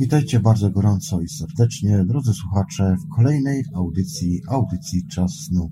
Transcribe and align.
Witajcie 0.00 0.40
bardzo 0.40 0.70
gorąco 0.70 1.20
i 1.20 1.28
serdecznie, 1.28 2.04
drodzy 2.04 2.32
słuchacze, 2.34 2.96
w 3.04 3.16
kolejnej 3.16 3.64
audycji, 3.74 4.42
audycji 4.48 5.06
Czas 5.06 5.32
Snu. 5.32 5.70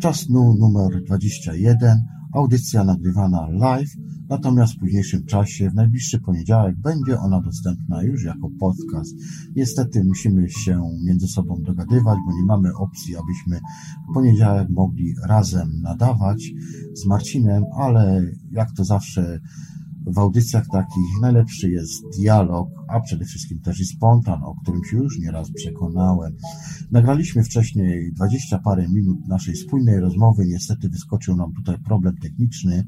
Czas 0.00 0.20
Snu 0.20 0.56
numer 0.58 1.02
21, 1.06 1.98
audycja 2.32 2.84
nagrywana 2.84 3.48
live, 3.50 3.90
natomiast 4.28 4.74
w 4.74 4.78
późniejszym 4.78 5.24
czasie, 5.24 5.70
w 5.70 5.74
najbliższy 5.74 6.20
poniedziałek, 6.20 6.76
będzie 6.80 7.18
ona 7.18 7.40
dostępna 7.40 8.02
już 8.02 8.24
jako 8.24 8.50
podcast. 8.60 9.14
Niestety 9.56 10.04
musimy 10.04 10.50
się 10.50 10.82
między 11.04 11.28
sobą 11.28 11.62
dogadywać, 11.62 12.18
bo 12.26 12.32
nie 12.32 12.46
mamy 12.46 12.74
opcji, 12.74 13.16
abyśmy 13.16 13.60
w 14.10 14.14
poniedziałek 14.14 14.68
mogli 14.70 15.14
razem 15.28 15.80
nadawać 15.82 16.52
z 16.94 17.06
Marcinem, 17.06 17.64
ale 17.78 18.22
jak 18.50 18.72
to 18.76 18.84
zawsze 18.84 19.40
w 20.06 20.18
audycjach 20.18 20.66
takich 20.72 21.20
najlepszy 21.20 21.70
jest 21.70 22.04
dialog, 22.18 22.68
a 22.88 23.00
przede 23.00 23.24
wszystkim 23.24 23.60
też 23.60 23.80
i 23.80 23.84
spontan, 23.84 24.44
o 24.44 24.54
którym 24.62 24.84
się 24.84 24.96
już 24.96 25.18
nieraz 25.18 25.50
przekonałem. 25.52 26.36
Nagraliśmy 26.90 27.44
wcześniej 27.44 28.12
dwadzieścia 28.12 28.58
parę 28.58 28.88
minut 28.88 29.28
naszej 29.28 29.56
spójnej 29.56 30.00
rozmowy. 30.00 30.46
Niestety 30.46 30.88
wyskoczył 30.88 31.36
nam 31.36 31.52
tutaj 31.52 31.78
problem 31.78 32.16
techniczny. 32.16 32.86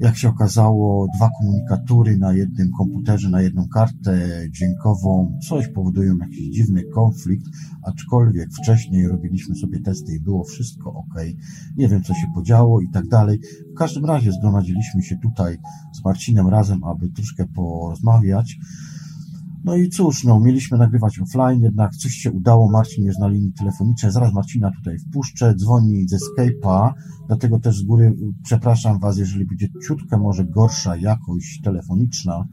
Jak 0.00 0.16
się 0.16 0.28
okazało, 0.28 1.06
dwa 1.16 1.30
komunikatory 1.38 2.18
na 2.18 2.32
jednym 2.32 2.70
komputerze, 2.78 3.30
na 3.30 3.42
jedną 3.42 3.68
kartę 3.68 4.28
dźwiękową, 4.50 5.38
coś 5.48 5.68
powodują 5.68 6.16
jakiś 6.18 6.48
dziwny 6.48 6.84
konflikt, 6.84 7.46
aczkolwiek 7.82 8.48
wcześniej 8.62 9.08
robiliśmy 9.08 9.54
sobie 9.54 9.80
testy 9.80 10.14
i 10.16 10.20
było 10.20 10.44
wszystko 10.44 10.92
ok. 10.92 11.14
Nie 11.76 11.88
wiem, 11.88 12.02
co 12.02 12.14
się 12.14 12.26
podziało 12.34 12.80
i 12.80 12.88
tak 12.88 13.08
dalej. 13.08 13.40
W 13.74 13.78
każdym 13.78 14.04
razie 14.04 14.32
zgromadziliśmy 14.32 15.02
się 15.02 15.16
tutaj 15.22 15.58
z 15.92 16.04
Marcinem 16.04 16.48
razem, 16.48 16.84
aby 16.84 17.08
troszkę 17.08 17.46
porozmawiać. 17.46 18.58
No 19.64 19.76
i 19.76 19.88
cóż, 19.88 20.24
no, 20.24 20.40
mieliśmy 20.40 20.78
nagrywać 20.78 21.20
offline, 21.20 21.62
jednak 21.62 21.96
coś 21.96 22.12
się 22.12 22.32
udało, 22.32 22.70
Marcin 22.70 23.04
jest 23.04 23.18
na 23.18 23.28
linii 23.28 23.52
telefonicznej, 23.52 24.12
zaraz 24.12 24.32
Marcina 24.32 24.70
tutaj 24.70 24.98
wpuszczę, 24.98 25.54
dzwoni 25.54 26.08
ze 26.08 26.16
Skype'a, 26.16 26.92
dlatego 27.26 27.58
też 27.58 27.78
z 27.78 27.82
góry 27.82 28.16
przepraszam 28.42 28.98
Was, 28.98 29.18
jeżeli 29.18 29.44
będzie 29.44 29.68
ciutkę 29.86 30.16
może 30.18 30.44
gorsza 30.44 30.96
jakość 30.96 31.60
telefoniczna, 31.64 32.44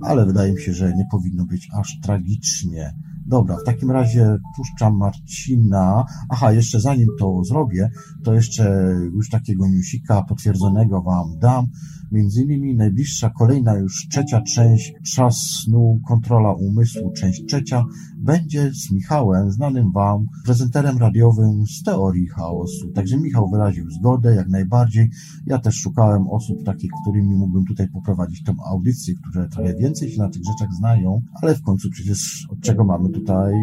ale 0.00 0.26
wydaje 0.26 0.52
mi 0.52 0.60
się, 0.60 0.74
że 0.74 0.92
nie 0.96 1.06
powinno 1.10 1.46
być 1.46 1.68
aż 1.74 2.00
tragicznie. 2.02 2.94
Dobra, 3.26 3.56
w 3.56 3.64
takim 3.64 3.90
razie 3.90 4.36
puszczam 4.56 4.96
Marcina. 4.96 6.04
Aha, 6.28 6.52
jeszcze 6.52 6.80
zanim 6.80 7.08
to 7.18 7.44
zrobię, 7.44 7.90
to 8.24 8.34
jeszcze 8.34 8.94
już 9.14 9.30
takiego 9.30 9.68
newsika 9.68 10.22
potwierdzonego 10.22 11.02
Wam 11.02 11.38
dam. 11.38 11.66
Między 12.14 12.42
innymi 12.42 12.74
najbliższa, 12.74 13.30
kolejna 13.30 13.76
już 13.76 14.08
trzecia 14.08 14.42
część 14.42 14.92
Czas 15.14 15.36
snu, 15.36 16.00
kontrola 16.08 16.52
umysłu, 16.52 17.12
część 17.12 17.44
trzecia, 17.46 17.84
będzie 18.24 18.70
z 18.74 18.90
Michałem, 18.90 19.52
znanym 19.52 19.92
Wam 19.92 20.26
prezenterem 20.44 20.98
radiowym 20.98 21.66
z 21.66 21.82
teorii 21.82 22.26
chaosu. 22.26 22.88
Także 22.94 23.16
Michał 23.16 23.50
wyraził 23.50 23.90
zgodę, 23.90 24.34
jak 24.34 24.48
najbardziej. 24.48 25.10
Ja 25.46 25.58
też 25.58 25.74
szukałem 25.74 26.28
osób 26.28 26.64
takich, 26.64 26.90
którymi 27.02 27.34
mógłbym 27.34 27.64
tutaj 27.64 27.88
poprowadzić 27.88 28.42
tą 28.42 28.52
audycję, 28.66 29.14
które 29.14 29.48
trochę 29.48 29.74
więcej 29.74 30.10
się 30.10 30.18
na 30.18 30.28
tych 30.28 30.42
rzeczach 30.44 30.74
znają, 30.74 31.22
ale 31.42 31.54
w 31.54 31.62
końcu 31.62 31.90
przecież 31.90 32.46
od 32.50 32.60
czego 32.60 32.84
mamy 32.84 33.08
tutaj 33.08 33.54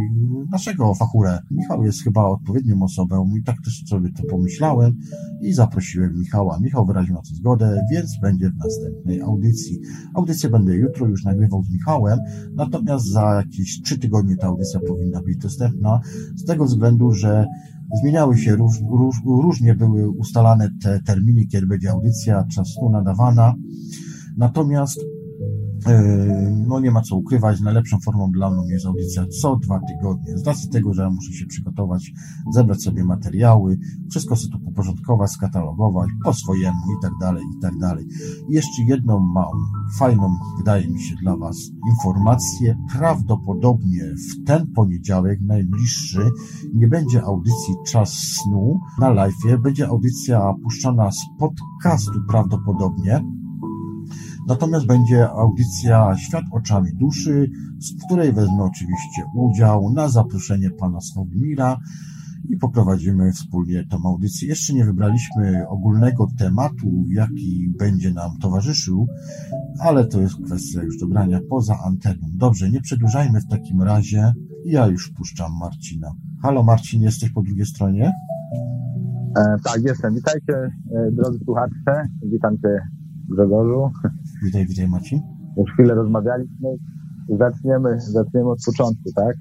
naszego 0.51 0.95
fachurę. 0.95 1.39
Michał 1.51 1.83
jest 1.83 2.03
chyba 2.03 2.25
odpowiednią 2.25 2.83
osobą 2.83 3.35
i 3.35 3.43
tak 3.43 3.55
też 3.65 3.83
sobie 3.89 4.09
to 4.11 4.23
pomyślałem 4.23 4.97
i 5.41 5.53
zaprosiłem 5.53 6.19
Michała. 6.19 6.59
Michał 6.59 6.85
wyraził 6.85 7.13
na 7.13 7.21
to 7.21 7.35
zgodę, 7.35 7.81
więc 7.91 8.19
będzie 8.21 8.49
w 8.49 8.57
następnej 8.57 9.21
audycji. 9.21 9.79
Audycję 10.13 10.49
będę 10.49 10.75
jutro 10.75 11.07
już 11.07 11.23
nagrywał 11.23 11.63
z 11.63 11.69
Michałem, 11.69 12.19
natomiast 12.55 13.05
za 13.05 13.33
jakieś 13.35 13.81
trzy 13.81 13.99
tygodnie 13.99 14.37
ta 14.37 14.50
audycja 14.51 14.79
powinna 14.87 15.21
być 15.21 15.37
dostępna, 15.37 16.01
z 16.35 16.45
tego 16.45 16.65
względu, 16.65 17.11
że 17.11 17.45
zmieniały 18.01 18.37
się, 18.37 18.55
róż, 18.55 18.75
róż, 18.89 19.15
różnie 19.25 19.75
były 19.75 20.09
ustalane 20.09 20.69
te 20.83 20.99
terminy, 21.05 21.45
kiedy 21.47 21.67
będzie 21.67 21.91
audycja 21.91 22.43
czasu 22.55 22.89
nadawana. 22.89 23.53
Natomiast 24.37 24.99
no 26.67 26.79
nie 26.79 26.91
ma 26.91 27.01
co 27.01 27.15
ukrywać, 27.15 27.61
najlepszą 27.61 27.99
formą 27.99 28.31
dla 28.31 28.51
mnie 28.51 28.73
jest 28.73 28.85
audycja 28.85 29.25
co 29.41 29.55
dwa 29.55 29.79
tygodnie. 29.79 30.37
Z 30.37 30.47
racji 30.47 30.69
tego, 30.69 30.93
że 30.93 31.01
ja 31.01 31.09
muszę 31.09 31.33
się 31.33 31.45
przygotować, 31.45 32.11
zebrać 32.53 32.81
sobie 32.81 33.03
materiały, 33.03 33.79
wszystko 34.09 34.35
sobie 34.35 34.53
tu 34.53 34.59
poporządkować, 34.59 35.31
skatalogować 35.31 36.09
po 36.23 36.33
swojemu 36.33 36.77
i 36.99 37.01
tak 37.01 37.11
dalej, 37.19 37.43
i 37.57 37.61
tak 37.61 37.77
dalej. 37.77 38.05
Jeszcze 38.49 38.81
jedną 38.87 39.19
mam 39.19 39.57
fajną, 39.97 40.35
wydaje 40.57 40.87
mi 40.87 41.01
się, 41.01 41.15
dla 41.15 41.37
Was 41.37 41.57
informację. 41.89 42.77
Prawdopodobnie 42.91 44.03
w 44.03 44.43
ten 44.45 44.67
poniedziałek, 44.67 45.39
najbliższy, 45.41 46.29
nie 46.73 46.87
będzie 46.87 47.23
audycji 47.23 47.75
Czas 47.87 48.09
Snu 48.13 48.79
na 48.99 49.09
live, 49.09 49.61
będzie 49.63 49.87
audycja 49.87 50.53
puszczana 50.63 51.11
z 51.11 51.39
podcastu 51.39 52.19
prawdopodobnie 52.27 53.21
Natomiast 54.51 54.85
będzie 54.85 55.29
audycja 55.29 56.15
Świat 56.17 56.43
oczami 56.51 56.93
duszy, 56.93 57.49
z 57.79 58.05
której 58.05 58.33
wezmę 58.33 58.63
oczywiście 58.63 59.21
udział 59.35 59.93
na 59.93 60.09
zaproszenie 60.09 60.69
pana 60.71 61.01
Sławomira 61.01 61.77
i 62.49 62.57
poprowadzimy 62.57 63.31
wspólnie 63.31 63.85
tą 63.85 63.97
audycję. 64.05 64.47
Jeszcze 64.47 64.73
nie 64.73 64.85
wybraliśmy 64.85 65.67
ogólnego 65.67 66.27
tematu, 66.37 67.05
jaki 67.07 67.73
będzie 67.79 68.13
nam 68.13 68.37
towarzyszył, 68.41 69.07
ale 69.79 70.05
to 70.05 70.21
jest 70.21 70.35
kwestia 70.45 70.83
już 70.83 70.97
dobrania 70.97 71.39
poza 71.49 71.79
anteną. 71.85 72.27
Dobrze, 72.33 72.71
nie 72.71 72.81
przedłużajmy 72.81 73.41
w 73.41 73.47
takim 73.47 73.81
razie. 73.81 74.33
Ja 74.65 74.87
już 74.87 75.09
puszczam 75.09 75.51
Marcina. 75.59 76.11
Halo 76.41 76.63
Marcin, 76.63 77.01
jesteś 77.01 77.29
po 77.29 77.41
drugiej 77.41 77.65
stronie? 77.65 78.11
E, 79.37 79.55
tak, 79.63 79.81
jestem. 79.83 80.15
Witajcie, 80.15 80.53
e, 80.55 81.11
drodzy 81.11 81.39
słuchacze. 81.45 82.07
Witam 82.23 82.57
cię 82.57 83.00
Grzegorzu. 83.31 83.91
Witaj, 84.43 84.67
witaj 84.67 84.87
Marcin. 84.87 85.21
Już 85.57 85.71
chwilę 85.73 85.95
rozmawialiśmy. 85.95 86.69
Zaczniemy, 87.39 87.99
zaczniemy 87.99 88.49
od 88.49 88.59
początku, 88.65 89.11
tak? 89.15 89.35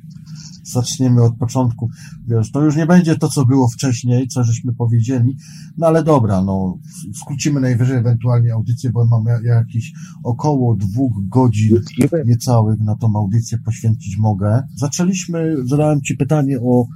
Zaczniemy 0.64 1.22
od 1.22 1.36
początku. 1.36 1.88
Wiesz, 2.28 2.52
to 2.52 2.64
już 2.64 2.76
nie 2.76 2.86
będzie 2.86 3.16
to, 3.16 3.28
co 3.28 3.46
było 3.46 3.68
wcześniej, 3.68 4.28
co 4.28 4.44
żeśmy 4.44 4.74
powiedzieli, 4.74 5.36
no 5.78 5.86
ale 5.86 6.04
dobra, 6.04 6.42
no, 6.42 6.78
skrócimy 7.14 7.60
najwyżej 7.60 7.98
ewentualnie 7.98 8.52
audycję, 8.52 8.90
bo 8.90 9.06
mamy 9.06 9.30
jakieś 9.44 9.92
około 10.24 10.76
dwóch 10.76 11.12
godzin 11.28 11.80
niecałych 12.26 12.80
na 12.80 12.96
tą 12.96 13.16
audycję 13.16 13.58
poświęcić 13.58 14.18
mogę. 14.18 14.62
Zaczęliśmy, 14.76 15.56
zadałem 15.64 16.00
Ci 16.00 16.16
pytanie 16.16 16.60
o, 16.60 16.86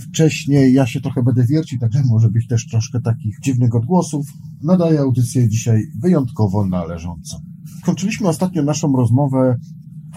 wcześniej. 0.00 0.72
Ja 0.72 0.86
się 0.86 1.00
trochę 1.00 1.22
będę 1.22 1.44
wiercił, 1.46 1.78
także 1.78 2.02
może 2.04 2.28
być 2.28 2.46
też 2.46 2.66
troszkę 2.66 3.00
takich 3.00 3.40
dziwnych 3.40 3.74
odgłosów. 3.74 4.26
Nadaję 4.62 5.00
audycję 5.00 5.48
dzisiaj 5.48 5.82
wyjątkowo 6.02 6.66
należąco. 6.66 7.40
Kończyliśmy 7.84 8.28
ostatnio 8.28 8.62
naszą 8.62 8.96
rozmowę 8.96 9.56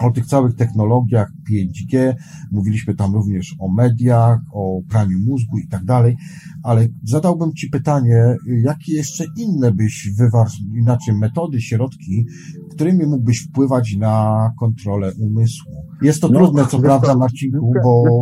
o 0.00 0.10
tych 0.10 0.26
całych 0.26 0.54
technologiach 0.54 1.32
5G, 1.50 2.14
mówiliśmy 2.52 2.94
tam 2.94 3.14
również 3.14 3.56
o 3.58 3.72
mediach, 3.72 4.40
o 4.52 4.80
praniu 4.88 5.18
mózgu 5.18 5.58
i 5.58 5.68
tak 5.68 5.84
dalej, 5.84 6.16
ale 6.62 6.86
zadałbym 7.04 7.52
Ci 7.52 7.68
pytanie, 7.68 8.36
jakie 8.62 8.92
jeszcze 8.92 9.24
inne 9.36 9.72
byś 9.72 10.10
wywarł, 10.18 10.50
inaczej 10.78 11.14
metody, 11.14 11.60
środki, 11.60 12.26
którymi 12.70 13.06
mógłbyś 13.06 13.38
wpływać 13.38 13.96
na 13.96 14.50
kontrolę 14.58 15.12
umysłu? 15.18 15.72
Jest 16.02 16.20
to 16.20 16.28
no, 16.28 16.38
trudne, 16.38 16.66
co 16.66 16.78
prawda, 16.78 17.16
Marcinku, 17.16 17.72
bo... 17.84 18.20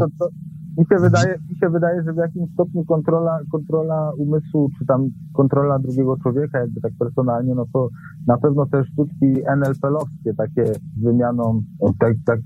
Mi 0.79 0.87
się 0.87 0.97
wydaje, 0.97 1.39
mi 1.51 1.57
się 1.57 1.69
wydaje, 1.71 2.03
że 2.03 2.13
w 2.13 2.17
jakimś 2.17 2.53
stopniu 2.53 2.85
kontrola, 2.85 3.39
kontrola 3.53 4.13
umysłu, 4.19 4.69
czy 4.79 4.87
tam 4.87 5.11
kontrola 5.35 5.79
drugiego 5.79 6.17
człowieka, 6.23 6.59
jakby 6.59 6.81
tak 6.81 6.93
personalnie, 6.99 7.55
no 7.55 7.65
to 7.73 7.89
na 8.27 8.39
pewno 8.39 8.67
te 8.67 8.85
sztuczki 8.85 9.27
NLP-owskie, 9.47 10.35
takie 10.37 10.65
z 10.75 11.03
wymianą, 11.03 11.63
tak, 12.01 12.15
tak, 12.27 12.41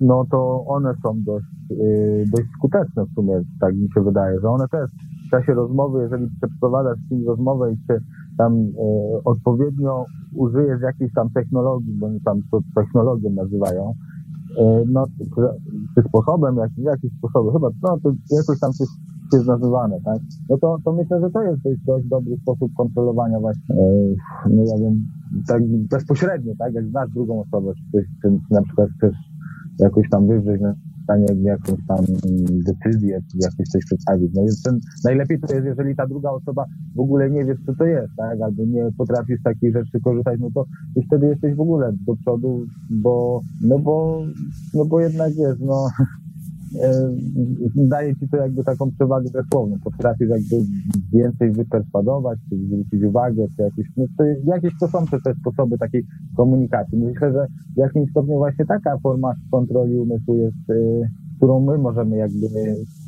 no 0.00 0.24
to 0.30 0.64
one 0.66 0.94
są 1.02 1.22
dość, 1.22 1.46
yy, 1.70 2.24
dość 2.36 2.48
skuteczne 2.58 3.04
w 3.04 3.14
sumie, 3.14 3.40
tak 3.60 3.76
mi 3.76 3.88
się 3.94 4.00
wydaje, 4.00 4.40
że 4.40 4.48
one 4.48 4.68
też 4.68 4.90
w 5.26 5.30
czasie 5.30 5.54
rozmowy, 5.54 6.02
jeżeli 6.02 6.26
przeprowadzasz 6.36 6.98
z 6.98 7.08
kimś 7.08 7.26
rozmowę 7.26 7.72
i 7.72 7.76
się 7.76 7.98
tam 8.38 8.56
yy, 8.56 8.72
odpowiednio 9.24 10.04
użyjesz 10.34 10.80
jakiejś 10.82 11.12
tam 11.12 11.30
technologii, 11.30 11.98
bo 12.00 12.06
oni 12.06 12.20
tam 12.20 12.40
to 12.50 12.60
technologię 12.74 13.30
nazywają, 13.30 13.94
E, 13.94 14.17
no, 14.86 15.06
czy 15.94 16.02
sposobem, 16.08 16.56
jak, 16.56 16.70
jakiś 16.78 17.10
sposobem, 17.18 17.52
chyba, 17.52 17.68
no, 17.82 17.98
to 18.02 18.12
jakoś 18.36 18.60
tam 18.60 18.72
coś 18.72 18.88
jest 19.32 19.46
nazywane, 19.46 20.00
tak? 20.04 20.18
No 20.50 20.58
to, 20.58 20.78
to 20.84 20.92
myślę, 20.92 21.20
że 21.20 21.30
to 21.30 21.42
jest 21.42 21.62
dość, 21.62 21.80
dość 21.86 22.08
dobry 22.08 22.36
sposób 22.36 22.72
kontrolowania 22.76 23.40
właśnie, 23.40 23.74
e, 23.74 24.14
no 24.50 24.62
ja 24.64 24.78
wiem, 24.78 25.06
tak 25.48 25.62
bezpośrednio, 25.90 26.52
tak? 26.58 26.74
Jak 26.74 26.86
znasz 26.86 27.10
drugą 27.10 27.40
osobę, 27.40 27.72
czy, 27.74 27.82
czy, 27.92 28.08
czy 28.22 28.54
na 28.54 28.62
przykład 28.62 28.88
chcesz 28.96 29.16
jakoś 29.78 30.08
tam 30.10 30.26
wywrzeć 30.26 30.60
na 30.60 30.74
stanie 31.08 31.26
jakąś 31.42 31.86
tam 31.88 32.04
decyzję, 32.48 33.20
jakieś 33.34 33.68
coś 33.68 33.84
przedstawić. 33.84 34.32
No 34.34 34.42
więc 34.42 34.62
ten, 34.62 34.80
najlepiej 35.04 35.40
to 35.40 35.54
jest, 35.54 35.66
jeżeli 35.66 35.96
ta 35.96 36.06
druga 36.06 36.30
osoba 36.30 36.64
w 36.96 37.00
ogóle 37.00 37.30
nie 37.30 37.44
wie, 37.44 37.56
co 37.66 37.74
to 37.74 37.84
jest, 37.84 38.12
tak, 38.16 38.40
albo 38.40 38.64
nie 38.64 38.88
potrafi 38.98 39.36
z 39.36 39.42
takich 39.42 39.72
rzeczy 39.72 40.00
korzystać, 40.00 40.40
no 40.40 40.48
to 40.54 40.64
już 40.96 41.06
wtedy 41.06 41.26
jesteś 41.26 41.54
w 41.54 41.60
ogóle 41.60 41.92
do 42.06 42.16
przodu, 42.16 42.66
bo, 42.90 43.40
no 43.62 43.78
bo, 43.78 44.22
no 44.74 44.84
bo 44.84 45.00
jednak 45.00 45.36
jest, 45.36 45.60
no, 45.60 45.88
daje 47.74 48.16
ci 48.16 48.28
to 48.28 48.36
jakby 48.36 48.64
taką 48.64 48.90
przewagę 48.90 49.28
słowną. 49.52 49.76
Potrafisz 49.84 50.28
jakby 50.28 50.56
więcej 51.12 51.52
wyperswadować, 51.52 52.38
czy 52.50 52.56
zwrócić 52.56 53.02
uwagę, 53.02 53.46
czy 53.56 53.62
jakieś, 53.62 53.86
no 53.96 54.04
to 54.18 54.24
jakieś 54.44 54.72
to 54.80 54.88
są 54.88 55.06
te 55.06 55.34
sposoby 55.40 55.78
takiej 55.78 56.04
komunikacji. 56.36 56.98
Myślę, 56.98 57.32
że 57.32 57.46
w 57.74 57.78
jakimś 57.78 58.10
stopniu 58.10 58.36
właśnie 58.36 58.66
taka 58.66 58.98
forma 58.98 59.34
kontroli 59.50 59.98
umysłu 59.98 60.36
jest, 60.36 60.70
y, 60.70 61.00
którą 61.36 61.60
my 61.60 61.78
możemy 61.78 62.16
jakby 62.16 62.46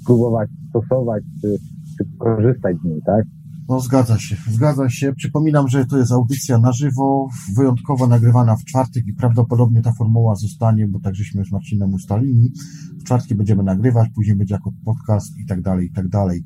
próbować 0.07 0.51
stosować, 0.69 1.25
czy, 1.41 1.57
czy 1.99 2.05
korzystać 2.19 2.77
z 2.77 2.85
niej, 2.85 3.01
tak? 3.07 3.25
No 3.71 3.81
zgadza 3.81 4.19
się, 4.19 4.37
zgadza 4.49 4.91
się. 4.91 5.13
Przypominam, 5.13 5.69
że 5.69 5.87
to 5.87 5.99
jest 5.99 6.13
audycja 6.13 6.59
na 6.59 6.73
żywo, 6.73 7.29
wyjątkowo 7.57 8.07
nagrywana 8.07 8.57
w 8.57 8.65
czwartek 8.65 9.07
i 9.07 9.13
prawdopodobnie 9.13 9.83
ta 9.83 9.93
formuła 9.93 10.35
zostanie, 10.35 10.89
bo 10.89 11.01
tak 11.01 11.15
żeśmy 11.15 11.45
z 11.45 11.53
Marcinem 11.53 11.95
ustalili. 11.95 12.53
W 13.01 13.05
czwartki 13.05 13.35
będziemy 13.35 13.63
nagrywać, 13.63 14.09
później 14.15 14.37
będzie 14.37 14.55
jako 14.55 14.73
podcast 14.85 15.39
i 15.39 15.47
tak 15.47 15.63
dalej, 15.63 15.87
i 15.87 15.93
tak 15.93 16.09
dalej. 16.09 16.43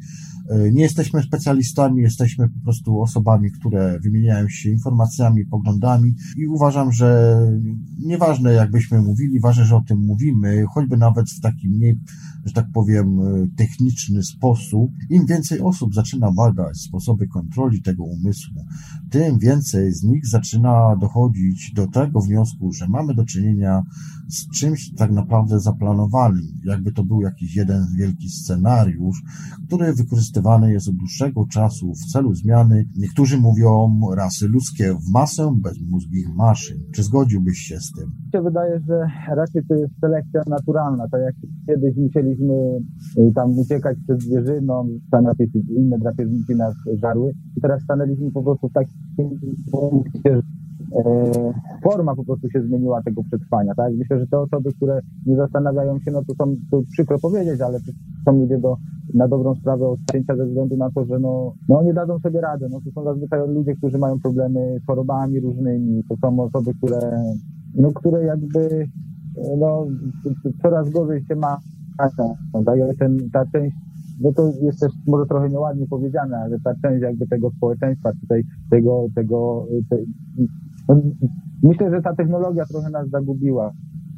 E, 0.50 0.72
nie 0.72 0.82
jesteśmy 0.82 1.22
specjalistami, 1.22 2.02
jesteśmy 2.02 2.48
po 2.48 2.60
prostu 2.64 3.00
osobami, 3.00 3.50
które 3.50 3.98
wymieniają 4.00 4.48
się 4.48 4.70
informacjami, 4.70 5.46
poglądami 5.46 6.14
i 6.36 6.46
uważam, 6.46 6.92
że 6.92 7.38
nieważne 7.98 8.52
jakbyśmy 8.52 9.02
mówili, 9.02 9.40
ważne, 9.40 9.64
że 9.64 9.76
o 9.76 9.80
tym 9.80 9.98
mówimy, 9.98 10.64
choćby 10.74 10.96
nawet 10.96 11.30
w 11.30 11.40
taki 11.40 11.68
mniej, 11.68 11.98
że 12.44 12.52
tak 12.52 12.66
powiem, 12.72 13.20
e, 13.20 13.46
techniczny 13.56 14.22
sposób. 14.22 14.90
Im 15.10 15.26
więcej 15.26 15.60
osób 15.60 15.94
zaczyna 15.94 16.32
badać 16.32 16.76
sposoby 16.76 17.28
kontroli 17.28 17.82
tego 17.82 18.04
umysłu, 18.04 18.64
tym 19.10 19.38
więcej 19.38 19.92
z 19.92 20.02
nich 20.02 20.26
zaczyna 20.26 20.96
dochodzić 20.96 21.72
do 21.72 21.86
tego 21.86 22.20
wniosku, 22.20 22.72
że 22.72 22.88
mamy 22.88 23.14
do 23.14 23.24
czynienia 23.24 23.82
z 24.28 24.58
czymś 24.58 24.94
tak 24.94 25.12
naprawdę 25.12 25.60
zaplanowanym, 25.60 26.60
jakby 26.64 26.92
to 26.92 27.04
był 27.04 27.20
jakiś 27.20 27.56
jeden 27.56 27.86
wielki 27.96 28.30
scenariusz, 28.30 29.22
który 29.66 29.94
wykorzystywany 30.34 30.72
jest 30.72 30.88
od 30.88 30.96
dłuższego 30.96 31.46
czasu 31.52 31.92
w 31.92 32.12
celu 32.12 32.34
zmiany, 32.34 32.84
niektórzy 32.96 33.38
mówią, 33.38 33.98
rasy 34.16 34.48
ludzkie 34.48 34.94
w 34.94 35.12
masę 35.12 35.52
bezmózgich 35.62 36.34
maszyn. 36.34 36.78
Czy 36.94 37.02
zgodziłbyś 37.02 37.58
się 37.58 37.80
z 37.80 37.92
tym? 37.92 38.06
Mi 38.08 38.30
się 38.32 38.42
wydaje, 38.42 38.80
że 38.88 38.96
raczej 39.36 39.62
to 39.68 39.74
jest 39.74 39.92
selekcja 40.00 40.40
naturalna, 40.46 41.08
tak 41.08 41.20
jak 41.20 41.34
kiedyś 41.66 41.96
musieliśmy 41.96 42.54
y, 43.18 43.32
tam 43.34 43.58
uciekać 43.58 43.96
przed 44.04 44.22
zwierzyną, 44.22 44.88
jakieś 45.12 45.68
inne 45.76 45.98
drapieżniki 45.98 46.54
nas 46.56 46.74
żarły 47.02 47.32
i 47.56 47.60
teraz 47.60 47.82
stanęliśmy 47.82 48.30
po 48.32 48.42
prostu 48.42 48.68
w 48.68 48.72
takim 48.72 49.30
punkcie, 49.72 50.40
forma 51.82 52.14
po 52.14 52.24
prostu 52.24 52.50
się 52.50 52.62
zmieniła 52.62 53.02
tego 53.02 53.24
przetrwania, 53.24 53.74
tak? 53.74 53.94
Myślę, 53.94 54.18
że 54.18 54.26
te 54.26 54.38
osoby, 54.38 54.72
które 54.72 55.00
nie 55.26 55.36
zastanawiają 55.36 55.98
się, 55.98 56.10
no 56.10 56.22
to 56.24 56.34
są, 56.34 56.56
to 56.70 56.82
przykro 56.92 57.18
powiedzieć, 57.18 57.60
ale 57.60 57.78
są 58.24 58.38
ludzie 58.38 58.58
do, 58.58 58.76
na 59.14 59.28
dobrą 59.28 59.54
sprawę 59.54 59.88
odcięcia 59.88 60.36
ze 60.36 60.46
względu 60.46 60.76
na 60.76 60.90
to, 60.90 61.04
że 61.04 61.18
no, 61.18 61.54
no 61.68 61.82
nie 61.82 61.94
dadzą 61.94 62.18
sobie 62.18 62.40
rady, 62.40 62.68
no 62.70 62.80
to 62.80 62.90
są 62.90 63.04
zazwyczaj 63.04 63.48
ludzie, 63.48 63.74
którzy 63.74 63.98
mają 63.98 64.20
problemy 64.20 64.78
z 64.82 64.86
chorobami 64.86 65.40
różnymi, 65.40 66.02
to 66.08 66.16
są 66.16 66.40
osoby, 66.40 66.70
które, 66.74 67.22
no 67.74 67.92
które 67.92 68.24
jakby, 68.24 68.88
no 69.58 69.86
coraz 70.62 70.90
gorzej 70.90 71.24
się 71.24 71.36
ma, 71.36 71.58
tak? 71.98 72.10
Ten, 72.98 73.30
ta 73.32 73.46
część 73.52 73.76
no 74.20 74.32
to 74.32 74.52
też 74.80 74.92
może 75.06 75.26
trochę 75.26 75.48
nieładnie 75.48 75.86
powiedziane, 75.86 76.36
ale 76.36 76.60
ta 76.60 76.74
część 76.82 77.02
jakby 77.02 77.26
tego 77.26 77.50
społeczeństwa, 77.50 78.12
tutaj 78.20 78.42
tego, 78.70 79.06
tego, 79.14 79.66
te, 79.90 79.96
no, 80.88 81.00
myślę, 81.62 81.90
że 81.90 82.02
ta 82.02 82.14
technologia 82.14 82.64
trochę 82.64 82.90
nas 82.90 83.08
zagubiła. 83.10 83.72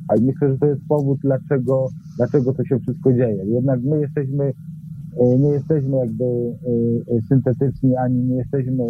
A 0.09 0.15
myślę, 0.21 0.53
że 0.53 0.59
to 0.59 0.67
jest 0.67 0.83
powód, 0.89 1.19
dlaczego, 1.23 1.89
dlaczego 2.17 2.55
to 2.55 2.65
się 2.65 2.79
wszystko 2.79 3.13
dzieje. 3.13 3.45
Jednak 3.45 3.83
my 3.83 4.01
jesteśmy, 4.01 4.53
e, 5.17 5.39
nie 5.39 5.49
jesteśmy 5.49 5.97
jakby 5.97 6.25
e, 6.25 7.23
syntetyczni, 7.29 7.97
ani 7.97 8.25
nie 8.25 8.37
jesteśmy 8.37 8.85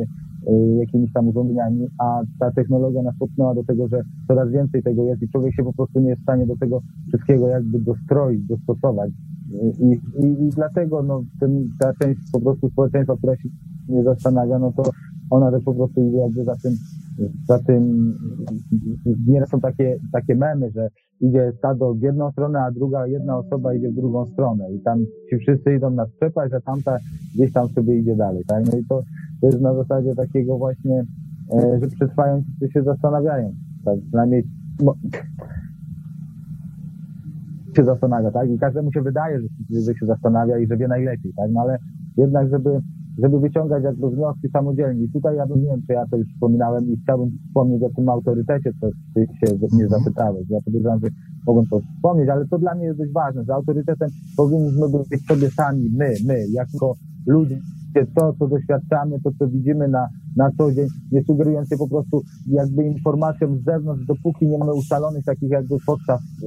jakimiś 0.78 1.12
tam 1.12 1.28
urządzeniami, 1.28 1.86
a 1.98 2.22
ta 2.38 2.50
technologia 2.50 3.02
nas 3.02 3.14
popchnęła 3.18 3.54
do 3.54 3.64
tego, 3.64 3.88
że 3.88 4.02
coraz 4.28 4.50
więcej 4.50 4.82
tego 4.82 5.04
jest 5.04 5.22
i 5.22 5.28
człowiek 5.28 5.54
się 5.54 5.64
po 5.64 5.72
prostu 5.72 6.00
nie 6.00 6.08
jest 6.08 6.20
w 6.20 6.24
stanie 6.24 6.46
do 6.46 6.56
tego 6.56 6.82
wszystkiego 7.08 7.48
jakby 7.48 7.78
dostroić, 7.78 8.46
dostosować. 8.46 9.10
I, 9.80 9.84
i, 10.24 10.46
i 10.46 10.50
dlatego 10.50 11.02
no, 11.02 11.22
ten, 11.40 11.68
ta 11.80 11.92
część 11.94 12.20
po 12.32 12.40
prostu 12.40 12.70
społeczeństwa, 12.70 13.16
która 13.16 13.36
się 13.36 13.48
nie 13.88 14.04
zastanawia, 14.04 14.58
no 14.58 14.72
to 14.72 14.82
ona 15.30 15.50
też 15.50 15.64
po 15.64 15.74
prostu 15.74 16.12
jakby 16.18 16.44
za 16.44 16.56
tym 16.56 16.72
za 17.48 17.58
tym 17.58 18.12
nieraz 19.26 19.48
są 19.48 19.60
takie, 19.60 19.96
takie 20.12 20.34
memy, 20.34 20.70
że 20.70 20.88
idzie 21.20 21.52
stado 21.58 21.94
w 21.94 22.02
jedną 22.02 22.32
stronę, 22.32 22.60
a 22.60 22.70
druga, 22.70 23.06
jedna 23.06 23.38
osoba 23.38 23.74
idzie 23.74 23.90
w 23.90 23.94
drugą 23.94 24.26
stronę 24.26 24.72
i 24.72 24.80
tam 24.80 25.04
ci 25.30 25.38
wszyscy 25.38 25.74
idą 25.74 25.90
na 25.90 26.06
przepaść, 26.06 26.54
a 26.54 26.60
tamta 26.60 26.98
gdzieś 27.34 27.52
tam 27.52 27.68
sobie 27.68 27.98
idzie 27.98 28.16
dalej, 28.16 28.44
tak? 28.46 28.64
No 28.72 28.78
i 28.78 28.84
to, 28.84 29.02
to 29.40 29.46
jest 29.46 29.60
na 29.60 29.74
zasadzie 29.74 30.14
takiego 30.14 30.58
właśnie, 30.58 31.04
e, 31.52 31.78
że 31.80 31.86
przetrwają 31.88 32.42
ci, 32.42 32.72
się 32.72 32.82
zastanawiają, 32.82 33.52
tak? 33.84 33.98
Przynajmniej 34.08 34.44
no, 34.82 34.94
się 37.76 37.84
zastanawia, 37.84 38.30
tak? 38.30 38.50
I 38.50 38.58
każdemu 38.58 38.92
się 38.92 39.02
wydaje, 39.02 39.40
że, 39.40 39.80
że 39.80 39.94
się 39.94 40.06
zastanawia 40.06 40.58
i 40.58 40.66
że 40.66 40.76
wie 40.76 40.88
najlepiej, 40.88 41.32
tak? 41.36 41.50
No 41.52 41.60
ale 41.60 41.78
jednak, 42.16 42.50
żeby 42.50 42.80
żeby 43.22 43.40
wyciągać 43.40 43.84
jakby 43.84 44.10
wnioski 44.10 44.48
samodzielnie. 44.48 45.04
I 45.04 45.12
tutaj 45.12 45.36
ja 45.36 45.46
bym, 45.46 45.62
nie 45.62 45.70
wiem, 45.70 45.82
czy 45.86 45.92
ja 45.92 46.06
to 46.10 46.16
już 46.16 46.28
wspominałem 46.28 46.84
i 46.92 46.96
chciałbym 47.02 47.38
wspomnieć 47.46 47.82
o 47.82 47.90
tym 47.96 48.08
autorytecie, 48.08 48.70
co 48.80 48.86
ty 49.14 49.26
się 49.26 49.54
mnie 49.72 49.84
mhm. 49.84 49.88
zapytałeś. 49.88 50.44
Ja 50.50 50.60
podejrzewam, 50.64 51.00
że 51.00 51.08
mogłem 51.46 51.66
to 51.66 51.80
wspomnieć, 51.80 52.28
ale 52.28 52.48
to 52.48 52.58
dla 52.58 52.74
mnie 52.74 52.84
jest 52.84 52.98
dość 52.98 53.12
ważne, 53.12 53.44
że 53.44 53.54
autorytetem 53.54 54.08
powinniśmy 54.36 54.88
być 55.10 55.26
sobie 55.26 55.50
sami, 55.50 55.90
my, 55.98 56.14
my, 56.26 56.46
jako 56.52 56.94
ludzie, 57.26 57.58
to, 58.14 58.34
co 58.38 58.48
doświadczamy, 58.48 59.20
to, 59.20 59.30
co 59.38 59.48
widzimy 59.48 59.88
na, 59.88 60.08
na 60.36 60.50
co 60.58 60.72
dzień, 60.72 60.86
nie 61.12 61.24
sugerując 61.24 61.68
się 61.68 61.76
po 61.76 61.88
prostu 61.88 62.22
jakby 62.46 62.84
informacją 62.84 63.56
z 63.56 63.64
zewnątrz, 63.64 64.06
dopóki 64.06 64.46
nie 64.46 64.58
mamy 64.58 64.74
ustalonych 64.74 65.24
takich 65.24 65.50
jakby 65.50 65.76
podstaw 65.86 66.20
y, 66.20 66.46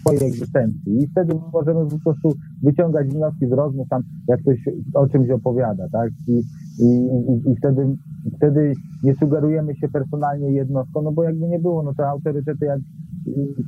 swojej 0.00 0.26
egzystencji. 0.26 1.02
I 1.02 1.06
wtedy 1.06 1.34
możemy 1.52 1.90
po 1.90 1.98
prostu 1.98 2.32
wyciągać 2.62 3.08
wnioski 3.08 3.46
z 3.46 3.52
rozmów 3.52 3.88
tam, 3.88 4.02
jak 4.28 4.40
ktoś 4.40 4.58
o 4.94 5.06
czymś 5.08 5.30
opowiada, 5.30 5.88
tak? 5.92 6.10
I, 6.28 6.42
i, 6.78 6.86
i, 6.86 7.50
i 7.50 7.56
wtedy, 7.56 7.96
wtedy 8.36 8.72
nie 9.02 9.14
sugerujemy 9.14 9.76
się 9.76 9.88
personalnie 9.88 10.52
jednostką, 10.52 11.02
no 11.02 11.12
bo 11.12 11.24
jakby 11.24 11.48
nie 11.48 11.58
było, 11.58 11.82
no 11.82 11.94
to 11.94 12.08
autorytety 12.08 12.66
jak 12.66 12.80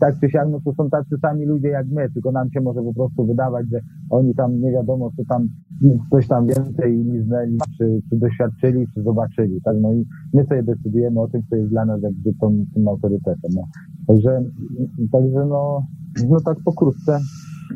tak 0.00 0.20
czy 0.20 0.30
siak, 0.30 0.48
no 0.50 0.60
to 0.64 0.74
są 0.74 0.90
tacy 0.90 1.16
sami 1.22 1.46
ludzie 1.46 1.68
jak 1.68 1.86
my, 1.88 2.10
tylko 2.10 2.32
nam 2.32 2.50
się 2.50 2.60
może 2.60 2.82
po 2.82 2.94
prostu 2.94 3.26
wydawać, 3.26 3.66
że 3.72 3.80
oni 4.10 4.34
tam 4.34 4.60
nie 4.60 4.72
wiadomo, 4.72 5.10
co 5.16 5.24
tam, 5.24 5.48
coś 6.10 6.28
tam 6.28 6.46
więcej 6.46 7.04
liznęli, 7.04 7.58
czy, 7.78 8.02
czy 8.10 8.16
doświadczyli, 8.16 8.86
czy 8.94 9.02
zobaczyli, 9.02 9.60
tak, 9.64 9.76
no 9.80 9.92
i 9.92 10.06
my 10.34 10.44
sobie 10.44 10.62
decydujemy 10.62 11.20
o 11.20 11.28
tym, 11.28 11.42
co 11.50 11.56
jest 11.56 11.70
dla 11.70 11.84
nas 11.84 12.02
jakby 12.02 12.34
tą, 12.40 12.64
tym 12.74 12.88
autorytetem, 12.88 13.50
no. 13.54 13.62
Także, 14.06 14.42
także 15.12 15.46
no, 15.48 15.86
no 16.28 16.40
tak 16.40 16.58
pokrótce, 16.64 17.18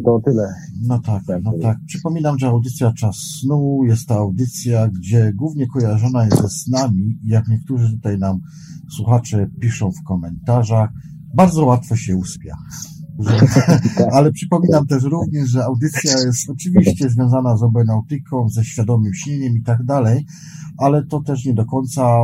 to 0.05 0.21
tyle. 0.25 0.55
No 0.87 0.99
tak, 0.99 1.23
no 1.43 1.53
tak. 1.63 1.79
Przypominam, 1.87 2.39
że 2.39 2.47
audycja 2.47 2.93
Czas 2.93 3.17
Snu 3.17 3.81
jest 3.85 4.09
to 4.09 4.15
audycja, 4.15 4.89
gdzie 4.89 5.33
głównie 5.33 5.67
kojarzona 5.67 6.25
jest 6.25 6.43
ze 6.43 6.49
snami 6.49 7.19
i 7.25 7.29
jak 7.29 7.49
niektórzy 7.49 7.93
tutaj 7.93 8.19
nam 8.19 8.41
słuchacze 8.91 9.51
piszą 9.61 9.91
w 9.91 10.03
komentarzach, 10.05 10.91
bardzo 11.35 11.65
łatwo 11.65 11.97
się 11.97 12.17
uspia. 12.17 12.57
Ale 14.17 14.33
przypominam 14.33 14.87
też 14.87 15.03
również, 15.03 15.49
że 15.49 15.65
audycja 15.65 16.13
jest 16.27 16.51
oczywiście 16.51 17.11
związana 17.11 17.57
z 17.57 17.63
obenautyką, 17.63 18.49
ze 18.49 18.65
świadomym 18.65 19.15
śnieniem 19.15 19.57
i 19.57 19.63
tak 19.63 19.85
dalej, 19.85 20.27
ale 20.79 21.07
to 21.07 21.21
też 21.21 21.45
nie 21.45 21.55
do 21.55 21.65
końca. 21.65 22.19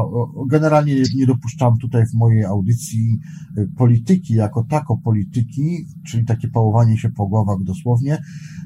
Generalnie 0.49 0.95
nie 1.17 1.27
dopuszczam 1.27 1.79
tutaj 1.79 2.07
w 2.07 2.15
mojej 2.15 2.45
audycji 2.45 3.19
y, 3.59 3.69
polityki 3.77 4.35
jako 4.35 4.65
tako 4.65 4.97
polityki, 4.97 5.87
czyli 6.07 6.25
takie 6.25 6.49
pałowanie 6.49 6.99
się 6.99 7.11
po 7.11 7.27
głowach 7.27 7.63
dosłownie. 7.63 8.19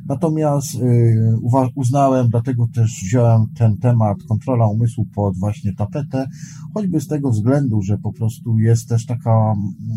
Natomiast 0.07 0.75
y, 0.75 1.39
uznałem, 1.75 2.29
dlatego 2.29 2.69
też 2.75 3.03
wziąłem 3.05 3.47
ten 3.57 3.77
temat 3.77 4.19
kontrola 4.29 4.67
umysłu 4.67 5.07
pod 5.15 5.39
właśnie 5.39 5.73
tapetę, 5.75 6.27
choćby 6.75 7.01
z 7.01 7.07
tego 7.07 7.31
względu, 7.31 7.83
że 7.83 7.99
po 7.99 8.13
prostu 8.13 8.59
jest 8.59 8.89
też 8.89 9.07
taka 9.07 9.55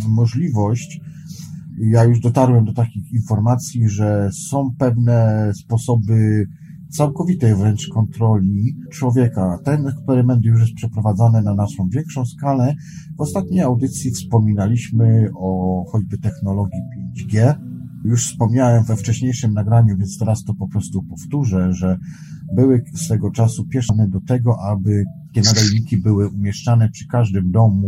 możliwość, 0.08 1.01
ja 1.79 2.03
już 2.03 2.20
dotarłem 2.20 2.65
do 2.65 2.74
takich 2.74 3.13
informacji, 3.13 3.89
że 3.89 4.29
są 4.50 4.75
pewne 4.77 5.51
sposoby 5.56 6.48
całkowitej 6.89 7.56
wręcz 7.56 7.88
kontroli 7.88 8.75
człowieka. 8.91 9.60
Ten 9.63 9.88
eksperyment 9.88 10.46
już 10.46 10.60
jest 10.60 10.74
przeprowadzany 10.74 11.41
na 11.41 11.53
naszą 11.53 11.89
większą 11.89 12.25
skalę. 12.25 12.75
W 13.17 13.22
ostatniej 13.22 13.62
audycji 13.62 14.12
wspominaliśmy 14.12 15.29
o 15.36 15.84
choćby 15.91 16.17
technologii 16.17 16.79
5G. 17.15 17.56
już 18.06 18.27
wspomniałem 18.27 18.84
we 18.84 18.96
wcześniejszym 18.96 19.53
nagraniu, 19.53 19.98
więc 19.98 20.17
teraz 20.17 20.44
to 20.44 20.53
po 20.53 20.67
prostu 20.67 21.03
powtórzę, 21.03 21.74
że 21.74 21.98
były 22.56 22.84
swego 22.96 23.32
czasu 23.32 23.65
pieszone 23.65 24.08
do 24.08 24.22
tego, 24.22 24.56
aby 24.62 25.03
te 25.34 25.41
nadajniki 25.41 25.98
były 25.98 26.29
umieszczane 26.29 26.89
przy 26.89 27.08
każdym 27.08 27.51
domu, 27.51 27.88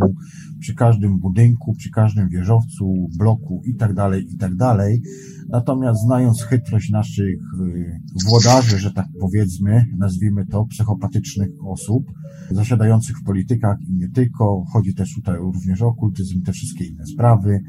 przy 0.60 0.76
każdym 0.76 1.20
budynku, 1.20 1.74
przy 1.74 1.90
każdym 1.90 2.30
wieżowcu, 2.30 3.10
bloku 3.18 3.62
i 3.66 3.76
tak 3.76 3.94
dalej, 3.94 4.34
i 4.34 4.38
tak 4.38 4.56
dalej. 4.56 5.02
Natomiast 5.50 6.02
znając 6.02 6.44
chytrość 6.44 6.90
naszych 6.90 7.40
y, 7.66 8.02
włodarzy, 8.26 8.78
że 8.78 8.92
tak 8.92 9.08
powiedzmy, 9.20 9.86
nazwijmy 9.98 10.46
to 10.46 10.66
psychopatycznych 10.66 11.50
osób, 11.66 12.12
zasiadających 12.52 13.18
w 13.18 13.24
politykach 13.24 13.78
i 13.82 13.94
nie 13.94 14.10
tylko, 14.10 14.66
chodzi 14.74 14.94
też 14.94 15.16
tutaj 15.16 15.38
również 15.38 15.82
o 15.82 15.88
okultyzm, 15.88 16.42
te 16.42 16.52
wszystkie 16.52 16.86
inne 16.86 17.06
sprawy, 17.06 17.64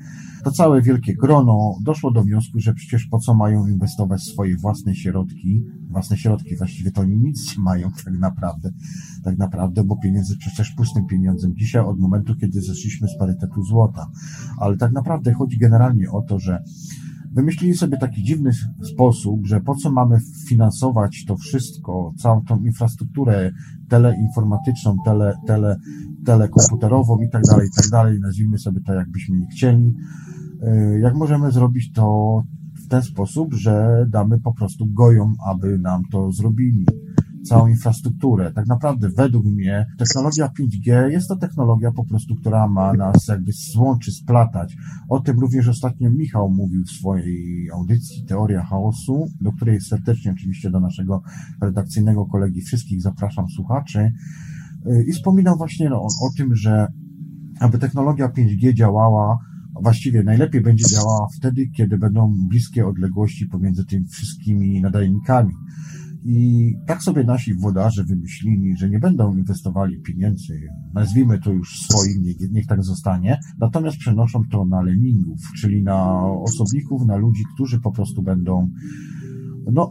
to 0.44 0.50
całe 0.50 0.82
wielkie 0.82 1.14
grono 1.14 1.74
doszło 1.82 2.10
do 2.10 2.22
wniosku, 2.22 2.60
że 2.60 2.74
przecież 2.74 3.06
po 3.06 3.18
co 3.18 3.34
mają 3.34 3.66
inwestować 3.66 4.22
swoje 4.22 4.56
własne 4.56 4.94
środki, 4.94 5.64
własne 5.90 6.16
środki, 6.16 6.56
właściwie 6.56 6.90
to 6.90 7.00
oni 7.00 7.16
nic 7.16 7.56
nie 7.56 7.62
mają 7.62 7.90
tak 8.04 8.14
naprawdę, 8.18 8.70
tak 9.24 9.38
naprawdę, 9.38 9.84
bo 9.84 9.96
pieniędzy 9.96 10.36
przecież 10.36 10.70
pustym 10.70 11.06
pieniądzem 11.06 11.56
dzisiaj 11.56 11.82
od 11.82 11.98
momentu, 11.98 12.34
kiedy 12.36 12.60
zeszliśmy 12.80 13.08
z 13.08 13.18
parytetu 13.18 13.62
złota. 13.62 14.06
Ale 14.58 14.76
tak 14.76 14.92
naprawdę 14.92 15.32
chodzi 15.32 15.58
generalnie 15.58 16.10
o 16.10 16.22
to, 16.22 16.38
że 16.38 16.62
wymyślili 17.32 17.74
sobie 17.74 17.98
taki 17.98 18.22
dziwny 18.22 18.50
sposób, 18.82 19.46
że 19.46 19.60
po 19.60 19.74
co 19.74 19.92
mamy 19.92 20.18
finansować 20.48 21.24
to 21.24 21.36
wszystko, 21.36 22.12
całą 22.18 22.44
tą 22.44 22.58
infrastrukturę 22.58 23.50
teleinformatyczną, 23.88 24.96
tele, 25.04 25.36
tele, 25.46 25.76
telekomputerową 26.24 27.18
i 27.18 27.30
tak 27.30 27.42
dalej, 27.42 27.68
i 27.68 27.76
tak 27.76 27.90
dalej, 27.90 28.20
nazwijmy 28.20 28.58
sobie 28.58 28.80
to 28.80 28.94
jakbyśmy 28.94 29.38
nie 29.38 29.46
chcieli. 29.46 29.94
E, 30.62 30.98
jak 30.98 31.14
możemy 31.14 31.52
zrobić 31.52 31.92
to 31.92 32.42
w 32.84 32.88
ten 32.88 33.02
sposób, 33.02 33.54
że 33.54 34.06
damy 34.08 34.40
po 34.40 34.54
prostu 34.54 34.86
gojom, 34.86 35.34
aby 35.46 35.78
nam 35.78 36.02
to 36.12 36.32
zrobili 36.32 36.86
całą 37.44 37.66
infrastrukturę. 37.66 38.52
Tak 38.52 38.66
naprawdę 38.66 39.08
według 39.16 39.44
mnie 39.44 39.86
technologia 39.98 40.48
5G 40.60 41.08
jest 41.08 41.28
to 41.28 41.36
technologia 41.36 41.92
po 41.92 42.04
prostu, 42.04 42.36
która 42.36 42.68
ma 42.68 42.92
nas 42.92 43.28
jakby 43.28 43.52
złączy, 43.52 44.12
splatać. 44.12 44.76
O 45.08 45.20
tym 45.20 45.38
również 45.38 45.68
ostatnio 45.68 46.10
Michał 46.10 46.50
mówił 46.50 46.84
w 46.84 46.90
swojej 46.90 47.70
audycji 47.70 48.24
Teoria 48.24 48.64
Chaosu, 48.64 49.28
do 49.40 49.52
której 49.52 49.80
serdecznie 49.80 50.32
oczywiście 50.32 50.70
do 50.70 50.80
naszego 50.80 51.22
redakcyjnego 51.62 52.26
kolegi 52.26 52.62
wszystkich 52.62 53.02
zapraszam 53.02 53.48
słuchaczy. 53.48 54.12
I 55.06 55.12
wspominał 55.12 55.56
właśnie 55.56 55.90
no, 55.90 56.02
o 56.02 56.30
tym, 56.36 56.56
że 56.56 56.86
aby 57.60 57.78
technologia 57.78 58.28
5G 58.28 58.74
działała, 58.74 59.38
właściwie 59.82 60.22
najlepiej 60.22 60.60
będzie 60.60 60.84
działała 60.88 61.28
wtedy, 61.38 61.66
kiedy 61.66 61.98
będą 61.98 62.34
bliskie 62.48 62.86
odległości 62.86 63.46
pomiędzy 63.46 63.84
tymi 63.84 64.06
wszystkimi 64.06 64.80
nadajnikami. 64.80 65.54
I 66.24 66.74
tak 66.86 67.02
sobie 67.02 67.24
nasi 67.24 67.54
włodarze 67.54 68.04
wymyślili, 68.04 68.76
że 68.76 68.90
nie 68.90 68.98
będą 68.98 69.36
inwestowali 69.36 70.00
pieniędzy, 70.00 70.60
nazwijmy 70.94 71.38
to 71.38 71.52
już 71.52 71.80
swoim, 71.80 72.22
niech, 72.22 72.36
niech 72.50 72.66
tak 72.66 72.84
zostanie, 72.84 73.40
natomiast 73.58 73.96
przenoszą 73.96 74.42
to 74.50 74.64
na 74.64 74.82
lemingów, 74.82 75.40
czyli 75.60 75.82
na 75.82 76.22
osobników, 76.22 77.06
na 77.06 77.16
ludzi, 77.16 77.42
którzy 77.54 77.80
po 77.80 77.92
prostu 77.92 78.22
będą, 78.22 78.70
no, 79.72 79.90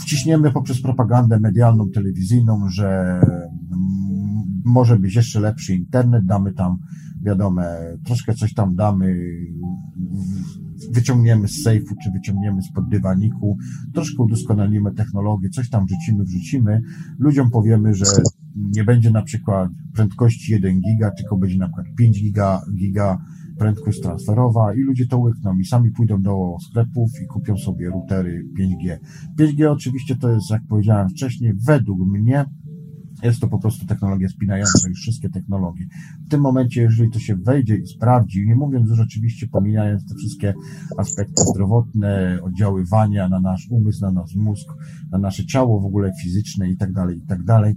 wciśniemy 0.00 0.52
poprzez 0.52 0.82
propagandę 0.82 1.40
medialną, 1.40 1.90
telewizyjną, 1.94 2.68
że 2.68 3.20
może 4.64 4.98
być 4.98 5.14
jeszcze 5.14 5.40
lepszy 5.40 5.74
internet, 5.74 6.24
damy 6.24 6.52
tam, 6.52 6.76
wiadomo, 7.22 7.62
troszkę 8.04 8.34
coś 8.34 8.54
tam 8.54 8.74
damy, 8.74 9.16
wyciągniemy 10.92 11.48
z 11.48 11.62
sejfu, 11.62 11.94
czy 12.04 12.10
wyciągniemy 12.10 12.62
spod 12.62 12.88
dywaniku, 12.88 13.56
troszkę 13.94 14.22
udoskonalimy 14.22 14.94
technologię, 14.94 15.48
coś 15.48 15.70
tam 15.70 15.86
wrzucimy, 15.86 16.24
wrzucimy, 16.24 16.82
ludziom 17.18 17.50
powiemy, 17.50 17.94
że 17.94 18.04
nie 18.56 18.84
będzie 18.84 19.10
na 19.10 19.22
przykład 19.22 19.70
prędkości 19.94 20.52
1 20.52 20.80
giga, 20.80 21.10
tylko 21.10 21.36
będzie 21.36 21.58
na 21.58 21.66
przykład 21.66 21.86
5 21.98 22.22
giga, 22.22 22.60
giga 22.78 23.18
prędkość 23.58 24.00
transferowa 24.00 24.74
i 24.74 24.80
ludzie 24.80 25.06
to 25.06 25.18
łykną 25.18 25.58
i 25.58 25.64
sami 25.64 25.90
pójdą 25.90 26.22
do 26.22 26.56
sklepów 26.68 27.10
i 27.24 27.26
kupią 27.26 27.56
sobie 27.56 27.90
routery 27.90 28.44
5G. 28.58 28.98
5G 29.38 29.66
oczywiście 29.66 30.16
to 30.16 30.30
jest, 30.30 30.50
jak 30.50 30.62
powiedziałem 30.68 31.08
wcześniej, 31.08 31.52
według 31.66 32.08
mnie 32.08 32.44
jest 33.24 33.40
to 33.40 33.48
po 33.48 33.58
prostu 33.58 33.86
technologia 33.86 34.28
spinająca 34.28 34.88
już 34.88 35.00
wszystkie 35.00 35.28
technologie. 35.28 35.86
W 36.26 36.28
tym 36.28 36.40
momencie, 36.40 36.82
jeżeli 36.82 37.10
to 37.10 37.18
się 37.18 37.36
wejdzie 37.36 37.76
i 37.76 37.86
sprawdzi, 37.86 38.46
nie 38.46 38.56
mówiąc 38.56 38.90
już 38.90 39.00
oczywiście 39.00 39.48
pomijając 39.48 40.08
te 40.08 40.14
wszystkie 40.14 40.54
aspekty 40.98 41.42
zdrowotne, 41.54 42.38
oddziaływania 42.42 43.28
na 43.28 43.40
nasz 43.40 43.66
umysł, 43.70 44.00
na 44.00 44.12
nasz 44.12 44.34
mózg, 44.34 44.68
na 45.10 45.18
nasze 45.18 45.46
ciało 45.46 45.80
w 45.80 45.84
ogóle 45.84 46.12
fizyczne 46.22 46.70
i 46.70 46.76
tak 46.76 46.92
dalej, 46.92 47.18
i 47.18 47.26
tak 47.26 47.42
dalej, 47.42 47.74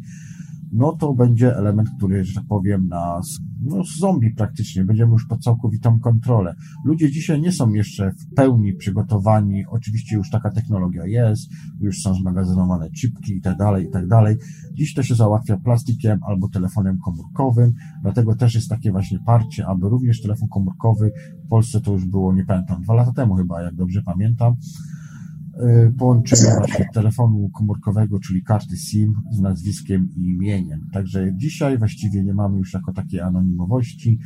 no 0.71 0.91
to 0.91 1.13
będzie 1.13 1.57
element, 1.57 1.89
który, 1.97 2.25
że 2.25 2.33
tak 2.33 2.43
powiem, 2.49 2.87
nas, 2.87 3.39
no 3.61 3.83
zombie 3.99 4.31
praktycznie, 4.31 4.83
będziemy 4.83 5.11
już 5.11 5.25
pod 5.25 5.43
całkowitą 5.43 5.99
kontrolę. 5.99 6.55
Ludzie 6.85 7.11
dzisiaj 7.11 7.41
nie 7.41 7.51
są 7.51 7.73
jeszcze 7.73 8.11
w 8.11 8.35
pełni 8.35 8.73
przygotowani, 8.73 9.65
oczywiście 9.69 10.15
już 10.15 10.29
taka 10.29 10.51
technologia 10.51 11.05
jest, 11.05 11.49
już 11.79 12.01
są 12.01 12.13
zmagazynowane 12.13 12.89
chipki 12.91 13.37
i 13.37 13.41
tak 13.41 13.57
dalej, 13.57 13.85
i 13.85 13.89
tak 13.89 14.07
dalej. 14.07 14.35
Dziś 14.73 14.93
to 14.93 15.03
się 15.03 15.15
załatwia 15.15 15.57
plastikiem 15.57 16.19
albo 16.23 16.49
telefonem 16.49 16.97
komórkowym, 16.97 17.73
dlatego 18.01 18.35
też 18.35 18.55
jest 18.55 18.69
takie 18.69 18.91
właśnie 18.91 19.19
parcie, 19.25 19.67
aby 19.67 19.89
również 19.89 20.21
telefon 20.21 20.49
komórkowy, 20.49 21.11
w 21.45 21.47
Polsce 21.49 21.81
to 21.81 21.93
już 21.93 22.05
było, 22.05 22.33
nie 22.33 22.45
pamiętam, 22.45 22.81
dwa 22.81 22.93
lata 22.93 23.11
temu 23.13 23.35
chyba, 23.35 23.61
jak 23.61 23.75
dobrze 23.75 24.01
pamiętam, 24.01 24.55
połączenia 25.97 26.55
właśnie 26.57 26.85
telefonu 26.93 27.49
komórkowego, 27.49 28.19
czyli 28.19 28.43
karty 28.43 28.77
SIM 28.77 29.13
z 29.31 29.39
nazwiskiem 29.39 30.09
i 30.15 30.21
imieniem. 30.21 30.87
Także 30.93 31.33
dzisiaj 31.35 31.77
właściwie 31.77 32.23
nie 32.23 32.33
mamy 32.33 32.57
już 32.57 32.73
jako 32.73 32.93
takiej 32.93 33.21
anonimowości. 33.21 34.19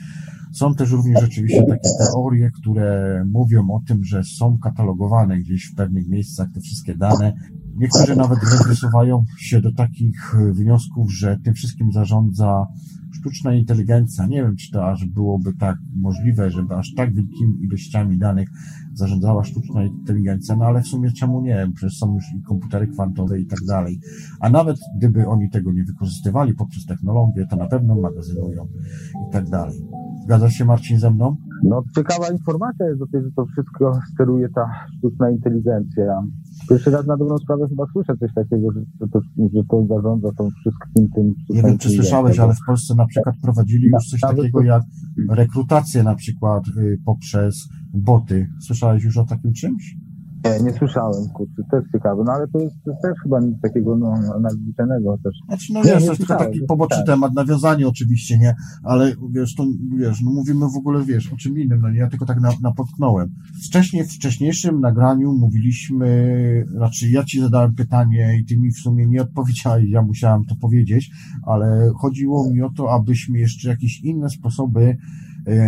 Są 0.52 0.76
też 0.76 0.92
również 0.92 1.22
rzeczywiście 1.22 1.64
takie 1.64 1.90
teorie, 2.00 2.52
które 2.52 3.26
mówią 3.32 3.70
o 3.70 3.82
tym, 3.88 4.04
że 4.04 4.24
są 4.24 4.58
katalogowane 4.58 5.40
gdzieś 5.40 5.66
w 5.66 5.76
pewnych 5.76 6.08
miejscach 6.08 6.52
te 6.54 6.62
wszystkie 6.62 6.96
dane. 6.96 7.34
Niektórzy 7.76 8.16
nawet 8.16 8.40
wysuwają 8.68 9.26
się 9.38 9.62
do 9.62 9.74
takich 9.74 10.36
wniosków, 10.52 11.14
że 11.14 11.38
tym 11.44 11.54
wszystkim 11.54 11.92
zarządza 11.92 12.66
sztuczna 13.12 13.54
inteligencja. 13.54 14.28
Nie 14.28 14.44
wiem, 14.44 14.56
czy 14.56 14.72
to 14.72 14.90
aż 14.92 15.06
byłoby 15.06 15.54
tak 15.54 15.78
możliwe, 15.96 16.52
żeby 16.52 16.76
aż 16.76 16.94
tak 16.94 17.14
wielkimi 17.14 17.64
ilościami 17.64 18.18
danych 18.18 18.50
zarządzała 18.94 19.44
sztuczna 19.44 19.84
inteligencja, 19.84 20.56
no 20.56 20.66
ale 20.66 20.82
w 20.82 20.88
sumie 20.88 21.12
czemu 21.12 21.42
nie? 21.42 21.72
Przecież 21.76 21.98
są 21.98 22.14
już 22.14 22.24
i 22.38 22.42
komputery 22.42 22.88
kwantowe 22.88 23.40
i 23.40 23.46
tak 23.46 23.60
dalej. 23.68 24.00
A 24.40 24.50
nawet 24.50 24.78
gdyby 24.98 25.28
oni 25.28 25.50
tego 25.50 25.72
nie 25.72 25.84
wykorzystywali 25.84 26.54
poprzez 26.54 26.86
technologię, 26.86 27.48
to 27.50 27.56
na 27.56 27.68
pewno 27.68 27.96
magazynują 27.96 28.68
i 29.30 29.32
tak 29.32 29.50
dalej. 29.50 29.82
Zgadzasz 30.24 30.54
się 30.54 30.66
Marcin 30.66 31.00
ze 31.00 31.12
mną? 31.12 31.36
No 31.64 31.84
ciekawa 31.96 32.32
informacja 32.32 32.88
jest 32.90 33.02
o 33.02 33.08
tym, 33.08 33.24
że 33.24 33.32
to 33.36 33.46
wszystko 33.46 34.00
steruje 34.14 34.50
ta 34.50 34.70
sztuczna 34.98 35.32
inteligencja. 35.32 36.24
Pierwszy 36.70 36.92
raz 36.92 37.08
na 37.08 37.18
dobrą 37.18 37.38
sprawę 37.38 37.68
chyba 37.70 37.86
słyszę 37.94 38.14
coś 38.18 38.34
takiego, 38.34 38.72
że 38.72 39.08
to, 39.08 39.20
że 39.54 39.64
to 39.70 39.86
zarządza 39.88 40.30
tą 40.38 40.50
wszystkim 40.50 41.10
tym. 41.16 41.34
Nie 41.50 41.64
wiem, 41.64 41.78
czy 41.78 41.90
słyszałeś, 41.90 42.40
ale 42.40 42.54
w 42.54 42.66
Polsce 42.68 42.96
na 42.96 43.06
przykład 43.06 43.36
prowadzili 43.42 43.88
już 43.88 44.10
coś 44.10 44.22
takiego 44.22 44.62
jak 44.62 44.84
rekrutację 45.30 46.04
na 46.04 46.16
przykład 46.16 46.64
y, 46.78 46.98
poprzez 47.06 47.68
boty. 47.94 48.48
Słyszałeś 48.60 49.04
już 49.04 49.18
o 49.18 49.26
takim 49.26 49.54
czymś? 49.54 49.96
Nie, 50.46 50.66
nie 50.66 50.74
słyszałem, 50.74 51.30
kurczę, 51.34 51.62
to 51.72 51.78
jest 51.78 51.92
ciekawe, 51.92 52.24
no 52.26 52.32
ale 52.32 52.48
to 52.48 52.60
jest, 52.60 52.76
to 52.84 52.92
jest 52.92 53.02
też 53.02 53.14
chyba 53.24 53.40
nic 53.40 53.62
takiego 53.62 53.98
no, 53.98 54.40
nadzwyczajnego 54.40 55.18
też. 55.24 55.36
Znaczy, 55.48 55.74
no 55.74 55.82
wiesz, 55.84 56.06
to 56.06 56.12
jest 56.12 56.18
tylko 56.18 56.36
taki 56.36 56.62
poboczny 56.68 57.04
temat, 57.06 57.34
nawiązanie 57.34 57.88
oczywiście, 57.88 58.38
nie, 58.38 58.56
ale 58.84 59.14
wiesz, 59.32 59.56
to, 59.56 59.66
wiesz, 59.98 60.22
no 60.22 60.32
mówimy 60.32 60.66
w 60.70 60.78
ogóle, 60.78 61.06
wiesz, 61.06 61.34
o 61.34 61.38
czym 61.38 61.60
innym, 61.60 61.82
no 61.82 61.92
nie, 61.92 62.00
ja 62.00 62.10
tylko 62.10 62.26
tak 62.26 62.38
napotknąłem. 62.62 63.30
Wcześniej, 63.66 64.04
w 64.04 64.12
wcześniejszym 64.12 64.82
nagraniu 64.82 65.34
mówiliśmy, 65.34 66.66
raczej 66.76 67.12
ja 67.12 67.24
ci 67.24 67.42
zadałem 67.42 67.76
pytanie 67.76 68.38
i 68.42 68.46
ty 68.46 68.58
mi 68.58 68.72
w 68.72 68.78
sumie 68.78 69.08
nie 69.08 69.22
odpowiedziałeś, 69.22 69.90
ja 69.90 70.02
musiałem 70.02 70.46
to 70.46 70.56
powiedzieć, 70.56 71.12
ale 71.44 71.92
chodziło 71.96 72.52
mi 72.52 72.62
o 72.62 72.70
to, 72.70 72.94
abyśmy 72.94 73.40
jeszcze 73.40 73.70
jakieś 73.70 74.00
inne 74.00 74.30
sposoby 74.30 74.98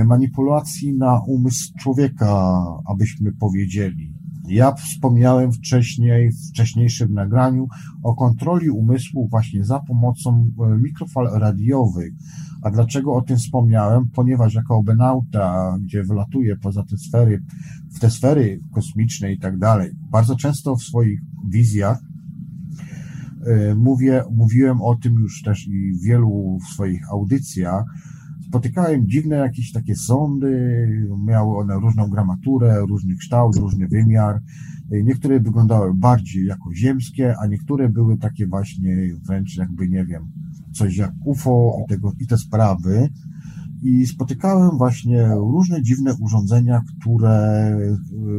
manipulacji 0.06 0.94
na 0.94 1.22
umysł 1.28 1.74
człowieka, 1.80 2.64
abyśmy 2.86 3.32
powiedzieli 3.32 4.14
ja 4.48 4.72
wspomniałem 4.72 5.52
wcześniej, 5.52 6.32
w 6.32 6.50
wcześniejszym 6.50 7.14
nagraniu 7.14 7.68
o 8.04 8.16
kontroli 8.16 8.70
umysłu 8.70 9.28
właśnie 9.28 9.64
za 9.64 9.80
pomocą 9.80 10.52
e, 10.60 10.78
mikrofal 10.78 11.30
radiowych. 11.34 12.14
A 12.62 12.72
dlaczego 12.72 13.16
o 13.16 13.22
tym 13.22 13.38
wspomniałem? 13.38 14.10
Ponieważ 14.10 14.54
jako 14.54 14.76
obenauta, 14.76 15.78
gdzie 15.82 16.04
wylatuję 16.04 16.56
poza 16.58 16.84
te 16.84 16.98
sfery, 16.98 17.44
w 17.96 18.00
te 18.00 18.10
sfery 18.10 18.60
kosmiczne 18.72 19.34
i 19.34 19.40
tak 19.40 19.58
dalej, 19.58 19.92
bardzo 20.12 20.36
często 20.36 20.76
w 20.76 20.84
swoich 20.84 21.20
wizjach 21.50 22.00
e, 23.46 23.76
mówię, 23.76 24.24
mówiłem 24.32 24.82
o 24.82 24.96
tym 24.96 25.14
już 25.14 25.42
też 25.42 25.68
i 25.68 25.94
w 25.94 26.04
wielu 26.04 26.60
swoich 26.74 27.12
audycjach, 27.12 27.86
spotykałem 28.54 29.08
dziwne 29.08 29.36
jakieś 29.36 29.72
takie 29.72 29.96
sądy, 29.96 31.08
miały 31.26 31.58
one 31.58 31.76
różną 31.76 32.10
gramaturę, 32.10 32.86
różny 32.90 33.16
kształt, 33.16 33.56
różny 33.56 33.88
wymiar. 33.88 34.40
Niektóre 34.92 35.40
wyglądały 35.40 35.94
bardziej 35.94 36.46
jako 36.46 36.74
ziemskie, 36.74 37.36
a 37.42 37.48
niektóre 37.48 37.90
były 37.90 38.18
takie 38.18 38.48
właśnie 38.48 38.96
wręcz 39.28 39.58
jakby, 39.58 39.90
nie 39.90 40.06
wiem, 40.06 40.28
coś 40.72 40.98
jak 40.98 41.12
UFO 41.26 41.78
i, 41.86 41.90
tego, 41.90 42.12
i 42.20 42.28
te 42.28 42.38
sprawy 42.38 43.10
i 43.84 44.06
spotykałem 44.06 44.78
właśnie 44.78 45.28
różne 45.36 45.82
dziwne 45.82 46.16
urządzenia, 46.16 46.82
które 46.88 47.68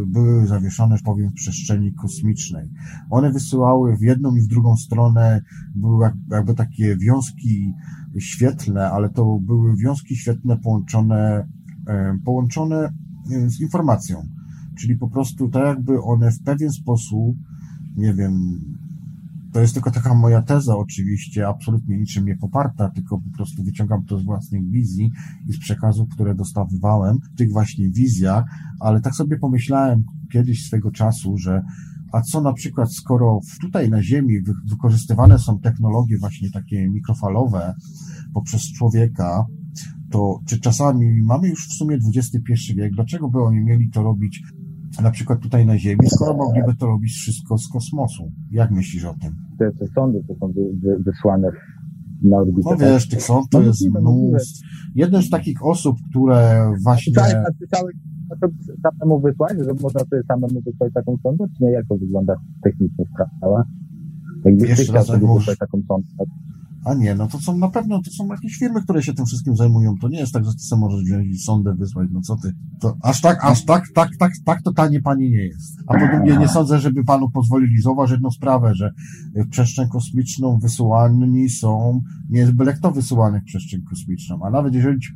y, 0.02 0.06
były 0.06 0.46
zawieszone, 0.46 0.96
powiem, 1.04 1.30
w 1.30 1.34
przestrzeni 1.34 1.92
kosmicznej. 1.92 2.68
One 3.10 3.32
wysyłały 3.32 3.96
w 3.96 4.00
jedną 4.00 4.36
i 4.36 4.40
w 4.40 4.46
drugą 4.46 4.76
stronę, 4.76 5.42
były 5.74 6.10
jakby 6.30 6.54
takie 6.54 6.96
wiązki 6.96 7.72
świetlne, 8.18 8.90
ale 8.90 9.08
to 9.08 9.38
były 9.42 9.76
wiązki 9.76 10.16
świetlne 10.16 10.56
połączone, 10.56 11.48
e, 11.86 12.18
połączone 12.24 12.92
e, 13.32 13.50
z 13.50 13.60
informacją. 13.60 14.28
Czyli 14.78 14.96
po 14.96 15.08
prostu 15.08 15.48
tak 15.48 15.64
jakby 15.64 16.02
one 16.02 16.32
w 16.32 16.42
pewien 16.42 16.72
sposób, 16.72 17.36
nie 17.96 18.14
wiem, 18.14 18.60
to 19.54 19.60
jest 19.60 19.74
tylko 19.74 19.90
taka 19.90 20.14
moja 20.14 20.42
teza 20.42 20.76
oczywiście, 20.76 21.48
absolutnie 21.48 21.98
niczym 21.98 22.26
nie 22.26 22.36
poparta, 22.36 22.90
tylko 22.90 23.18
po 23.18 23.36
prostu 23.36 23.62
wyciągam 23.62 24.04
to 24.04 24.18
z 24.18 24.24
własnych 24.24 24.70
wizji 24.70 25.10
i 25.48 25.52
z 25.52 25.58
przekazów, 25.58 26.08
które 26.08 26.34
dostawywałem 26.34 27.18
w 27.18 27.38
tych 27.38 27.52
właśnie 27.52 27.90
wizjach, 27.90 28.44
ale 28.80 29.00
tak 29.00 29.14
sobie 29.14 29.38
pomyślałem 29.38 30.04
kiedyś 30.32 30.66
swego 30.66 30.90
czasu, 30.90 31.38
że 31.38 31.62
a 32.12 32.20
co 32.20 32.40
na 32.40 32.52
przykład, 32.52 32.94
skoro 32.94 33.40
tutaj 33.60 33.90
na 33.90 34.02
Ziemi 34.02 34.40
wykorzystywane 34.66 35.38
są 35.38 35.58
technologie 35.58 36.18
właśnie 36.18 36.50
takie 36.50 36.88
mikrofalowe 36.88 37.74
poprzez 38.32 38.62
człowieka, 38.72 39.46
to 40.10 40.40
czy 40.46 40.60
czasami 40.60 41.22
mamy 41.22 41.48
już 41.48 41.68
w 41.68 41.72
sumie 41.72 41.98
XXI 42.16 42.74
wiek, 42.76 42.92
dlaczego 42.94 43.28
by 43.28 43.42
oni 43.42 43.60
mieli 43.60 43.90
to 43.90 44.02
robić 44.02 44.42
na 45.02 45.10
przykład 45.10 45.40
tutaj 45.40 45.66
na 45.66 45.78
Ziemi, 45.78 46.06
skoro 46.06 46.34
mogliby 46.36 46.74
to 46.74 46.86
robić 46.86 47.12
wszystko 47.12 47.58
z 47.58 47.68
kosmosu. 47.68 48.32
Jak 48.50 48.70
myślisz 48.70 49.04
o 49.04 49.14
tym? 49.20 49.36
Te, 49.58 49.72
te 49.72 49.86
sądy, 49.94 50.24
to 50.28 50.34
są 50.34 50.52
wy, 50.52 50.60
wy, 50.82 50.98
wysłane 51.04 51.50
na 52.22 52.36
orbitę. 52.36 52.70
No 52.70 52.76
wiesz, 52.76 53.08
tych 53.08 53.22
sąd 53.22 53.50
to 53.50 53.58
no, 53.60 53.66
jest 53.66 53.90
mnóstwo. 53.90 54.66
Jeden 54.94 55.22
z 55.22 55.30
takich 55.30 55.64
osób, 55.64 55.96
które 56.10 56.70
właśnie... 56.82 57.12
Tak, 57.12 57.36
a 58.30 58.36
to 58.36 58.48
samemu 58.82 59.20
wysłać, 59.20 59.58
że 59.58 59.74
można 59.82 60.00
sobie 60.00 60.22
samemu 60.28 60.60
wysłać 60.60 60.92
taką 60.92 61.16
sondę, 61.22 61.44
czy 61.56 61.64
nie? 61.64 61.70
Jak 61.70 61.86
to 61.86 61.96
wygląda 61.96 62.34
technicznie 62.62 63.04
sprawa? 63.14 63.64
Jakbyś 64.44 64.68
Jeszcze 64.68 64.92
raz, 64.92 65.06
sobie 65.06 65.34
wysłać 65.34 65.58
taką 65.58 65.82
sondę, 65.88 66.08
a 66.84 66.94
nie, 66.94 67.14
no 67.14 67.26
to 67.26 67.40
są 67.40 67.58
na 67.58 67.68
pewno, 67.68 68.02
to 68.02 68.10
są 68.10 68.26
jakieś 68.26 68.56
firmy, 68.56 68.82
które 68.82 69.02
się 69.02 69.14
tym 69.14 69.26
wszystkim 69.26 69.56
zajmują. 69.56 69.94
To 70.00 70.08
nie 70.08 70.18
jest 70.18 70.32
tak, 70.32 70.44
że 70.44 70.52
ty 70.52 70.58
sam 70.58 70.78
możesz 70.78 71.02
wziąć 71.04 71.26
i 71.26 71.38
sondę 71.38 71.74
wysłać. 71.74 72.08
No 72.12 72.20
co 72.20 72.36
ty? 72.36 72.52
To 72.80 72.96
aż 73.02 73.20
tak, 73.20 73.44
aż 73.44 73.64
tak, 73.64 73.84
tak, 73.94 74.10
tak, 74.18 74.32
tak 74.44 74.62
to 74.62 74.72
tanie 74.72 75.00
pani 75.00 75.30
nie 75.30 75.46
jest. 75.46 75.76
A 75.86 75.98
po 75.98 76.16
drugie, 76.16 76.36
nie 76.36 76.48
sądzę, 76.48 76.78
żeby 76.78 77.04
panu 77.04 77.30
pozwolili. 77.30 77.82
Zauważ 77.82 78.10
jedną 78.10 78.30
sprawę, 78.30 78.74
że 78.74 78.90
w 79.34 79.48
przestrzeń 79.48 79.88
kosmiczną 79.88 80.58
wysyłani 80.58 81.50
są, 81.50 82.00
nie 82.30 82.40
jest 82.40 82.52
byle 82.52 82.72
kto 82.72 82.92
wysyłany 82.92 83.40
w 83.40 83.44
przestrzeń 83.44 83.82
kosmiczną. 83.82 84.38
A 84.42 84.50
nawet 84.50 84.74
jeżeli 84.74 85.00
ci 85.00 85.12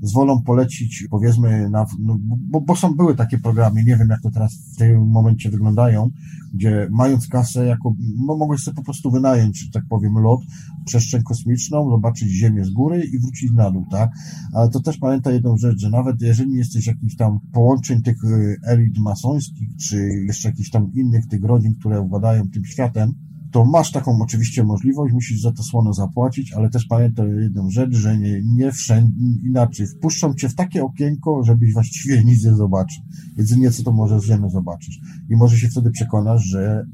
pozwolą 0.00 0.42
polecić, 0.42 1.04
powiedzmy, 1.10 1.70
na, 1.70 1.86
no, 2.00 2.16
bo, 2.20 2.60
bo 2.60 2.76
są, 2.76 2.94
były 2.94 3.14
takie 3.14 3.38
programy, 3.38 3.84
nie 3.84 3.96
wiem 3.96 4.08
jak 4.08 4.20
to 4.22 4.30
teraz 4.30 4.54
w 4.74 4.76
tym 4.76 5.06
momencie 5.10 5.50
wyglądają, 5.50 6.10
gdzie 6.56 6.88
mając 6.90 7.28
kasę 7.28 7.66
jako, 7.66 7.94
no 8.26 8.36
mogłeś 8.36 8.60
sobie 8.60 8.74
po 8.74 8.82
prostu 8.82 9.10
wynająć, 9.10 9.58
że 9.58 9.70
tak 9.72 9.84
powiem, 9.88 10.18
lot, 10.18 10.40
przestrzeń 10.84 11.22
kosmiczną, 11.22 11.90
zobaczyć 11.90 12.28
Ziemię 12.28 12.64
z 12.64 12.70
góry 12.70 13.04
i 13.04 13.18
wrócić 13.18 13.52
na 13.52 13.70
dół, 13.70 13.86
tak? 13.90 14.10
Ale 14.54 14.70
to 14.70 14.80
też 14.80 14.98
pamiętaj 14.98 15.34
jedną 15.34 15.56
rzecz, 15.56 15.78
że 15.78 15.90
nawet 15.90 16.22
jeżeli 16.22 16.52
jesteś 16.52 16.86
jakiś 16.86 17.16
tam 17.16 17.40
połączeń 17.52 18.02
tych 18.02 18.24
y, 18.24 18.56
elit 18.66 18.98
masońskich, 18.98 19.68
czy 19.76 19.96
jeszcze 20.26 20.48
jakichś 20.48 20.70
tam 20.70 20.92
innych 20.94 21.26
tych 21.26 21.44
rodzin, 21.44 21.74
które 21.74 22.08
władają 22.08 22.50
tym 22.50 22.64
światem, 22.64 23.14
to 23.52 23.64
masz 23.64 23.92
taką 23.92 24.18
oczywiście 24.22 24.64
możliwość, 24.64 25.14
musisz 25.14 25.40
za 25.40 25.52
to 25.52 25.62
słono 25.62 25.92
zapłacić, 25.92 26.52
ale 26.52 26.70
też 26.70 26.86
pamiętaj 26.86 27.28
jedną 27.40 27.70
rzecz, 27.70 27.94
że 27.94 28.18
nie, 28.18 28.42
nie 28.44 28.72
wszędzie, 28.72 29.14
inaczej, 29.44 29.86
wpuszczą 29.86 30.34
cię 30.34 30.48
w 30.48 30.54
takie 30.54 30.84
okienko, 30.84 31.42
żebyś 31.44 31.72
właściwie 31.72 32.24
nic 32.24 32.44
nie 32.44 32.54
zobaczył. 32.54 33.02
Jedynie 33.36 33.70
co 33.70 33.82
to 33.82 33.92
może 33.92 34.20
z 34.20 34.24
ziemi 34.24 34.50
zobaczysz. 34.50 35.00
I 35.30 35.36
może 35.36 35.56
się 35.56 35.68
wtedy 35.68 35.90
przekonasz, 35.90 36.42
że 36.44 36.86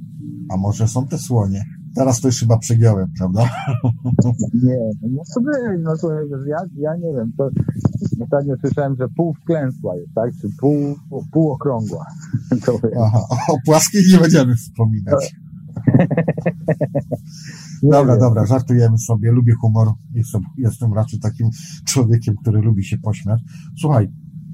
a 0.50 0.56
może 0.56 0.88
są 0.88 1.06
te 1.06 1.18
słonie. 1.18 1.64
Teraz 1.94 2.20
to 2.20 2.28
już 2.28 2.40
chyba 2.40 2.58
przegiąłem, 2.58 3.08
prawda? 3.18 3.42
Nie, 4.64 4.78
no 5.10 5.22
to 5.34 5.40
być, 5.40 5.54
no 5.82 5.96
słuchaj, 5.96 6.16
ja, 6.48 6.56
ja 6.76 6.96
nie 6.96 7.12
wiem, 7.16 7.32
to 7.38 7.50
ostatnio 8.24 8.54
słyszałem, 8.60 8.96
że 8.96 9.08
pół 9.16 9.34
wklęsła 9.34 9.96
jest, 9.96 10.14
tak? 10.14 10.30
Czy 10.40 10.48
pół, 10.60 10.96
pół 11.32 11.50
okrągła. 11.50 12.06
Aha, 13.04 13.20
o 13.48 13.56
płaskiej 13.64 14.02
nie 14.12 14.18
będziemy 14.18 14.56
wspominać. 14.56 15.34
dobra, 17.82 18.18
dobra, 18.18 18.46
żartujemy 18.46 18.98
sobie, 18.98 19.32
lubię 19.32 19.54
humor, 19.60 19.88
jestem, 20.14 20.42
jestem 20.58 20.92
raczej 20.92 21.20
takim 21.20 21.50
człowiekiem, 21.84 22.36
który 22.36 22.60
lubi 22.60 22.84
się 22.84 22.98
pośmiać. 22.98 23.40
Słuchaj, 23.80 24.08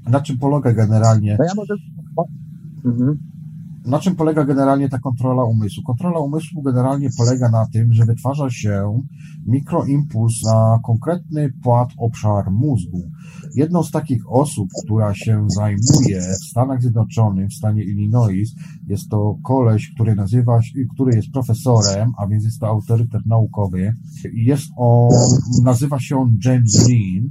na 0.09 0.21
czym 0.21 0.37
polega 0.37 0.73
generalnie... 0.73 1.35
No 1.39 1.45
ja 1.45 1.53
może... 1.55 1.73
Mhm. 2.85 3.19
Na 3.85 3.99
czym 3.99 4.15
polega 4.15 4.43
generalnie 4.43 4.89
ta 4.89 4.99
kontrola 4.99 5.43
umysłu? 5.43 5.83
Kontrola 5.83 6.19
umysłu 6.19 6.61
generalnie 6.61 7.09
polega 7.17 7.49
na 7.49 7.67
tym, 7.73 7.93
że 7.93 8.05
wytwarza 8.05 8.49
się 8.49 9.01
mikroimpuls 9.47 10.33
na 10.45 10.79
konkretny 10.85 11.53
płat 11.63 11.89
obszar 11.97 12.51
mózgu. 12.51 13.01
Jedną 13.55 13.83
z 13.83 13.91
takich 13.91 14.31
osób, 14.31 14.69
która 14.83 15.13
się 15.13 15.45
zajmuje 15.47 16.21
w 16.41 16.45
Stanach 16.45 16.81
Zjednoczonych, 16.81 17.49
w 17.49 17.53
stanie 17.53 17.83
Illinois, 17.83 18.55
jest 18.87 19.09
to 19.09 19.37
koleś, 19.43 19.91
który 19.93 20.15
nazywa 20.15 20.59
który 20.93 21.15
jest 21.15 21.31
profesorem, 21.31 22.11
a 22.17 22.27
więc 22.27 22.43
jest 22.43 22.59
to 22.59 22.67
autorytet 22.67 23.25
naukowy. 23.25 23.93
Jest 24.33 24.71
on, 24.77 25.09
nazywa 25.63 25.99
się 25.99 26.17
on 26.17 26.37
James 26.45 26.89
Lean 26.89 27.29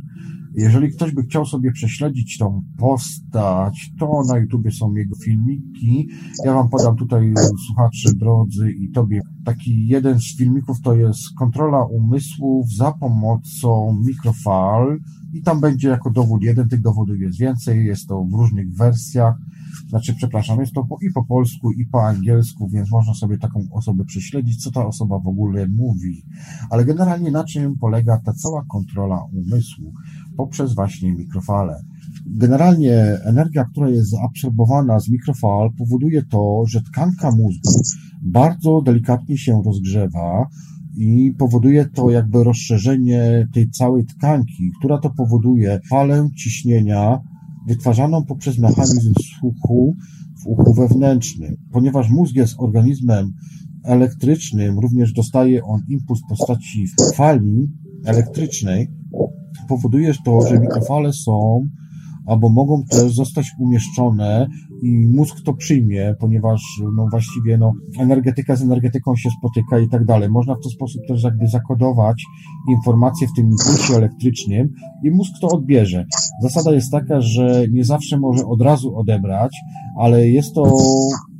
jeżeli 0.58 0.92
ktoś 0.92 1.12
by 1.12 1.22
chciał 1.22 1.46
sobie 1.46 1.72
prześledzić 1.72 2.38
tą 2.38 2.62
postać, 2.76 3.92
to 3.98 4.22
na 4.28 4.38
YouTubie 4.38 4.70
są 4.70 4.94
jego 4.94 5.16
filmiki. 5.16 6.08
Ja 6.44 6.54
wam 6.54 6.68
podam 6.68 6.96
tutaj, 6.96 7.34
słuchacze 7.66 8.14
drodzy 8.14 8.72
i 8.72 8.90
tobie, 8.90 9.20
taki 9.44 9.86
jeden 9.86 10.20
z 10.20 10.36
filmików 10.36 10.80
to 10.80 10.94
jest 10.94 11.20
kontrola 11.38 11.84
umysłów 11.84 12.72
za 12.72 12.92
pomocą 12.92 13.98
mikrofal 14.06 14.98
i 15.32 15.42
tam 15.42 15.60
będzie 15.60 15.88
jako 15.88 16.10
dowód 16.10 16.42
jeden, 16.42 16.68
tych 16.68 16.80
dowodów 16.80 17.20
jest 17.20 17.38
więcej, 17.38 17.86
jest 17.86 18.08
to 18.08 18.24
w 18.24 18.32
różnych 18.32 18.72
wersjach. 18.74 19.34
Znaczy, 19.88 20.14
przepraszam, 20.14 20.60
jest 20.60 20.72
to 20.72 20.84
po, 20.84 20.98
i 21.02 21.12
po 21.12 21.24
polsku, 21.24 21.72
i 21.72 21.86
po 21.86 22.06
angielsku, 22.06 22.68
więc 22.68 22.90
można 22.90 23.14
sobie 23.14 23.38
taką 23.38 23.66
osobę 23.72 24.04
prześledzić, 24.04 24.62
co 24.62 24.70
ta 24.70 24.86
osoba 24.86 25.18
w 25.18 25.28
ogóle 25.28 25.68
mówi. 25.68 26.22
Ale 26.70 26.84
generalnie 26.84 27.30
na 27.30 27.44
czym 27.44 27.78
polega 27.78 28.18
ta 28.18 28.32
cała 28.32 28.64
kontrola 28.64 29.24
umysłu? 29.32 29.92
Poprzez 30.38 30.74
właśnie 30.74 31.12
mikrofale. 31.12 31.82
Generalnie 32.26 32.94
energia, 33.24 33.64
która 33.64 33.88
jest 33.88 34.10
zaabsorbowana 34.10 35.00
z 35.00 35.08
mikrofal, 35.08 35.70
powoduje 35.78 36.22
to, 36.22 36.62
że 36.66 36.82
tkanka 36.82 37.30
mózgu 37.30 37.80
bardzo 38.22 38.82
delikatnie 38.82 39.38
się 39.38 39.62
rozgrzewa, 39.66 40.46
i 40.98 41.32
powoduje 41.38 41.84
to 41.84 42.10
jakby 42.10 42.44
rozszerzenie 42.44 43.48
tej 43.54 43.70
całej 43.70 44.04
tkanki, 44.04 44.70
która 44.78 44.98
to 44.98 45.10
powoduje 45.10 45.80
falę 45.90 46.28
ciśnienia 46.36 47.18
wytwarzaną 47.68 48.24
poprzez 48.24 48.58
mechanizm 48.58 49.12
słuchu 49.38 49.96
w 50.42 50.46
uchu 50.46 50.74
wewnętrznym. 50.74 51.56
Ponieważ 51.72 52.10
mózg 52.10 52.34
jest 52.34 52.54
organizmem 52.58 53.32
elektrycznym, 53.84 54.78
również 54.78 55.12
dostaje 55.12 55.64
on 55.64 55.80
impuls 55.88 56.20
w 56.20 56.28
postaci 56.28 56.86
fali 57.14 57.68
elektrycznej, 58.04 58.97
powoduje 59.68 60.14
to, 60.24 60.40
że 60.40 60.60
mikrofale 60.60 61.12
są 61.12 61.62
albo 62.28 62.48
mogą 62.48 62.84
też 62.84 63.14
zostać 63.14 63.46
umieszczone 63.58 64.46
i 64.82 65.08
mózg 65.08 65.36
to 65.44 65.54
przyjmie, 65.54 66.14
ponieważ 66.20 66.62
no 66.96 67.06
właściwie 67.10 67.58
no, 67.58 67.72
energetyka 67.98 68.56
z 68.56 68.62
energetyką 68.62 69.16
się 69.16 69.30
spotyka 69.38 69.78
i 69.78 69.88
tak 69.88 70.04
dalej. 70.04 70.28
Można 70.28 70.54
w 70.54 70.60
ten 70.62 70.70
sposób 70.70 71.02
też 71.08 71.22
jakby 71.22 71.48
zakodować 71.48 72.24
informacje 72.70 73.28
w 73.28 73.36
tym 73.36 73.46
impulsie 73.46 73.94
elektrycznym 73.94 74.68
i 75.04 75.10
mózg 75.10 75.32
to 75.40 75.48
odbierze. 75.48 76.04
Zasada 76.42 76.72
jest 76.72 76.92
taka, 76.92 77.20
że 77.20 77.64
nie 77.72 77.84
zawsze 77.84 78.18
może 78.18 78.46
od 78.46 78.62
razu 78.62 78.96
odebrać, 78.96 79.56
ale 79.98 80.28
jest 80.28 80.54
to 80.54 80.78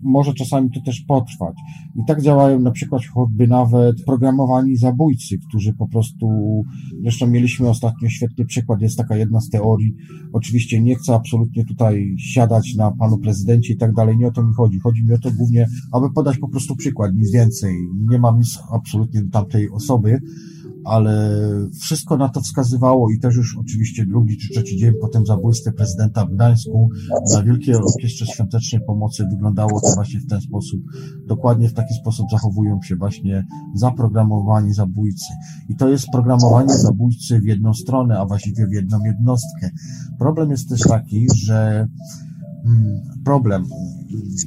może 0.03 0.35
czasami 0.35 0.71
to 0.71 0.81
też 0.81 1.01
potrwać. 1.01 1.57
I 1.97 2.05
tak 2.07 2.23
działają 2.23 2.61
na 2.61 2.71
przykład 2.71 3.03
choćby 3.15 3.49
nawet 3.49 4.05
programowani 4.05 4.77
zabójcy, 4.77 5.39
którzy 5.49 5.73
po 5.73 5.89
prostu, 5.89 6.63
zresztą 7.03 7.27
mieliśmy 7.27 7.69
ostatnio 7.69 8.09
świetny 8.09 8.45
przykład, 8.45 8.81
jest 8.81 8.99
taka 8.99 9.17
jedna 9.17 9.41
z 9.41 9.51
teorii, 9.51 9.95
oczywiście 10.33 10.81
nie 10.81 10.95
chcę 10.95 11.15
absolutnie 11.15 11.65
tutaj 11.65 12.15
siadać 12.19 12.75
na 12.75 12.91
panu 12.91 13.19
prezydencie 13.19 13.75
i 13.75 13.77
tak 13.77 13.95
dalej, 13.95 14.19
nie 14.19 14.27
o 14.27 14.33
to 14.33 14.43
mi 14.43 14.55
chodzi. 14.55 14.79
Chodzi 14.79 15.05
mi 15.05 15.13
o 15.13 15.19
to 15.19 15.31
głównie, 15.31 15.67
aby 15.93 16.11
podać 16.13 16.39
po 16.39 16.49
prostu 16.49 16.77
przykład, 16.77 17.15
nic 17.15 17.33
więcej. 17.33 17.75
Nie 18.11 18.19
mam 18.19 18.39
nic 18.39 18.59
absolutnie 18.73 19.23
do 19.23 19.31
tamtej 19.31 19.71
osoby, 19.71 20.21
ale 20.89 21.41
wszystko 21.81 22.17
na 22.17 22.29
to 22.29 22.41
wskazywało 22.41 23.11
i 23.11 23.19
też 23.19 23.37
już 23.37 23.57
oczywiście 23.59 24.07
drugi 24.07 24.37
czy 24.37 24.49
trzeci 24.49 24.77
dzień 24.77 24.93
po 25.01 25.09
tym 25.09 25.27
zabójstwie 25.27 25.73
prezydenta 25.73 26.27
w 26.27 26.31
Gdańsku 26.31 26.91
na 27.35 27.43
Wielkiej 27.43 27.75
Orkiestrze 27.75 28.27
Świątecznej 28.27 28.83
Pomocy 28.87 29.27
wyglądało 29.31 29.81
to 29.81 29.95
właśnie 29.95 30.21
w 30.21 30.27
ten 30.27 30.41
sposób. 30.41 30.81
Dokładnie 31.27 31.69
w 31.69 31.75
taki 31.75 31.95
sposób 31.95 32.27
zachowują 32.31 32.83
się 32.83 32.97
właśnie 32.97 33.47
zaprogramowani 33.75 34.75
zabójcy. 34.75 35.33
I 35.69 35.77
to 35.77 35.89
jest 35.89 36.07
programowanie 36.13 36.75
zabójcy 36.75 37.41
w 37.41 37.45
jedną 37.45 37.75
stronę, 37.75 38.19
a 38.19 38.27
właściwie 38.27 38.67
w 38.67 38.73
jedną 38.73 39.05
jednostkę. 39.05 39.71
Problem 40.19 40.51
jest 40.51 40.69
też 40.69 40.81
taki, 40.81 41.27
że 41.35 41.89
problem, 43.25 43.65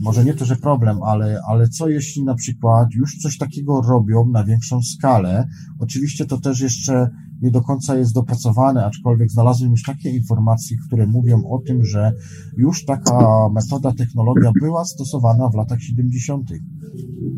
może 0.02 0.26
nie 0.26 0.34
to, 0.34 0.46
że 0.46 0.56
problem, 0.56 1.04
ale, 1.04 1.42
ale 1.48 1.70
co 1.70 1.90
jeśli 1.90 2.24
na 2.24 2.36
przykład 2.36 2.94
już 2.94 3.18
coś 3.18 3.38
takiego 3.38 3.82
robią 3.82 4.26
na 4.26 4.44
większą 4.44 4.82
skalę? 4.82 5.48
Oczywiście 5.80 6.26
to 6.26 6.38
też 6.38 6.62
jeszcze 6.62 7.10
nie 7.42 7.52
do 7.52 7.62
końca 7.62 7.96
jest 7.96 8.14
dopracowane, 8.14 8.86
aczkolwiek 8.86 9.32
znalazłem 9.32 9.72
już 9.72 9.84
takie 9.84 10.10
informacje, 10.10 10.78
które 10.88 11.08
mówią 11.08 11.44
o 11.44 11.60
tym, 11.68 11.84
że 11.84 12.12
już 12.58 12.86
taka 12.86 13.50
metoda, 13.54 13.94
technologia 13.94 14.52
była 14.62 14.86
stosowana 14.86 15.50
w 15.50 15.56
latach 15.56 15.82
70. 15.82 16.50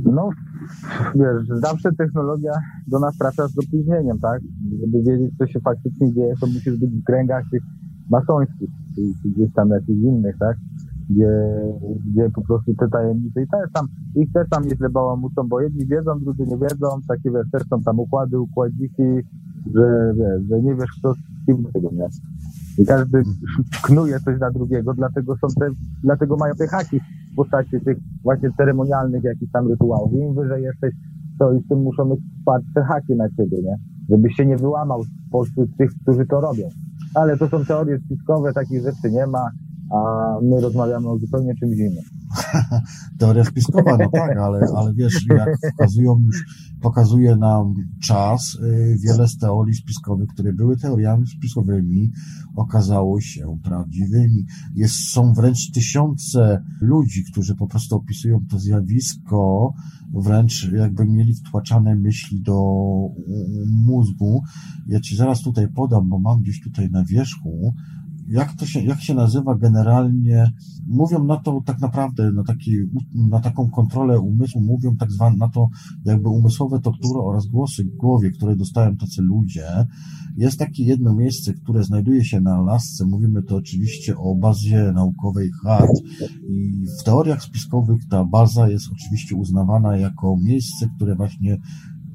No, 0.06 0.30
wiesz, 1.16 1.62
zawsze 1.62 1.90
technologia 1.98 2.52
do 2.88 3.00
nas 3.00 3.18
trafia 3.18 3.48
z 3.48 3.58
opóźnieniem, 3.58 4.20
tak? 4.20 4.42
Żeby 4.82 5.04
wiedzieć, 5.04 5.38
co 5.38 5.48
się 5.48 5.60
faktycznie 5.60 6.14
dzieje, 6.14 6.34
to 6.42 6.48
musisz 6.48 6.80
być 6.80 6.92
w 6.92 7.04
kręgach 7.04 7.44
tych 7.52 7.64
masońskich, 8.16 8.70
czy 8.96 9.30
gdzieś 9.30 9.54
tam 9.54 9.70
jakichś 9.70 10.02
innych, 10.02 10.36
tak? 10.40 10.58
Gdzie, 11.10 11.32
gdzie 12.08 12.30
po 12.30 12.42
prostu 12.42 12.76
te 12.76 12.88
tajemnice 12.90 13.44
i 13.44 13.48
też 13.48 13.72
tam, 13.74 13.86
ich 14.16 14.32
też 14.32 14.50
tam 14.50 14.64
nieźle 14.64 14.90
bałamucą, 14.90 15.48
bo 15.48 15.62
jedni 15.62 15.86
wiedzą, 15.86 16.20
drudzy 16.20 16.44
nie 16.48 16.58
wiedzą, 16.58 16.88
takie 17.08 17.32
wiesz, 17.32 17.52
też 17.52 17.64
są 17.70 17.82
tam 17.82 18.00
układy, 18.00 18.40
układziki, 18.40 19.10
że 19.76 20.14
wiesz, 20.18 20.42
że 20.50 20.62
nie 20.62 20.76
wiesz 20.76 20.92
kto 21.00 21.14
z 21.14 21.46
kim 21.46 21.66
tego 21.74 21.90
nie. 21.92 22.08
I 22.78 22.86
każdy 22.86 23.24
knuje 23.84 24.20
coś 24.20 24.40
na 24.40 24.52
drugiego, 24.52 24.94
dlatego 24.94 25.36
są 25.38 25.48
te, 25.60 25.70
dlatego 26.04 26.36
mają 26.38 26.54
te 26.54 26.68
haki 26.68 27.00
w 27.32 27.36
postaci 27.36 27.82
tych 27.86 27.98
właśnie 28.24 28.52
ceremonialnych 28.58 29.24
jakichś 29.24 29.52
tam 29.52 29.68
rytuałów. 29.68 30.14
Im 30.14 30.36
wyżej 30.36 30.64
jesteś, 30.64 30.94
to 31.40 31.54
i 31.54 31.64
z 31.64 31.68
tym 31.68 31.80
muszą 31.82 32.06
mieć 32.06 32.20
wsparcie 32.38 32.82
haki 32.88 33.16
na 33.16 33.30
ciebie, 33.30 33.58
nie? 33.64 33.76
Żebyś 34.10 34.36
się 34.36 34.46
nie 34.46 34.58
wyłamał 34.58 35.04
spośród 35.28 35.78
tych, 35.78 35.92
którzy 36.02 36.26
to 36.26 36.42
robią. 36.42 36.64
Ale 37.16 37.38
to 37.38 37.50
są 37.50 37.66
teorie 37.66 38.00
spiskowe, 38.06 38.54
takich 38.54 38.84
rzeczy 38.84 39.12
nie 39.12 39.28
ma, 39.28 39.52
a 39.92 39.98
my 40.42 40.62
rozmawiamy 40.62 41.10
o 41.10 41.18
zupełnie 41.18 41.56
czymś 41.56 41.78
innym. 41.78 42.04
Teoria 43.20 43.44
spiskowa, 43.44 43.98
no 43.98 44.10
tak, 44.14 44.38
ale, 44.38 44.60
ale 44.78 44.94
wiesz, 44.94 45.26
jak 45.30 45.58
pokazują 45.72 46.20
już, 46.26 46.46
pokazuje 46.82 47.36
nam 47.36 47.74
czas, 48.04 48.56
y, 48.56 48.98
wiele 49.00 49.28
z 49.28 49.38
teorii 49.38 49.76
spiskowych, 49.76 50.30
które 50.30 50.54
były 50.54 50.78
teoriami 50.78 51.28
spiskowymi, 51.28 52.12
okazało 52.56 53.22
się 53.22 53.58
prawdziwymi. 53.64 54.46
Jest, 54.76 54.96
są 54.96 55.34
wręcz 55.34 55.72
tysiące 55.72 56.64
ludzi, 56.82 57.24
którzy 57.32 57.56
po 57.56 57.68
prostu 57.68 57.96
opisują 57.96 58.40
to 58.50 58.60
zjawisko, 58.60 59.74
wręcz 60.14 60.72
jakby 60.72 61.06
mieli 61.06 61.34
wtłaczane 61.34 61.96
myśli 61.96 62.42
do 62.42 62.64
mózgu. 63.86 64.44
Ja 64.88 65.00
ci 65.00 65.16
zaraz 65.16 65.42
tutaj 65.42 65.68
podam, 65.68 66.10
bo 66.10 66.20
mam 66.20 66.42
gdzieś 66.42 66.62
tutaj 66.62 66.90
na 66.92 67.04
wierzchu, 67.06 67.74
jak 68.28 68.54
to 68.54 68.66
się, 68.66 68.82
jak 68.82 69.02
się 69.02 69.14
nazywa 69.14 69.56
generalnie, 69.56 70.52
mówią 70.88 71.24
na 71.24 71.38
to 71.38 71.62
tak 71.66 71.82
naprawdę, 71.82 72.32
na, 72.32 72.44
taki, 72.44 72.72
na 73.16 73.40
taką 73.40 73.70
kontrolę 73.70 74.20
umysłu, 74.20 74.62
mówią 74.62 74.98
tak 74.98 75.12
zwane, 75.12 75.38
na 75.38 75.50
to 75.50 75.70
jakby 76.06 76.30
umysłowe 76.30 76.80
tortury 76.80 77.20
oraz 77.20 77.48
głosy 77.48 77.84
w 77.84 77.98
głowie, 77.98 78.32
które 78.32 78.56
dostają 78.56 78.98
tacy 78.98 79.22
ludzie. 79.22 79.68
Jest 80.38 80.60
takie 80.60 80.84
jedno 80.84 81.14
miejsce, 81.14 81.54
które 81.54 81.84
znajduje 81.84 82.26
się 82.26 82.42
na 82.42 82.62
lasce, 82.62 83.06
mówimy 83.06 83.44
to 83.44 83.56
oczywiście 83.56 84.18
o 84.18 84.36
bazie 84.36 84.92
naukowej 84.96 85.52
HART 85.64 85.92
i 86.50 86.86
w 87.00 87.04
teoriach 87.04 87.44
spiskowych 87.44 88.08
ta 88.10 88.26
baza 88.26 88.70
jest 88.70 88.86
oczywiście 88.92 89.36
uznawana 89.36 89.98
jako 89.98 90.38
miejsce, 90.44 90.90
które 90.96 91.16
właśnie 91.16 91.58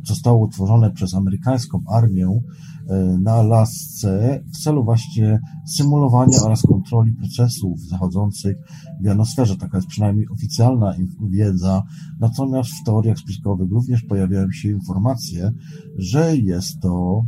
zostało 0.09 0.47
utworzone 0.47 0.91
przez 0.91 1.15
amerykańską 1.15 1.83
armię 1.89 2.41
e, 2.89 3.19
na 3.23 3.43
lasce 3.43 4.43
w 4.55 4.59
celu 4.59 4.85
właśnie 4.85 5.41
symulowania 5.67 6.39
oraz 6.45 6.63
kontroli 6.63 7.13
procesów 7.13 7.81
zachodzących 7.81 8.57
w 9.01 9.05
janosferze. 9.05 9.57
Taka 9.57 9.79
jest 9.79 9.89
przynajmniej 9.89 10.29
oficjalna 10.29 10.95
wiedza. 11.31 11.83
Natomiast 12.21 12.71
w 12.71 12.85
teoriach 12.85 13.19
spiskowych 13.19 13.71
również 13.71 14.03
pojawiają 14.03 14.51
się 14.51 14.69
informacje, 14.69 15.51
że 15.99 16.37
jest 16.37 16.81
to 16.81 17.25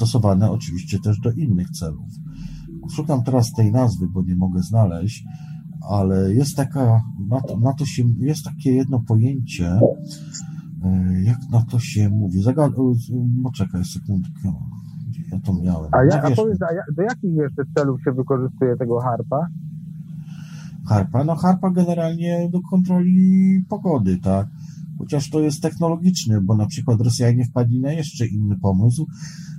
stosowane 0.00 0.50
oczywiście 0.50 0.98
też 0.98 1.20
do 1.20 1.32
innych 1.32 1.70
celów. 1.70 2.08
Szukam 2.90 3.22
teraz 3.22 3.52
tej 3.52 3.72
nazwy, 3.72 4.08
bo 4.08 4.22
nie 4.22 4.36
mogę 4.36 4.62
znaleźć, 4.62 5.24
ale 5.90 6.34
jest 6.34 6.56
taka, 6.56 7.02
na 7.28 7.40
to, 7.40 7.58
na 7.58 7.72
to 7.72 7.86
się, 7.86 8.02
jest 8.18 8.44
takie 8.44 8.72
jedno 8.72 9.00
pojęcie, 9.00 9.80
E, 10.84 11.22
jak 11.22 11.38
na 11.50 11.62
to 11.62 11.78
się 11.78 12.08
mówi? 12.08 12.42
Zagad... 12.42 12.72
Poczekaj 13.42 13.84
sekundkę. 13.84 14.52
Ja 15.32 15.40
to 15.40 15.52
miałem. 15.54 15.90
A, 15.92 16.04
ja, 16.04 16.22
a 16.22 16.30
powiedz, 16.30 16.62
a 16.62 16.74
ja, 16.74 16.82
do 16.96 17.02
jakich 17.02 17.34
jeszcze 17.34 17.62
celów 17.74 18.02
się 18.02 18.12
wykorzystuje 18.12 18.76
tego 18.76 19.00
harpa? 19.00 19.48
Harpa? 20.86 21.24
No 21.24 21.36
harpa 21.36 21.70
generalnie 21.70 22.48
do 22.52 22.60
kontroli 22.70 23.64
pogody, 23.68 24.18
tak? 24.18 24.46
Chociaż 25.00 25.30
to 25.30 25.40
jest 25.40 25.62
technologiczne, 25.62 26.40
bo 26.40 26.56
na 26.56 26.66
przykład 26.66 27.00
Rosjanie 27.00 27.44
wpadli 27.44 27.80
na 27.80 27.92
jeszcze 27.92 28.26
inny 28.26 28.58
pomysł. 28.58 29.06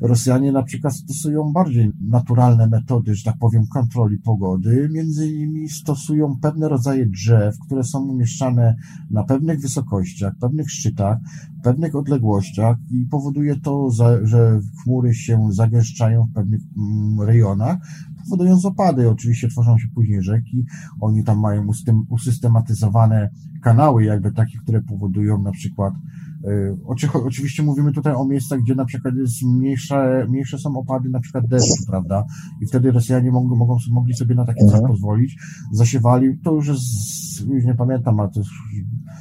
Rosjanie 0.02 0.52
na 0.52 0.64
przykład 0.64 0.96
stosują 0.96 1.52
bardziej 1.54 1.92
naturalne 2.02 2.68
metody, 2.68 3.16
że 3.16 3.24
tak 3.24 3.38
powiem, 3.40 3.68
kontroli 3.68 4.18
pogody. 4.18 4.90
Między 4.92 5.32
innymi 5.32 5.70
stosują 5.70 6.38
pewne 6.42 6.70
rodzaje 6.70 7.06
drzew, 7.06 7.56
które 7.66 7.84
są 7.84 8.08
umieszczane 8.08 8.76
na 9.12 9.24
pewnych 9.24 9.60
wysokościach, 9.62 10.34
pewnych 10.42 10.72
szczytach, 10.72 11.18
pewnych 11.64 11.96
odległościach 11.96 12.78
i 12.92 13.06
powoduje 13.06 13.56
to, 13.56 13.92
że 14.24 14.60
chmury 14.84 15.14
się 15.14 15.48
zagęszczają 15.52 16.24
w 16.26 16.34
pewnych 16.34 16.62
mm, 16.78 17.22
rejonach, 17.22 17.78
powodując 18.24 18.66
opady. 18.66 19.10
Oczywiście 19.10 19.48
tworzą 19.48 19.78
się 19.78 19.88
później 19.96 20.24
rzeki, 20.24 20.66
oni 21.02 21.24
tam 21.24 21.40
mają 21.40 21.68
usystematyzowane 22.10 23.30
kanały 23.62 24.04
jakby 24.04 24.32
takie, 24.32 24.58
które 24.58 24.82
powodują 24.82 25.42
na 25.42 25.52
przykład 25.52 25.94
Oczywiście 27.26 27.64
mówimy 27.64 27.94
tutaj 27.94 28.14
o 28.14 28.26
miejscach, 28.26 28.60
gdzie 28.60 28.76
na 28.76 28.86
przykład 28.86 29.16
jest 29.16 29.44
mniejsze, 29.44 30.26
mniejsze 30.30 30.58
są 30.58 30.78
opady 30.78 31.10
na 31.10 31.20
przykład 31.20 31.48
deszczu, 31.48 31.84
prawda? 31.88 32.24
I 32.62 32.66
wtedy 32.66 32.92
Rosjanie 32.92 33.32
mogą, 33.32 33.56
mogą, 33.56 33.78
mogli 33.92 34.14
sobie 34.14 34.36
na 34.36 34.46
takie 34.46 34.66
coś 34.66 34.74
mhm. 34.74 34.92
pozwolić. 34.92 35.38
Zasiewali, 35.72 36.40
to 36.44 36.54
już 36.54 36.68
jest, 36.68 37.50
już 37.50 37.66
nie 37.66 37.76
pamiętam, 37.76 38.20
ale 38.20 38.30
to 38.30 38.40
jest 38.40 38.52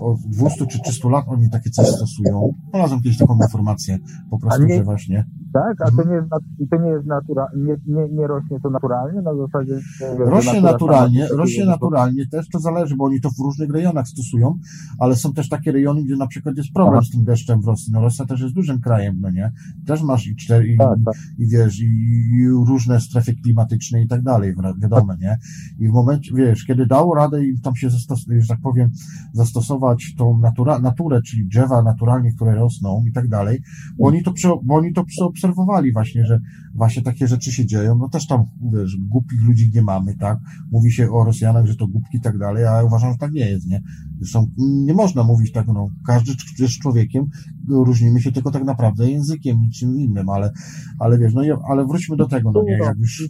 od 0.01 0.21
200 0.21 0.67
czy 0.67 0.81
300 0.81 1.09
lat 1.09 1.25
oni 1.29 1.51
takie 1.51 1.71
coś 1.71 1.87
stosują. 1.87 2.55
Znalazłem 2.71 3.01
kiedyś 3.01 3.19
taką 3.19 3.39
informację, 3.43 3.99
po 4.31 4.39
prostu, 4.39 4.65
nie, 4.65 4.77
że 4.77 4.85
właśnie. 4.85 5.27
Tak, 5.53 5.81
a 5.81 5.85
to 5.85 6.03
mhm. 6.03 6.09
nie 6.09 6.15
jest, 6.15 6.29
to 6.71 6.77
nie 6.77 6.91
jest 6.91 7.07
natura, 7.07 7.47
nie, 7.57 7.77
nie, 7.87 8.09
nie 8.09 8.27
rośnie 8.27 8.61
to 8.61 8.71
naturalnie 8.71 9.23
na 9.23 9.35
zasadzie. 9.35 9.81
rośnie 10.19 10.61
naturalnie, 10.61 11.29
rośnie 11.29 11.65
naturalnie 11.65 12.27
też, 12.27 12.49
to 12.49 12.59
zależy, 12.59 12.97
bo 12.97 13.05
oni 13.05 13.21
to 13.21 13.31
w 13.31 13.39
różnych 13.39 13.71
rejonach 13.71 14.09
stosują, 14.09 14.59
ale 14.99 15.17
są 15.17 15.33
też 15.33 15.49
takie 15.49 15.73
rejony, 15.73 16.03
gdzie 16.03 16.17
na 16.17 16.27
przykład 16.27 16.57
jest 16.57 16.73
problem. 16.73 17.01
Z 17.11 17.13
tym 17.13 17.25
deszczem 17.25 17.61
w 17.61 17.67
Rosji. 17.67 17.93
No 17.93 18.01
Rosja 18.01 18.27
też 18.27 18.41
jest 18.41 18.55
dużym 18.55 18.81
krajem, 18.81 19.21
no 19.21 19.31
nie? 19.31 19.53
Też 19.87 20.03
masz 20.03 20.27
i 20.27 20.37
cztery, 20.37 20.69
i, 20.69 20.79
tak, 20.79 20.99
tak. 21.05 21.15
i 21.39 21.47
wiesz, 21.47 21.81
i, 21.81 21.85
i, 21.85 22.49
różne 22.49 23.01
strefy 23.01 23.35
klimatyczne 23.35 24.03
i 24.03 24.09
tak 24.09 24.23
dalej, 24.23 24.55
wiadomo, 24.79 25.15
nie? 25.17 25.39
I 25.79 25.89
w 25.89 25.93
momencie, 25.93 26.35
wiesz, 26.35 26.65
kiedy 26.65 26.87
dało 26.87 27.15
radę 27.15 27.47
im 27.47 27.61
tam 27.61 27.77
się, 27.77 27.91
zastosować, 27.91 28.43
że 28.43 28.49
tak 28.49 28.61
powiem, 28.61 28.91
zastosować 29.33 30.15
tą 30.19 30.39
natura, 30.39 30.79
naturę, 30.79 31.23
czyli 31.23 31.47
drzewa 31.47 31.83
naturalnie, 31.83 32.33
które 32.33 32.55
rosną 32.55 33.05
i 33.09 33.13
tak 33.13 33.29
dalej, 33.29 33.63
bo 33.99 34.07
oni 34.07 34.23
to, 34.23 34.33
bo 34.65 34.75
oni 34.75 34.93
to 34.93 35.05
obserwowali 35.21 35.93
właśnie, 35.93 36.27
że 36.27 36.41
właśnie 36.75 37.03
takie 37.03 37.29
rzeczy 37.29 37.53
się 37.53 37.67
dzieją, 37.67 37.99
no 37.99 38.09
też 38.09 38.27
tam, 38.27 38.45
wiesz, 38.73 38.97
głupich 38.97 39.45
ludzi 39.45 39.71
nie 39.75 39.83
mamy, 39.83 40.17
tak? 40.17 40.39
Mówi 40.73 40.93
się 40.93 41.11
o 41.11 41.25
Rosjanach, 41.25 41.67
że 41.67 41.77
to 41.77 41.87
głupki 41.87 42.17
i 42.17 42.21
tak 42.21 42.39
dalej, 42.39 42.67
a 42.67 42.77
ja 42.77 42.85
uważam, 42.85 43.13
że 43.13 43.19
tak 43.19 43.33
nie 43.33 43.51
jest, 43.51 43.67
nie? 43.67 43.83
Zresztą 44.19 44.51
nie 44.59 44.95
można 44.95 45.25
mówić 45.25 45.53
tak, 45.53 45.67
no, 45.67 45.91
każdy 46.07 46.33
jest 46.59 46.79
człowiekiem, 47.01 47.27
różnimy 47.69 48.21
się 48.21 48.33
tylko 48.33 48.51
tak 48.51 48.65
naprawdę 48.65 49.11
językiem, 49.11 49.61
niczym 49.61 49.99
innym, 49.99 50.29
ale, 50.29 50.53
ale 50.99 51.19
wiesz, 51.19 51.35
no, 51.35 51.43
ale 51.71 51.87
wróćmy 51.87 52.17
do 52.17 52.27
tego, 52.27 52.53
no 52.53 52.63
nie, 52.63 52.73
jak 52.73 52.99
już... 52.99 53.29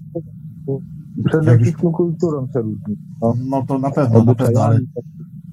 Przede 1.25 1.59
wszystkim 1.59 1.93
kulturą 1.93 2.47
się 2.53 2.61
różni. 2.61 2.97
No. 3.23 3.35
no 3.49 3.63
to 3.67 3.79
na 3.79 3.91
pewno, 3.91 4.25
na 4.25 4.35
pewno, 4.35 4.63
ale, 4.63 4.81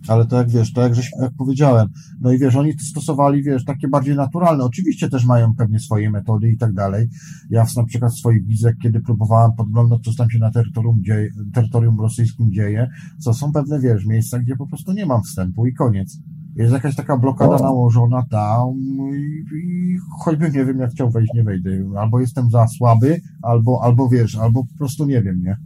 ale 0.08 0.26
to 0.26 0.38
jak 0.38 0.50
wiesz, 0.50 0.74
to 0.74 0.82
jak, 0.82 0.96
żeś, 0.96 1.12
jak 1.22 1.32
powiedziałem, 1.38 1.88
no 2.22 2.32
i 2.32 2.40
wiesz, 2.40 2.56
oni 2.56 2.74
stosowali, 2.80 3.44
wiesz, 3.44 3.66
takie 3.66 3.88
bardziej 3.88 4.16
naturalne. 4.16 4.64
Oczywiście 4.64 5.10
też 5.10 5.26
mają 5.26 5.56
pewnie 5.56 5.80
swoje 5.80 6.12
metody 6.12 6.52
i 6.52 6.58
tak 6.58 6.74
dalej. 6.74 7.10
Ja 7.50 7.66
na 7.78 7.84
przykład 7.84 8.18
swoich 8.18 8.46
wizjach, 8.46 8.74
kiedy 8.84 9.02
próbowałem 9.02 9.52
podglądać, 9.58 10.02
co 10.02 10.14
tam 10.18 10.30
się 10.30 10.40
na 10.40 10.52
terytorium, 10.52 11.04
dzieje, 11.04 11.30
terytorium 11.54 12.00
rosyjskim 12.00 12.52
dzieje, 12.52 12.90
co 13.20 13.34
są 13.34 13.52
pewne, 13.52 13.80
wiesz, 13.80 14.06
miejsca, 14.06 14.40
gdzie 14.40 14.56
po 14.56 14.68
prostu 14.68 14.94
nie 14.94 15.06
mam 15.06 15.24
wstępu 15.24 15.66
i 15.66 15.74
koniec. 15.74 16.20
Jest 16.58 16.74
jakaś 16.74 16.96
taka 16.96 17.18
blokada 17.18 17.58
nałożona 17.58 18.24
tam 18.32 18.74
i, 19.14 19.56
i 19.58 19.98
choćbym 20.20 20.54
nie 20.54 20.66
wiem, 20.66 20.80
jak 20.80 20.92
chciał 20.92 21.10
wejść, 21.10 21.34
nie 21.34 21.44
wejdę. 21.44 21.70
Albo 21.98 22.20
jestem 22.20 22.50
za 22.50 22.68
słaby, 22.68 23.22
albo, 23.42 23.84
albo 23.84 24.10
wiesz, 24.10 24.36
albo 24.36 24.64
po 24.64 24.78
prostu 24.78 25.06
nie 25.06 25.22
wiem, 25.22 25.42
nie? 25.42 25.58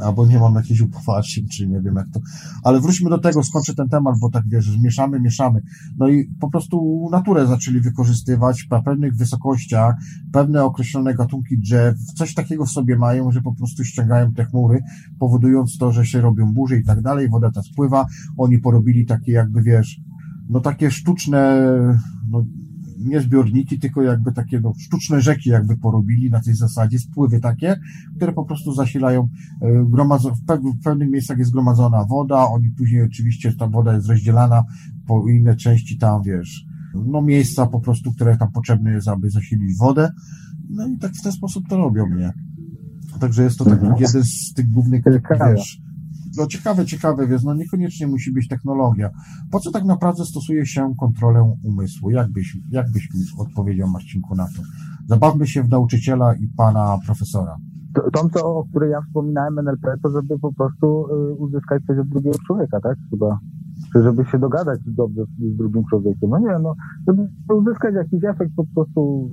albo 0.00 0.26
nie 0.26 0.38
mam 0.38 0.54
jakiejś 0.54 0.80
upoważnień, 0.80 1.48
czy 1.48 1.68
nie 1.68 1.80
wiem 1.80 1.94
jak 1.94 2.06
to. 2.08 2.20
Ale 2.62 2.80
wróćmy 2.80 3.10
do 3.10 3.18
tego, 3.18 3.42
skończę 3.42 3.74
ten 3.74 3.88
temat, 3.88 4.14
bo 4.20 4.30
tak 4.30 4.48
wiesz, 4.48 4.78
mieszamy, 4.78 5.20
mieszamy. 5.20 5.62
No 5.98 6.08
i 6.08 6.24
po 6.40 6.50
prostu 6.50 7.08
naturę 7.12 7.46
zaczęli 7.46 7.80
wykorzystywać 7.80 8.66
na 8.70 8.82
pewnych 8.82 9.16
wysokościach, 9.16 9.94
pewne 10.32 10.64
określone 10.64 11.14
gatunki 11.14 11.58
drzew, 11.58 11.96
coś 12.14 12.34
takiego 12.34 12.64
w 12.64 12.70
sobie 12.70 12.96
mają, 12.96 13.32
że 13.32 13.42
po 13.42 13.54
prostu 13.54 13.84
ściągają 13.84 14.32
te 14.32 14.44
chmury, 14.44 14.82
powodując 15.18 15.78
to, 15.78 15.92
że 15.92 16.06
się 16.06 16.20
robią 16.20 16.52
burze 16.54 16.76
i 16.76 16.84
tak 16.84 17.02
dalej, 17.02 17.28
woda 17.28 17.50
ta 17.50 17.62
spływa, 17.62 18.06
oni 18.38 18.58
porobili 18.58 19.06
takie 19.06 19.32
jakby, 19.32 19.62
wiesz, 19.62 20.00
no 20.48 20.60
takie 20.60 20.90
sztuczne, 20.90 21.66
no, 22.30 22.44
nie 22.98 23.20
zbiorniki, 23.20 23.78
tylko 23.78 24.02
jakby 24.02 24.32
takie 24.32 24.60
no, 24.60 24.72
sztuczne 24.78 25.20
rzeki 25.20 25.50
jakby 25.50 25.76
porobili 25.76 26.30
na 26.30 26.40
tej 26.40 26.54
zasadzie, 26.54 26.98
spływy 26.98 27.40
takie, 27.40 27.76
które 28.16 28.32
po 28.32 28.44
prostu 28.44 28.74
zasilają, 28.74 29.28
e, 29.62 29.84
gromadzo, 29.84 30.34
w, 30.34 30.44
pew, 30.44 30.60
w 30.60 30.82
pewnych 30.84 31.10
miejscach 31.10 31.38
jest 31.38 31.52
gromadzona 31.52 32.04
woda, 32.04 32.48
oni 32.48 32.70
później 32.70 33.02
oczywiście 33.02 33.52
ta 33.52 33.68
woda 33.68 33.94
jest 33.94 34.08
rozdzielana 34.08 34.64
po 35.06 35.28
inne 35.28 35.56
części 35.56 35.98
tam, 35.98 36.22
wiesz, 36.22 36.64
no 36.94 37.22
miejsca 37.22 37.66
po 37.66 37.80
prostu, 37.80 38.12
które 38.12 38.36
tam 38.36 38.52
potrzebne 38.52 38.90
jest, 38.90 39.08
aby 39.08 39.30
zasilić 39.30 39.76
wodę, 39.78 40.10
no 40.70 40.88
i 40.88 40.98
tak 40.98 41.12
w 41.12 41.22
ten 41.22 41.32
sposób 41.32 41.68
to 41.68 41.76
robią, 41.76 42.06
nie? 42.06 42.32
Także 43.20 43.42
jest 43.42 43.58
to 43.58 43.64
taki 43.64 43.86
mhm. 43.86 44.02
jeden 44.02 44.24
z 44.24 44.52
tych 44.52 44.68
głównych, 44.68 45.02
wiesz, 45.50 45.80
no 46.36 46.46
ciekawe, 46.46 46.86
ciekawe, 46.86 47.26
więc 47.26 47.44
no 47.44 47.54
niekoniecznie 47.54 48.06
musi 48.06 48.32
być 48.32 48.48
technologia. 48.48 49.10
Po 49.50 49.60
co 49.60 49.70
tak 49.70 49.84
naprawdę 49.84 50.24
stosuje 50.24 50.66
się 50.66 50.94
kontrolę 51.00 51.56
umysłu? 51.62 52.10
Jak 52.10 52.32
byś, 52.32 52.56
jak 52.70 52.92
byś 52.92 53.08
odpowiedział 53.38 53.88
Marcinku 53.88 54.34
na 54.34 54.46
to? 54.46 54.62
Zabawmy 55.06 55.46
się 55.46 55.62
w 55.62 55.68
nauczyciela 55.68 56.34
i 56.34 56.48
pana 56.56 56.98
profesora. 57.06 57.56
To, 58.12 58.28
to, 58.28 58.56
o 58.56 58.64
której 58.64 58.90
ja 58.90 59.00
wspominałem 59.00 59.58
NLP, 59.58 59.94
to 60.02 60.10
żeby 60.10 60.38
po 60.38 60.52
prostu 60.52 61.06
y, 61.06 61.34
uzyskać 61.34 61.82
coś 61.86 61.98
od 61.98 62.08
drugiego 62.08 62.38
człowieka, 62.46 62.80
tak? 62.80 62.96
Chyba 63.10 63.38
czy 63.92 64.02
żeby 64.02 64.24
się 64.24 64.38
dogadać 64.38 64.80
dobrze 64.86 65.24
z 65.24 65.56
drugim 65.56 65.84
człowiekiem. 65.90 66.30
No 66.30 66.38
nie, 66.38 66.58
no, 66.58 66.74
żeby 67.06 67.28
uzyskać 67.54 67.94
jakiś 67.94 68.24
efekt 68.24 68.50
po 68.56 68.64
prostu 68.74 69.30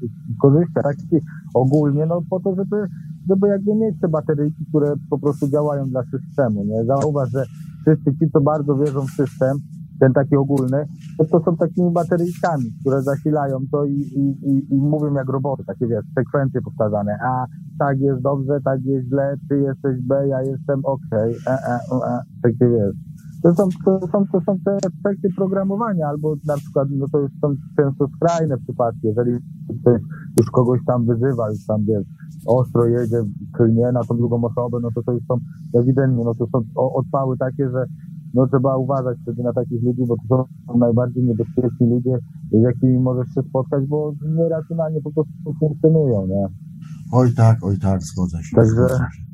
yy, 0.00 0.08
korzyści, 0.42 0.74
taki 0.74 1.16
ogólnie, 1.54 2.06
no 2.06 2.22
po 2.30 2.40
to, 2.40 2.54
żeby, 2.54 2.86
żeby 3.28 3.48
jakby 3.48 3.74
mieć 3.74 4.00
te 4.00 4.08
bateryjki, 4.08 4.66
które 4.68 4.94
po 5.10 5.18
prostu 5.18 5.48
działają 5.48 5.88
dla 5.88 6.02
systemu, 6.02 6.64
nie? 6.64 6.84
Zauważ, 6.84 7.30
że 7.30 7.44
wszyscy 7.80 8.18
ci, 8.18 8.30
co 8.30 8.40
bardzo 8.40 8.76
wierzą 8.76 9.00
w 9.00 9.10
system, 9.10 9.58
ten 10.00 10.12
taki 10.12 10.36
ogólny, 10.36 10.86
to, 11.18 11.24
to 11.24 11.40
są 11.44 11.56
takimi 11.56 11.90
bateryjkami, 11.90 12.64
które 12.80 13.02
zasilają 13.02 13.58
to 13.72 13.84
i, 13.84 13.92
i, 13.92 14.50
i, 14.50 14.74
i 14.74 14.76
mówią 14.76 15.14
jak 15.14 15.28
roboty, 15.28 15.64
takie 15.64 15.86
wiesz, 15.86 16.04
sekwencje 16.18 16.62
powtarzane. 16.62 17.18
A 17.22 17.46
tak 17.78 18.00
jest 18.00 18.22
dobrze, 18.22 18.60
tak 18.64 18.84
jest 18.84 19.08
źle, 19.08 19.36
ty 19.48 19.60
jesteś 19.60 20.02
B, 20.02 20.28
ja 20.28 20.42
jestem 20.42 20.80
OK, 20.84 21.12
e, 21.12 21.26
e, 21.46 21.78
e, 22.06 22.20
takie 22.42 22.68
wiesz. 22.68 22.94
To 23.42 23.54
są, 23.54 23.68
to, 23.84 24.00
są, 24.12 24.24
to 24.32 24.40
są 24.40 24.58
te 24.64 24.76
aspekty 24.76 25.28
programowania, 25.36 26.08
albo 26.08 26.34
na 26.46 26.56
przykład, 26.56 26.88
no 26.90 27.06
to 27.12 27.18
już 27.18 27.30
są 27.40 27.54
często 27.76 28.08
skrajne 28.16 28.58
przypadki, 28.58 29.00
jeżeli 29.06 29.32
ktoś 29.80 30.00
już 30.38 30.50
kogoś 30.50 30.80
tam 30.86 31.06
wyzywa, 31.06 31.50
już 31.50 31.66
tam 31.66 31.84
wiesz, 31.84 32.04
ostro 32.46 32.86
jedzie, 32.86 33.22
klnie 33.52 33.92
na 33.92 34.04
tą 34.04 34.16
drugą 34.16 34.44
osobę, 34.44 34.78
no 34.82 34.88
to 34.94 35.02
to 35.02 35.12
już 35.12 35.22
są 35.28 35.38
ewidentnie, 35.74 36.24
no 36.24 36.34
to 36.34 36.46
są 36.46 36.62
odpały 36.74 37.38
takie, 37.38 37.70
że 37.70 37.84
no 38.34 38.46
trzeba 38.46 38.76
uważać 38.76 39.18
wtedy 39.22 39.42
na 39.42 39.52
takich 39.52 39.82
ludzi, 39.82 40.02
bo 40.08 40.16
to 40.28 40.48
są 40.66 40.78
najbardziej 40.78 41.24
niebezpieczni 41.24 41.90
ludzie, 41.90 42.18
z 42.52 42.62
jakimi 42.62 42.98
możesz 42.98 43.28
się 43.34 43.42
spotkać, 43.42 43.86
bo 43.86 44.14
nieracjonalnie 44.36 45.00
po 45.00 45.12
prostu 45.12 45.32
funkcjonują, 45.60 46.26
nie? 46.26 46.46
Oj 47.12 47.34
tak, 47.34 47.58
oj 47.62 47.78
tak, 47.78 48.02
zgodzę 48.02 48.42
się. 48.42 48.56
Także, 48.56 48.72
zgodzę 48.72 48.98
się. 48.98 49.26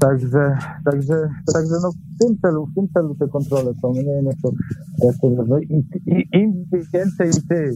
Także, 0.00 0.56
także, 0.84 1.28
także 1.54 1.74
no 1.82 1.90
w 1.92 2.18
tym 2.18 2.38
celu, 2.38 2.66
w 2.66 2.74
tym 2.74 2.88
celu 2.88 3.14
te 3.14 3.28
kontrole 3.28 3.74
są. 3.74 3.92
No 3.94 4.02
nie 4.02 4.14
wiem 4.14 4.24
jak 4.24 4.36
to, 4.42 4.50
jak 5.06 5.16
to 5.18 5.30
no 5.48 5.58
i, 5.58 5.84
i, 6.06 6.40
im 6.40 6.64
więcej 6.92 7.30
ty 7.48 7.72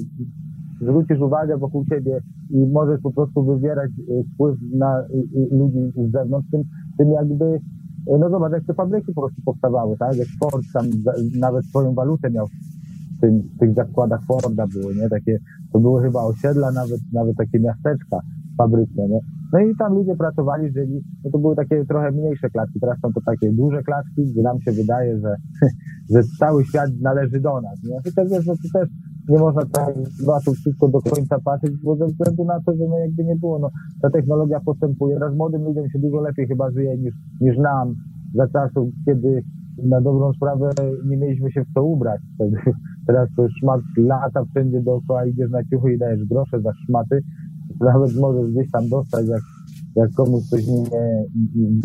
zwrócisz 0.82 1.20
uwagę 1.20 1.58
wokół 1.58 1.84
siebie 1.88 2.20
i 2.50 2.66
możesz 2.66 3.00
po 3.00 3.12
prostu 3.12 3.44
wywierać 3.44 3.90
e, 3.90 4.24
wpływ 4.34 4.58
na 4.74 4.98
e, 4.98 5.02
e, 5.02 5.56
ludzi 5.56 5.78
z 5.96 6.12
zewnątrz, 6.12 6.50
tym, 6.50 6.64
tym 6.98 7.10
jakby 7.10 7.60
no 8.06 8.30
zobacz, 8.30 8.52
jak 8.52 8.64
te 8.64 8.74
fabryki 8.74 9.12
po 9.12 9.20
prostu 9.20 9.42
powstawały, 9.44 9.96
tak? 9.96 10.16
Jak 10.16 10.28
Ford 10.28 10.64
tam 10.72 10.86
nawet 11.38 11.66
swoją 11.66 11.94
walutę 11.94 12.30
miał 12.30 12.46
w, 12.46 13.20
tym, 13.20 13.42
w 13.56 13.58
tych 13.58 13.74
zakładach 13.74 14.22
Forda 14.24 14.66
były, 14.66 14.94
nie? 14.94 15.08
Takie, 15.08 15.38
to 15.72 15.78
były 15.80 16.02
chyba 16.02 16.22
osiedla, 16.22 16.72
nawet, 16.72 17.00
nawet 17.12 17.36
takie 17.36 17.60
miasteczka 17.60 18.20
fabryczne, 18.58 19.08
nie? 19.08 19.20
No 19.52 19.60
i 19.60 19.76
tam 19.76 19.94
ludzie 19.94 20.16
pracowali, 20.16 20.72
żyli, 20.72 21.02
no 21.24 21.30
to 21.30 21.38
były 21.38 21.56
takie 21.56 21.84
trochę 21.84 22.10
mniejsze 22.10 22.50
klatki, 22.50 22.80
teraz 22.80 22.98
są 23.00 23.12
to 23.12 23.20
takie 23.26 23.52
duże 23.52 23.82
klatki, 23.82 24.24
gdzie 24.24 24.42
nam 24.42 24.60
się 24.60 24.72
wydaje, 24.72 25.20
że, 25.20 25.36
że 26.12 26.22
cały 26.38 26.64
świat 26.64 26.90
należy 27.00 27.40
do 27.40 27.60
nas, 27.60 27.82
nie? 27.84 28.12
Też, 28.12 28.30
wiesz, 28.30 28.46
no 28.46 28.54
to 28.54 28.78
też 28.78 28.88
nie 29.28 29.38
można 29.38 29.62
tak 29.72 29.94
zobaczyć 30.20 30.54
wszystko 30.54 30.88
do 30.88 31.00
końca 31.00 31.36
patrzeć, 31.44 31.72
bo 31.84 31.96
ze 31.96 32.06
względu 32.06 32.44
na 32.44 32.60
to, 32.60 32.76
że 32.76 32.84
no 32.88 32.98
jakby 32.98 33.24
nie 33.24 33.36
było, 33.36 33.58
no 33.58 33.70
ta 34.02 34.10
technologia 34.10 34.60
postępuje, 34.60 35.18
raz 35.18 35.34
młodym 35.34 35.62
ludziom 35.62 35.90
się 35.90 35.98
dużo 35.98 36.20
lepiej 36.20 36.46
chyba 36.46 36.70
żyje 36.70 36.98
niż, 36.98 37.14
niż 37.40 37.58
nam 37.58 37.94
za 38.34 38.48
czasów, 38.48 38.88
kiedy 39.04 39.42
na 39.82 40.00
dobrą 40.00 40.32
sprawę 40.32 40.70
nie 41.06 41.16
mieliśmy 41.16 41.52
się 41.52 41.64
w 41.64 41.74
co 41.74 41.84
ubrać. 41.84 42.20
Teraz 43.06 43.28
to 43.36 43.48
szmat 43.60 43.80
lata 43.96 44.44
wszędzie 44.44 44.80
dookoła, 44.80 45.26
idziesz 45.26 45.50
na 45.50 45.64
ciuchy 45.64 45.92
i 45.92 45.98
dajesz 45.98 46.24
grosze 46.24 46.60
za 46.60 46.72
szmaty, 46.86 47.22
nawet 47.82 48.16
możesz 48.16 48.50
gdzieś 48.50 48.70
tam 48.70 48.88
dostać, 48.88 49.28
jak, 49.28 49.42
jak 49.96 50.10
komuś 50.12 50.42
coś 50.42 50.66
nie, 50.66 50.82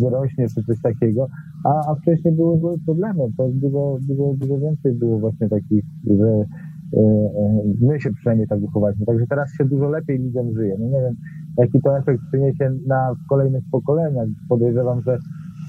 nie 0.00 0.48
czy 0.54 0.64
coś 0.64 0.82
takiego, 0.82 1.26
a, 1.64 1.90
a 1.90 1.94
wcześniej 1.94 2.34
były, 2.34 2.58
były 2.58 2.78
problemy, 2.78 3.24
to 3.36 3.48
dużo, 3.48 3.98
dużo, 4.00 4.34
dużo 4.34 4.58
więcej 4.58 4.94
było 4.94 5.18
właśnie 5.18 5.48
takich, 5.48 5.84
że 6.06 6.28
e, 6.28 7.00
e, 7.00 7.62
my 7.80 8.00
się 8.00 8.10
przynajmniej 8.12 8.48
tak 8.48 8.60
wychowaliśmy, 8.60 9.06
także 9.06 9.26
teraz 9.26 9.52
się 9.58 9.64
dużo 9.64 9.88
lepiej 9.88 10.18
ludziom 10.18 10.54
żyje, 10.54 10.76
no 10.78 10.86
nie 10.86 11.02
wiem, 11.02 11.14
jaki 11.58 11.80
to 11.80 11.98
efekt 11.98 12.22
przyniesie 12.28 12.70
na 12.86 13.14
kolejnych 13.28 13.64
pokoleniach, 13.70 14.28
podejrzewam, 14.48 15.02
że 15.02 15.18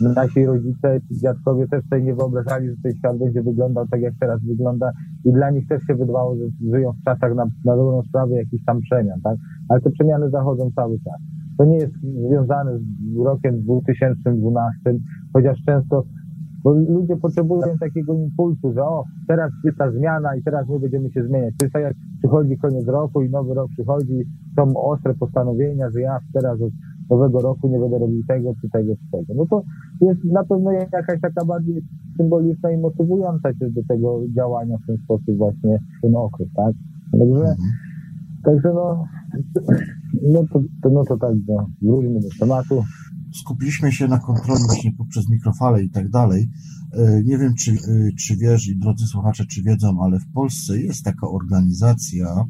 nasi 0.01 0.45
rodzice 0.45 0.99
czy 1.07 1.15
dziadkowie 1.15 1.67
też 1.67 1.85
sobie 1.89 2.01
nie 2.01 2.15
wyobrażali, 2.15 2.69
że 2.69 2.75
ten 2.83 2.93
świat 2.93 3.17
będzie 3.17 3.43
wyglądał 3.43 3.88
tak, 3.88 4.01
jak 4.01 4.13
teraz 4.19 4.41
wygląda 4.41 4.91
i 5.25 5.31
dla 5.33 5.49
nich 5.51 5.67
też 5.67 5.83
się 5.83 5.95
wydawało, 5.95 6.35
że 6.35 6.43
żyją 6.71 6.91
w 6.91 7.03
czasach 7.05 7.35
na, 7.35 7.45
na 7.65 7.75
dobrą 7.75 8.01
sprawę 8.03 8.35
jakichś 8.35 8.63
tam 8.65 8.81
przemian, 8.81 9.21
tak? 9.23 9.38
Ale 9.69 9.81
te 9.81 9.91
przemiany 9.91 10.29
zachodzą 10.29 10.71
cały 10.75 10.97
czas. 10.99 11.21
To 11.57 11.65
nie 11.65 11.77
jest 11.77 11.93
związane 12.29 12.79
z 12.79 13.25
rokiem 13.25 13.62
2012, 13.62 14.99
chociaż 15.33 15.57
często 15.65 16.03
bo 16.63 16.74
ludzie 16.74 17.17
potrzebują 17.17 17.78
takiego 17.80 18.13
impulsu, 18.13 18.74
że 18.74 18.84
o, 18.84 19.04
teraz 19.28 19.52
jest 19.63 19.78
ta 19.78 19.91
zmiana 19.91 20.36
i 20.36 20.43
teraz 20.43 20.69
my 20.69 20.80
będziemy 20.80 21.12
się 21.12 21.24
zmieniać. 21.24 21.54
To 21.58 21.65
jest 21.65 21.74
tak 21.74 21.84
jak 21.84 21.93
przychodzi 22.19 22.58
koniec 22.58 22.88
roku 22.88 23.22
i 23.22 23.30
nowy 23.30 23.54
rok 23.54 23.72
przychodzi, 23.72 24.24
są 24.56 24.78
ostre 24.78 25.13
postanowienia, 25.13 25.89
że 25.89 26.02
ja 26.02 26.19
teraz 26.34 26.62
od 26.62 26.72
nowego 27.10 27.39
roku 27.39 27.67
nie 27.67 27.80
będę 27.80 28.00
robił 28.00 28.24
tego, 28.28 28.54
czy 28.62 28.69
tego, 28.69 28.95
czy 28.95 29.12
tego. 29.12 29.34
No 29.36 29.45
to 29.45 29.63
jest 30.02 30.24
na 30.24 30.43
pewno 30.43 30.72
jakaś 30.72 31.22
taka 31.22 31.45
bardziej 31.45 31.82
symboliczna 32.17 32.72
i 32.72 32.78
motywująca 32.78 33.54
się 33.54 33.69
do 33.69 33.82
tego 33.88 34.22
działania 34.36 34.78
w 34.78 34.88
ten 34.88 34.98
sposób 34.98 35.38
właśnie 35.38 35.80
ten 36.02 36.15
okres, 36.15 36.48
tak? 36.56 36.74
Także, 37.12 37.41
mhm. 37.41 37.58
także 38.43 38.74
no, 38.74 39.04
no 40.34 40.43
to, 40.54 40.62
to, 40.84 40.89
no 40.89 41.04
to 41.04 41.17
tak, 41.17 41.36
no, 41.48 41.67
wróćmy 41.82 42.19
do 42.19 42.28
tematu 42.39 42.84
skupiliśmy 43.34 43.92
się 43.92 44.08
na 44.08 44.20
kontroli 44.20 44.63
właśnie 44.63 44.92
poprzez 44.92 45.30
mikrofale 45.30 45.84
i 45.84 45.89
tak 45.89 46.10
dalej. 46.10 46.50
E, 46.94 47.24
nie 47.24 47.38
wiem, 47.38 47.56
czy, 47.56 47.72
e, 47.72 47.76
czy 48.20 48.36
wiesz 48.36 48.68
i 48.68 48.78
drodzy 48.78 49.08
słuchacze, 49.08 49.46
czy 49.46 49.63
wiedzą, 49.63 50.04
ale 50.04 50.20
w 50.20 50.32
Polsce 50.32 50.82
jest 50.82 51.04
taka 51.04 51.28
organizacja, 51.28 52.46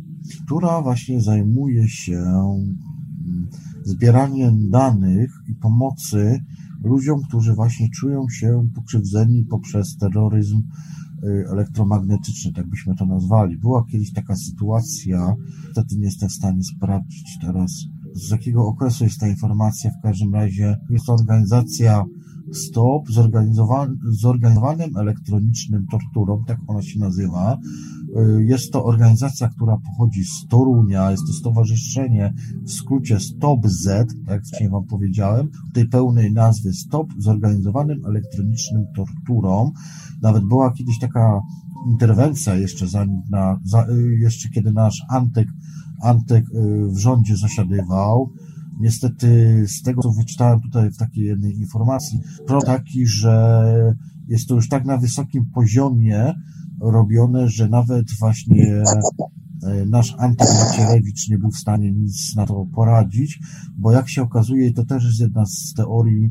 która 0.46 0.82
właśnie 0.82 1.22
zajmuje 1.22 1.90
się 1.90 2.18
mm, 2.18 3.48
zbieraniem 3.84 4.70
danych 4.70 5.44
i 5.48 5.56
pomocy 5.56 6.40
ludziom, 6.84 7.22
którzy 7.28 7.54
właśnie 7.54 7.90
czują 7.90 8.30
się 8.30 8.68
pokrzywdzeni 8.76 9.46
poprzez 9.46 9.98
terroryzm 9.98 10.62
e, 11.24 11.52
elektromagnetyczny, 11.52 12.54
tak 12.54 12.68
byśmy 12.68 12.96
to 12.96 13.06
nazwali. 13.06 13.58
Była 13.58 13.86
kiedyś 13.92 14.14
taka 14.14 14.36
sytuacja, 14.36 15.36
niestety 15.68 15.98
nie 15.98 16.06
jestem 16.06 16.30
w 16.30 16.34
stanie 16.34 16.64
sprawdzić 16.64 17.38
teraz, 17.42 17.72
z 18.28 18.30
jakiego 18.30 18.68
okresu 18.68 19.04
jest 19.04 19.20
ta 19.20 19.28
informacja. 19.28 19.92
W 19.92 20.04
każdym 20.04 20.34
razie 20.34 20.78
jest 20.90 21.06
to 21.06 21.14
organizacja 21.14 22.06
STOP 22.54 23.04
zorganizowanym 24.10 24.98
elektronicznym 24.98 25.86
torturą, 25.88 26.44
tak 26.48 26.58
ona 26.68 26.82
się 26.82 27.00
nazywa. 27.00 27.58
Y, 28.38 28.46
jest 28.46 28.72
to 28.72 28.86
organizacja, 28.86 29.50
która 29.50 29.78
pochodzi 29.78 30.24
z 30.24 30.48
Torunia, 30.48 31.12
jest 31.12 31.24
to 31.28 31.34
stowarzyszenie 31.34 32.34
w 32.64 32.72
skrócie 32.72 33.20
STOP-Z, 33.20 33.86
tak 34.26 34.36
jak 34.36 34.44
wcześniej 34.46 34.70
Wam 34.70 34.84
powiedziałem, 34.84 35.50
tej 35.74 35.88
pełnej 35.88 36.34
nazwy 36.34 36.74
STOP, 36.74 37.08
zorganizowanym 37.18 38.06
elektronicznym 38.06 38.86
torturą. 38.96 39.72
Nawet 40.22 40.46
była 40.46 40.74
kiedyś 40.74 41.00
taka 41.00 41.42
interwencja 41.92 42.56
jeszcze, 42.56 42.88
za, 42.88 43.06
na, 43.30 43.60
za, 43.64 43.86
y, 43.90 44.18
jeszcze 44.20 44.50
kiedy 44.50 44.72
nasz 44.72 45.06
Antek, 45.10 45.48
Antek 46.02 46.46
w 46.90 46.98
rządzie 46.98 47.38
zasiadywał, 47.38 48.34
Niestety 48.80 49.64
z 49.68 49.82
tego, 49.82 50.02
co 50.02 50.12
wyczytałem 50.12 50.62
tutaj 50.62 50.92
w 50.92 50.98
takiej 50.98 51.26
jednej 51.26 51.58
informacji, 51.58 52.20
pro 52.48 52.62
taki, 52.62 53.08
że 53.08 53.64
jest 54.28 54.48
to 54.48 54.56
już 54.56 54.70
tak 54.70 54.86
na 54.86 54.98
wysokim 54.98 55.46
poziomie 55.46 56.34
robione, 56.82 57.50
że 57.50 57.70
nawet 57.70 58.06
właśnie 58.20 58.84
e, 59.64 59.86
nasz 59.86 60.16
Antek 60.20 60.48
Macierewicz 60.48 61.30
nie 61.30 61.38
był 61.38 61.52
w 61.52 61.58
stanie 61.58 61.92
nic 61.92 62.36
na 62.36 62.46
to 62.46 62.66
poradzić, 62.76 63.40
bo 63.78 63.92
jak 63.92 64.10
się 64.10 64.22
okazuje, 64.22 64.74
to 64.74 64.86
też 64.86 65.04
jest 65.04 65.20
jedna 65.20 65.46
z 65.46 65.74
teorii 65.74 66.30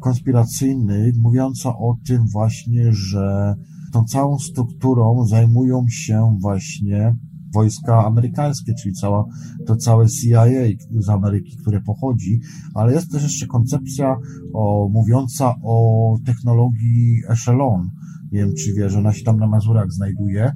konspiracyjnych, 0.00 1.16
mówiąca 1.16 1.68
o 1.68 1.96
tym 2.06 2.28
właśnie, 2.28 2.92
że 2.92 3.54
tą 3.92 4.04
całą 4.04 4.38
strukturą 4.38 5.26
zajmują 5.26 5.84
się 5.88 6.36
właśnie 6.40 7.16
wojska 7.54 8.06
amerykańskie, 8.06 8.74
czyli 8.82 8.94
cała, 8.94 9.24
to 9.66 9.76
całe 9.76 10.08
CIA 10.08 10.44
z 10.98 11.08
Ameryki, 11.08 11.56
które 11.56 11.80
pochodzi, 11.80 12.40
ale 12.74 12.92
jest 12.92 13.12
też 13.12 13.22
jeszcze 13.22 13.46
koncepcja 13.46 14.16
o, 14.54 14.88
mówiąca 14.92 15.54
o 15.62 16.16
technologii 16.24 17.22
Echelon. 17.28 17.90
Nie 18.32 18.40
wiem, 18.40 18.54
czy 18.54 18.74
wie, 18.74 18.90
że 18.90 18.98
ona 18.98 19.12
się 19.12 19.24
tam 19.24 19.36
na 19.36 19.46
Mazurach 19.46 19.92
znajduje, 19.92 20.52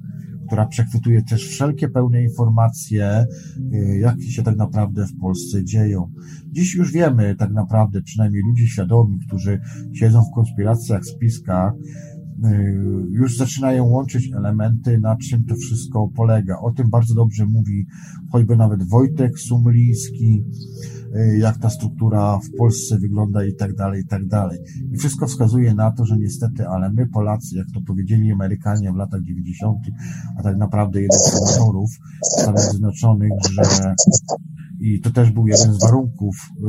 która 0.47 0.67
przechwytuje 0.67 1.23
też 1.23 1.49
wszelkie 1.49 1.89
pełne 1.89 2.23
informacje, 2.23 3.27
y, 3.75 3.99
jakie 3.99 4.31
się 4.31 4.43
tak 4.43 4.57
naprawdę 4.57 5.07
w 5.07 5.19
Polsce 5.21 5.65
dzieją. 5.65 6.13
Dziś 6.53 6.75
już 6.75 6.93
wiemy 6.93 7.35
tak 7.39 7.53
naprawdę, 7.53 8.03
przynajmniej 8.03 8.43
ludzie 8.43 8.67
świadomi, 8.67 9.19
którzy 9.27 9.61
siedzą 9.95 10.23
w 10.23 10.35
konspiracjach, 10.35 11.05
spiskach, 11.05 11.73
już 13.11 13.37
zaczynają 13.37 13.85
łączyć 13.85 14.31
elementy, 14.37 14.99
na 14.99 15.17
czym 15.17 15.45
to 15.45 15.55
wszystko 15.57 16.09
polega. 16.17 16.59
O 16.59 16.71
tym 16.71 16.91
bardzo 16.91 17.15
dobrze 17.15 17.47
mówi 17.47 17.87
choćby 18.33 18.57
nawet 18.57 18.89
Wojtek 18.89 19.39
Sumliński, 19.39 20.45
y, 21.17 21.39
jak 21.39 21.59
ta 21.59 21.71
struktura 21.71 22.39
w 22.39 22.57
Polsce 22.59 22.99
wygląda 22.99 23.45
i 23.45 23.55
tak 23.55 23.75
dalej, 23.75 24.03
i 24.03 24.07
tak 24.07 24.27
dalej. 24.27 24.59
I 24.93 24.97
wszystko 24.97 25.27
wskazuje 25.27 25.75
na 25.75 25.91
to, 25.91 26.07
że 26.07 26.19
niestety, 26.19 26.67
ale 26.67 26.93
my 26.93 27.07
Polacy, 27.07 27.57
jak 27.57 27.67
to 27.75 27.81
powiedzieli 27.81 28.33
Amerykanie 28.33 28.93
w 28.93 28.97
latach 28.97 29.23
90., 29.23 29.79
a 30.39 30.43
tak 30.43 30.57
naprawdę 30.57 31.03
jeden 31.03 31.19
z 31.19 31.33
senatorów 31.33 31.91
Stanów 32.23 32.61
Zjednoczonych, 32.61 33.33
że 33.51 33.95
i 34.81 35.01
to 35.01 35.11
też 35.11 35.31
był 35.31 35.47
jeden 35.47 35.75
z 35.75 35.81
warunków 35.81 36.37
y, 36.59 36.63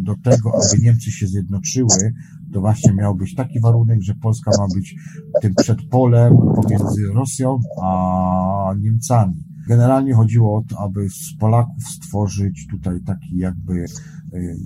do 0.00 0.14
tego, 0.22 0.52
aby 0.54 0.82
Niemcy 0.82 1.10
się 1.10 1.26
zjednoczyły, 1.26 2.14
to 2.56 2.60
właśnie 2.60 2.92
miał 2.92 3.14
być 3.14 3.34
taki 3.34 3.60
warunek, 3.60 4.02
że 4.02 4.14
Polska 4.14 4.50
ma 4.58 4.66
być 4.74 4.94
tym 5.42 5.54
przedpolem 5.54 6.36
pomiędzy 6.36 7.02
Rosją 7.14 7.58
a 7.82 8.74
Niemcami. 8.78 9.44
Generalnie 9.66 10.14
chodziło 10.14 10.56
o 10.56 10.62
to, 10.62 10.78
aby 10.78 11.08
z 11.10 11.36
Polaków 11.38 11.84
stworzyć 11.84 12.66
tutaj 12.70 13.00
taki 13.00 13.36
jakby 13.36 13.84
y, 14.34 14.56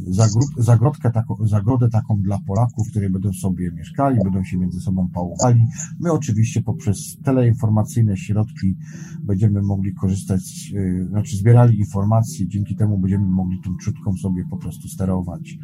zagrodkę 0.58 1.12
zagrodę 1.44 1.88
taką 1.88 2.22
dla 2.22 2.38
Polaków, 2.46 2.90
które 2.90 3.10
będą 3.10 3.32
sobie 3.32 3.70
mieszkali, 3.72 4.18
będą 4.24 4.44
się 4.44 4.58
między 4.58 4.80
sobą 4.80 5.08
pałowali. 5.08 5.66
My 6.00 6.12
oczywiście 6.12 6.62
poprzez 6.62 7.16
teleinformacyjne 7.24 8.16
środki 8.16 8.76
będziemy 9.22 9.62
mogli 9.62 9.94
korzystać, 9.94 10.72
y, 10.74 11.06
znaczy 11.08 11.36
zbierali 11.36 11.78
informacje, 11.78 12.48
dzięki 12.48 12.76
temu 12.76 12.98
będziemy 12.98 13.26
mogli 13.26 13.60
tą 13.64 13.76
czutką 13.76 14.12
sobie 14.16 14.44
po 14.50 14.56
prostu 14.56 14.88
sterować. 14.88 15.58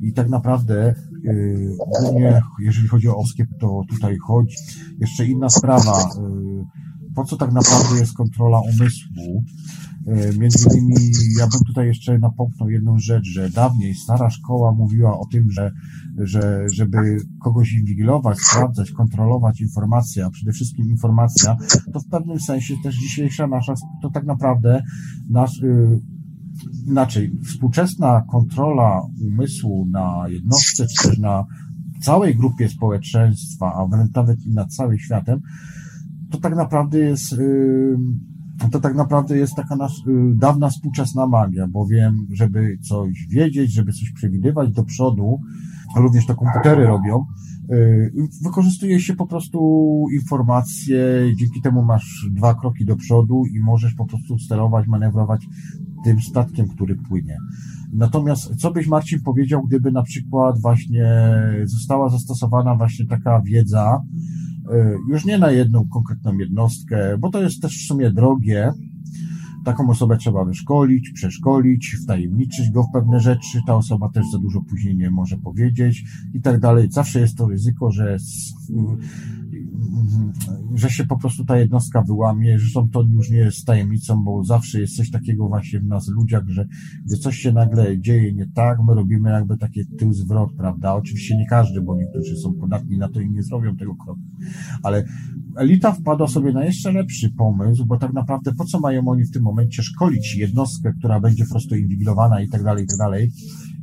I 0.00 0.12
tak 0.12 0.28
naprawdę 0.28 0.94
ogólnie, 1.78 2.42
jeżeli 2.60 2.88
chodzi 2.88 3.08
o 3.08 3.16
OSKIEP, 3.16 3.48
to 3.60 3.82
tutaj 3.88 4.16
chodzi. 4.16 4.56
Jeszcze 5.00 5.26
inna 5.26 5.48
sprawa, 5.48 6.10
po 7.16 7.24
co 7.24 7.36
tak 7.36 7.52
naprawdę 7.52 7.98
jest 7.98 8.12
kontrola 8.12 8.60
umysłu. 8.60 9.44
E, 10.06 10.38
między 10.38 10.68
innymi 10.78 11.10
ja 11.38 11.46
bym 11.46 11.60
tutaj 11.66 11.86
jeszcze 11.86 12.18
napomknął 12.18 12.70
jedną 12.70 12.98
rzecz, 12.98 13.24
że 13.24 13.50
dawniej 13.50 13.94
stara 13.94 14.30
szkoła 14.30 14.72
mówiła 14.72 15.18
o 15.18 15.26
tym, 15.32 15.50
że, 15.50 15.72
że 16.18 16.66
żeby 16.72 17.16
kogoś 17.42 17.72
inwigilować, 17.72 18.38
sprawdzać, 18.38 18.90
kontrolować 18.90 19.60
informacje, 19.60 20.24
a 20.26 20.30
przede 20.30 20.52
wszystkim 20.52 20.90
informacja, 20.90 21.56
to 21.92 22.00
w 22.00 22.06
pewnym 22.06 22.40
sensie 22.40 22.74
też 22.82 22.94
dzisiejsza 22.94 23.46
nasza, 23.46 23.74
to 24.02 24.10
tak 24.10 24.24
naprawdę 24.24 24.82
nasz, 25.30 25.58
yy, 25.60 26.00
inaczej, 26.86 27.32
współczesna 27.44 28.24
kontrola 28.30 29.02
umysłu 29.20 29.86
na 29.90 30.24
jednostce, 30.28 30.86
czy 30.86 31.08
też 31.08 31.18
na 31.18 31.44
całej 32.00 32.36
grupie 32.36 32.68
społeczeństwa, 32.68 33.72
a 33.74 33.86
wręcz 33.86 34.14
nawet 34.14 34.46
i 34.46 34.50
nad 34.50 34.74
całym 34.74 34.98
światem, 34.98 35.40
to 36.30 36.38
tak 36.40 36.56
naprawdę 36.56 36.98
jest 36.98 37.34
to 38.72 38.80
tak 38.80 38.94
naprawdę 38.94 39.38
jest 39.38 39.54
taka 39.54 39.76
nasz, 39.76 40.06
y, 40.06 40.34
dawna 40.34 40.68
współczesna 40.70 41.26
magia, 41.26 41.66
bowiem, 41.68 42.26
żeby 42.32 42.78
coś 42.88 43.26
wiedzieć, 43.30 43.72
żeby 43.72 43.92
coś 43.92 44.12
przewidywać 44.12 44.72
do 44.72 44.84
przodu, 44.84 45.40
a 45.96 46.00
również 46.00 46.26
to 46.26 46.34
komputery 46.34 46.86
robią, 46.86 47.24
y, 47.72 48.12
wykorzystuje 48.42 49.00
się 49.00 49.14
po 49.14 49.26
prostu 49.26 49.58
informacje, 50.14 50.98
dzięki 51.36 51.60
temu 51.60 51.84
masz 51.84 52.28
dwa 52.30 52.54
kroki 52.54 52.84
do 52.84 52.96
przodu 52.96 53.42
i 53.54 53.60
możesz 53.60 53.94
po 53.94 54.06
prostu 54.06 54.38
sterować, 54.38 54.86
manewrować 54.86 55.46
tym 56.04 56.20
statkiem, 56.20 56.68
który 56.68 56.94
płynie. 56.94 57.36
Natomiast 57.92 58.56
co 58.56 58.70
byś 58.70 58.86
Marcin 58.86 59.20
powiedział, 59.22 59.62
gdyby 59.66 59.92
na 59.92 60.02
przykład 60.02 60.60
właśnie 60.60 61.08
została 61.64 62.08
zastosowana 62.08 62.74
właśnie 62.74 63.06
taka 63.06 63.42
wiedza, 63.42 64.00
już 65.08 65.24
nie 65.24 65.38
na 65.38 65.50
jedną 65.50 65.88
konkretną 65.88 66.38
jednostkę, 66.38 67.18
bo 67.18 67.30
to 67.30 67.42
jest 67.42 67.62
też 67.62 67.84
w 67.84 67.86
sumie 67.86 68.10
drogie. 68.10 68.72
Taką 69.66 69.90
osobę 69.90 70.16
trzeba 70.16 70.44
wyszkolić, 70.44 71.10
przeszkolić, 71.10 71.96
wtajemniczyć 72.02 72.70
go 72.70 72.82
w 72.82 72.92
pewne 72.92 73.20
rzeczy. 73.20 73.60
Ta 73.66 73.74
osoba 73.74 74.08
też 74.08 74.24
za 74.32 74.38
dużo 74.38 74.60
później 74.62 74.96
nie 74.96 75.10
może 75.10 75.36
powiedzieć 75.36 76.04
i 76.34 76.40
tak 76.40 76.60
dalej. 76.60 76.88
Zawsze 76.90 77.20
jest 77.20 77.36
to 77.36 77.48
ryzyko, 77.48 77.90
że 77.90 78.18
że 80.74 80.90
się 80.90 81.04
po 81.04 81.18
prostu 81.18 81.44
ta 81.44 81.58
jednostka 81.58 82.02
wyłamie. 82.02 82.58
Zresztą 82.58 82.88
to 82.88 83.02
już 83.02 83.30
nie 83.30 83.36
jest 83.36 83.66
tajemnicą, 83.66 84.24
bo 84.24 84.44
zawsze 84.44 84.80
jest 84.80 84.96
coś 84.96 85.10
takiego 85.10 85.48
właśnie 85.48 85.80
w 85.80 85.86
nas 85.86 86.08
ludziach, 86.08 86.48
że 86.48 86.66
gdy 87.04 87.16
coś 87.16 87.36
się 87.36 87.52
nagle 87.52 88.00
dzieje 88.00 88.32
nie 88.32 88.46
tak, 88.46 88.78
my 88.86 88.94
robimy 88.94 89.30
jakby 89.30 89.56
taki 89.56 89.86
tył 89.86 90.12
zwrot, 90.12 90.52
prawda? 90.56 90.94
Oczywiście 90.94 91.36
nie 91.36 91.46
każdy, 91.46 91.80
bo 91.80 91.96
niektórzy 91.96 92.36
są 92.36 92.54
podatni 92.54 92.98
na 92.98 93.08
to 93.08 93.20
i 93.20 93.30
nie 93.30 93.42
zrobią 93.42 93.76
tego 93.76 93.94
kroku. 93.94 94.20
Ale 94.82 95.04
elita 95.56 95.92
wpadła 95.92 96.28
sobie 96.28 96.52
na 96.52 96.64
jeszcze 96.64 96.92
lepszy 96.92 97.30
pomysł, 97.30 97.86
bo 97.86 97.98
tak 97.98 98.12
naprawdę 98.12 98.52
po 98.54 98.64
co 98.64 98.80
mają 98.80 99.08
oni 99.08 99.24
w 99.24 99.30
tym 99.30 99.42
momencie 99.42 99.55
szkolić 99.82 100.36
jednostkę, 100.36 100.92
która 100.98 101.20
będzie 101.20 101.44
po 101.44 101.50
prostu 101.50 101.76
inwigilowana 101.76 102.40
i 102.40 102.48
tak 102.48 102.62
dalej, 102.62 102.84
i 102.84 102.86
tak 102.86 102.98
dalej, 102.98 103.30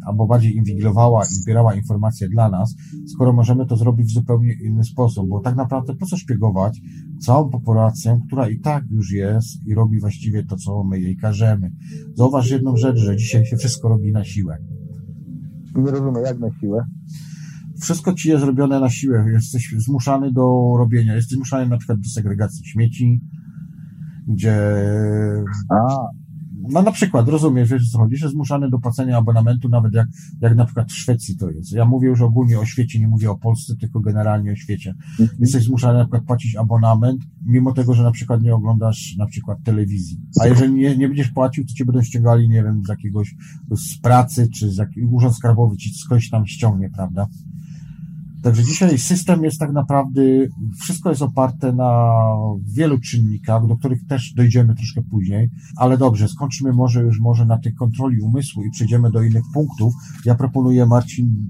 albo 0.06 0.28
bardziej 0.28 0.56
inwigilowała 0.56 1.24
i 1.24 1.34
zbierała 1.34 1.76
informacje 1.76 2.30
dla 2.30 2.50
nas, 2.50 2.76
skoro 3.08 3.34
możemy 3.34 3.66
to 3.66 3.78
zrobić 3.78 4.08
w 4.08 4.14
zupełnie 4.14 4.54
inny 4.54 4.84
sposób, 4.84 5.30
bo 5.30 5.40
tak 5.40 5.56
naprawdę 5.56 5.96
po 5.96 6.06
co 6.06 6.18
szpiegować 6.18 6.82
całą 7.20 7.50
populację, 7.50 8.20
która 8.28 8.50
i 8.50 8.60
tak 8.60 8.84
już 8.92 9.12
jest 9.12 9.68
i 9.68 9.74
robi 9.74 10.00
właściwie 10.00 10.46
to, 10.46 10.56
co 10.56 10.84
my 10.84 11.00
jej 11.00 11.18
każemy. 11.18 11.72
Zauważ 12.16 12.50
jedną 12.50 12.78
rzecz, 12.78 12.98
że 12.98 13.18
dzisiaj 13.18 13.46
się 13.46 13.58
wszystko 13.58 13.90
robi 13.90 14.12
na 14.12 14.24
siłę. 14.24 14.58
Nie 15.76 15.92
rozumiem, 15.92 16.24
jak 16.26 16.40
na 16.40 16.48
siłę? 16.60 16.86
Wszystko 17.82 18.14
ci 18.14 18.30
jest 18.30 18.44
robione 18.44 18.80
na 18.80 18.90
siłę. 18.90 19.26
Jesteś 19.34 19.76
zmuszany 19.78 20.32
do 20.32 20.74
robienia. 20.78 21.16
Jesteś 21.16 21.38
zmuszany 21.38 21.70
na 21.70 21.78
przykład 21.78 22.00
do 22.00 22.10
segregacji 22.10 22.66
śmieci, 22.66 23.22
gdzie... 24.28 24.56
A, 25.70 26.08
no 26.70 26.82
na 26.82 26.92
przykład, 26.92 27.30
rozumiesz, 27.30 27.70
wiesz 27.70 27.92
co 27.92 27.98
chodzi, 27.98 28.18
że 28.18 28.30
zmuszany 28.30 28.70
do 28.70 28.80
płacenia 28.80 29.18
abonamentu, 29.18 29.70
nawet 29.70 29.94
jak, 29.94 30.08
jak 30.42 30.56
na 30.56 30.66
przykład 30.66 30.92
w 30.92 30.96
Szwecji 30.96 31.38
to 31.38 31.50
jest. 31.50 31.72
Ja 31.72 31.86
mówię 31.86 32.08
już 32.08 32.22
ogólnie 32.22 32.60
o 32.60 32.66
świecie, 32.66 33.00
nie 33.00 33.08
mówię 33.08 33.32
o 33.32 33.38
Polsce, 33.38 33.76
tylko 33.76 34.00
generalnie 34.00 34.52
o 34.52 34.56
świecie. 34.56 34.94
Mhm. 35.20 35.40
Jesteś 35.40 35.64
zmuszany 35.64 35.98
na 35.98 36.06
przykład 36.06 36.24
płacić 36.24 36.56
abonament, 36.56 37.22
mimo 37.46 37.74
tego, 37.74 37.94
że 37.94 38.04
na 38.04 38.12
przykład 38.12 38.42
nie 38.42 38.56
oglądasz 38.56 39.16
na 39.18 39.26
przykład 39.26 39.64
telewizji. 39.64 40.22
A 40.42 40.48
jeżeli 40.48 40.74
nie, 40.74 40.98
nie 40.98 41.08
będziesz 41.08 41.30
płacił, 41.30 41.66
to 41.66 41.74
cię 41.74 41.86
będą 41.86 42.02
ściągali, 42.02 42.50
nie 42.50 42.64
wiem, 42.64 42.82
z 42.86 42.90
jakiegoś, 42.90 43.36
z 43.72 43.98
pracy, 43.98 44.50
czy 44.50 44.72
z 44.72 44.78
jak, 44.78 44.90
urząd 45.12 45.36
skarbowy 45.36 45.78
ci 45.78 45.94
skądś 45.96 46.30
tam 46.30 46.48
ściągnie, 46.48 46.90
prawda? 46.90 47.28
Także 48.44 48.64
dzisiaj 48.64 48.98
system 48.98 49.44
jest 49.44 49.60
tak 49.60 49.74
naprawdę, 49.74 50.22
wszystko 50.82 51.10
jest 51.10 51.22
oparte 51.22 51.74
na 51.74 52.14
wielu 52.76 53.00
czynnikach, 53.00 53.68
do 53.68 53.78
których 53.78 54.08
też 54.08 54.34
dojdziemy 54.34 54.76
troszkę 54.76 55.02
później, 55.02 55.50
ale 55.78 55.98
dobrze, 55.98 56.28
skończymy 56.28 56.74
może 56.74 57.02
już 57.02 57.20
może 57.20 57.46
na 57.46 57.58
tej 57.58 57.74
kontroli 57.74 58.22
umysłu 58.22 58.64
i 58.64 58.72
przejdziemy 58.72 59.12
do 59.12 59.24
innych 59.24 59.44
punktów. 59.54 59.94
Ja 60.26 60.36
proponuję 60.36 60.86
Marcin 60.86 61.48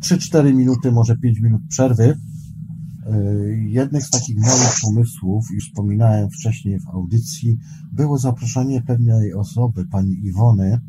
3-4 0.00 0.54
minuty, 0.54 0.92
może 0.92 1.16
5 1.16 1.40
minut 1.40 1.62
przerwy 1.68 2.16
Jednym 3.66 4.02
z 4.02 4.10
takich 4.10 4.36
moich 4.36 4.74
pomysłów, 4.82 5.46
już 5.54 5.68
wspominałem 5.68 6.30
wcześniej 6.30 6.80
w 6.80 6.88
audycji, 6.88 7.58
było 7.92 8.18
zaproszenie 8.18 8.82
pewnej 8.82 9.34
osoby, 9.34 9.86
pani 9.86 10.26
Iwony. 10.26 10.80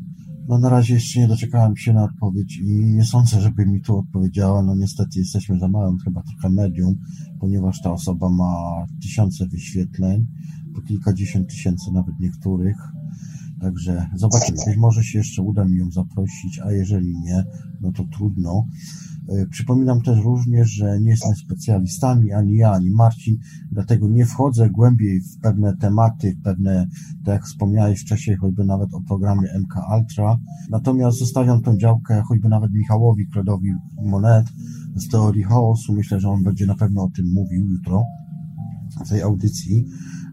No 0.48 0.58
na 0.58 0.68
razie 0.68 0.94
jeszcze 0.94 1.20
nie 1.20 1.28
doczekałem 1.28 1.76
się 1.76 1.92
na 1.92 2.04
odpowiedź 2.04 2.58
i 2.58 2.64
nie 2.70 3.04
sądzę, 3.04 3.40
żeby 3.40 3.66
mi 3.66 3.80
tu 3.80 3.98
odpowiedziała. 3.98 4.62
No 4.62 4.74
niestety 4.76 5.18
jesteśmy 5.18 5.58
za 5.58 5.68
małym 5.68 5.98
chyba 5.98 6.22
trochę 6.22 6.50
medium, 6.50 6.94
ponieważ 7.40 7.80
ta 7.80 7.92
osoba 7.92 8.28
ma 8.30 8.86
tysiące 9.02 9.46
wyświetleń, 9.46 10.26
po 10.74 10.82
kilkadziesiąt 10.82 11.48
tysięcy 11.48 11.92
nawet 11.92 12.20
niektórych. 12.20 12.76
Także 13.60 14.06
zobaczymy. 14.14 14.58
Być 14.66 14.76
może 14.76 15.04
się 15.04 15.18
jeszcze 15.18 15.42
uda 15.42 15.64
mi 15.64 15.78
ją 15.78 15.90
zaprosić, 15.90 16.58
a 16.64 16.72
jeżeli 16.72 17.18
nie, 17.18 17.44
no 17.80 17.92
to 17.92 18.04
trudno. 18.04 18.66
E, 19.28 19.46
przypominam 19.46 20.00
też 20.02 20.18
również, 20.24 20.70
że 20.70 21.00
nie 21.00 21.10
jesteśmy 21.10 21.36
specjalistami, 21.36 22.32
ani 22.32 22.56
ja, 22.56 22.72
ani 22.72 22.90
Marcin, 22.90 23.38
dlatego 23.72 24.08
nie 24.08 24.26
wchodzę 24.26 24.70
głębiej 24.70 25.20
w 25.20 25.40
pewne 25.42 25.76
tematy, 25.76 26.36
w 26.40 26.42
pewne, 26.42 26.86
tak 27.24 27.34
jak 27.34 27.44
wspomniałeś 27.44 28.00
wcześniej, 28.00 28.36
choćby 28.36 28.64
nawet 28.64 28.94
o 28.94 29.00
programie 29.00 29.48
MK 29.58 29.74
Ultra. 29.98 30.38
Natomiast 30.70 31.18
zostawiam 31.18 31.62
tą 31.62 31.76
działkę 31.76 32.22
choćby 32.28 32.48
nawet 32.48 32.72
Michałowi 32.72 33.26
Klodowi 33.28 33.72
Monet 34.02 34.46
z 34.94 35.08
teorii 35.08 35.42
chaosu. 35.42 35.92
Myślę, 35.92 36.20
że 36.20 36.28
on 36.28 36.42
będzie 36.42 36.66
na 36.66 36.74
pewno 36.74 37.02
o 37.02 37.10
tym 37.10 37.32
mówił 37.32 37.66
jutro 37.66 38.04
w 39.04 39.08
tej 39.08 39.22
audycji 39.22 39.86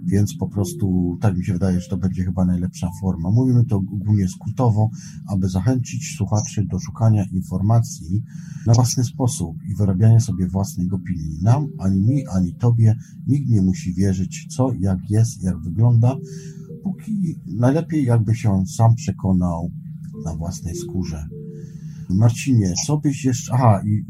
więc 0.06 0.38
po 0.38 0.48
prostu 0.48 1.18
tak 1.22 1.38
mi 1.38 1.46
się 1.46 1.54
wydaje, 1.54 1.82
że 1.82 1.90
to 1.90 1.98
będzie 1.98 2.24
chyba 2.24 2.46
najlepsza 2.46 2.90
forma. 3.02 3.32
Mówimy 3.32 3.66
to 3.66 3.76
ogólnie 3.76 4.28
skrótowo, 4.28 4.90
aby 5.28 5.50
zachęcić 5.50 6.16
słuchaczy 6.18 6.66
do 6.66 6.80
szukania 6.80 7.26
informacji 7.32 8.24
na 8.68 8.74
własny 8.74 9.04
sposób 9.04 9.58
i 9.72 9.76
wyrabiania 9.76 10.20
sobie 10.20 10.48
własnej 10.48 10.92
opinii. 10.92 11.40
Nam, 11.42 11.68
ani 11.80 12.02
mi, 12.02 12.28
ani 12.28 12.56
tobie 12.56 12.96
nikt 13.28 13.50
nie 13.50 13.62
musi 13.62 13.94
wierzyć, 13.94 14.48
co, 14.56 14.74
jak 14.80 15.10
jest, 15.10 15.44
jak 15.44 15.60
wygląda, 15.60 16.16
póki 16.84 17.36
najlepiej 17.48 18.06
jakby 18.06 18.36
się 18.36 18.52
on 18.52 18.66
sam 18.66 18.96
przekonał 18.96 19.72
na 20.26 20.36
własnej 20.36 20.76
skórze. 20.76 21.28
Marcinie, 22.14 22.74
co 22.88 22.98
byś 22.98 23.26
jeszcze... 23.26 23.54
Aha, 23.54 23.82
i 23.86 24.06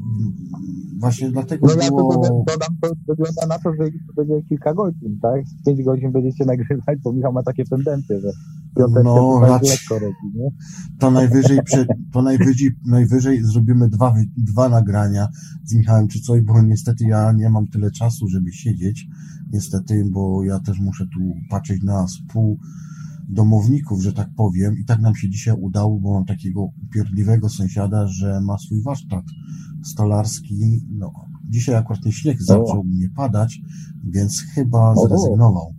właśnie 1.00 1.32
dlatego 1.32 1.68
no, 1.68 1.76
było... 1.76 2.24
Ja 2.24 2.30
dodam, 2.30 2.78
to 2.82 2.90
wygląda 3.08 3.48
na 3.48 3.60
to, 3.60 3.74
że 3.74 3.90
będzie 4.16 4.48
kilka 4.50 4.74
godzin, 4.74 5.20
tak? 5.22 5.42
Pięć 5.66 5.84
godzin 5.84 6.12
będziecie 6.12 6.46
nagrywać, 6.46 7.00
bo 7.04 7.14
Michał 7.14 7.34
ma 7.34 7.44
takie 7.44 7.66
tendencje, 7.66 8.20
że 8.22 8.32
no, 9.04 9.40
raczej, 9.42 9.70
lekko 9.70 10.00
robi, 10.00 10.38
nie? 10.38 10.50
To 11.00 11.12
najwyżej, 11.12 11.60
to 12.12 12.22
najwyżej, 12.22 12.72
najwyżej 12.86 13.44
zrobimy 13.44 13.90
dwa, 13.90 14.16
dwa 14.38 14.70
nagrania 14.70 15.28
z 15.64 15.76
Michałem 15.76 16.08
czy 16.08 16.22
coś, 16.22 16.42
bo 16.42 16.62
niestety 16.62 17.06
ja 17.06 17.32
nie 17.32 17.50
mam 17.50 17.68
tyle 17.68 17.92
czasu, 17.92 18.28
żeby 18.28 18.52
siedzieć, 18.52 19.08
niestety, 19.52 20.06
bo 20.12 20.44
ja 20.44 20.60
też 20.60 20.80
muszę 20.80 21.06
tu 21.06 21.20
patrzeć 21.50 21.84
na 21.84 22.08
spół 22.08 22.60
domowników, 23.30 24.02
że 24.02 24.14
tak 24.14 24.30
powiem. 24.36 24.78
I 24.78 24.86
tak 24.86 25.02
nam 25.02 25.16
się 25.16 25.30
dzisiaj 25.30 25.56
udało, 25.60 26.00
bo 26.00 26.14
mam 26.14 26.26
takiego 26.26 26.70
upierdliwego 26.84 27.50
sąsiada, 27.50 28.08
że 28.08 28.42
ma 28.42 28.58
swój 28.58 28.82
warsztat 28.82 29.26
stolarski. 29.84 30.82
No, 30.90 31.14
dzisiaj 31.50 31.76
akurat 31.76 32.04
ten 32.04 32.12
śnieg 32.12 32.42
zaczął 32.42 32.84
mnie 32.84 33.10
padać, 33.10 33.62
więc 34.04 34.42
chyba 34.42 34.96
zrezygnował. 34.96 35.76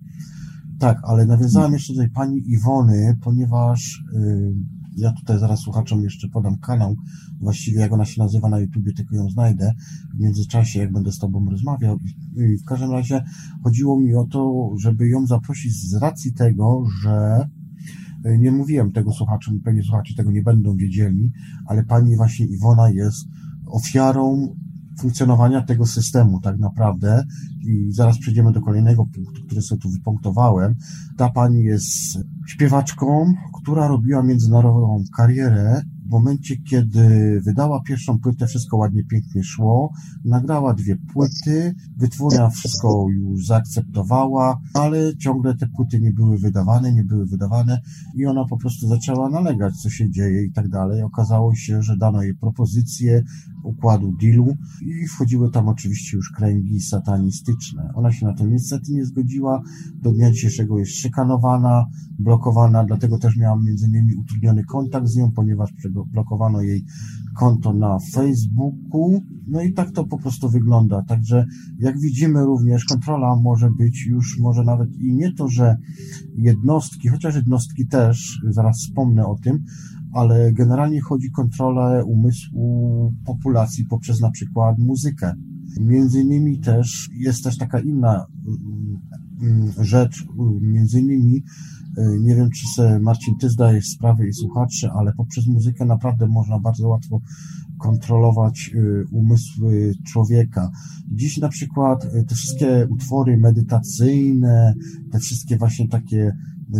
Tak, 0.79 1.01
ale 1.05 1.27
nawiązałem 1.27 1.73
jeszcze 1.73 1.93
do 1.95 2.01
tej 2.01 2.11
pani 2.11 2.51
Iwony, 2.51 3.17
ponieważ 3.23 4.03
yy, 4.13 4.55
ja 4.97 5.13
tutaj 5.13 5.39
zaraz 5.39 5.61
słuchaczom 5.61 6.03
jeszcze 6.03 6.29
podam 6.29 6.59
kanał, 6.59 6.97
właściwie 7.41 7.81
jak 7.81 7.93
ona 7.93 8.05
się 8.05 8.23
nazywa 8.23 8.49
na 8.49 8.59
YouTubie, 8.59 8.93
tylko 8.93 9.17
ją 9.17 9.31
znajdę 9.31 9.73
w 10.15 10.21
międzyczasie, 10.21 10.79
jak 10.79 10.93
będę 10.93 11.13
z 11.13 11.19
Tobą 11.19 11.51
rozmawiał. 11.51 11.99
W 12.63 12.65
każdym 12.65 12.91
razie 12.91 13.25
chodziło 13.63 14.01
mi 14.01 14.15
o 14.15 14.25
to, 14.25 14.71
żeby 14.79 15.09
ją 15.09 15.27
zaprosić 15.27 15.73
z 15.73 15.95
racji 15.95 16.33
tego, 16.33 16.85
że 17.03 17.49
y, 18.27 18.39
nie 18.39 18.53
mówiłem 18.53 18.93
tego 18.93 19.13
słuchaczom, 19.13 19.61
pewnie 19.61 19.83
słuchacze 19.83 20.15
tego 20.15 20.31
nie 20.31 20.43
będą 20.43 20.77
wiedzieli, 20.77 21.33
ale 21.67 21.85
pani 21.85 22.17
właśnie 22.17 22.47
Iwona 22.47 22.91
jest 22.91 23.29
ofiarą 23.67 24.57
funkcjonowania 24.99 25.63
tego 25.63 25.87
systemu 25.87 26.41
tak 26.41 26.59
naprawdę 26.59 27.25
i 27.65 27.93
zaraz 27.93 28.19
przejdziemy 28.19 28.53
do 28.53 28.61
kolejnego 28.61 29.07
punktu, 29.15 29.43
który 29.47 29.63
sobie 29.63 29.81
tu 29.81 29.91
wypunktowałem. 29.91 30.75
Ta 31.17 31.31
pani 31.31 31.65
jest 31.65 32.19
śpiewaczką, 32.47 33.35
która 33.61 33.89
robiła 33.89 34.23
międzynarodową 34.23 35.05
karierę 35.17 35.83
momencie, 36.15 36.57
kiedy 36.57 37.41
wydała 37.45 37.83
pierwszą 37.83 38.19
płytę, 38.19 38.47
wszystko 38.47 38.77
ładnie, 38.77 39.05
pięknie 39.05 39.45
szło, 39.45 39.93
nagrała 40.25 40.75
dwie 40.75 40.97
płyty, 40.97 41.75
wytwórnia 41.97 42.51
wszystko 42.51 43.07
już 43.11 43.47
zaakceptowała, 43.47 44.61
ale 44.75 45.17
ciągle 45.17 45.55
te 45.55 45.67
płyty 45.67 46.01
nie 46.01 46.13
były 46.13 46.39
wydawane, 46.39 46.93
nie 46.93 47.05
były 47.05 47.27
wydawane 47.27 47.81
i 48.15 48.27
ona 48.27 48.45
po 48.45 48.57
prostu 48.57 48.89
zaczęła 48.89 49.31
nalegać, 49.31 49.77
co 49.77 49.91
się 49.91 50.11
dzieje 50.11 50.45
i 50.45 50.53
tak 50.53 50.69
dalej. 50.69 51.03
Okazało 51.03 51.55
się, 51.55 51.83
że 51.83 51.97
dano 51.97 52.23
jej 52.23 52.35
propozycję 52.35 53.23
układu 53.63 54.13
dealu 54.21 54.57
i 54.83 55.07
wchodziły 55.07 55.51
tam 55.51 55.69
oczywiście 55.69 56.17
już 56.17 56.31
kręgi 56.31 56.81
satanistyczne. 56.81 57.91
Ona 57.95 58.13
się 58.13 58.27
na 58.27 58.35
to 58.35 58.47
niestety 58.47 58.93
nie 58.93 59.05
zgodziła, 59.05 59.63
do 60.03 60.13
dnia 60.13 60.31
dzisiejszego 60.31 60.79
jest 60.79 60.93
szykanowana, 60.93 61.87
blokowana, 62.19 62.85
dlatego 62.85 63.19
też 63.19 63.37
miałam 63.37 63.65
między 63.65 63.87
innymi 63.87 64.15
utrudniony 64.15 64.65
kontakt 64.65 65.07
z 65.07 65.17
nią, 65.17 65.31
ponieważ 65.31 65.73
blokowano 66.07 66.63
jej 66.63 66.85
konto 67.37 67.73
na 67.73 67.99
Facebooku. 68.13 69.23
No 69.47 69.63
i 69.63 69.73
tak 69.73 69.91
to 69.91 70.05
po 70.05 70.19
prostu 70.19 70.49
wygląda. 70.49 71.03
Także 71.03 71.47
jak 71.79 72.01
widzimy 72.01 72.45
również 72.45 72.85
kontrola 72.85 73.37
może 73.37 73.71
być 73.71 74.07
już 74.07 74.39
może 74.39 74.65
nawet 74.65 74.97
i 74.97 75.15
nie 75.15 75.33
to, 75.33 75.49
że 75.49 75.77
jednostki, 76.37 77.09
chociaż 77.09 77.35
jednostki 77.35 77.87
też, 77.87 78.41
zaraz 78.51 78.77
wspomnę 78.79 79.27
o 79.27 79.37
tym, 79.43 79.65
ale 80.13 80.53
generalnie 80.53 81.01
chodzi 81.01 81.29
o 81.29 81.37
kontrolę 81.37 82.05
umysłu 82.05 83.13
populacji 83.25 83.85
poprzez 83.85 84.21
na 84.21 84.31
przykład 84.31 84.79
muzykę. 84.79 85.35
Między 85.81 86.21
innymi 86.21 86.61
też 86.61 87.11
jest 87.13 87.45
też 87.45 87.59
taka 87.59 87.81
inna 87.81 88.27
mm, 89.43 89.73
rzecz, 89.79 90.25
między 90.61 91.01
innymi 91.01 91.43
nie 92.21 92.37
wiem, 92.37 92.51
czy 92.51 92.67
se 92.77 92.99
Marcin, 92.99 93.35
ty 93.41 93.49
zdajesz 93.49 93.89
sprawę 93.89 94.29
i 94.29 94.33
słuchacze, 94.33 94.91
ale 94.93 95.13
poprzez 95.13 95.47
muzykę 95.47 95.85
naprawdę 95.85 96.27
można 96.27 96.59
bardzo 96.59 96.89
łatwo 96.89 97.21
kontrolować 97.79 98.71
e, 98.75 99.05
umysły 99.13 99.95
człowieka. 100.07 100.71
Dziś 101.13 101.39
na 101.39 101.49
przykład 101.49 102.05
e, 102.05 102.25
te 102.25 102.35
wszystkie 102.35 102.87
utwory 102.91 103.37
medytacyjne, 103.37 104.75
te 105.13 105.19
wszystkie 105.19 105.57
właśnie 105.57 105.89
takie 105.89 106.33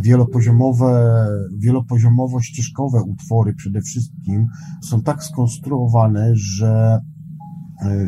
wielopoziomowe, 0.03 1.27
wielopoziomowo-ścieżkowe 1.59 3.03
utwory 3.03 3.55
przede 3.55 3.81
wszystkim 3.81 4.47
są 4.83 5.03
tak 5.03 5.25
skonstruowane, 5.25 6.31
że 6.35 6.99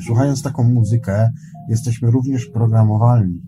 słuchając 0.07 0.43
taką 0.43 0.65
muzykę 0.65 1.31
jesteśmy 1.69 2.11
również 2.11 2.47
programowalni. 2.47 3.43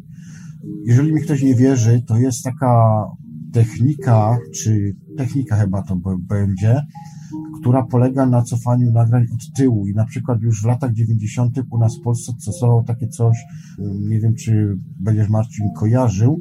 Jeżeli 0.85 1.13
mi 1.13 1.21
ktoś 1.21 1.43
nie 1.43 1.55
wierzy, 1.55 2.03
to 2.07 2.19
jest 2.19 2.45
taka 2.45 3.05
technika, 3.53 4.39
czy 4.55 4.97
technika 5.17 5.57
chyba 5.57 5.83
to 5.83 5.97
będzie, 6.19 6.83
która 7.61 7.83
polega 7.83 8.27
na 8.27 8.43
cofaniu 8.43 8.93
nagrań 8.93 9.27
od 9.35 9.57
tyłu 9.57 9.87
i 9.87 9.95
na 9.95 10.05
przykład 10.05 10.41
już 10.43 10.63
w 10.63 10.67
latach 10.67 10.93
90. 10.93 11.59
u 11.71 11.79
nas 11.79 11.99
w 11.99 12.03
Polsce 12.03 12.33
stosowało 12.39 12.83
takie 12.83 13.09
coś, 13.09 13.37
nie 14.09 14.21
wiem 14.21 14.35
czy 14.35 14.79
będziesz 15.01 15.29
Marcin 15.29 15.67
kojarzył, 15.77 16.41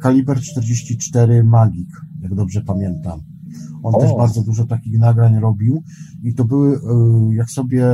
kaliber 0.00 0.40
44 0.40 1.44
Magik, 1.44 1.90
jak 2.20 2.34
dobrze 2.34 2.60
pamiętam. 2.60 3.37
On 3.82 3.94
o. 3.94 4.00
też 4.00 4.10
bardzo 4.18 4.42
dużo 4.42 4.66
takich 4.66 4.98
nagrań 4.98 5.40
robił 5.40 5.82
i 6.22 6.34
to 6.34 6.44
były, 6.44 6.76
e, 6.76 7.34
jak 7.34 7.50
sobie, 7.50 7.86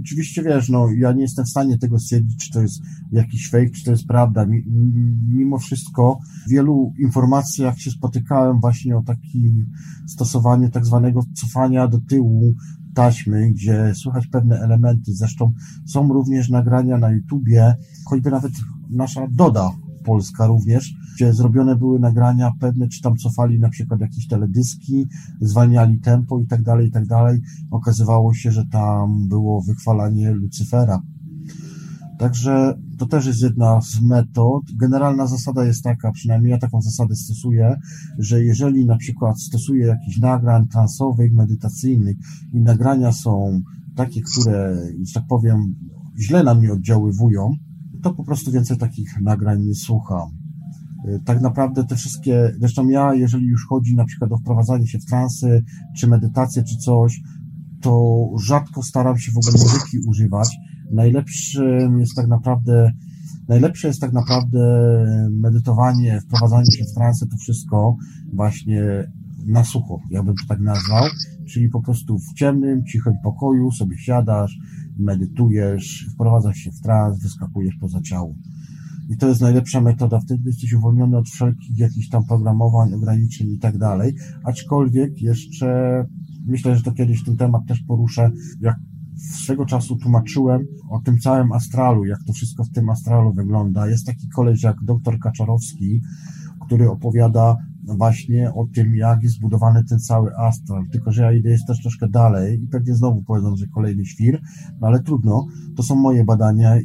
oczywiście 0.00 0.42
wiesz, 0.42 0.68
no 0.68 0.90
ja 0.90 1.12
nie 1.12 1.22
jestem 1.22 1.44
w 1.44 1.48
stanie 1.48 1.78
tego 1.78 1.98
stwierdzić, 1.98 2.44
czy 2.44 2.52
to 2.52 2.62
jest 2.62 2.82
jakiś 3.12 3.50
fake, 3.50 3.70
czy 3.70 3.84
to 3.84 3.90
jest 3.90 4.06
prawda. 4.06 4.46
Mimo 5.28 5.58
wszystko 5.58 6.18
w 6.46 6.50
wielu 6.50 6.92
informacjach 6.98 7.78
się 7.78 7.90
spotykałem 7.90 8.60
właśnie 8.60 8.96
o 8.96 9.02
takim 9.02 9.66
stosowaniu 10.06 10.70
tak 10.70 10.86
zwanego 10.86 11.20
cofania 11.34 11.88
do 11.88 12.00
tyłu 12.00 12.54
taśmy, 12.94 13.50
gdzie 13.50 13.92
słychać 13.94 14.26
pewne 14.26 14.60
elementy. 14.60 15.14
Zresztą 15.14 15.52
są 15.86 16.12
również 16.12 16.48
nagrania 16.48 16.98
na 16.98 17.10
YouTubie, 17.10 17.74
choćby 18.04 18.30
nawet 18.30 18.52
nasza 18.90 19.26
Doda 19.30 19.70
Polska 20.06 20.46
również, 20.46 20.94
gdzie 21.14 21.32
zrobione 21.32 21.76
były 21.76 21.98
nagrania 21.98 22.52
pewne, 22.60 22.88
czy 22.88 23.02
tam 23.02 23.16
cofali 23.16 23.58
na 23.58 23.68
przykład 23.68 24.00
jakieś 24.00 24.26
teledyski, 24.26 25.06
zwalniali 25.40 26.00
tempo 26.00 26.40
i 26.40 26.46
tak 26.46 26.62
dalej, 26.62 26.88
i 26.88 26.90
tak 26.90 27.06
dalej. 27.06 27.40
Okazywało 27.70 28.34
się, 28.34 28.52
że 28.52 28.64
tam 28.66 29.28
było 29.28 29.62
wychwalanie 29.62 30.32
Lucyfera. 30.32 31.02
Także 32.18 32.74
to 32.98 33.06
też 33.06 33.26
jest 33.26 33.42
jedna 33.42 33.80
z 33.80 34.00
metod. 34.00 34.62
Generalna 34.80 35.26
zasada 35.26 35.64
jest 35.64 35.84
taka, 35.84 36.12
przynajmniej 36.12 36.50
ja 36.50 36.58
taką 36.58 36.82
zasadę 36.82 37.16
stosuję, 37.16 37.76
że 38.18 38.44
jeżeli 38.44 38.86
na 38.86 38.96
przykład 38.96 39.40
stosuję 39.40 39.86
jakiś 39.86 40.18
nagrań 40.18 40.68
transowych, 40.68 41.32
medytacyjnych 41.32 42.16
i 42.52 42.60
nagrania 42.60 43.12
są 43.12 43.60
takie, 43.96 44.20
które, 44.22 44.76
że 45.04 45.14
tak 45.14 45.26
powiem, 45.28 45.74
źle 46.18 46.44
na 46.44 46.54
mnie 46.54 46.72
oddziaływują, 46.72 47.52
to 48.06 48.14
po 48.14 48.24
prostu 48.24 48.52
więcej 48.52 48.78
takich 48.78 49.20
nagrań 49.20 49.62
nie 49.62 49.74
słucham. 49.74 50.28
Y, 51.08 51.20
tak 51.24 51.40
naprawdę 51.40 51.84
te 51.84 51.96
wszystkie, 51.96 52.52
zresztą 52.58 52.88
ja, 52.88 53.14
jeżeli 53.14 53.46
już 53.46 53.66
chodzi 53.66 53.96
na 53.96 54.04
przykład 54.04 54.32
o 54.32 54.38
wprowadzanie 54.38 54.86
się 54.86 54.98
w 54.98 55.04
transy, 55.04 55.64
czy 55.96 56.06
medytację, 56.06 56.62
czy 56.62 56.76
coś, 56.76 57.20
to 57.80 58.26
rzadko 58.40 58.82
staram 58.82 59.18
się 59.18 59.32
w 59.32 59.36
ogóle 59.36 59.52
muzyki 59.52 59.98
używać. 60.08 60.48
Najlepszym 60.92 62.00
jest 62.00 62.14
tak 62.16 62.28
naprawdę, 62.28 62.92
najlepsze 63.48 63.88
jest 63.88 64.00
tak 64.00 64.12
naprawdę 64.12 64.60
medytowanie, 65.30 66.20
wprowadzanie 66.20 66.72
się 66.72 66.84
w 66.84 66.94
transy, 66.94 67.26
to 67.26 67.36
wszystko 67.36 67.96
właśnie 68.32 69.10
na 69.46 69.64
sucho, 69.64 70.00
jakbym 70.10 70.34
to 70.34 70.44
tak 70.48 70.60
nazwał, 70.60 71.04
czyli 71.48 71.68
po 71.68 71.82
prostu 71.82 72.18
w 72.18 72.34
ciemnym, 72.34 72.84
cichym 72.84 73.14
pokoju 73.24 73.72
sobie 73.72 73.98
siadasz, 73.98 74.58
medytujesz, 74.98 76.06
wprowadzasz 76.14 76.56
się 76.56 76.70
w 76.70 76.80
trans, 76.80 77.22
wyskakujesz 77.22 77.76
poza 77.80 78.00
ciało. 78.00 78.34
I 79.08 79.16
to 79.16 79.28
jest 79.28 79.40
najlepsza 79.40 79.80
metoda. 79.80 80.20
Wtedy 80.20 80.42
jesteś 80.46 80.72
uwolniony 80.72 81.16
od 81.16 81.28
wszelkich 81.28 81.78
jakichś 81.78 82.08
tam 82.08 82.24
programowań, 82.24 82.94
ograniczeń 82.94 83.50
i 83.50 83.58
tak 83.58 83.78
dalej. 83.78 84.14
Aczkolwiek 84.44 85.22
jeszcze 85.22 86.04
myślę, 86.46 86.76
że 86.76 86.82
to 86.82 86.92
kiedyś 86.92 87.24
ten 87.24 87.36
temat 87.36 87.66
też 87.66 87.80
poruszę, 87.80 88.30
jak 88.60 88.76
swego 89.16 89.66
czasu 89.66 89.96
tłumaczyłem 89.96 90.66
o 90.90 91.00
tym 91.00 91.18
całym 91.18 91.52
astralu, 91.52 92.04
jak 92.04 92.24
to 92.26 92.32
wszystko 92.32 92.64
w 92.64 92.70
tym 92.70 92.90
astralu 92.90 93.32
wygląda. 93.32 93.88
Jest 93.88 94.06
taki 94.06 94.28
koleś 94.28 94.62
jak 94.62 94.76
dr 94.84 95.18
Kaczarowski, 95.18 96.00
który 96.66 96.90
opowiada 96.90 97.56
właśnie 97.94 98.52
o 98.54 98.66
tym, 98.74 98.96
jak 98.96 99.22
jest 99.22 99.34
zbudowany 99.34 99.84
ten 99.84 99.98
cały 99.98 100.36
astral. 100.36 100.84
Tylko, 100.92 101.12
że 101.12 101.22
ja 101.22 101.32
idę 101.32 101.50
jest 101.50 101.66
też 101.66 101.82
troszkę 101.82 102.08
dalej 102.08 102.62
i 102.62 102.68
pewnie 102.68 102.94
znowu 102.94 103.22
powiedzą, 103.22 103.56
że 103.56 103.66
kolejny 103.66 104.04
świr, 104.06 104.40
no 104.80 104.86
ale 104.86 105.02
trudno. 105.02 105.46
To 105.76 105.82
są 105.82 105.94
moje 105.94 106.24
badania 106.24 106.80
i, 106.80 106.84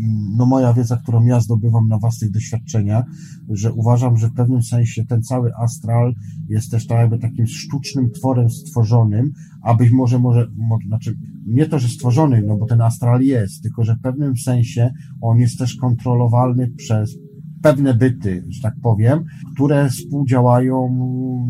i 0.00 0.34
no 0.36 0.46
moja 0.46 0.72
wiedza, 0.72 0.96
którą 0.96 1.24
ja 1.24 1.40
zdobywam 1.40 1.88
na 1.88 1.98
własnych 1.98 2.30
doświadczeniach, 2.30 3.04
że 3.48 3.72
uważam, 3.72 4.16
że 4.16 4.28
w 4.28 4.34
pewnym 4.34 4.62
sensie 4.62 5.04
ten 5.04 5.22
cały 5.22 5.54
astral 5.54 6.14
jest 6.48 6.70
też 6.70 6.86
tak 6.86 6.98
jakby 6.98 7.18
takim 7.18 7.46
sztucznym 7.46 8.10
tworem 8.10 8.50
stworzonym, 8.50 9.32
a 9.62 9.74
być 9.74 9.90
może, 9.90 10.18
może, 10.18 10.46
może 10.56 10.86
znaczy 10.86 11.16
nie 11.46 11.66
to, 11.66 11.78
że 11.78 11.88
stworzony, 11.88 12.42
no 12.46 12.56
bo 12.56 12.66
ten 12.66 12.80
astral 12.80 13.22
jest, 13.22 13.62
tylko 13.62 13.84
że 13.84 13.94
w 13.94 14.00
pewnym 14.00 14.36
sensie 14.36 14.90
on 15.20 15.38
jest 15.38 15.58
też 15.58 15.76
kontrolowalny 15.76 16.70
przez 16.76 17.18
pewne 17.62 17.94
byty, 17.94 18.44
że 18.48 18.62
tak 18.62 18.74
powiem, 18.82 19.24
które 19.54 19.88
współdziałają 19.88 20.88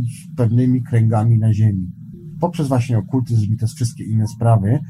z 0.03 0.37
pewnymi 0.37 0.83
kręgami 0.83 1.39
na 1.39 1.55
Ziemi. 1.55 1.91
Poprzez 2.41 2.69
właśnie 2.69 2.99
okultyzm 2.99 3.53
i 3.53 3.57
te 3.57 3.67
wszystkie 3.67 4.05
inne 4.05 4.27
sprawy. 4.27 4.81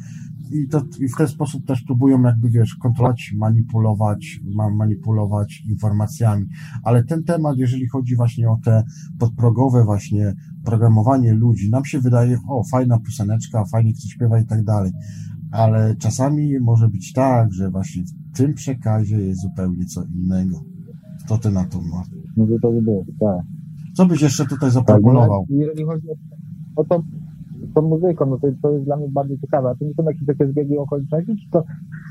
I, 0.53 0.69
to, 0.69 0.83
I 1.01 1.09
w 1.09 1.17
ten 1.17 1.29
sposób 1.29 1.67
też 1.67 1.83
próbują 1.83 2.23
jakby, 2.23 2.51
wiesz, 2.51 2.75
kontrolować, 2.75 3.33
manipulować, 3.37 4.41
manipulować 4.77 5.63
informacjami. 5.69 6.47
Ale 6.85 7.05
ten 7.05 7.25
temat, 7.25 7.59
jeżeli 7.59 7.89
chodzi 7.89 8.17
właśnie 8.17 8.51
o 8.51 8.59
te 8.65 8.83
podprogowe 9.19 9.85
właśnie 9.85 10.35
programowanie 10.65 11.33
ludzi, 11.33 11.71
nam 11.71 11.85
się 11.85 12.01
wydaje, 12.01 12.39
o, 12.49 12.65
fajna 12.71 12.99
pioseneczka, 12.99 13.65
fajnie 13.65 13.93
ktoś 13.93 14.11
śpiewa 14.11 14.41
i 14.41 14.47
tak 14.47 14.65
dalej. 14.65 14.93
Ale 15.51 15.97
czasami 15.97 16.61
może 16.61 16.89
być 16.89 17.13
tak, 17.13 17.53
że 17.53 17.71
właśnie 17.71 18.03
w 18.05 18.37
tym 18.37 18.55
przekazie 18.55 19.19
jest 19.19 19.41
zupełnie 19.41 19.85
co 19.85 20.05
innego. 20.05 20.65
Co 21.31 21.39
ty 21.39 21.51
na 21.51 21.65
to 21.65 21.79
masz? 21.81 22.11
No 22.37 22.47
to 22.47 22.59
to 22.63 22.73
by 22.73 22.83
było, 22.83 23.05
tak. 23.21 23.43
Co 23.97 24.07
byś 24.07 24.23
jeszcze 24.23 24.47
tutaj 24.47 24.71
zaproponował? 24.71 25.41
Tak, 25.41 25.51
jeżeli 25.51 25.85
chodzi 25.85 26.07
o, 26.11 26.15
o 26.81 26.85
to, 26.85 27.03
tą 27.75 27.83
muzyką, 27.83 28.27
no 28.27 28.39
to, 28.39 28.49
to 28.63 28.71
jest 28.73 28.85
dla 28.85 28.97
mnie 28.97 29.09
bardzo 29.09 29.37
ciekawe. 29.37 29.69
A 29.69 29.75
to 29.75 29.85
nie 29.85 29.95
są 29.95 30.03
jakieś 30.03 30.27
takie 30.27 30.47
zbiegi 30.47 30.79
okoliczności, 30.79 31.37
czy 31.37 31.51
to... 31.51 31.65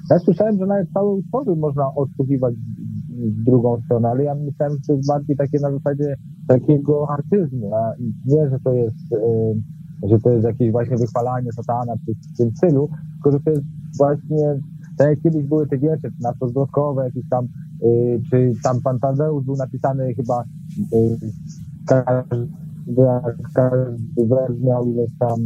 Ja 0.10 0.20
słyszałem, 0.20 0.58
że 0.58 0.66
nawet 0.66 0.92
całe 0.94 1.10
utwory 1.10 1.56
można 1.56 1.96
odsłuchiwać 1.96 2.56
w 3.10 3.44
drugą 3.44 3.82
stronę, 3.86 4.10
ale 4.10 4.24
ja 4.24 4.36
myślałem, 4.36 4.74
że 4.74 4.80
to 4.88 4.94
jest 4.94 5.08
bardziej 5.08 5.38
takie 5.38 5.60
na 5.60 5.72
zasadzie 5.72 6.16
takiego 6.48 7.10
artyzmu, 7.10 7.76
a 7.76 7.94
nie, 8.26 8.50
że 8.50 8.60
to 8.60 8.74
jest, 8.74 9.12
yy, 9.12 10.10
że 10.10 10.20
to 10.20 10.30
jest 10.30 10.46
jakieś 10.46 10.72
właśnie 10.72 10.98
wychwalanie 10.98 11.52
satana 11.52 11.94
czy 12.06 12.14
w 12.34 12.38
tym 12.38 12.56
stylu, 12.56 12.90
tylko 13.14 13.32
że 13.32 13.44
to 13.44 13.50
jest 13.50 13.64
właśnie, 13.98 14.60
tak 14.98 15.10
jak 15.10 15.22
kiedyś 15.22 15.44
były 15.44 15.68
te 15.68 15.78
wiersze, 15.78 16.10
na 16.22 16.34
to 16.34 16.48
zdrowkowe, 16.48 17.06
jakieś 17.06 17.30
tam 17.30 17.48
czy 18.30 18.54
tam 18.64 18.82
pan 18.82 19.00
Tadeusz 19.00 19.46
był 19.46 19.56
napisany 19.56 20.14
chyba 20.14 20.44
y, 20.94 21.18
każdy, 21.88 22.58
każdy 23.56 24.28
wers 24.28 24.60
miał 24.64 24.86
ileś 24.86 25.12
tam 25.20 25.40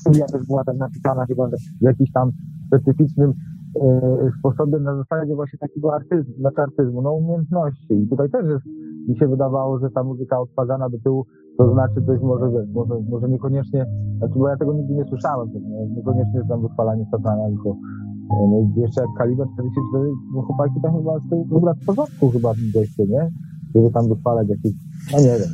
studia 0.00 0.26
też 0.26 0.46
była 0.46 0.64
tam 0.64 0.76
napisana 0.76 1.26
chyba 1.26 1.48
w 1.80 1.82
jakiś 1.82 2.12
tam 2.12 2.30
specyficznym 2.66 3.30
y, 3.30 3.80
sposobie 4.38 4.78
na 4.78 4.96
zasadzie 4.96 5.34
właśnie 5.34 5.58
takiego 5.58 5.94
artyzmu, 5.94 6.34
znaczy 6.38 6.60
artyzmu, 6.60 7.02
no 7.02 7.12
umiejętności. 7.12 7.94
I 7.94 8.08
tutaj 8.08 8.30
też 8.30 8.46
jest, 8.46 8.66
mi 9.08 9.18
się 9.18 9.28
wydawało, 9.28 9.78
że 9.78 9.90
ta 9.90 10.04
muzyka 10.04 10.40
odtwarzana 10.40 10.88
do 10.88 10.98
tyłu, 10.98 11.26
to 11.58 11.72
znaczy 11.72 11.94
coś 12.06 12.20
może, 12.20 12.66
może, 12.74 12.94
może 13.10 13.28
niekoniecznie, 13.28 13.86
znaczy 14.18 14.34
bo 14.36 14.48
ja 14.48 14.56
tego 14.56 14.72
nigdy 14.72 14.94
nie 14.94 15.04
słyszałem, 15.04 15.48
nie, 15.48 15.86
niekoniecznie 15.86 16.42
znam 16.46 16.62
wychwalanie 16.62 17.06
satana, 17.10 17.48
tylko 17.48 17.76
no 18.50 18.56
i 18.60 18.80
jeszcze 18.80 19.00
jak 19.00 19.10
Kaliber 19.18 19.46
44, 19.54 20.04
no 20.34 20.42
chłopaki 20.42 20.80
tam 20.82 20.96
chyba 20.96 21.18
z 21.18 21.28
tego 21.30 21.74
w 21.82 21.86
porządku 21.86 22.30
chyba 22.30 22.54
goście, 22.74 23.06
nie? 23.06 23.30
Żeby 23.74 23.90
tam 23.90 24.08
wychwalać 24.08 24.48
jakieś, 24.48 24.72
no 25.12 25.18
nie 25.18 25.38
wiem. 25.40 25.52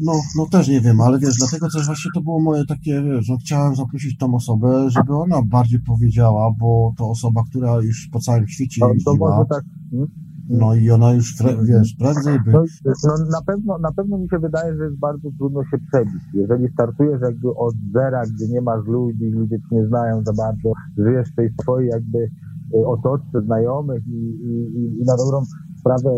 No, 0.00 0.12
no 0.36 0.46
też 0.46 0.68
nie 0.68 0.80
wiem, 0.80 1.00
ale 1.00 1.18
wiesz, 1.18 1.34
dlatego 1.38 1.68
też 1.70 1.86
właśnie 1.86 2.10
to 2.14 2.20
było 2.20 2.40
moje 2.40 2.66
takie, 2.66 3.02
wiesz, 3.02 3.28
no 3.28 3.36
chciałem 3.36 3.76
zaprosić 3.76 4.18
tą 4.18 4.34
osobę, 4.34 4.90
żeby 4.90 5.16
ona 5.16 5.42
bardziej 5.42 5.80
powiedziała, 5.80 6.54
bo 6.58 6.92
to 6.98 7.10
osoba, 7.10 7.42
która 7.50 7.76
już 7.76 8.08
po 8.12 8.20
całym 8.20 8.48
świecie 8.48 8.80
no, 9.06 9.14
może 9.18 9.44
tak, 9.50 9.64
hmm? 9.90 10.10
No 10.50 10.74
i 10.74 10.90
ona 10.90 11.12
już, 11.12 11.34
wiesz, 11.62 11.94
prędzej 11.98 12.40
by... 12.44 12.52
No, 12.52 12.64
no, 12.84 13.14
na, 13.30 13.42
pewno, 13.46 13.78
na 13.78 13.92
pewno 13.92 14.18
mi 14.18 14.28
się 14.28 14.38
wydaje, 14.38 14.76
że 14.76 14.84
jest 14.84 14.98
bardzo 14.98 15.28
trudno 15.38 15.64
się 15.64 15.78
przebić. 15.88 16.22
Jeżeli 16.34 16.72
startujesz 16.72 17.20
jakby 17.22 17.48
od 17.48 17.74
zera, 17.92 18.22
gdzie 18.34 18.48
nie 18.48 18.60
masz 18.60 18.86
ludzi, 18.86 19.24
ludzie 19.24 19.56
cię 19.56 19.76
nie 19.76 19.86
znają 19.86 20.22
za 20.24 20.32
bardzo, 20.32 20.72
żyjesz 20.98 21.32
w 21.32 21.34
tej 21.34 21.50
swojej 21.62 21.88
jakby 21.88 22.18
y, 22.74 22.86
otoczce 22.86 23.42
znajomych 23.42 24.06
i, 24.06 24.20
i, 24.48 25.00
i 25.00 25.04
na 25.06 25.16
dobrą 25.16 25.42
sprawę 25.80 26.10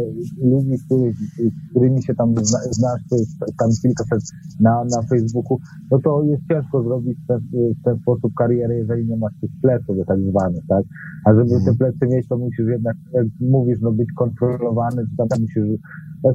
ludzi, 0.42 0.74
których, 0.86 1.16
z 1.16 1.70
którymi 1.70 2.02
się 2.02 2.14
tam 2.14 2.34
znasz, 2.70 3.02
to 3.10 3.16
jest 3.16 3.38
tam 3.58 3.68
kilkaset 3.82 4.22
na, 4.60 4.84
na 4.84 5.02
Facebooku, 5.02 5.58
no 5.90 5.98
to 5.98 6.22
jest 6.22 6.42
ciężko 6.48 6.82
zrobić 6.82 7.18
w 7.18 7.26
ten, 7.26 7.40
w 7.80 7.84
ten 7.84 7.98
sposób 7.98 8.32
karierę, 8.34 8.74
jeżeli 8.76 9.06
nie 9.06 9.16
masz 9.16 9.32
tych 9.40 9.50
pleców 9.62 9.96
tak 10.06 10.20
zwanych, 10.20 10.62
tak? 10.68 10.84
A 11.24 11.34
żeby 11.34 11.50
te 11.64 11.74
plecy 11.74 12.06
mieć, 12.06 12.28
to 12.28 12.38
musisz 12.38 12.66
jednak, 12.68 12.96
jak 13.12 13.26
mówisz, 13.40 13.78
no 13.80 13.92
być 13.92 14.08
kontrolowany, 14.12 15.02
czy 15.10 15.16
tam 15.16 15.28
musisz, 15.40 15.80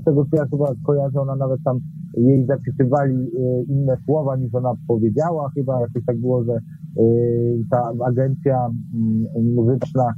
z 0.01 0.03
tego 0.05 0.25
co 0.25 0.35
ja 0.35 0.45
chyba 0.45 0.73
kojarzę, 0.85 1.21
ona 1.21 1.35
nawet 1.35 1.63
tam 1.63 1.79
jej 2.17 2.45
zapisywali 2.45 3.15
y, 3.15 3.65
inne 3.69 3.97
słowa 4.05 4.35
niż 4.35 4.55
ona 4.55 4.73
powiedziała, 4.87 5.49
chyba 5.55 5.81
jakoś 5.81 6.05
tak 6.05 6.17
było, 6.17 6.43
że 6.43 6.59
y, 6.97 7.63
ta 7.71 7.91
agencja 8.05 8.69
mm, 8.93 9.53
muzyczna 9.55 10.13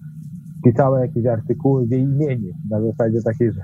pisała 0.64 1.01
jakieś 1.01 1.26
artykuły 1.26 1.88
w 1.88 1.91
jej 1.91 2.01
imieniu, 2.01 2.53
na 2.70 2.82
zasadzie 2.82 3.22
takiej, 3.22 3.51
że 3.51 3.62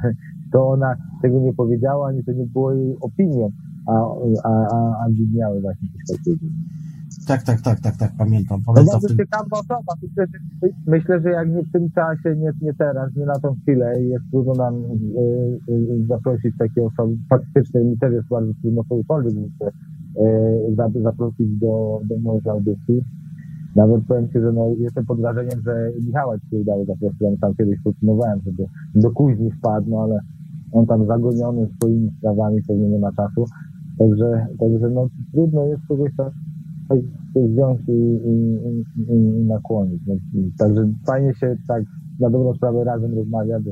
to 0.51 0.67
ona 0.67 0.95
tego 1.21 1.39
nie 1.39 1.53
powiedziała, 1.53 2.07
ani 2.07 2.23
to 2.23 2.31
nie 2.31 2.45
było 2.45 2.73
jej 2.73 2.95
opinią, 3.01 3.51
a, 3.87 3.91
a, 4.43 4.49
a, 4.49 5.05
a 5.05 5.09
widniały 5.09 5.61
właśnie 5.61 5.87
coś 5.89 6.17
takiego. 6.17 6.45
Tak, 7.27 7.43
tak, 7.43 7.61
tak, 7.61 7.79
tak, 7.79 7.97
tak, 7.97 8.11
pamiętam. 8.17 8.61
pamiętam 8.65 8.85
to 8.85 8.91
bardzo 8.91 9.07
tym... 9.07 9.17
ciekawa 9.17 9.59
osoba. 9.59 9.93
Myślę 10.01 10.25
że, 10.61 10.67
myślę, 10.87 11.21
że 11.21 11.29
jak 11.29 11.49
nie 11.49 11.63
w 11.63 11.71
tym 11.71 11.91
czasie, 11.91 12.35
nie, 12.35 12.51
nie 12.61 12.73
teraz, 12.73 13.15
nie 13.15 13.25
na 13.25 13.39
tą 13.39 13.55
chwilę 13.61 14.01
jest 14.01 14.25
trudno 14.31 14.53
nam 14.53 14.75
y, 14.75 15.71
y, 15.71 16.05
zaprosić 16.07 16.57
takie 16.57 16.83
osoby. 16.83 17.17
Faktycznie 17.29 17.81
mi 17.81 17.97
też 17.97 18.13
jest 18.13 18.27
bardzo 18.27 18.51
trudno 18.61 18.83
kogokolwiek 18.83 19.33
y, 19.33 21.01
zaprosić 21.03 21.59
do, 21.59 22.01
do 22.09 22.17
mojej 22.19 22.49
audycji. 22.49 23.03
Nawet 23.75 24.05
powiem 24.07 24.27
Ci, 24.27 24.39
że 24.39 24.51
no, 24.53 24.67
jestem 24.77 25.05
pod 25.05 25.21
wrażeniem, 25.21 25.61
że 25.65 25.91
Michała 26.05 26.37
się 26.39 26.57
udało 26.57 26.85
zaprosić. 26.85 27.21
Ja 27.21 27.29
tam 27.41 27.55
kiedyś 27.55 27.79
proponowałem, 27.83 28.41
żeby 28.45 28.65
do 28.95 29.11
kuźni 29.11 29.51
wpadł, 29.51 29.89
no 29.89 30.03
ale 30.03 30.19
on 30.71 30.85
tam 30.85 31.07
zagoniony 31.07 31.67
swoimi 31.75 32.11
sprawami, 32.17 32.61
pewnie 32.67 32.89
nie 32.89 32.99
ma 32.99 33.11
czasu. 33.11 33.45
Także, 33.99 34.47
także 34.59 34.89
no, 34.89 35.07
trudno 35.33 35.65
jest 35.65 35.81
kogoś 35.87 36.11
tam 36.17 36.29
wziąć 37.35 37.79
i, 37.87 37.91
i, 37.91 38.57
i, 38.97 39.13
i 39.13 39.45
nakłonić. 39.45 40.01
No, 40.07 40.15
także 40.57 40.89
fajnie 41.05 41.33
się 41.33 41.55
tak 41.67 41.83
na 42.19 42.29
dobrą 42.29 42.53
sprawę 42.53 42.83
razem 42.83 43.13
rozmawia, 43.13 43.59
bo... 43.59 43.71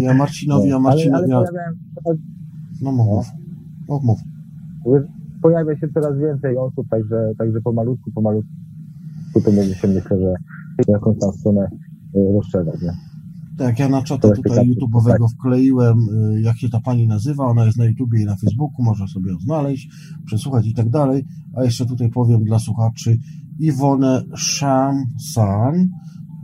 Ja 0.00 0.14
Marcinowi, 0.14 0.68
ja 0.68 0.78
Marcinowi... 0.78 1.24
Ale, 1.32 1.36
ale 1.36 1.48
ja... 2.06 2.14
No 2.82 2.92
mów, 2.92 3.26
mów, 3.88 4.02
mów. 4.04 4.18
Pojawia 5.42 5.76
się 5.76 5.88
coraz 5.88 6.18
więcej 6.18 6.56
osób, 6.56 6.88
także, 6.90 7.32
także 7.38 7.60
pomalutku, 7.60 8.10
pomalutku 8.14 8.50
tutaj 9.34 9.56
będzie 9.56 9.74
się 9.74 9.88
myślę, 9.88 10.18
że 10.18 10.34
jakąś 10.88 11.18
tam 11.18 11.32
stronę 11.32 11.70
y, 12.16 12.32
rozszerzać, 12.34 12.82
nie? 12.82 12.92
Tak, 13.58 13.78
ja 13.78 13.88
na 13.88 14.02
czata 14.02 14.30
tutaj 14.30 14.70
YouTube'owego 14.70 15.28
wkleiłem, 15.28 15.98
y, 15.98 16.40
jak 16.40 16.56
się 16.56 16.68
ta 16.68 16.80
pani 16.80 17.06
nazywa, 17.06 17.44
ona 17.44 17.64
jest 17.64 17.78
na 17.78 17.84
YouTubie 17.84 18.22
i 18.22 18.24
na 18.24 18.36
Facebooku, 18.36 18.84
można 18.84 19.06
sobie 19.06 19.32
ją 19.32 19.38
znaleźć, 19.38 19.88
przesłuchać 20.26 20.66
i 20.66 20.74
tak 20.74 20.88
dalej, 20.88 21.24
a 21.56 21.64
jeszcze 21.64 21.86
tutaj 21.86 22.10
powiem 22.10 22.44
dla 22.44 22.58
słuchaczy. 22.58 23.18
Iwonę 23.58 24.22
Shamsan, 24.36 25.88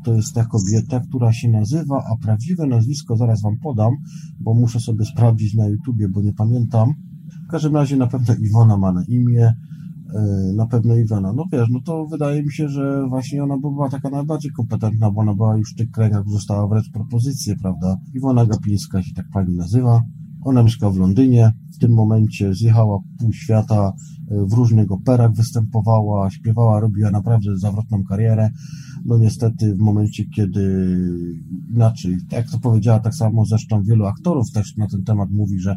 to 0.04 0.14
jest 0.14 0.34
ta 0.34 0.44
kobieta, 0.44 1.00
która 1.00 1.32
się 1.32 1.48
nazywa, 1.48 2.04
a 2.12 2.16
prawdziwe 2.24 2.66
nazwisko 2.66 3.16
zaraz 3.16 3.42
wam 3.42 3.58
podam, 3.58 3.92
bo 4.40 4.54
muszę 4.54 4.80
sobie 4.80 5.04
sprawdzić 5.04 5.54
na 5.54 5.66
YouTubie, 5.66 6.08
bo 6.08 6.22
nie 6.22 6.32
pamiętam. 6.32 6.94
W 7.48 7.50
każdym 7.50 7.74
razie 7.74 7.96
na 7.96 8.06
pewno 8.06 8.34
Iwona 8.34 8.76
ma 8.76 8.92
na 8.92 9.04
imię, 9.08 9.44
e, 9.44 9.54
na 10.54 10.66
pewno 10.66 10.96
Iwona. 10.96 11.32
No 11.32 11.44
wiesz, 11.52 11.68
no 11.70 11.80
to 11.80 12.06
wydaje 12.06 12.42
mi 12.42 12.52
się, 12.52 12.68
że 12.68 13.06
właśnie 13.08 13.44
ona 13.44 13.58
była 13.58 13.88
taka 13.88 14.10
najbardziej 14.10 14.50
kompetentna, 14.50 15.10
bo 15.10 15.20
ona 15.20 15.34
była 15.34 15.56
już 15.56 15.72
w 15.72 15.76
tych 15.76 15.90
kręgach, 15.90 16.24
dostała 16.24 16.68
wręcz 16.68 16.90
propozycję, 16.90 17.54
prawda? 17.62 17.96
Iwona 18.14 18.46
Gapińska 18.46 19.02
się 19.02 19.14
tak 19.14 19.26
pani 19.32 19.56
nazywa. 19.56 20.02
Ona 20.44 20.62
mieszka 20.62 20.90
w 20.90 20.96
Londynie. 20.96 21.52
W 21.74 21.78
tym 21.78 21.92
momencie 21.92 22.54
zjechała 22.54 22.98
pół 23.18 23.32
świata, 23.32 23.92
e, 24.30 24.46
w 24.46 24.52
różnych 24.52 24.92
operach 24.92 25.32
występowała, 25.32 26.30
śpiewała, 26.30 26.80
robiła 26.80 27.10
naprawdę 27.10 27.56
zawrotną 27.56 28.04
karierę. 28.04 28.50
No 29.04 29.18
niestety 29.18 29.74
w 29.74 29.78
momencie, 29.78 30.24
kiedy 30.24 30.96
inaczej, 31.74 32.16
tak 32.30 32.32
jak 32.32 32.50
to 32.50 32.60
powiedziała, 32.60 33.00
tak 33.00 33.14
samo 33.14 33.44
zresztą 33.44 33.82
wielu 33.82 34.06
aktorów 34.06 34.52
też 34.52 34.76
na 34.76 34.86
ten 34.86 35.04
temat 35.04 35.30
mówi, 35.30 35.58
że 35.58 35.76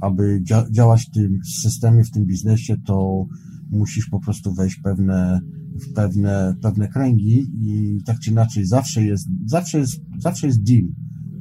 aby 0.00 0.40
dzia 0.42 0.64
działać 0.70 1.02
w 1.02 1.10
tym 1.10 1.38
systemie, 1.62 2.04
w 2.04 2.10
tym 2.10 2.26
biznesie, 2.26 2.76
to 2.86 3.26
musisz 3.70 4.08
po 4.08 4.20
prostu 4.20 4.54
wejść 4.54 4.76
pewne, 4.76 5.40
w 5.74 5.92
pewne, 5.94 6.54
pewne 6.62 6.88
kręgi 6.88 7.46
i 7.54 7.98
tak 8.04 8.18
czy 8.18 8.30
inaczej 8.30 8.66
zawsze 8.66 9.04
jest, 9.04 9.28
zawsze 9.44 9.78
jest, 9.78 10.00
zawsze 10.18 10.46
jest 10.46 10.62
deal, 10.62 10.88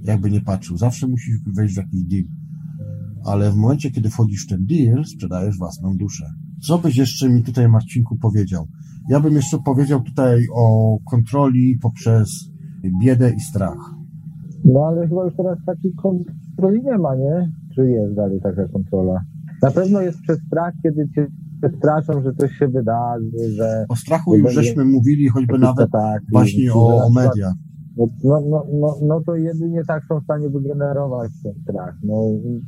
jakby 0.04 0.32
nie 0.32 0.42
patrzył, 0.42 0.78
zawsze 0.78 1.08
musisz 1.08 1.36
wejść 1.56 1.74
w 1.74 1.78
jakiś 1.78 2.04
deal 2.04 2.26
ale 3.26 3.52
w 3.52 3.56
momencie, 3.56 3.92
kiedy 3.92 4.10
wchodzisz 4.10 4.46
w 4.46 4.50
ten 4.50 4.66
deal, 4.66 5.06
sprzedajesz 5.06 5.58
własną 5.58 5.98
duszę. 5.98 6.26
Co 6.62 6.78
byś 6.78 6.98
jeszcze 6.98 7.30
mi 7.30 7.44
tutaj, 7.44 7.70
Marcinku, 7.70 8.16
powiedział? 8.16 8.68
Ja 9.10 9.20
bym 9.20 9.34
jeszcze 9.34 9.58
powiedział 9.66 10.02
tutaj 10.02 10.46
o 10.56 10.98
kontroli 11.12 11.78
poprzez 11.82 12.52
biedę 13.02 13.30
i 13.30 13.40
strach. 13.40 13.96
No 14.66 14.86
ale 14.88 15.08
chyba 15.08 15.26
już 15.26 15.36
teraz 15.36 15.58
takiej 15.66 15.94
kontroli 15.94 16.84
nie 16.84 16.98
ma, 16.98 17.16
nie? 17.16 17.52
Czy 17.76 17.90
jest 17.90 18.16
dalej 18.16 18.40
taka 18.44 18.68
kontrola? 18.68 19.22
Na 19.62 19.72
pewno 19.72 20.02
jest 20.02 20.22
przez 20.22 20.40
strach, 20.48 20.74
kiedy 20.84 21.10
cię 21.16 21.28
straszą, 21.78 22.24
że 22.24 22.34
coś 22.34 22.52
się 22.52 22.68
wydarzy, 22.68 23.54
że... 23.56 23.86
O 23.90 23.96
strachu 23.96 24.36
już 24.36 24.54
żeśmy 24.54 24.86
mówili, 24.86 25.28
choćby 25.28 25.58
nawet 25.58 25.92
tak, 25.92 26.22
właśnie 26.32 26.74
o, 26.74 27.06
o 27.06 27.10
mediach. 27.10 27.54
No, 27.98 28.08
no, 28.24 28.42
no, 28.50 28.66
no, 28.74 28.96
no 29.02 29.22
to 29.26 29.36
jedynie 29.36 29.82
tak 29.88 30.04
są 30.10 30.20
w 30.20 30.24
stanie 30.24 30.50
wygenerować 30.50 31.32
ten 31.44 31.54
strach. 31.64 31.96
No, 32.04 32.16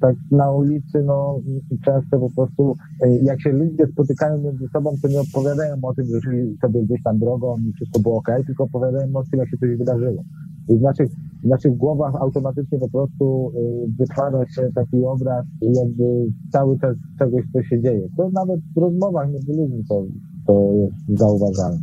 tak 0.02 0.16
na 0.32 0.52
ulicy, 0.52 1.04
no 1.06 1.40
często 1.86 2.20
po 2.20 2.30
prostu, 2.30 2.76
e, 3.02 3.18
jak 3.18 3.42
się 3.42 3.52
ludzie 3.52 3.88
spotykają 3.94 4.38
między 4.38 4.68
sobą, 4.74 4.96
to 5.02 5.08
nie 5.08 5.22
opowiadają 5.22 5.76
o 5.82 5.94
tym, 5.94 6.06
że 6.06 6.22
szli 6.22 6.58
sobie 6.62 6.84
gdzieś 6.84 7.04
tam 7.04 7.20
drogą 7.20 7.58
i 7.58 7.74
wszystko 7.74 8.00
było 8.00 8.18
ok, 8.18 8.28
tylko 8.48 8.64
opowiadają 8.64 9.16
o 9.16 9.24
tym, 9.24 9.40
jak 9.40 9.50
się 9.50 9.58
coś 9.58 9.78
wydarzyło. 9.78 10.24
I 10.70 10.78
w 10.78 10.82
naszych, 10.82 11.10
w 11.44 11.48
naszych 11.48 11.78
głowach 11.78 12.16
automatycznie 12.16 12.80
po 12.80 12.90
prostu 12.90 13.52
y, 13.56 13.92
wytwarza 14.00 14.46
się 14.46 14.70
taki 14.76 15.06
obraz, 15.06 15.46
jakby 15.62 16.04
cały 16.52 16.80
czas 16.80 16.96
czegoś, 17.20 17.44
co 17.54 17.64
się 17.64 17.82
dzieje. 17.82 18.08
To 18.18 18.30
nawet 18.34 18.60
w 18.76 18.78
rozmowach 18.78 19.32
między 19.32 19.54
ludźmi 19.54 19.84
to, 19.90 20.06
to 20.48 20.74
jest 20.74 21.20
zauważalne. 21.20 21.82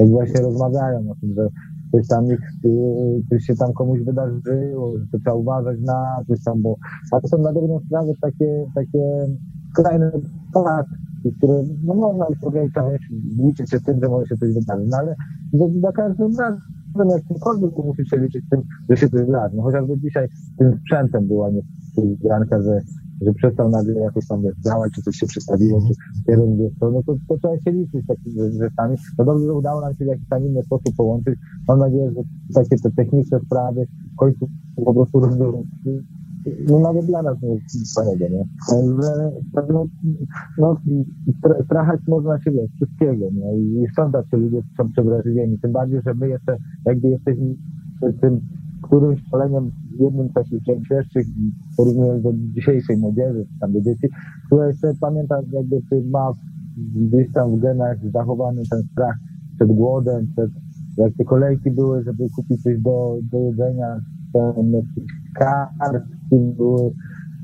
Jak 0.00 0.08
właśnie 0.08 0.40
rozmawiają 0.40 1.10
o 1.10 1.14
tym, 1.20 1.34
że 1.34 1.48
coś 1.92 2.08
tam, 2.08 2.26
ich, 2.26 2.40
y, 2.64 3.22
coś 3.30 3.42
się 3.42 3.54
tam 3.54 3.72
komuś 3.72 4.00
wydarzyło, 4.00 4.98
że 4.98 5.04
to 5.12 5.18
trzeba 5.18 5.34
uważać 5.34 5.78
na 5.80 6.24
coś 6.28 6.44
tam, 6.44 6.62
bo 6.62 6.76
a 7.12 7.20
to 7.20 7.28
są 7.28 7.38
na 7.38 7.52
dobrą 7.52 7.80
sprawę 7.86 8.12
takie, 8.20 8.66
takie 8.74 9.26
skrajne 9.72 10.10
fakty, 10.54 10.94
które 11.38 11.62
no 11.84 11.94
można 11.94 12.26
ograniczać, 12.42 13.02
liczyć 13.38 13.70
się 13.70 13.80
tym, 13.80 14.00
że 14.02 14.08
może 14.08 14.26
się 14.26 14.36
coś 14.36 14.54
wydarzyć, 14.54 14.88
no 14.90 14.96
ale 14.96 15.14
za 15.80 15.92
każdym 15.92 16.36
razem 16.38 16.60
jak 17.10 17.22
cokolwiek 17.24 17.74
to 17.74 17.82
musi 17.82 18.06
się 18.06 18.16
liczyć 18.16 18.44
tym, 18.50 18.62
że 18.90 18.96
się 18.96 19.08
coś 19.08 19.20
wydarzy. 19.20 19.56
No 19.56 19.62
chociażby 19.62 19.98
dzisiaj 19.98 20.28
tym 20.58 20.78
sprzętem 20.80 21.26
była 21.26 21.50
niespodzianka, 21.50 22.62
że 22.62 22.80
że 23.26 23.32
przestał 23.34 23.70
nagle 23.70 24.00
jakoś 24.00 24.26
tam 24.26 24.42
działać, 24.64 24.92
czy 24.94 25.02
coś 25.02 25.16
się 25.16 25.26
przestawiło, 25.26 25.80
czy 25.80 26.32
jest 26.62 26.78
to, 26.80 26.90
no 26.90 27.02
to, 27.02 27.16
to 27.28 27.36
trzeba 27.38 27.58
się 27.58 27.72
liczyć 27.72 28.04
z 28.04 28.06
takimi 28.06 28.52
rzeczami. 28.52 28.96
No 29.18 29.24
dobrze, 29.24 29.44
że 29.44 29.52
udało 29.52 29.80
nam 29.80 29.94
się 29.94 30.04
w 30.04 30.08
jakiś 30.08 30.28
tam 30.28 30.46
inny 30.46 30.62
sposób 30.62 30.96
połączyć. 30.96 31.34
Mam 31.68 31.78
nadzieję, 31.78 32.12
że 32.16 32.22
takie 32.54 32.76
te 32.82 32.90
techniczne 32.90 33.40
sprawy 33.40 33.86
w 34.12 34.16
końcu 34.16 34.48
po 34.84 34.94
prostu 34.94 35.20
rozwiążą 35.20 35.64
no 36.68 36.78
nawet 36.78 37.06
dla 37.06 37.22
nas 37.22 37.42
nie 37.42 37.48
jest 37.48 37.94
fajnego, 37.94 38.24
nie? 38.28 38.44
Że, 39.02 39.32
no, 39.72 39.86
no, 40.58 40.76
strachać 41.64 42.00
można 42.08 42.40
się 42.40 42.50
wiesz, 42.50 42.70
wszystkiego, 42.74 43.30
nie? 43.32 43.58
I 43.58 43.86
sądzać, 43.96 44.26
że 44.32 44.36
ludzie 44.36 44.62
są 44.76 44.92
przewrażliwieni. 44.92 45.58
Tym 45.58 45.72
bardziej, 45.72 46.00
że 46.06 46.14
my 46.14 46.28
jeszcze 46.28 46.56
jakby 46.86 47.08
jesteśmy 47.08 47.54
tym 48.20 48.40
którymś 48.82 49.20
szkoleniem 49.26 49.70
jednym 50.00 50.28
z 50.28 50.32
takich 50.32 50.66
najświeższych, 50.66 51.26
porównując 51.76 52.22
do 52.22 52.32
dzisiejszej 52.54 52.96
młodzieży, 52.96 53.46
czy 53.52 53.58
tam 53.60 53.72
do 53.72 53.80
dzieci, 53.80 54.08
która 54.46 54.66
jeszcze 54.66 54.94
pamięta, 55.00 55.40
jakby 55.52 55.80
ma 56.10 56.32
gdzieś 56.94 57.32
tam 57.32 57.56
w 57.56 57.60
genach 57.60 57.96
zachowany 58.12 58.62
ten 58.70 58.82
strach 58.82 59.16
przed 59.56 59.68
głodem, 59.68 60.26
przed, 60.32 60.50
jak 60.96 61.14
te 61.14 61.24
kolejki 61.24 61.70
były, 61.70 62.04
żeby 62.04 62.26
kupić 62.36 62.62
coś 62.62 62.80
do, 62.80 63.18
do 63.32 63.38
jedzenia, 63.38 64.00
były, 66.32 66.92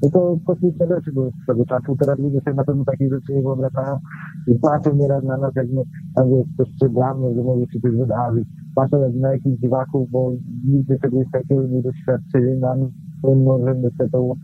no 0.02 0.10
to 0.10 0.38
kosmiczne 0.46 0.86
rzeczy 0.86 1.12
były 1.12 1.30
z 1.42 1.46
tego 1.46 1.66
czasu. 1.66 1.96
Teraz 1.96 2.18
ludzie 2.18 2.40
sobie 2.40 2.56
na 2.56 2.64
pewno 2.64 2.84
takich 2.84 3.12
rzeczy 3.12 3.34
nie 3.34 3.42
wyobrażają 3.42 3.98
i 4.46 4.54
patrzą 4.54 4.96
nieraz 4.96 5.24
na 5.24 5.36
nas, 5.36 5.52
jak 5.56 5.66
my 5.68 5.82
tam 6.14 6.30
jest 6.30 6.48
przestrzegamy, 6.58 7.34
że 7.34 7.42
może 7.42 7.66
się 7.66 7.80
coś 7.80 7.92
wydarzyć 7.92 8.48
patrzą 8.74 9.02
jak 9.02 9.14
na 9.14 9.32
jakichś 9.32 9.60
dziwaków, 9.60 10.10
bo 10.10 10.32
nigdy 10.66 10.98
czegoś 10.98 11.26
takiego 11.32 11.66
nie 11.66 11.82
doświadczyli 11.82 12.58
nam, 12.60 12.78
to 13.22 13.34
możemy 13.34 13.90
sobie 13.90 14.10
to 14.10 14.34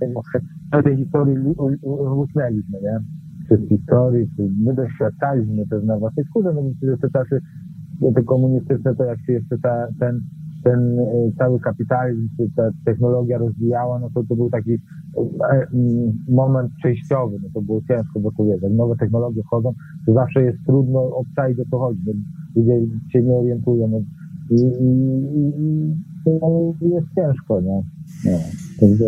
na 0.72 0.82
tej 0.82 0.96
historii 0.96 1.36
usnęliśmy, 2.16 2.80
nie? 2.82 3.00
Przez 3.44 3.68
historii, 3.68 4.30
czy 4.36 4.48
my 4.64 4.74
doświadczaliśmy 4.74 5.66
też 5.66 5.84
na 5.84 5.98
własnej 5.98 6.26
skórze, 6.26 6.52
no 6.54 6.62
że 6.82 6.98
te 6.98 7.10
czasy 7.10 7.40
te 8.14 8.22
komunistyczne, 8.22 8.94
to 8.94 9.04
jak 9.04 9.20
się 9.20 9.32
jeszcze 9.32 9.58
ta, 9.58 9.86
ten, 10.00 10.20
ten 10.64 10.98
e, 10.98 11.32
cały 11.38 11.60
kapitalizm, 11.60 12.28
czy 12.36 12.50
ta 12.56 12.62
technologia 12.84 13.38
rozwijała, 13.38 13.98
no 13.98 14.10
to 14.14 14.24
to 14.28 14.36
był 14.36 14.50
taki 14.50 14.72
e, 14.72 14.78
mm, 15.74 16.24
moment 16.28 16.72
przejściowy, 16.78 17.36
no 17.42 17.48
to 17.54 17.62
było 17.62 17.80
ciężko 17.88 18.20
do 18.20 18.32
powiedzieć. 18.32 18.62
Jak 18.62 18.72
nowe 18.72 18.96
technologie 18.96 19.42
wchodzą, 19.42 19.74
to 20.06 20.12
zawsze 20.12 20.42
jest 20.42 20.58
trudno 20.66 21.00
obczaić 21.02 21.60
o 21.60 21.64
co 21.70 21.78
chodzi. 21.78 22.00
Ludzie 22.56 22.80
się 23.12 23.22
nie 23.22 23.34
orientują. 23.34 23.88
No, 23.88 24.00
i, 24.50 24.54
i, 24.54 25.26
i 26.86 26.90
jest 26.90 27.06
ciężko, 27.14 27.60
nie? 27.60 27.82
nie. 28.24 28.38
Także... 28.80 29.04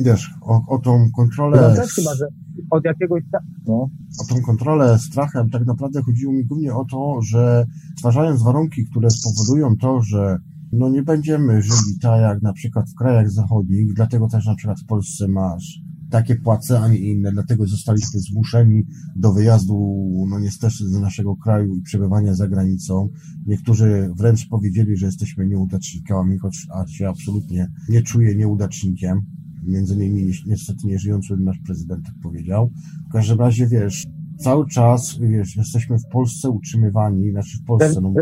Wiesz, 0.00 0.34
o, 0.42 0.62
o 0.68 0.78
tą 0.78 1.10
kontrolę... 1.16 1.68
No 1.70 1.76
też 1.76 1.92
chyba, 1.94 2.14
że 2.14 2.26
od 2.70 2.84
jakiegoś... 2.84 3.22
No. 3.66 3.88
O 4.20 4.34
tą 4.34 4.42
kontrolę 4.42 4.98
strachem 4.98 5.50
tak 5.50 5.66
naprawdę 5.66 6.02
chodziło 6.02 6.32
mi 6.32 6.44
głównie 6.44 6.74
o 6.74 6.84
to, 6.84 7.18
że 7.22 7.66
stwarzając 7.96 8.42
warunki, 8.42 8.86
które 8.90 9.10
spowodują 9.10 9.76
to, 9.76 10.02
że 10.02 10.38
no 10.78 10.88
nie 10.88 11.02
będziemy 11.02 11.62
żyli 11.62 11.98
tak 12.00 12.20
jak 12.20 12.42
na 12.42 12.52
przykład 12.52 12.90
w 12.90 12.94
krajach 12.94 13.30
zachodnich, 13.30 13.94
dlatego 13.94 14.28
też 14.28 14.46
na 14.46 14.54
przykład 14.54 14.80
w 14.80 14.86
Polsce 14.86 15.28
masz 15.28 15.84
takie 16.10 16.36
płace, 16.36 16.80
a 16.80 16.88
nie 16.88 16.98
inne. 16.98 17.32
Dlatego 17.32 17.66
zostaliśmy 17.66 18.20
zmuszeni 18.20 18.86
do 19.16 19.32
wyjazdu, 19.32 20.06
no 20.30 20.38
niestety, 20.38 20.74
z 20.74 21.00
naszego 21.00 21.36
kraju 21.36 21.76
i 21.76 21.82
przebywania 21.82 22.34
za 22.34 22.48
granicą. 22.48 23.08
Niektórzy 23.46 24.10
wręcz 24.16 24.48
powiedzieli, 24.48 24.96
że 24.96 25.06
jesteśmy 25.06 25.46
nieudacznikami, 25.46 26.38
choć 26.38 26.66
a 26.74 26.86
się 26.86 27.08
absolutnie 27.08 27.70
nie 27.88 28.02
czuję 28.02 28.34
nieudacznikiem. 28.34 29.20
Między 29.62 29.94
innymi 29.94 30.32
niestety 30.46 30.86
nieżyjący 30.86 31.36
nasz 31.36 31.58
prezydent 31.58 32.04
tak 32.04 32.14
powiedział. 32.22 32.70
W 33.08 33.12
każdym 33.12 33.38
razie, 33.38 33.66
wiesz, 33.66 34.06
cały 34.38 34.68
czas, 34.68 35.18
wiesz, 35.20 35.56
jesteśmy 35.56 35.98
w 35.98 36.12
Polsce 36.12 36.50
utrzymywani, 36.50 37.30
znaczy 37.30 37.58
w 37.58 37.64
Polsce, 37.64 38.00
no, 38.00 38.14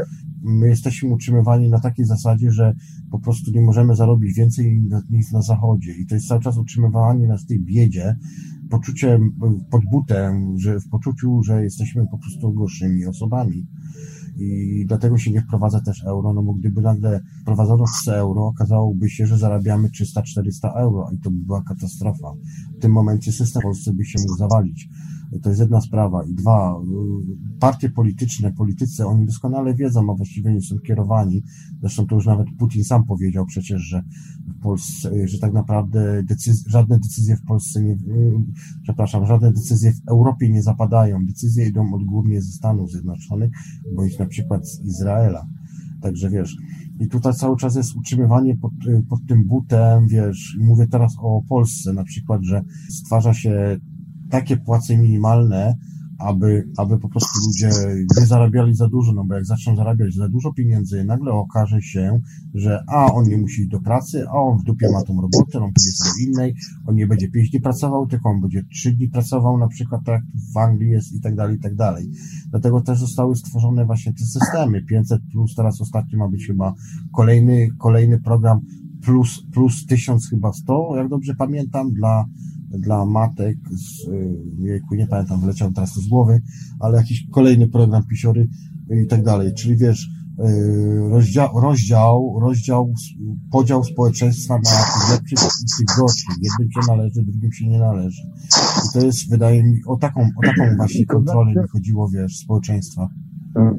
my 0.42 0.68
jesteśmy 0.68 1.08
utrzymywani 1.08 1.68
na 1.68 1.80
takiej 1.80 2.04
zasadzie, 2.04 2.50
że 2.50 2.74
po 3.10 3.18
prostu 3.18 3.50
nie 3.50 3.62
możemy 3.62 3.96
zarobić 3.96 4.34
więcej 4.34 4.82
niż 5.10 5.32
na 5.32 5.42
zachodzie 5.42 5.92
i 5.92 6.06
to 6.06 6.14
jest 6.14 6.28
cały 6.28 6.40
czas 6.40 6.58
utrzymywanie 6.58 7.26
nas 7.26 7.42
w 7.42 7.46
tej 7.46 7.60
biedzie, 7.60 8.16
poczuciem, 8.70 9.32
pod 9.70 9.82
butem, 9.90 10.58
że 10.58 10.80
w 10.80 10.88
poczuciu, 10.88 11.42
że 11.42 11.64
jesteśmy 11.64 12.06
po 12.06 12.18
prostu 12.18 12.52
gorszymi 12.52 13.06
osobami 13.06 13.66
i 14.36 14.84
dlatego 14.88 15.18
się 15.18 15.30
nie 15.30 15.40
wprowadza 15.40 15.80
też 15.80 16.04
euro, 16.04 16.32
no 16.32 16.42
bo 16.42 16.54
gdyby 16.54 16.80
nagle 16.80 17.20
wprowadzono 17.42 17.84
euro, 18.06 18.46
okazałoby 18.46 19.10
się, 19.10 19.26
że 19.26 19.38
zarabiamy 19.38 19.88
300-400 19.88 20.76
euro 20.76 21.10
i 21.14 21.18
to 21.18 21.30
by 21.30 21.44
była 21.44 21.62
katastrofa. 21.62 22.32
W 22.78 22.80
tym 22.80 22.92
momencie 22.92 23.32
system 23.32 23.60
w 23.60 23.62
Polsce 23.62 23.92
by 23.92 24.04
się 24.04 24.18
mógł 24.18 24.36
zawalić. 24.36 24.88
To 25.42 25.48
jest 25.48 25.60
jedna 25.60 25.80
sprawa. 25.80 26.24
I 26.24 26.34
dwa, 26.34 26.80
partie 27.60 27.90
polityczne, 27.90 28.52
politycy, 28.52 29.06
oni 29.06 29.26
doskonale 29.26 29.74
wiedzą, 29.74 30.10
a 30.10 30.14
właściwie 30.14 30.52
nie 30.52 30.60
są 30.60 30.78
kierowani. 30.78 31.42
Zresztą 31.80 32.06
to 32.06 32.14
już 32.14 32.26
nawet 32.26 32.46
Putin 32.58 32.84
sam 32.84 33.04
powiedział 33.04 33.46
przecież, 33.46 33.82
że 33.82 34.02
w 34.58 34.62
Polsce, 34.62 35.28
że 35.28 35.38
tak 35.38 35.52
naprawdę 35.52 36.22
decyz 36.22 36.64
żadne 36.66 36.98
decyzje 36.98 37.36
w 37.36 37.42
Polsce 37.42 37.82
nie, 37.82 37.96
przepraszam, 38.82 39.26
żadne 39.26 39.52
decyzje 39.52 39.92
w 39.92 40.08
Europie 40.08 40.48
nie 40.48 40.62
zapadają. 40.62 41.26
Decyzje 41.26 41.68
idą 41.68 41.94
odgórnie 41.94 42.42
ze 42.42 42.52
Stanów 42.52 42.90
Zjednoczonych, 42.90 43.50
bądź 43.96 44.18
na 44.18 44.26
przykład 44.26 44.68
z 44.68 44.84
Izraela. 44.84 45.46
Także 46.00 46.30
wiesz, 46.30 46.56
i 47.00 47.08
tutaj 47.08 47.34
cały 47.34 47.56
czas 47.56 47.76
jest 47.76 47.96
utrzymywanie 47.96 48.56
pod, 48.56 48.72
pod 49.08 49.26
tym 49.28 49.44
butem, 49.46 50.08
wiesz, 50.08 50.56
mówię 50.60 50.86
teraz 50.86 51.16
o 51.18 51.42
Polsce 51.48 51.92
na 51.92 52.04
przykład, 52.04 52.42
że 52.42 52.62
stwarza 52.88 53.34
się 53.34 53.78
takie 54.32 54.56
płace 54.56 54.96
minimalne, 54.96 55.76
aby, 56.18 56.68
aby 56.76 56.98
po 56.98 57.08
prostu 57.08 57.38
ludzie 57.46 57.70
nie 58.20 58.26
zarabiali 58.26 58.74
za 58.74 58.88
dużo, 58.88 59.12
no 59.12 59.24
bo 59.24 59.34
jak 59.34 59.44
zaczną 59.44 59.76
zarabiać 59.76 60.14
za 60.14 60.28
dużo 60.28 60.52
pieniędzy, 60.52 61.04
nagle 61.04 61.32
okaże 61.32 61.82
się, 61.82 62.20
że 62.54 62.84
a 62.88 63.12
on 63.12 63.28
nie 63.28 63.38
musi 63.38 63.60
iść 63.60 63.70
do 63.70 63.80
pracy, 63.80 64.24
a 64.28 64.32
on 64.32 64.58
w 64.58 64.62
dupie 64.62 64.92
ma 64.92 65.02
tą 65.02 65.20
robotę, 65.20 65.58
on 65.58 65.72
pójdzie 65.72 65.90
sobie 65.90 66.24
innej, 66.26 66.54
on 66.86 66.94
nie 66.94 67.06
będzie 67.06 67.30
pięć 67.30 67.50
dni 67.50 67.60
pracował, 67.60 68.06
tylko 68.06 68.28
on 68.28 68.40
będzie 68.40 68.64
trzy 68.64 68.92
dni 68.92 69.08
pracował, 69.08 69.58
na 69.58 69.68
przykład 69.68 70.04
tak 70.04 70.22
w 70.54 70.56
Anglii 70.56 70.90
jest 70.90 71.12
i 71.12 71.20
tak 71.20 71.36
dalej, 71.36 71.56
i 71.56 71.60
tak 71.60 71.74
dalej. 71.74 72.10
Dlatego 72.50 72.80
też 72.80 72.98
zostały 72.98 73.36
stworzone 73.36 73.86
właśnie 73.86 74.12
te 74.12 74.24
systemy. 74.24 74.82
500 74.82 75.22
plus 75.32 75.54
teraz 75.54 75.80
ostatnio 75.80 76.18
ma 76.18 76.28
być 76.28 76.46
chyba 76.46 76.74
kolejny, 77.12 77.68
kolejny 77.78 78.20
program 78.20 78.60
plus, 79.02 79.42
plus 79.52 79.86
1000 79.86 80.28
chyba 80.28 80.52
100, 80.52 80.96
jak 80.96 81.08
dobrze 81.08 81.34
pamiętam, 81.34 81.92
dla 81.92 82.24
dla 82.78 83.06
matek, 83.06 83.58
z, 83.70 84.10
jejku, 84.58 84.94
nie 84.94 85.06
pamiętam, 85.06 85.40
wleciał 85.40 85.72
teraz 85.72 85.94
to 85.94 86.00
z 86.00 86.08
głowy, 86.08 86.42
ale 86.80 86.98
jakiś 86.98 87.26
kolejny 87.30 87.68
program 87.68 88.06
pisiory 88.06 88.48
i 89.04 89.06
tak 89.06 89.22
dalej. 89.22 89.54
Czyli 89.54 89.76
wiesz, 89.76 90.10
rozdział, 91.10 91.60
rozdział, 91.60 92.38
rozdział, 92.40 92.94
podział 93.50 93.84
społeczeństwa 93.84 94.54
na 94.54 94.60
tych 94.60 95.10
lepszych 95.10 95.38
i 95.38 95.64
tych 95.78 95.96
gorszych. 95.96 96.34
Jednym 96.42 96.72
się 96.72 96.80
należy, 96.88 97.22
drugim 97.22 97.52
się 97.52 97.68
nie 97.68 97.78
należy. 97.78 98.22
I 98.84 98.92
to 98.92 99.06
jest, 99.06 99.30
wydaje 99.30 99.62
mi, 99.62 99.76
o 99.86 99.96
taką, 99.96 100.20
o 100.20 100.46
taką 100.46 100.76
właśnie 100.76 101.06
kontrolę 101.06 101.50
mi 101.50 101.68
chodziło, 101.68 102.08
wiesz, 102.08 102.36
społeczeństwa. 102.36 103.08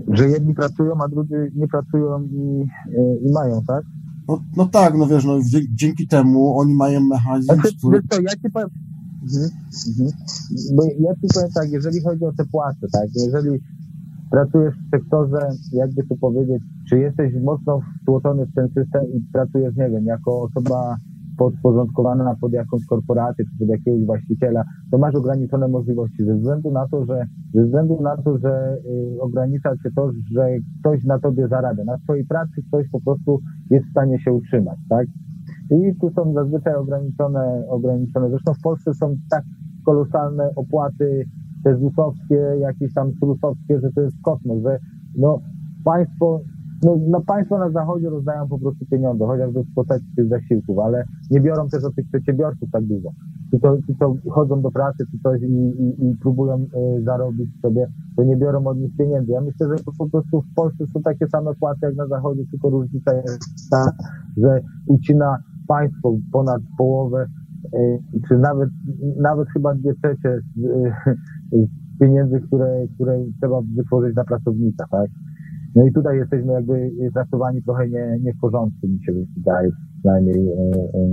Że 0.07 0.29
jedni 0.29 0.53
pracują, 0.53 0.91
a 1.05 1.07
drudzy 1.07 1.51
nie 1.55 1.67
pracują 1.67 2.23
i, 2.23 2.65
i 3.27 3.33
mają, 3.33 3.61
tak? 3.67 3.83
No, 4.27 4.41
no 4.57 4.65
tak, 4.65 4.97
no 4.97 5.07
wiesz, 5.07 5.25
no 5.25 5.39
dzięki 5.69 6.07
temu 6.07 6.59
oni 6.59 6.73
mają 6.73 6.99
mechanizm, 6.99 7.53
znaczy, 7.53 7.77
który... 7.77 8.01
Co, 8.09 8.21
ja 8.21 8.31
ci 8.31 8.51
powiem, 8.53 8.69
mhm, 9.23 9.49
mhm. 9.87 10.11
Bo 10.75 10.83
ja 10.85 11.15
ci 11.15 11.27
powiem 11.33 11.51
tak, 11.53 11.71
jeżeli 11.71 12.01
chodzi 12.01 12.25
o 12.25 12.33
te 12.33 12.45
płace, 12.45 12.87
tak, 12.91 13.09
jeżeli 13.15 13.59
pracujesz 14.31 14.75
w 14.75 14.89
sektorze, 14.91 15.49
jakby 15.73 16.03
to 16.03 16.15
powiedzieć, 16.15 16.63
czy 16.89 16.99
jesteś 16.99 17.33
mocno 17.43 17.81
wtłoczony 18.01 18.45
w 18.45 18.53
ten 18.55 18.67
system 18.67 19.03
i 19.13 19.21
pracujesz, 19.33 19.75
nie 19.75 19.89
wiem, 19.89 20.05
jako 20.05 20.41
osoba 20.41 20.97
podporządkowana 21.37 22.35
pod 22.41 22.53
jakąś 22.53 22.85
korporację 22.85 23.45
czy 23.45 23.51
pod 23.59 23.69
jakiegoś 23.69 24.05
właściciela, 24.05 24.63
to 24.91 24.97
masz 24.97 25.15
ograniczone 25.15 25.67
możliwości 25.67 26.25
ze 26.25 26.35
względu 26.35 26.71
na 26.71 26.87
to, 26.87 27.05
że 27.05 27.25
ze 27.53 27.63
względu 27.63 28.01
na 28.01 28.17
to, 28.17 28.37
że 28.37 28.77
y, 29.17 29.21
ogranicza 29.21 29.69
cię 29.83 29.89
to, 29.95 30.11
że 30.31 30.47
ktoś 30.79 31.03
na 31.03 31.19
tobie 31.19 31.47
zarabia. 31.47 31.83
Na 31.83 31.97
twojej 31.97 32.25
pracy 32.25 32.61
ktoś 32.67 32.89
po 32.89 33.01
prostu 33.01 33.39
jest 33.69 33.85
w 33.87 33.91
stanie 33.91 34.19
się 34.19 34.33
utrzymać, 34.33 34.77
tak? 34.89 35.07
I 35.71 35.95
tu 36.01 36.09
są 36.09 36.33
zazwyczaj 36.33 36.75
ograniczone, 36.75 37.63
ograniczone. 37.69 38.29
Zresztą 38.29 38.53
w 38.53 38.61
Polsce 38.61 38.93
są 38.93 39.15
tak 39.29 39.43
kolosalne 39.85 40.49
opłaty 40.55 41.25
te 41.63 41.77
ZUS-owskie, 41.77 42.41
jakieś 42.59 42.93
tam 42.93 43.11
SUS-owskie, 43.13 43.79
że 43.79 43.91
to 43.91 44.01
jest 44.01 44.15
kosmos, 44.21 44.63
że 44.63 44.79
no 45.17 45.39
państwo 45.85 46.41
no, 46.83 46.99
no 47.07 47.21
państwo 47.21 47.57
na 47.57 47.69
zachodzie 47.69 48.09
rozdają 48.09 48.47
po 48.47 48.59
prostu 48.59 48.85
pieniądze, 48.85 49.25
chociażby 49.25 49.63
w 49.63 49.73
postaci 49.73 50.05
tych 50.15 50.27
zasiłków, 50.27 50.79
ale 50.79 51.03
nie 51.31 51.41
biorą 51.41 51.69
też 51.69 51.83
od 51.83 51.95
tych 51.95 52.07
przedsiębiorców 52.07 52.69
tak 52.71 52.83
dużo. 52.83 53.09
Ci 53.51 53.59
to, 53.59 53.77
ci 53.87 53.95
to 53.95 54.15
chodzą 54.29 54.61
do 54.61 54.71
pracy 54.71 55.05
czy 55.11 55.19
coś 55.23 55.41
i, 55.41 55.45
i, 55.45 56.07
i 56.07 56.15
próbują 56.21 56.55
y, 56.55 57.03
zarobić 57.03 57.49
sobie, 57.61 57.87
to 58.15 58.23
nie 58.23 58.37
biorą 58.37 58.67
od 58.67 58.77
nich 58.77 58.97
pieniędzy. 58.97 59.31
Ja 59.31 59.41
myślę, 59.41 59.67
że 59.67 59.83
po 59.97 60.09
prostu 60.09 60.41
w 60.41 60.53
Polsce 60.55 60.85
są 60.93 61.01
takie 61.01 61.27
same 61.27 61.55
płace 61.55 61.79
jak 61.85 61.95
na 61.95 62.07
zachodzie, 62.07 62.43
tylko 62.51 62.69
różnica 62.69 63.13
jest 63.13 63.39
ta, 63.71 63.91
że 64.37 64.61
ucina 64.87 65.37
państwo 65.67 66.15
ponad 66.31 66.61
połowę, 66.77 67.27
y, 67.73 67.99
czy 68.27 68.37
nawet, 68.37 68.69
nawet 69.17 69.49
chyba 69.49 69.75
dwie 69.75 69.93
trzecie 69.93 70.29
y, 71.53 71.67
pieniędzy, 71.99 72.41
które, 72.41 72.87
które 72.95 73.25
trzeba 73.39 73.61
wytworzyć 73.75 74.13
dla 74.13 74.23
pracownika, 74.23 74.85
tak? 74.91 75.09
No 75.75 75.87
i 75.87 75.91
tutaj 75.93 76.17
jesteśmy 76.17 76.53
jakby 76.53 76.91
traktowani 77.13 77.63
trochę 77.63 77.89
nie, 77.89 78.19
nie 78.21 78.33
w 78.33 78.39
porządku, 78.39 78.87
mi 78.87 79.03
się 79.05 79.13
wydaje, 79.37 79.69
przynajmniej 79.99 80.47
e, 80.47 80.51
e, 80.51 81.07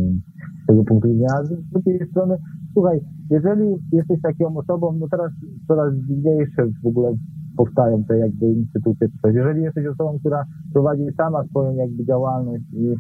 z 0.65 0.67
tego 0.67 0.85
punktu 0.85 1.09
widzenia. 1.09 1.45
Z 1.45 1.71
drugiej 1.73 2.09
strony, 2.11 2.37
słuchaj, 2.73 3.01
jeżeli 3.31 3.77
jesteś 3.93 4.21
taką 4.23 4.57
osobą, 4.57 4.93
no 5.01 5.09
teraz 5.11 5.33
coraz 5.69 5.95
dziwniejsze 5.95 6.67
w 6.85 6.87
ogóle 6.87 7.17
powstają 7.57 8.05
te 8.05 8.19
jakby 8.19 8.47
instytucje 8.47 9.09
czy 9.09 9.19
coś. 9.23 9.35
Jeżeli 9.35 9.63
jesteś 9.63 9.87
osobą, 9.87 10.19
która 10.19 10.45
prowadzi 10.73 11.03
sama 11.17 11.45
swoją 11.45 11.75
jakby 11.75 12.05
działalność 12.05 12.65
i, 12.73 12.95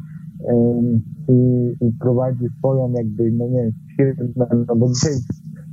i, 1.28 1.36
i 1.80 1.92
prowadzi 2.00 2.48
swoją 2.58 2.92
jakby, 2.92 3.32
no 3.32 3.48
nie 3.48 3.62
wiem, 3.62 3.72
firmę, 3.96 4.46
no 4.68 4.76
bo 4.76 4.88
dzisiaj 4.88 5.12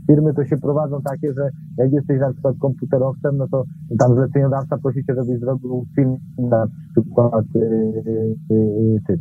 firmy 0.08 0.34
to 0.34 0.46
się 0.46 0.58
prowadzą 0.58 1.02
takie, 1.02 1.34
że 1.34 1.50
jak 1.78 1.92
jesteś 1.92 2.20
na 2.20 2.34
przykład 2.34 2.56
komputerowcem, 2.60 3.38
no 3.38 3.48
to 3.48 3.64
tam 4.00 4.16
zleceniodawca 4.16 4.78
prosi 4.78 5.06
cię, 5.06 5.16
żebyś 5.16 5.40
zrobił 5.40 5.86
film 5.96 6.18
na 6.38 6.68
przykład 6.92 7.46
yy, 7.56 8.36
yy, 8.50 9.00
tym, 9.08 9.18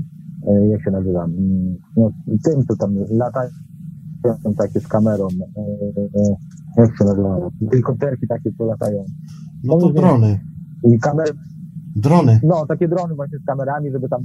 yy, 0.47 0.68
jak 0.68 0.82
się 0.82 0.91
nazywa, 0.91 1.24
mm, 1.24 1.76
no 1.97 2.11
tym, 2.45 2.64
co 2.68 2.76
tam 2.76 2.95
latają 3.11 3.51
takie 4.59 4.80
z 4.80 4.89
kamerą, 4.89 5.28
yy, 5.30 6.37
jak 6.76 6.99
się 6.99 7.05
nazywa, 7.05 7.51
helikopterki 7.70 8.26
takie, 8.26 8.53
co 8.59 8.64
latają. 8.64 9.05
No 9.64 9.78
to 9.78 9.91
drony. 9.91 10.41
I 10.84 10.99
kamery. 10.99 11.32
Drony. 11.97 12.41
No, 12.43 12.66
takie 12.66 12.89
drony 12.89 13.14
właśnie 13.14 13.39
z 13.39 13.45
kamerami, 13.45 13.91
żeby 13.91 14.09
tam 14.09 14.20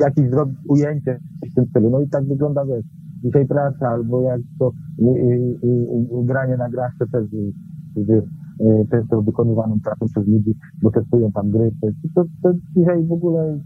jakieś 0.00 0.30
zrobić 0.30 0.58
ujęcie 0.68 1.20
w 1.50 1.54
tym 1.54 1.66
stylu. 1.66 1.90
No 1.90 2.00
i 2.00 2.08
tak 2.08 2.28
wygląda, 2.28 2.64
wiesz, 2.64 2.84
dzisiaj 3.24 3.46
praca, 3.46 3.88
albo 3.88 4.22
jak 4.22 4.40
to 4.58 4.72
y, 4.98 5.04
y, 5.04 5.58
y, 5.64 6.24
granie 6.24 6.56
na 6.56 6.70
graszce 6.70 7.06
też, 7.12 7.24
gdy 7.96 8.22
często 8.90 9.22
wykonywaną 9.22 9.80
pracą 9.80 10.06
przez 10.06 10.26
ludzi, 10.28 10.54
bo 10.82 10.90
testują 10.90 11.32
tam 11.32 11.50
gry. 11.50 11.70
To, 11.80 11.88
to, 12.14 12.24
to 12.42 12.58
dzisiaj 12.76 13.04
w 13.06 13.12
ogóle 13.12 13.58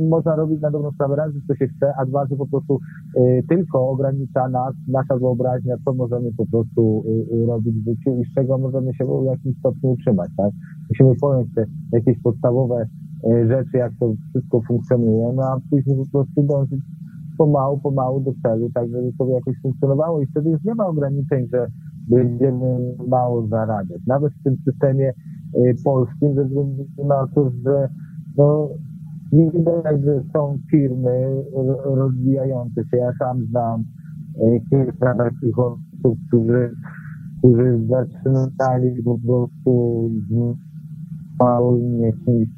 można 0.00 0.36
robić 0.36 0.60
na 0.60 0.70
dobrą 0.70 0.90
sprawę 0.92 1.16
raz, 1.16 1.34
że 1.34 1.40
to 1.48 1.54
się 1.54 1.68
chce, 1.68 1.92
a 1.96 2.06
dwa, 2.06 2.26
że 2.26 2.36
po 2.36 2.46
prostu 2.46 2.78
tylko 3.48 3.90
ogranicza 3.90 4.48
nas, 4.48 4.74
nasza 4.88 5.16
wyobraźnia, 5.16 5.74
co 5.84 5.94
możemy 5.94 6.32
po 6.36 6.46
prostu 6.46 7.04
robić 7.46 7.74
w 7.74 7.84
życiu 7.84 8.20
i 8.20 8.24
z 8.24 8.34
czego 8.34 8.58
możemy 8.58 8.94
się 8.94 9.04
w 9.04 9.24
jakimś 9.24 9.58
stopniu 9.58 9.90
utrzymać, 9.90 10.30
tak? 10.36 10.50
Musimy 10.88 11.14
pojąć 11.20 11.54
te 11.54 11.64
jakieś 11.92 12.22
podstawowe 12.22 12.86
rzeczy, 13.48 13.76
jak 13.76 13.92
to 14.00 14.14
wszystko 14.30 14.62
funkcjonuje, 14.68 15.32
no 15.36 15.42
a 15.42 15.60
później 15.70 15.96
po 15.96 16.10
prostu 16.12 16.42
dążyć 16.42 16.80
pomału, 17.40 17.78
pomału 17.78 18.20
do 18.20 18.32
celu, 18.42 18.70
tak 18.74 18.88
żeby 18.90 19.12
to 19.18 19.26
jakoś 19.28 19.54
funkcjonowało 19.62 20.20
i 20.20 20.26
wtedy 20.26 20.50
już 20.50 20.64
nie 20.64 20.74
ma 20.74 20.86
ograniczeń, 20.86 21.48
że 21.52 21.66
będziemy 22.08 22.94
mało 23.08 23.46
zarabiać. 23.46 24.00
Nawet 24.06 24.32
w 24.32 24.42
tym 24.42 24.56
systemie 24.64 25.12
y, 25.54 25.74
polskim, 25.84 26.34
ze 26.34 26.44
względu 26.44 26.86
na 27.08 27.26
to, 27.34 27.50
że 27.64 27.88
no, 28.36 28.68
nie 29.32 29.50
widać, 29.50 30.02
że 30.04 30.22
są 30.32 30.58
firmy 30.70 31.44
rozwijające 31.84 32.84
się. 32.84 32.96
Ja 32.96 33.12
sam 33.18 33.46
znam 33.46 33.84
y, 34.36 34.60
kilka 34.70 35.14
takich 35.14 35.58
osób, 35.58 36.18
którzy, 36.28 36.70
którzy 37.38 37.80
zaczynali 37.86 39.02
po 39.04 39.18
prostu 39.18 40.10
małymi 41.38 42.00
jakimiś 42.00 42.48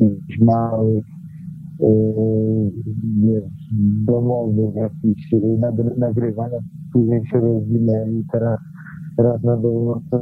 y, 0.00 0.44
małych 0.44 1.15
domowych 4.06 4.74
jakichś 4.74 5.34
nagrywań, 5.96 6.50
później 6.92 7.26
się 7.26 7.40
rozwinęli, 7.40 8.24
teraz 8.32 8.58
teraz 9.16 9.42
na 9.42 9.56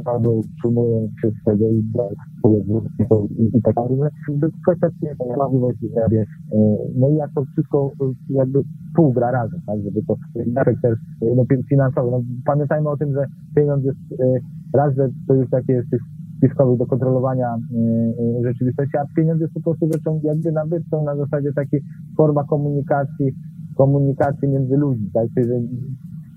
pewno 0.05 0.31
utrzymują 0.31 1.07
się 1.21 1.31
z 1.31 1.43
tego 1.43 1.69
i 1.69 1.83
i, 3.37 3.57
i 3.57 3.61
tak 3.61 3.75
dalej. 3.75 4.11
Kwestia 4.67 5.07
możliwości 5.37 5.89
sobie. 5.89 6.25
No 6.95 7.09
i 7.09 7.15
jak 7.15 7.31
to 7.35 7.45
wszystko 7.45 7.91
jakby 8.29 8.61
półgra 8.95 9.31
razem, 9.31 9.61
tak, 9.67 9.81
żeby 9.81 10.03
to 10.03 10.15
efekt 10.55 10.81
też 10.81 10.99
no, 11.35 11.45
finansowy. 11.69 12.11
No, 12.11 12.21
pamiętajmy 12.45 12.89
o 12.89 12.97
tym, 12.97 13.13
że 13.13 13.25
pieniądz 13.55 13.85
jest 13.85 13.99
raz, 14.73 14.95
że 14.95 15.09
to 15.27 15.33
już 15.33 15.49
takie 15.49 15.73
jest 15.73 15.89
spiskowych 16.45 16.77
do 16.77 16.85
kontrolowania 16.85 17.55
y, 17.55 17.77
y, 18.39 18.43
rzeczywistości, 18.43 18.97
a 18.97 19.05
pieniądz 19.15 19.41
jest 19.41 19.53
po 19.53 19.61
prostu 19.61 19.89
rzeczą 19.93 20.19
jakby 20.23 20.51
nabywczą 20.51 21.03
na 21.03 21.15
zasadzie 21.15 21.53
takiej 21.53 21.81
forma 22.17 22.43
komunikacji, 22.43 23.33
komunikacji 23.75 24.47
między 24.47 24.77
ludźmi, 24.77 25.09
tak? 25.13 25.27
Czyli, 25.33 25.47
że 25.47 25.55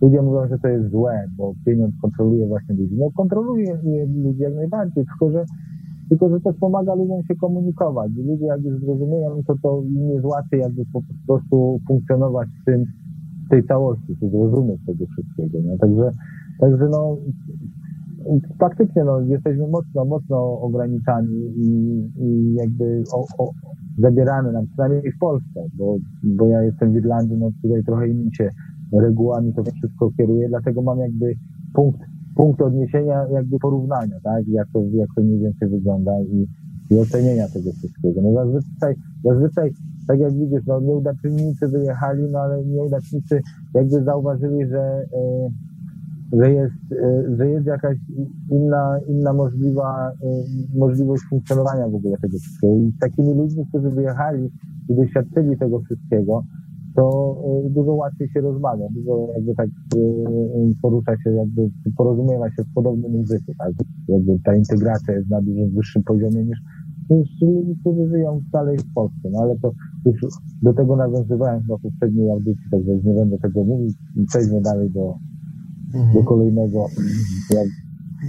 ludzie 0.03 0.23
mówią, 0.23 0.49
że 0.49 0.59
to 0.59 0.69
jest 0.69 0.91
złe, 0.91 1.29
bo 1.37 1.55
pieniądz 1.67 1.95
kontroluje 2.03 2.47
właśnie 2.47 2.75
ludzi. 2.75 2.97
No 2.99 3.11
kontroluje 3.17 3.79
ludzi 4.25 4.41
jak 4.41 4.55
najbardziej, 4.55 5.05
tylko 5.05 5.31
że 5.31 5.45
tylko 6.09 6.29
że 6.29 6.41
też 6.41 6.57
pomaga 6.61 6.95
ludziom 6.95 7.23
się 7.23 7.35
komunikować. 7.37 8.13
Ludzie 8.17 8.47
jak 8.47 8.63
już 8.63 8.81
zrozumieją, 8.81 9.43
to 9.47 9.55
to 9.63 9.83
im 9.83 10.11
jest 10.11 10.25
łatwiej 10.25 10.61
jakby 10.61 10.85
po 10.93 11.01
prostu 11.27 11.81
funkcjonować 11.89 12.49
w 12.63 12.65
tym, 12.65 12.85
w 13.47 13.51
tej 13.51 13.65
całości, 13.65 14.17
to 14.21 14.29
zrozumieć 14.29 14.81
tego 14.87 15.07
wszystkiego. 15.07 15.59
No. 15.65 15.79
Także, 15.79 16.11
także 16.61 16.89
no, 16.91 17.17
faktycznie 18.59 19.05
no, 19.05 19.21
jesteśmy 19.21 19.69
mocno, 19.69 20.05
mocno 20.05 20.61
ograniczani 20.61 21.53
i, 21.57 21.69
i 22.19 22.55
jakby 22.55 23.03
o, 23.13 23.27
o, 23.39 23.51
nam, 24.53 24.67
przynajmniej 24.67 25.13
w 25.13 25.19
Polsce, 25.19 25.61
bo, 25.75 25.97
bo 26.23 26.47
ja 26.47 26.63
jestem 26.63 26.93
w 26.93 26.97
Irlandii, 26.97 27.37
no 27.37 27.51
tutaj 27.63 27.85
trochę 27.85 28.09
innymi 28.09 28.35
się 28.35 28.51
regułami 28.93 29.55
to 29.55 29.63
wszystko 29.63 30.11
kieruje, 30.17 30.49
dlatego 30.49 30.83
mam 30.83 30.99
jakby 30.99 31.35
punkt, 31.75 32.01
punkt 32.37 32.63
odniesienia, 32.63 33.27
jakby 33.33 33.59
porównania, 33.59 34.17
tak, 34.23 34.49
jak 34.49 34.69
to, 34.73 34.83
jak 34.93 35.09
to 35.17 35.23
mniej 35.23 35.39
więcej 35.39 35.69
wygląda 35.69 36.13
i, 36.21 36.47
i 36.91 36.99
ocenienia 36.99 37.49
tego 37.49 37.73
wszystkiego. 37.73 38.23
No 38.23 38.33
zazwyczaj, 38.33 38.95
zazwyczaj 39.25 39.73
tak 40.09 40.21
jak 40.21 40.33
widzisz, 40.33 40.67
no 40.67 40.81
nieudacznicy 40.81 41.69
wyjechali, 41.69 42.23
no 42.31 42.39
ale 42.39 42.65
nieudacznicy 42.65 43.41
jakby 43.75 44.05
zauważyli, 44.05 44.67
że 44.67 44.79
e, 44.79 45.07
że 46.33 46.53
jest, 46.53 46.93
e, 46.93 47.37
że 47.37 47.51
jest 47.51 47.67
jakaś 47.67 47.97
inna, 48.51 49.01
inna 49.09 49.33
możliwa, 49.33 50.13
e, 50.23 50.27
możliwość 50.79 51.23
funkcjonowania 51.31 51.89
w 51.89 51.95
ogóle 51.95 52.17
tego 52.23 52.39
wszystkiego. 52.39 52.77
I 52.77 52.93
takimi 53.01 53.35
ludźmi, 53.35 53.67
którzy 53.69 53.91
wyjechali 53.91 54.51
i 54.89 54.95
doświadczyli 54.95 55.59
tego 55.59 55.81
wszystkiego, 55.81 56.45
to 56.97 57.37
e, 57.67 57.71
dużo 57.71 57.93
łatwiej 57.93 58.29
się 58.29 58.41
rozmawia, 58.41 58.87
dużo 58.91 59.29
jakby 59.35 59.55
tak 59.55 59.69
porusza 60.83 61.17
się, 61.25 61.31
jakby 61.31 61.71
porozumiewa 61.97 62.51
się 62.51 62.65
w 62.65 62.75
podobnym 62.75 63.15
języku, 63.15 63.53
tak? 63.59 63.73
Jakby 64.09 64.39
ta 64.45 64.57
integracja 64.57 65.15
jest 65.15 65.31
na 65.31 65.43
dużo 65.43 65.63
wyższym 65.75 66.03
poziomie 66.03 66.45
niż, 66.45 66.59
ludzi, 67.41 67.77
którzy 67.81 68.09
żyją 68.09 68.41
dalej 68.53 68.79
w 68.79 68.93
Polsce. 68.95 69.31
No 69.31 69.39
ale 69.43 69.57
to 69.59 69.73
już 70.05 70.21
do 70.63 70.73
tego 70.73 70.97
nawiązywałem 70.97 71.63
w 71.63 71.83
poprzedniej 71.83 72.31
audycji, 72.31 72.65
także 72.71 72.97
nie 73.05 73.15
będę 73.15 73.39
tego 73.39 73.65
mówić. 73.65 73.97
Przejdźmy 74.27 74.61
dalej 74.61 74.91
do, 74.91 75.19
mhm. 75.95 76.15
do 76.15 76.25
kolejnego 76.25 76.87
jak, 77.51 77.69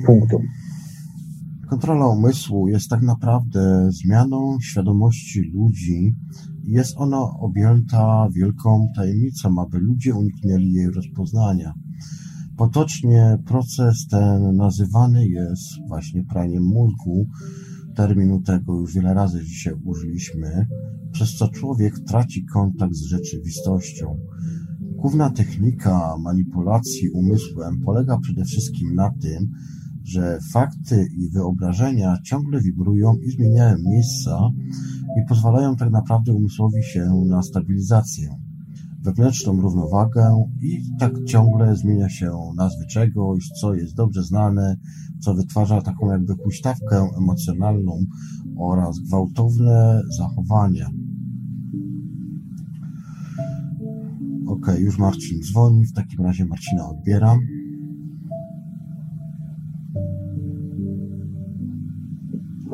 punktu. 0.05 0.41
Kontrola 1.70 2.07
umysłu 2.07 2.68
jest 2.68 2.89
tak 2.89 3.01
naprawdę 3.01 3.89
zmianą 3.91 4.57
świadomości 4.62 5.41
ludzi. 5.41 6.16
Jest 6.64 6.93
ona 6.97 7.22
objęta 7.39 8.30
wielką 8.36 8.88
tajemnicą, 8.95 9.62
aby 9.62 9.80
ludzie 9.80 10.16
uniknęli 10.16 10.72
jej 10.72 10.91
rozpoznania. 10.91 11.74
Potocznie 12.57 13.38
proces 13.45 14.07
ten 14.07 14.55
nazywany 14.55 15.28
jest 15.28 15.88
właśnie 15.88 16.24
praniem 16.24 16.64
mózgu. 16.64 17.28
Terminu 17.95 18.41
tego 18.41 18.80
już 18.80 18.93
wiele 18.93 19.14
razy 19.14 19.43
dzisiaj 19.43 19.74
użyliśmy, 19.84 20.66
przez 21.12 21.36
co 21.36 21.47
człowiek 21.47 21.99
traci 21.99 22.45
kontakt 22.45 22.93
z 22.93 23.05
rzeczywistością. 23.05 24.18
Główna 24.96 25.30
technika 25.30 26.18
manipulacji 26.20 27.10
umysłem 27.10 27.82
polega 27.82 28.18
przede 28.18 28.46
wszystkim 28.46 28.96
na 28.96 29.12
tym, 29.22 29.52
że 30.04 30.40
fakty 30.52 31.08
i 31.18 31.30
wyobrażenia 31.30 32.18
ciągle 32.24 32.62
wibrują 32.62 33.14
i 33.16 33.32
zmieniają 33.32 33.76
miejsca 33.78 34.50
i 35.22 35.28
pozwalają 35.28 35.76
tak 35.76 35.92
naprawdę 35.92 36.34
umysłowi 36.34 36.84
się 36.84 37.24
na 37.28 37.44
stabilizację, 37.44 38.30
wewnętrzną 39.02 39.62
równowagę 39.62 40.46
i 40.62 40.82
tak 41.00 41.24
ciągle 41.24 41.76
zmienia 41.76 42.10
się 42.10 42.32
nazwy 42.56 42.86
czegoś, 42.88 43.50
co 43.62 43.74
jest 43.74 43.96
dobrze 43.96 44.24
znane, 44.24 44.78
co 45.20 45.34
wytwarza 45.34 45.82
taką 45.82 46.12
jakby 46.12 46.34
huśtawkę 46.34 47.08
emocjonalną 47.18 48.06
oraz 48.58 49.00
gwałtowne 49.00 50.02
zachowania. 50.18 50.90
Ok, 54.62 54.80
już 54.80 54.97
Marcin 54.97 55.41
dzwoni, 55.41 55.86
w 55.86 55.93
takim 55.93 56.26
razie 56.26 56.45
Marcina 56.45 56.89
odbieram. 56.89 57.39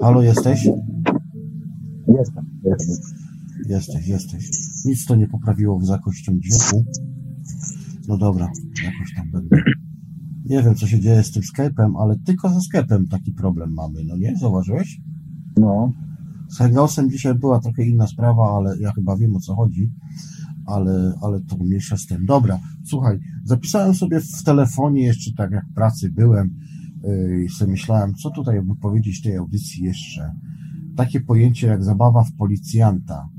Halo, 0.02 0.24
jesteś? 0.24 0.66
Jestem, 2.08 2.46
jestem. 2.64 3.18
Jesteś, 3.70 4.08
jesteś. 4.08 4.50
Nic 4.86 5.06
to 5.06 5.16
nie 5.16 5.28
poprawiło 5.28 5.86
z 5.86 5.90
jakością 5.90 6.40
dźwięku. 6.40 6.86
No 8.08 8.18
dobra, 8.18 8.52
jakoś 8.84 9.16
tam 9.16 9.32
będę. 9.32 9.58
Nie 10.46 10.64
wiem, 10.64 10.76
co 10.76 10.88
się 10.88 11.00
dzieje 11.00 11.24
z 11.24 11.32
tym 11.32 11.44
Skype'em, 11.44 11.92
ale 12.00 12.20
tylko 12.20 12.50
ze 12.50 12.60
Skype'em 12.60 13.08
taki 13.10 13.32
problem 13.32 13.74
mamy, 13.74 14.04
no 14.04 14.18
nie? 14.18 14.38
Zauważyłeś? 14.38 15.02
No. 15.58 15.94
Z 16.50 16.58
Hangoutsem 16.58 17.10
dzisiaj 17.10 17.36
była 17.36 17.60
trochę 17.60 17.86
inna 17.86 18.08
sprawa, 18.08 18.58
ale 18.58 18.78
ja 18.80 18.92
chyba 18.92 19.18
wiem 19.18 19.36
o 19.36 19.40
co 19.40 19.56
chodzi 19.56 19.92
ale, 20.66 21.14
ale 21.22 21.42
to 21.42 21.58
mniejsza 21.58 21.98
z 21.98 22.06
tym. 22.06 22.26
Dobra, 22.26 22.60
słuchaj, 22.86 23.20
zapisałem 23.44 23.96
sobie 23.96 24.20
w 24.20 24.44
telefonie 24.44 25.06
jeszcze 25.06 25.32
tak 25.38 25.52
jak 25.52 25.66
w 25.66 25.74
pracy 25.74 26.12
byłem 26.12 26.56
yy, 27.04 27.44
i 27.44 27.50
sobie 27.50 27.72
myślałem, 27.72 28.14
co 28.14 28.30
tutaj 28.30 28.62
by 28.62 28.76
powiedzieć 28.76 29.22
tej 29.22 29.38
audycji 29.38 29.84
jeszcze. 29.84 30.34
Takie 30.96 31.22
pojęcie 31.22 31.68
jak 31.68 31.84
zabawa 31.84 32.24
w 32.24 32.34
policjanta. 32.34 33.30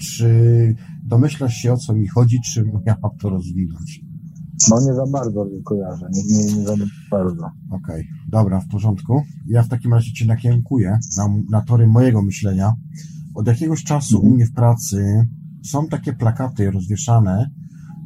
Czy 0.00 0.74
domyślasz 1.04 1.54
się 1.54 1.72
o 1.72 1.76
co 1.76 1.94
mi 1.94 2.08
chodzi, 2.08 2.40
czy 2.40 2.64
ja 2.86 2.96
mam 3.02 3.18
to 3.18 3.30
rozwinąć? 3.30 4.00
No 4.70 4.80
nie 4.80 4.94
za 4.94 5.06
bardzo 5.06 5.44
nie 5.44 5.62
kojarzę, 5.62 6.06
nie, 6.12 6.36
nie, 6.36 6.44
nie 6.44 6.64
za 6.64 6.74
bardzo. 7.10 7.50
Okej, 7.70 8.00
okay. 8.00 8.04
dobra, 8.28 8.60
w 8.60 8.68
porządku. 8.68 9.22
Ja 9.46 9.62
w 9.62 9.68
takim 9.68 9.94
razie 9.94 10.12
Cię 10.12 10.26
nakierunkuję 10.26 10.98
na, 11.16 11.28
na 11.50 11.62
tory 11.62 11.86
mojego 11.86 12.22
myślenia. 12.22 12.72
Od 13.34 13.46
jakiegoś 13.46 13.84
czasu 13.84 14.20
u 14.20 14.30
mnie 14.30 14.46
w 14.46 14.52
pracy 14.52 15.28
są 15.62 15.86
takie 15.86 16.12
plakaty 16.12 16.70
rozwieszane, 16.70 17.50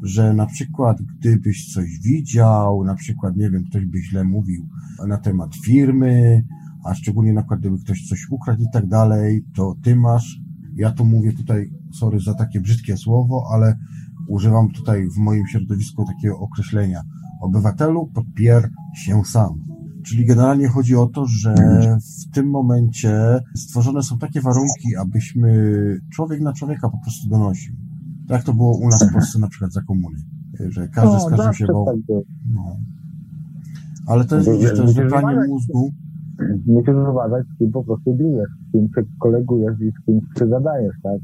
że 0.03 0.35
na 0.35 0.47
przykład 0.47 1.03
gdybyś 1.03 1.73
coś 1.73 1.99
widział, 1.99 2.85
na 2.85 2.95
przykład, 2.95 3.37
nie 3.37 3.51
wiem, 3.51 3.65
ktoś 3.65 3.85
by 3.87 3.99
źle 3.99 4.25
mówił 4.25 4.69
na 5.09 5.19
temat 5.19 5.57
firmy, 5.65 6.45
a 6.85 6.95
szczególnie 6.95 7.33
na 7.33 7.41
przykład 7.41 7.61
gdyby 7.61 7.79
ktoś 7.79 8.09
coś 8.09 8.27
ukradł 8.31 8.63
i 8.63 8.67
tak 8.73 8.87
dalej, 8.87 9.45
to 9.55 9.75
ty 9.83 9.97
masz, 9.97 10.41
ja 10.75 10.93
tu 10.93 11.05
mówię 11.05 11.33
tutaj, 11.33 11.71
sorry 11.93 12.21
za 12.21 12.35
takie 12.35 12.61
brzydkie 12.61 12.97
słowo, 12.97 13.49
ale 13.53 13.79
używam 14.29 14.71
tutaj 14.71 15.09
w 15.09 15.17
moim 15.17 15.47
środowisku 15.47 16.05
takiego 16.05 16.39
określenia. 16.39 17.03
Obywatelu 17.41 18.07
podpier 18.07 18.71
się 18.95 19.25
sam. 19.25 19.74
Czyli 20.07 20.27
generalnie 20.27 20.69
chodzi 20.69 20.97
o 20.97 21.07
to, 21.07 21.27
że 21.27 21.55
w 22.29 22.35
tym 22.35 22.51
momencie 22.51 23.41
stworzone 23.57 24.03
są 24.03 24.19
takie 24.19 24.41
warunki, 24.41 24.97
abyśmy 25.01 25.51
człowiek 26.13 26.41
na 26.41 26.53
człowieka 26.53 26.89
po 26.91 26.99
prostu 26.99 27.29
donosił. 27.29 27.75
Tak 28.29 28.43
to 28.43 28.55
było 28.55 28.79
u 28.79 28.89
nas 28.89 29.09
w 29.11 29.13
Polsce 29.13 29.39
na 29.39 29.49
przykład 29.49 29.73
za 29.73 29.83
komuny, 29.83 30.17
że 30.69 30.89
każdy 30.89 31.21
z 31.21 31.27
każdym 31.27 31.53
się 31.53 31.67
bał. 31.67 31.87
Tak 31.87 31.97
no. 32.51 32.77
Ale 34.07 34.25
to 34.25 34.37
jest, 34.37 34.51
widzisz, 34.51 34.77
to 34.77 34.83
jest 34.83 34.99
pranie 35.09 35.49
mózgu. 35.49 35.91
Musisz 36.67 36.95
uważać, 37.11 37.47
z 37.55 37.59
kim 37.59 37.71
po 37.73 37.85
prostu 37.85 38.15
bijesz, 38.15 38.51
z 38.69 38.73
kim 38.73 38.89
się 38.95 39.03
kolegujesz 39.19 39.81
i 39.81 39.91
z 39.91 40.07
kim 40.07 40.21
się 40.39 40.49
zadajesz, 40.49 40.97
tak? 41.03 41.21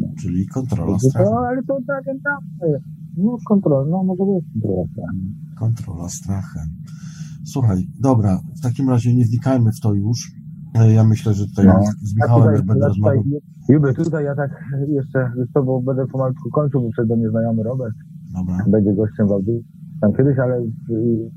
No. 0.00 0.06
Czyli 0.20 0.46
kontrola 0.46 0.98
strachu. 0.98 1.30
No, 1.34 1.40
ale 1.40 1.62
to 1.62 1.78
tak, 1.86 2.04
tak. 2.04 2.40
No, 3.16 3.36
kontrola, 3.48 3.90
no 3.90 4.04
może 4.04 4.24
być 4.24 4.44
kontrola 4.52 4.84
strachem. 4.92 5.34
Kontrola 5.58 6.08
strachem. 6.08 6.68
Słuchaj, 7.44 7.86
dobra, 8.00 8.40
w 8.58 8.60
takim 8.60 8.90
razie 8.90 9.14
nie 9.14 9.24
wnikajmy 9.24 9.72
w 9.72 9.80
to 9.80 9.94
już. 9.94 10.32
E, 10.74 10.92
ja 10.92 11.04
myślę, 11.04 11.34
że 11.34 11.46
tutaj 11.46 11.66
no. 11.66 11.82
z 12.02 12.14
Michałem 12.14 12.44
ja 12.44 12.50
tutaj, 12.50 12.66
będę 12.66 12.88
rozmawiał. 12.88 13.22
Juby, 13.68 13.94
tutaj 13.94 14.24
ja 14.24 14.34
tak 14.34 14.50
jeszcze 14.88 15.32
z 15.50 15.52
tobą 15.52 15.82
będę 15.82 16.06
pomalutku 16.06 16.50
kończył, 16.50 16.82
bo 16.82 16.90
przed 16.90 17.08
do 17.08 17.16
mnie 17.16 17.30
znajomy 17.30 17.62
Robert. 17.62 17.94
Dobra. 18.34 18.64
Będzie 18.68 18.94
gościem 18.94 19.28
w 19.28 19.32
audycji 19.32 19.80
tam 20.00 20.12
kiedyś, 20.12 20.38
ale 20.38 20.60
y, 20.60 20.64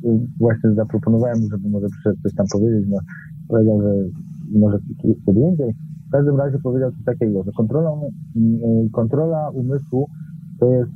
y, 0.06 0.20
właśnie 0.40 0.74
zaproponowałem 0.74 1.42
mu, 1.42 1.50
żeby 1.50 1.70
może 1.70 1.88
przyszedł 1.88 2.22
coś 2.24 2.36
tam 2.36 2.46
powiedzieć. 2.54 2.86
No, 2.90 2.98
powiedział, 3.48 3.82
że 3.82 3.94
może 4.60 4.80
kiedy 5.26 5.40
indziej. 5.40 5.74
W 6.08 6.12
każdym 6.12 6.38
razie 6.38 6.60
powiedział 6.60 6.92
coś 6.92 7.04
takiego, 7.06 7.44
że 7.44 7.52
kontrolą, 7.52 8.10
y, 8.36 8.90
kontrola 8.92 9.50
umysłu 9.50 10.08
to 10.60 10.70
jest, 10.70 10.92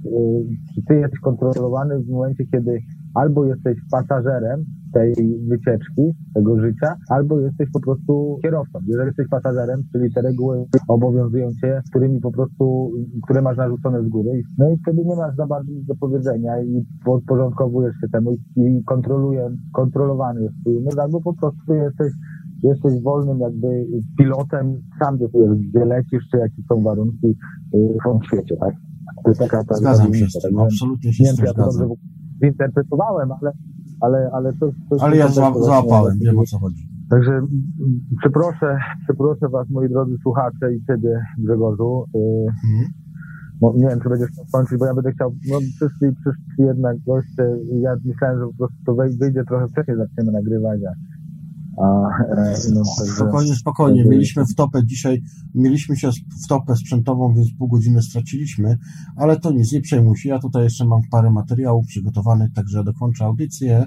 czy 0.75 0.81
ty 0.87 0.95
jesteś 0.95 1.19
kontrolowany 1.19 1.99
w 1.99 2.09
momencie, 2.09 2.45
kiedy 2.51 2.79
albo 3.13 3.45
jesteś 3.45 3.77
pasażerem 3.91 4.65
tej 4.97 5.13
wycieczki, 5.47 6.03
tego 6.35 6.59
życia, 6.59 6.95
albo 7.09 7.39
jesteś 7.39 7.67
po 7.73 7.79
prostu 7.79 8.39
kierowcą. 8.43 8.79
Jeżeli 8.87 9.07
jesteś 9.07 9.27
pasażerem, 9.27 9.79
czyli 9.91 10.13
te 10.13 10.21
reguły 10.21 10.65
obowiązują 10.87 11.49
cię, 11.61 11.81
którymi 11.89 12.19
po 12.19 12.31
prostu, 12.31 12.91
które 13.23 13.41
masz 13.41 13.57
narzucone 13.57 14.03
z 14.03 14.07
góry, 14.07 14.41
no 14.57 14.69
i 14.69 14.77
wtedy 14.77 15.05
nie 15.05 15.15
masz 15.15 15.35
za 15.35 15.47
bardzo 15.47 15.71
nic 15.71 15.85
do 15.85 15.95
powiedzenia 15.95 16.61
i 16.61 16.85
podporządkowujesz 17.05 17.95
się 18.01 18.07
temu 18.11 18.37
i 18.55 18.83
kontroluje, 18.83 19.49
kontrolowany 19.73 20.41
jest 20.43 20.55
twój 20.61 20.75
umysł, 20.75 21.01
albo 21.01 21.21
po 21.21 21.33
prostu 21.33 21.73
jesteś 21.73 22.11
jesteś 22.63 23.01
wolnym 23.03 23.39
jakby 23.39 23.85
pilotem, 24.17 24.81
sam 24.99 25.17
decydujesz, 25.17 25.57
gdzie 25.57 25.85
lecisz, 25.85 26.23
czy 26.31 26.37
jakie 26.37 26.61
są 26.69 26.83
warunki 26.83 27.27
y, 27.27 27.97
w 28.21 28.25
świecie, 28.25 28.57
tak? 28.57 28.73
To 29.23 29.29
jest 29.29 29.39
taka 29.39 29.63
ta 29.63 29.75
Zgadzam 29.75 30.13
się 30.13 30.25
z 30.25 30.39
tym, 30.39 30.59
absolutnie 30.59 31.13
się 31.13 31.25
z 31.25 31.35
tym 31.35 31.47
zgadzam. 31.47 31.89
Zinterpretowałem, 32.43 33.31
ale 33.31 33.51
ale, 34.01 34.29
ale 34.33 34.53
to, 34.53 34.71
to 34.89 35.03
Ale 35.03 35.17
ja 35.17 35.27
za, 35.27 35.53
załapałem, 35.53 36.19
wiem 36.19 36.39
o 36.39 36.43
co 36.43 36.59
chodzi. 36.59 36.87
Także 37.09 37.41
przeproszę, 38.19 38.77
przeproszę 39.03 39.49
Was, 39.49 39.69
moi 39.69 39.89
drodzy 39.89 40.15
słuchacze 40.23 40.73
i 40.73 40.85
Ciebie, 40.85 41.21
Grzegorzu. 41.37 42.05
Y, 42.15 42.19
mhm. 42.65 43.79
nie 43.79 43.87
wiem, 43.87 43.99
czy 44.03 44.09
będziesz 44.09 44.29
chciał 44.29 44.45
skończyć, 44.45 44.79
bo 44.79 44.85
ja 44.85 44.93
będę 44.93 45.11
chciał, 45.11 45.31
no 45.49 45.57
przyszli, 45.59 46.15
przyszli 46.15 46.63
jednak 46.71 46.97
goście 46.99 47.43
ja 47.81 47.95
myślałem, 48.05 48.39
że 48.39 48.45
po 48.47 48.53
prostu 48.53 48.77
to 48.85 48.95
wyjdzie 48.95 49.43
trochę 49.43 49.67
wcześniej, 49.67 49.97
zaczniemy 49.97 50.31
nagrywać, 50.31 50.79
a, 50.89 50.93
a 51.77 52.09
e, 52.35 52.55
no, 52.73 52.81
także, 52.97 53.13
Spokojnie, 53.13 53.55
spokojnie. 53.55 54.05
Mieliśmy 54.05 54.45
wtopę 54.45 54.85
dzisiaj, 54.85 55.21
mieliśmy 55.55 55.97
się 55.97 56.09
wtopę 56.45 56.75
sprzętową, 56.75 57.33
więc 57.33 57.47
pół 57.57 57.67
godziny 57.67 58.01
straciliśmy, 58.01 58.77
ale 59.15 59.39
to 59.39 59.51
nic, 59.51 59.71
nie 59.71 59.81
przejmuj 59.81 60.17
się. 60.17 60.29
Ja 60.29 60.39
tutaj 60.39 60.63
jeszcze 60.63 60.85
mam 60.85 61.01
parę 61.11 61.31
materiałów 61.31 61.87
przygotowanych, 61.87 62.53
także 62.53 62.83
dokończę 62.83 63.25
audycję, 63.25 63.85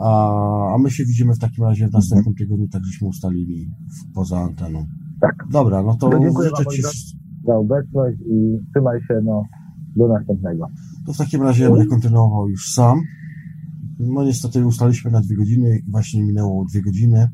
a, 0.00 0.74
a 0.74 0.78
my 0.78 0.90
się 0.90 1.04
widzimy 1.04 1.34
w 1.34 1.38
takim 1.38 1.64
razie 1.64 1.88
w 1.88 1.92
następnym 1.92 2.34
tygodniu, 2.34 2.68
tak 2.68 2.84
żeśmy 2.84 3.08
ustalili 3.08 3.66
w- 3.88 4.12
poza 4.14 4.38
anteną. 4.40 4.86
tak, 5.20 5.34
Dobra, 5.50 5.82
no 5.82 5.94
to 5.94 6.10
To 6.10 6.18
dziękuję 6.20 6.48
życzę 6.58 6.70
Ci, 6.70 6.82
za 7.46 7.54
obecność 7.56 8.18
i 8.26 8.58
trzymaj 8.70 9.00
się, 9.00 9.20
no, 9.24 9.42
do 9.96 10.08
następnego. 10.08 10.66
to 11.06 11.12
w 11.12 11.16
takim 11.16 11.42
razie 11.42 11.70
będę 11.70 11.86
kontynuował 11.86 12.48
już 12.48 12.72
sam. 12.72 13.00
No 13.98 14.24
niestety 14.24 14.66
ustaliśmy 14.66 15.10
na 15.10 15.20
dwie 15.20 15.36
godziny 15.36 15.78
i 15.78 15.90
właśnie 15.90 16.22
minęło 16.22 16.64
dwie 16.64 16.82
godziny. 16.82 17.30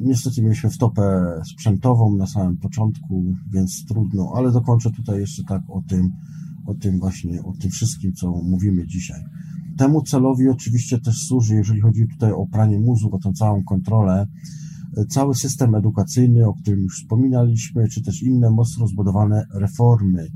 Niestety 0.00 0.42
mieliśmy 0.42 0.70
wtopę 0.70 1.02
sprzętową 1.52 2.16
na 2.16 2.26
samym 2.26 2.56
początku, 2.56 3.34
więc 3.52 3.84
trudno, 3.86 4.32
ale 4.36 4.52
dokończę 4.52 4.90
tutaj 4.90 5.20
jeszcze 5.20 5.44
tak 5.44 5.62
o 5.68 5.82
tym, 5.88 6.12
o 6.66 6.74
tym 6.74 6.98
właśnie, 6.98 7.42
o 7.42 7.52
tym 7.60 7.70
wszystkim, 7.70 8.12
co 8.12 8.30
mówimy 8.30 8.86
dzisiaj. 8.86 9.24
Temu 9.76 10.02
celowi 10.02 10.48
oczywiście 10.48 11.00
też 11.00 11.26
służy, 11.26 11.54
jeżeli 11.54 11.80
chodzi 11.80 12.08
tutaj 12.08 12.32
o 12.32 12.46
pranie 12.46 12.78
mózgu, 12.78 13.16
o 13.16 13.18
tą 13.18 13.32
całą 13.32 13.64
kontrolę, 13.64 14.26
cały 15.08 15.34
system 15.34 15.74
edukacyjny, 15.74 16.48
o 16.48 16.54
którym 16.54 16.80
już 16.80 16.96
wspominaliśmy, 16.96 17.88
czy 17.88 18.02
też 18.02 18.22
inne 18.22 18.50
mocno 18.50 18.80
rozbudowane 18.80 19.46
reformy. 19.54 20.28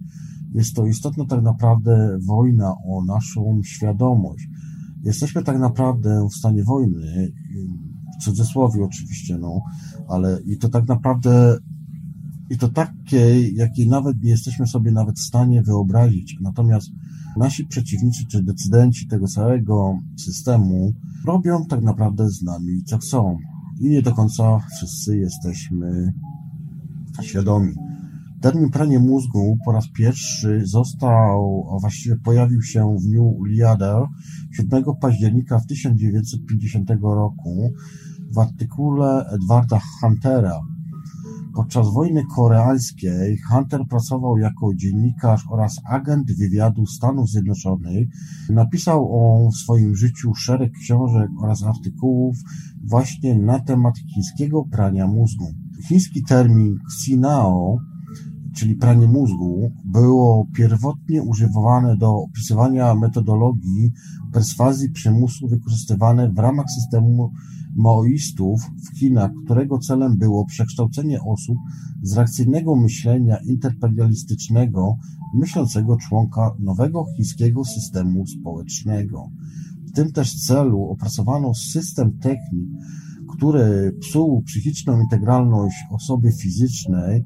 Jest 0.55 0.75
to 0.75 0.87
istotna 0.87 1.25
tak 1.25 1.43
naprawdę 1.43 2.19
wojna 2.27 2.75
o 2.87 3.05
naszą 3.05 3.61
świadomość. 3.65 4.49
Jesteśmy 5.07 5.43
tak 5.43 5.59
naprawdę 5.59 6.29
w 6.31 6.35
stanie 6.35 6.65
wojny, 6.65 7.33
w 8.21 8.25
cudzysłowie 8.25 8.85
oczywiście, 8.85 9.39
no, 9.39 9.61
ale 10.09 10.41
i 10.43 10.59
to 10.59 10.69
tak 10.69 10.89
naprawdę 10.89 11.59
i 12.51 12.59
to 12.59 12.69
takiej, 12.69 13.55
jakiej 13.55 13.89
nawet 13.89 14.23
nie 14.23 14.31
jesteśmy 14.31 14.67
sobie 14.67 14.91
nawet 14.91 15.17
w 15.17 15.23
stanie 15.23 15.63
wyobrazić. 15.63 16.37
Natomiast 16.41 16.91
nasi 17.37 17.65
przeciwnicy 17.65 18.27
czy 18.27 18.43
decydenci 18.43 19.07
tego 19.07 19.27
całego 19.27 19.99
systemu 20.17 20.93
robią 21.25 21.67
tak 21.67 21.83
naprawdę 21.83 22.31
z 22.31 22.43
nami 22.43 22.85
co 22.85 22.99
chcą. 22.99 23.39
I 23.81 23.89
nie 23.89 24.03
do 24.03 24.13
końca 24.13 24.59
wszyscy 24.77 25.19
jesteśmy 25.19 26.13
świadomi. 27.23 27.75
Termin 28.47 28.71
pranie 28.71 28.99
mózgu 28.99 29.59
po 29.65 29.73
raz 29.73 29.89
pierwszy 29.89 30.67
został, 30.67 31.69
a 31.75 31.81
właściwie 31.81 32.17
pojawił 32.17 32.63
się 32.63 32.97
w 33.01 33.07
New 33.07 33.59
Leader 33.59 34.03
7 34.53 34.85
października 35.01 35.59
w 35.59 35.67
1950 35.67 36.91
roku 37.03 37.73
w 38.35 38.39
artykule 38.39 39.27
Edwarda 39.33 39.81
Huntera. 40.01 40.61
Podczas 41.55 41.93
wojny 41.93 42.23
koreańskiej 42.35 43.39
Hunter 43.39 43.81
pracował 43.89 44.39
jako 44.39 44.75
dziennikarz 44.75 45.45
oraz 45.51 45.81
agent 45.85 46.33
wywiadu 46.33 46.87
Stanów 46.87 47.31
Zjednoczonych. 47.31 48.09
Napisał 48.51 49.11
w 49.53 49.57
swoim 49.57 49.97
życiu 49.97 50.35
szereg 50.35 50.73
książek 50.73 51.31
oraz 51.43 51.63
artykułów 51.63 52.37
właśnie 52.85 53.35
na 53.39 53.59
temat 53.59 53.95
chińskiego 54.15 54.65
prania 54.65 55.07
mózgu. 55.07 55.55
Chiński 55.89 56.23
termin 56.23 56.79
xinao, 56.93 57.79
czyli 58.57 58.75
pranie 58.75 59.07
mózgu, 59.07 59.73
było 59.85 60.47
pierwotnie 60.55 61.23
używane 61.23 61.97
do 61.97 62.17
opisywania 62.17 62.95
metodologii 62.95 63.93
perswazji 64.33 64.91
przymusu 64.91 65.49
wykorzystywane 65.49 66.33
w 66.33 66.39
ramach 66.39 66.67
systemu 66.71 67.33
maoistów 67.77 68.61
w 68.63 68.99
Chinach, 68.99 69.31
którego 69.45 69.79
celem 69.79 70.17
było 70.17 70.47
przekształcenie 70.47 71.19
osób 71.23 71.59
z 72.03 72.17
reakcyjnego 72.17 72.77
myślenia 72.77 73.37
interperialistycznego, 73.37 74.97
myślącego 75.35 75.97
członka 75.97 76.55
nowego 76.59 77.05
chińskiego 77.17 77.65
systemu 77.65 78.27
społecznego. 78.27 79.31
W 79.87 79.93
tym 79.93 80.13
też 80.13 80.47
celu 80.47 80.83
opracowano 80.83 81.55
system 81.55 82.19
technik, 82.19 82.69
który 83.37 83.97
psuł 84.01 84.43
psychiczną 84.43 85.01
integralność 85.01 85.77
osoby 85.91 86.33
fizycznej 86.33 87.25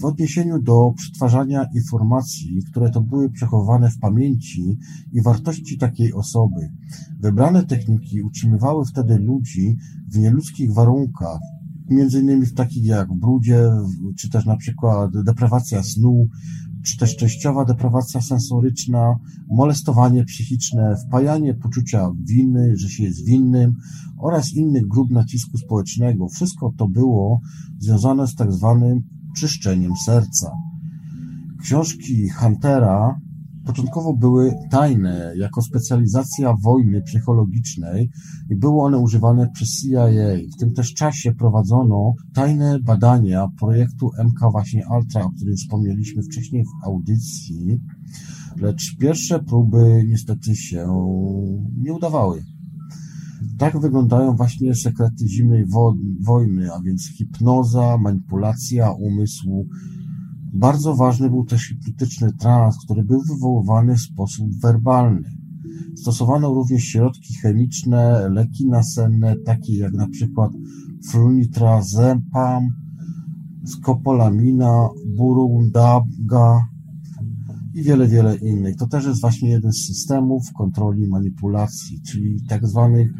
w 0.00 0.04
odniesieniu 0.04 0.62
do 0.62 0.92
przetwarzania 0.96 1.66
informacji, 1.74 2.62
które 2.70 2.90
to 2.90 3.00
były 3.00 3.30
przechowywane 3.30 3.90
w 3.90 3.98
pamięci 3.98 4.78
i 5.12 5.22
wartości 5.22 5.78
takiej 5.78 6.12
osoby. 6.12 6.72
Wybrane 7.20 7.66
techniki 7.66 8.22
utrzymywały 8.22 8.84
wtedy 8.84 9.18
ludzi 9.18 9.76
w 10.08 10.18
nieludzkich 10.18 10.72
warunkach, 10.72 11.38
między 11.90 12.20
innymi 12.20 12.46
w 12.46 12.54
takich 12.54 12.84
jak 12.84 13.14
brudzie, 13.14 13.70
czy 14.18 14.30
też 14.30 14.46
na 14.46 14.56
przykład 14.56 15.22
deprawacja 15.22 15.82
snu, 15.82 16.28
czy 16.84 16.98
też 16.98 17.16
częściowa 17.16 17.64
deprawacja 17.64 18.20
sensoryczna, 18.20 19.18
molestowanie 19.48 20.24
psychiczne, 20.24 20.96
wpajanie 21.06 21.54
poczucia 21.54 22.12
winy, 22.24 22.76
że 22.76 22.88
się 22.88 23.04
jest 23.04 23.24
winnym 23.24 23.74
oraz 24.18 24.52
innych 24.52 24.86
grup 24.86 25.10
nacisku 25.10 25.58
społecznego. 25.58 26.28
Wszystko 26.28 26.72
to 26.76 26.88
było 26.88 27.40
związane 27.78 28.26
z 28.26 28.34
tak 28.34 28.52
zwanym 28.52 29.02
czyszczeniem 29.36 29.92
serca. 30.06 30.50
Książki 31.62 32.28
Huntera 32.28 33.20
początkowo 33.66 34.14
były 34.14 34.54
tajne 34.70 35.32
jako 35.36 35.62
specjalizacja 35.62 36.54
wojny 36.62 37.02
psychologicznej 37.02 38.10
i 38.50 38.56
były 38.56 38.82
one 38.82 38.98
używane 38.98 39.48
przez 39.54 39.82
CIA. 39.82 40.06
W 40.56 40.58
tym 40.58 40.72
też 40.72 40.94
czasie 40.94 41.34
prowadzono 41.34 42.14
tajne 42.34 42.78
badania 42.80 43.48
projektu 43.58 44.10
MK 44.24 44.52
właśnie 44.52 44.82
Ultra, 44.90 45.24
o 45.24 45.30
którym 45.30 45.56
wspomnieliśmy 45.56 46.22
wcześniej 46.22 46.64
w 46.64 46.86
audycji, 46.86 47.80
lecz 48.56 48.96
pierwsze 48.96 49.38
próby 49.38 50.04
niestety 50.06 50.56
się 50.56 50.86
nie 51.78 51.92
udawały. 51.92 52.44
Tak 53.58 53.80
wyglądają 53.80 54.36
właśnie 54.36 54.74
sekrety 54.74 55.28
zimnej 55.28 55.66
wo- 55.66 55.96
wojny, 56.20 56.72
a 56.72 56.80
więc 56.80 57.08
hipnoza, 57.08 57.98
manipulacja 57.98 58.90
umysłu. 58.90 59.66
Bardzo 60.52 60.94
ważny 60.94 61.30
był 61.30 61.44
też 61.44 61.68
hipnotyczny 61.68 62.32
trans, 62.32 62.76
który 62.84 63.04
był 63.04 63.22
wywoływany 63.22 63.94
w 63.94 64.00
sposób 64.00 64.60
werbalny. 64.60 65.30
Stosowano 65.96 66.54
również 66.54 66.82
środki 66.82 67.34
chemiczne, 67.34 68.28
leki 68.28 68.66
nasenne, 68.66 69.36
takie 69.36 69.76
jak 69.76 69.92
na 69.92 70.08
przykład 70.08 70.52
flunitrazepam, 71.10 72.68
skopolamina, 73.64 74.88
burundaga 75.16 76.60
i 77.74 77.82
wiele, 77.82 78.08
wiele 78.08 78.36
innych. 78.36 78.76
To 78.76 78.86
też 78.86 79.04
jest 79.04 79.20
właśnie 79.20 79.50
jeden 79.50 79.72
z 79.72 79.86
systemów 79.86 80.52
kontroli 80.52 81.06
manipulacji, 81.08 82.00
czyli 82.00 82.42
tak 82.48 82.66
zwanych, 82.66 83.10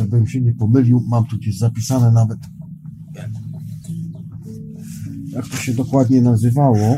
żebym 0.00 0.26
się 0.26 0.40
nie 0.40 0.54
pomylił, 0.54 1.02
mam 1.08 1.24
tu 1.24 1.36
gdzieś 1.36 1.58
zapisane 1.58 2.12
nawet, 2.12 2.38
jak 5.32 5.48
to 5.48 5.56
się 5.56 5.74
dokładnie 5.74 6.22
nazywało. 6.22 6.96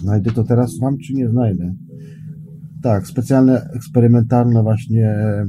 Znajdę 0.00 0.30
to 0.30 0.44
teraz 0.44 0.76
sam, 0.80 0.98
czy 0.98 1.14
nie 1.14 1.28
znajdę? 1.28 1.74
Tak, 2.82 3.06
specjalne 3.06 3.70
eksperymentalne 3.74 4.62
właśnie 4.62 5.08
e, 5.08 5.46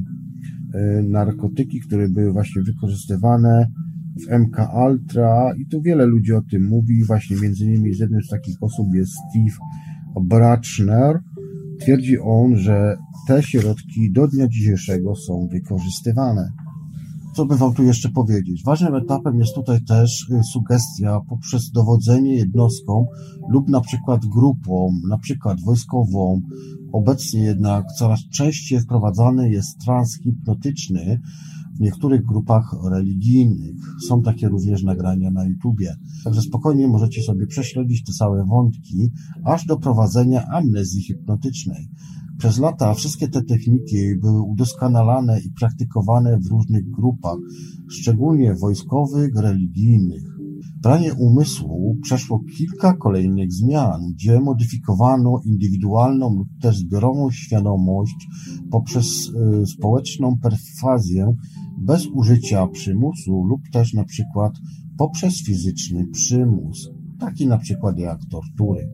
narkotyki, 1.04 1.80
które 1.80 2.10
były 2.10 2.34
właśnie 2.34 2.62
wykorzystywane 2.62 3.72
w 4.20 4.40
MK 4.40 4.58
Ultra 4.88 5.54
i 5.58 5.66
tu 5.66 5.82
wiele 5.82 6.06
ludzi 6.06 6.34
o 6.34 6.42
tym 6.42 6.68
mówi, 6.68 7.04
właśnie 7.04 7.38
między 7.42 7.66
innymi 7.66 7.94
z 7.94 8.00
jednym 8.00 8.22
z 8.22 8.28
takich 8.28 8.64
osób 8.64 8.88
jest 8.94 9.12
Steve 9.12 9.58
Bratschner. 10.22 11.20
Twierdzi 11.82 12.20
on, 12.20 12.58
że 12.58 12.98
te 13.28 13.44
środki 13.44 14.12
do 14.12 14.28
dnia 14.28 14.48
dzisiejszego 14.48 15.16
są 15.16 15.48
wykorzystywane. 15.52 16.52
Co 17.36 17.46
by 17.46 17.58
Wam 17.58 17.74
tu 17.74 17.84
jeszcze 17.84 18.10
powiedzieć? 18.10 18.64
Ważnym 18.64 18.96
etapem 18.96 19.40
jest 19.40 19.56
tutaj 19.56 19.84
też 19.84 20.30
y, 20.30 20.44
sugestia 20.44 21.20
poprzez 21.30 21.72
dowodzenie 21.72 22.36
jednostką 22.36 23.08
lub 23.50 23.70
na 23.70 23.82
przykład 23.82 24.26
grupą, 24.26 24.92
na 25.10 25.18
przykład 25.18 25.62
wojskową. 25.62 26.42
Obecnie 26.92 27.42
jednak 27.42 27.86
coraz 28.00 28.20
częściej 28.34 28.80
wprowadzany 28.80 29.52
jest 29.52 29.80
trans 29.86 30.18
hipnotyczny 30.24 31.22
w 31.80 31.82
niektórych 31.82 32.26
grupach 32.26 32.76
religijnych. 32.92 33.76
Są 34.08 34.22
takie 34.22 34.50
również 34.50 34.84
nagrania 34.84 35.32
na 35.32 35.46
YouTubie. 35.46 35.96
Także 36.24 36.42
spokojnie 36.42 36.88
możecie 36.88 37.22
sobie 37.22 37.48
prześledzić 37.48 38.04
te 38.04 38.14
całe 38.14 38.46
wątki, 38.46 39.12
aż 39.46 39.66
do 39.66 39.78
prowadzenia 39.78 40.46
amnezji 40.48 41.02
hipnotycznej. 41.02 41.90
Przez 42.38 42.60
lata 42.60 42.94
wszystkie 42.94 43.28
te 43.28 43.42
techniki 43.42 44.16
były 44.22 44.42
udoskonalane 44.42 45.40
i 45.40 45.52
praktykowane 45.52 46.40
w 46.40 46.48
różnych 46.48 46.90
grupach, 46.90 47.38
szczególnie 47.90 48.56
wojskowych, 48.56 49.36
religijnych. 49.36 50.40
Pranie 50.82 51.14
umysłu 51.14 51.98
przeszło 52.02 52.44
kilka 52.58 52.94
kolejnych 52.94 53.54
zmian, 53.54 54.02
gdzie 54.14 54.40
modyfikowano 54.40 55.42
indywidualną 55.46 56.36
lub 56.36 56.48
też 56.62 56.78
zbiorową 56.78 57.32
świadomość 57.32 58.28
poprzez 58.72 59.06
y, 59.08 59.66
społeczną 59.66 60.38
perfazję 60.38 61.36
bez 61.80 62.08
użycia 62.08 62.68
przymusu 62.68 63.44
lub 63.44 63.62
też 63.72 63.94
na 63.94 64.04
przykład 64.04 64.54
poprzez 64.98 65.44
fizyczny 65.44 66.08
przymus, 66.08 66.90
taki 67.20 67.48
na 67.48 67.58
przykład 67.58 68.00
jak 68.00 68.20
tortury. 68.26 68.90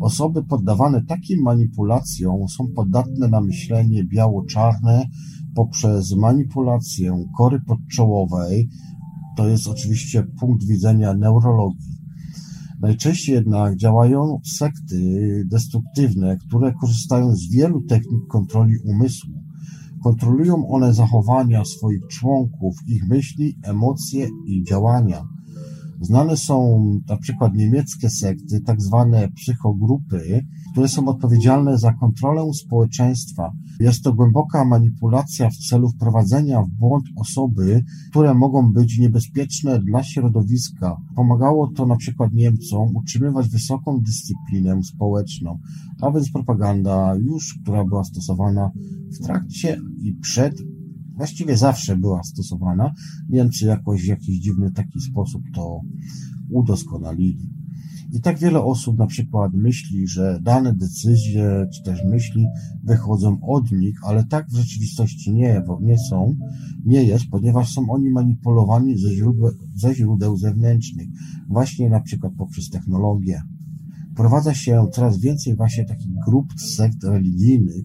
Osoby 0.00 0.44
poddawane 0.44 1.04
takim 1.04 1.42
manipulacjom 1.42 2.48
są 2.48 2.66
podatne 2.76 3.28
na 3.28 3.40
myślenie 3.40 4.04
biało-czarne 4.04 5.06
poprzez 5.54 6.16
manipulację 6.16 7.24
kory 7.36 7.60
podczołowej, 7.60 8.68
to 9.36 9.48
jest 9.48 9.68
oczywiście 9.68 10.22
punkt 10.40 10.64
widzenia 10.64 11.14
neurologii. 11.14 11.96
Najczęściej 12.80 13.34
jednak 13.34 13.76
działają 13.76 14.40
sekty 14.44 15.44
destruktywne, 15.50 16.36
które 16.36 16.72
korzystają 16.72 17.36
z 17.36 17.50
wielu 17.50 17.82
technik 17.82 18.26
kontroli 18.28 18.78
umysłu. 18.84 19.45
Kontrolują 20.02 20.68
one 20.68 20.94
zachowania 20.94 21.64
swoich 21.64 22.06
członków, 22.10 22.74
ich 22.86 23.08
myśli, 23.08 23.56
emocje 23.64 24.28
i 24.46 24.64
działania. 24.64 25.35
Znane 26.00 26.36
są 26.36 26.82
na 27.08 27.16
przykład 27.16 27.54
niemieckie 27.54 28.10
sekty, 28.10 28.60
tak 28.60 28.82
zwane 28.82 29.28
psychogrupy, 29.28 30.46
które 30.72 30.88
są 30.88 31.08
odpowiedzialne 31.08 31.78
za 31.78 31.92
kontrolę 31.92 32.52
społeczeństwa. 32.54 33.52
Jest 33.80 34.02
to 34.02 34.12
głęboka 34.12 34.64
manipulacja 34.64 35.50
w 35.50 35.56
celu 35.56 35.90
wprowadzenia 35.90 36.62
w 36.62 36.70
błąd 36.70 37.04
osoby, 37.16 37.84
które 38.10 38.34
mogą 38.34 38.72
być 38.72 38.98
niebezpieczne 38.98 39.78
dla 39.78 40.02
środowiska. 40.02 40.96
Pomagało 41.16 41.68
to 41.76 41.86
na 41.86 41.96
przykład 41.96 42.32
Niemcom 42.32 42.96
utrzymywać 42.96 43.48
wysoką 43.48 44.00
dyscyplinę 44.00 44.82
społeczną, 44.82 45.58
a 46.02 46.10
więc 46.10 46.32
propaganda 46.32 47.14
już, 47.14 47.58
która 47.62 47.84
była 47.84 48.04
stosowana 48.04 48.70
w 49.12 49.24
trakcie 49.24 49.80
i 50.02 50.12
przed 50.12 50.75
właściwie 51.16 51.56
zawsze 51.56 51.96
była 51.96 52.22
stosowana. 52.22 52.92
Niemcy 53.28 53.66
jakoś 53.66 54.02
w 54.02 54.06
jakiś 54.06 54.38
dziwny 54.38 54.72
taki 54.72 55.00
sposób 55.00 55.42
to 55.54 55.80
udoskonalili. 56.50 57.50
I 58.12 58.20
tak 58.20 58.38
wiele 58.38 58.62
osób 58.62 58.98
na 58.98 59.06
przykład 59.06 59.52
myśli, 59.54 60.08
że 60.08 60.40
dane 60.42 60.74
decyzje 60.74 61.66
czy 61.74 61.82
też 61.82 62.04
myśli 62.04 62.46
wychodzą 62.84 63.38
od 63.42 63.72
nich, 63.72 63.98
ale 64.02 64.24
tak 64.24 64.48
w 64.48 64.56
rzeczywistości 64.56 65.32
nie, 65.32 65.62
nie 65.80 65.98
są, 65.98 66.36
nie 66.84 67.04
jest, 67.04 67.24
ponieważ 67.30 67.72
są 67.72 67.90
oni 67.90 68.10
manipulowani 68.10 68.98
ze 68.98 69.14
źródeł, 69.14 69.50
ze 69.74 69.94
źródeł 69.94 70.36
zewnętrznych, 70.36 71.08
właśnie 71.48 71.90
na 71.90 72.00
przykład 72.00 72.32
poprzez 72.38 72.70
technologię. 72.70 73.42
Prowadza 74.16 74.54
się 74.54 74.86
coraz 74.92 75.18
więcej 75.18 75.56
właśnie 75.56 75.84
takich 75.84 76.12
grup 76.26 76.52
sekt 76.60 77.04
religijnych, 77.04 77.84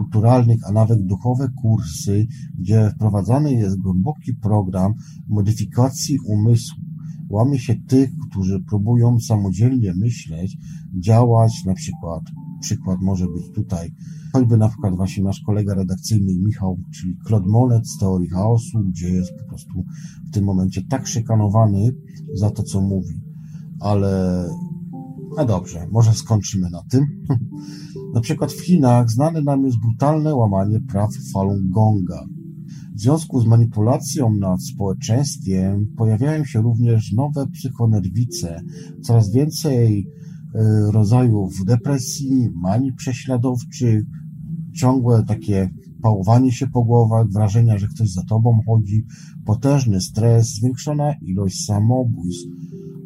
kulturalnych, 0.00 0.60
a 0.68 0.72
nawet 0.72 1.06
duchowe 1.06 1.48
kursy, 1.62 2.26
gdzie 2.58 2.90
wprowadzany 2.90 3.52
jest 3.52 3.78
głęboki 3.78 4.34
program 4.34 4.94
modyfikacji 5.28 6.18
umysłu. 6.26 6.78
Łamie 7.30 7.58
się 7.58 7.74
tych, 7.74 8.10
którzy 8.30 8.60
próbują 8.60 9.20
samodzielnie 9.20 9.94
myśleć, 9.94 10.56
działać, 10.98 11.64
na 11.66 11.74
przykład, 11.74 12.22
przykład 12.60 13.00
może 13.00 13.26
być 13.26 13.50
tutaj, 13.54 13.94
choćby 14.32 14.56
na 14.56 14.68
przykład 14.68 14.96
właśnie 14.96 15.24
nasz 15.24 15.40
kolega 15.40 15.74
redakcyjny 15.74 16.32
Michał, 16.38 16.78
czyli 16.94 17.16
Claude 17.26 17.48
Monet 17.48 17.88
z 17.88 17.98
Teorii 17.98 18.28
Chaosu, 18.28 18.80
gdzie 18.80 19.08
jest 19.08 19.32
po 19.38 19.48
prostu 19.48 19.84
w 20.28 20.30
tym 20.30 20.44
momencie 20.44 20.82
tak 20.88 21.06
szykanowany 21.06 21.90
za 22.34 22.50
to, 22.50 22.62
co 22.62 22.80
mówi. 22.80 23.20
Ale 23.80 24.44
no 25.36 25.44
dobrze, 25.44 25.86
może 25.90 26.14
skończymy 26.14 26.70
na 26.70 26.82
tym. 26.90 27.06
na 28.14 28.20
przykład 28.20 28.52
w 28.52 28.60
Chinach 28.60 29.10
znane 29.10 29.42
nam 29.42 29.64
jest 29.64 29.78
brutalne 29.78 30.34
łamanie 30.34 30.80
praw 30.80 31.10
Falun 31.32 31.70
Gonga. 31.70 32.24
W 32.94 33.00
związku 33.00 33.40
z 33.40 33.46
manipulacją 33.46 34.34
nad 34.34 34.62
społeczeństwem 34.62 35.86
pojawiają 35.96 36.44
się 36.44 36.62
również 36.62 37.12
nowe 37.12 37.46
psychonerwice, 37.46 38.60
coraz 39.02 39.32
więcej 39.32 40.06
e, 40.54 40.90
rodzajów 40.92 41.64
depresji, 41.64 42.50
manii 42.54 42.92
prześladowczych, 42.92 44.02
ciągłe 44.74 45.24
takie 45.28 45.70
pałowanie 46.02 46.52
się 46.52 46.66
po 46.66 46.84
głowach, 46.84 47.26
wrażenia, 47.28 47.78
że 47.78 47.88
ktoś 47.88 48.12
za 48.12 48.22
tobą 48.24 48.60
chodzi, 48.66 49.04
potężny 49.44 50.00
stres, 50.00 50.54
zwiększona 50.54 51.14
ilość 51.22 51.64
samobójstw, 51.64 52.48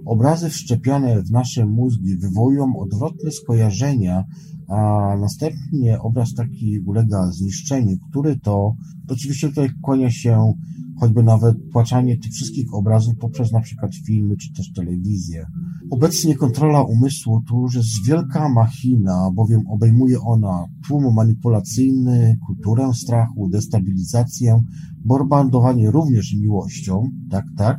Obrazy 0.04 0.50
wszczepione 0.50 1.22
w 1.22 1.30
nasze 1.30 1.66
mózgi 1.66 2.16
wywołują 2.16 2.76
odwrotne 2.76 3.30
skojarzenia, 3.30 4.24
a 4.68 5.16
następnie 5.20 6.00
obraz 6.00 6.34
taki 6.34 6.80
ulega 6.80 7.32
zniszczeniu, 7.32 7.96
który 8.10 8.38
to, 8.38 8.74
oczywiście 9.08 9.48
tutaj 9.48 9.68
kłania 9.82 10.10
się 10.10 10.52
choćby 11.00 11.22
nawet 11.22 11.56
płaczanie 11.72 12.18
tych 12.18 12.32
wszystkich 12.32 12.74
obrazów 12.74 13.16
poprzez 13.16 13.52
na 13.52 13.60
przykład 13.60 13.94
filmy 14.06 14.36
czy 14.36 14.52
też 14.52 14.72
telewizję. 14.72 15.46
Obecnie 15.90 16.34
kontrola 16.34 16.82
umysłu 16.82 17.42
to 17.48 17.60
już 17.60 17.74
jest 17.74 18.06
wielka 18.06 18.48
machina, 18.48 19.30
bowiem 19.34 19.60
obejmuje 19.68 20.20
ona 20.20 20.64
tłum 20.88 21.14
manipulacyjny, 21.14 22.38
kulturę 22.46 22.94
strachu, 22.94 23.48
destabilizację, 23.48 24.62
bombardowanie 25.04 25.90
również 25.90 26.34
miłością, 26.34 27.10
tak, 27.30 27.44
tak, 27.56 27.78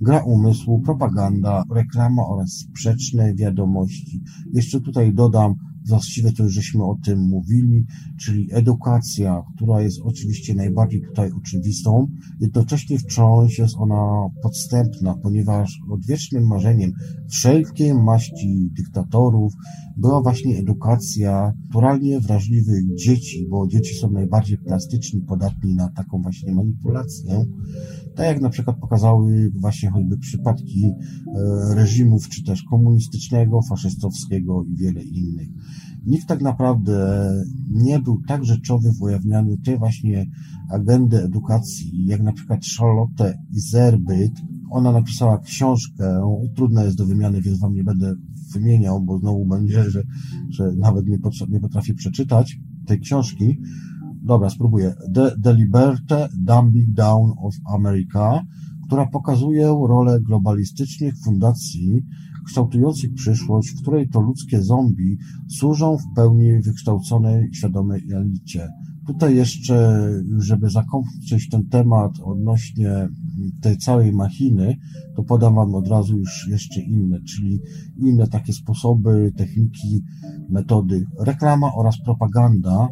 gra 0.00 0.22
umysłu, 0.22 0.80
propaganda, 0.80 1.64
reklama 1.70 2.26
oraz 2.26 2.50
sprzeczne 2.50 3.34
wiadomości. 3.34 4.22
Jeszcze 4.52 4.80
tutaj 4.80 5.14
dodam, 5.14 5.54
właściwie 5.86 6.32
to 6.32 6.42
już 6.42 6.52
żeśmy 6.52 6.84
o 6.84 6.96
tym 7.04 7.20
mówili, 7.20 7.84
czyli 8.20 8.48
edukacja, 8.52 9.42
która 9.56 9.82
jest 9.82 10.00
oczywiście 10.04 10.54
najbardziej 10.54 11.02
tutaj 11.02 11.30
oczywistą, 11.32 12.08
jednocześnie 12.40 12.98
wciąż 12.98 13.58
jest 13.58 13.74
ona 13.78 14.28
podstępna, 14.42 15.14
ponieważ 15.22 15.78
odwiecznym 15.90 16.46
marzeniem 16.46 16.92
wszelkiej 17.30 17.94
maści 17.94 18.70
dyktatorów 18.72 19.52
była 20.00 20.22
właśnie 20.22 20.58
edukacja 20.58 21.52
naturalnie 21.64 22.20
wrażliwych 22.20 22.94
dzieci, 22.94 23.46
bo 23.50 23.66
dzieci 23.66 23.94
są 23.94 24.10
najbardziej 24.10 24.58
plastyczni, 24.58 25.20
podatni 25.20 25.74
na 25.74 25.88
taką 25.88 26.22
właśnie 26.22 26.54
manipulację. 26.54 27.44
Tak 28.14 28.26
jak 28.26 28.40
na 28.40 28.50
przykład 28.50 28.76
pokazały 28.76 29.50
właśnie 29.54 29.90
choćby 29.90 30.18
przypadki 30.18 30.84
e, 30.84 31.74
reżimów, 31.74 32.28
czy 32.28 32.44
też 32.44 32.62
komunistycznego, 32.62 33.60
faszystowskiego 33.62 34.64
i 34.64 34.76
wiele 34.76 35.02
innych. 35.02 35.48
Nikt 36.06 36.26
tak 36.26 36.42
naprawdę 36.42 37.28
nie 37.70 37.98
był 37.98 38.22
tak 38.28 38.44
rzeczowy 38.44 38.92
w 38.92 39.02
ujawnianiu 39.02 39.56
tej 39.56 39.78
właśnie 39.78 40.26
agendy 40.70 41.22
edukacji, 41.22 42.06
jak 42.06 42.22
na 42.22 42.32
przykład 42.32 42.60
Charlotte 42.78 43.38
Iserbyt. 43.52 44.32
Ona 44.70 44.92
napisała 44.92 45.38
książkę, 45.38 46.22
trudna 46.56 46.84
jest 46.84 46.96
do 46.96 47.06
wymiany, 47.06 47.42
więc 47.42 47.58
wam 47.58 47.74
nie 47.74 47.84
będę 47.84 48.14
wymieniał, 48.52 49.02
bo 49.02 49.18
znowu 49.18 49.46
będzie, 49.46 49.90
że, 49.90 50.02
że 50.48 50.72
nawet 50.76 51.06
nie, 51.06 51.18
nie 51.48 51.60
potrafię 51.60 51.94
przeczytać 51.94 52.58
tej 52.86 53.00
książki. 53.00 53.60
Dobra, 54.22 54.50
spróbuję. 54.50 54.94
The, 55.14 55.30
The 55.42 56.28
Dumbing 56.38 56.90
Down 56.90 57.32
of 57.36 57.54
America, 57.74 58.44
która 58.86 59.06
pokazuje 59.06 59.66
rolę 59.88 60.20
globalistycznych 60.20 61.14
fundacji 61.24 62.02
kształtujących 62.46 63.14
przyszłość, 63.14 63.70
w 63.70 63.82
której 63.82 64.08
to 64.08 64.20
ludzkie 64.20 64.62
zombie 64.62 65.18
służą 65.48 65.96
w 65.96 66.14
pełni 66.16 66.62
wykształconej, 66.62 67.54
świadomej 67.54 68.02
elicie. 68.12 68.68
Tutaj 69.06 69.36
jeszcze, 69.36 70.06
żeby 70.38 70.70
zakończyć 70.70 71.48
ten 71.50 71.68
temat 71.68 72.12
odnośnie 72.24 73.08
tej 73.60 73.78
całej 73.78 74.12
machiny, 74.12 74.76
to 75.16 75.22
podam 75.22 75.54
Wam 75.54 75.74
od 75.74 75.88
razu 75.88 76.18
już 76.18 76.48
jeszcze 76.48 76.80
inne, 76.80 77.20
czyli 77.22 77.60
inne 77.96 78.28
takie 78.28 78.52
sposoby, 78.52 79.32
techniki, 79.36 80.02
metody. 80.48 81.04
Reklama 81.18 81.74
oraz 81.74 82.00
propaganda, 82.04 82.88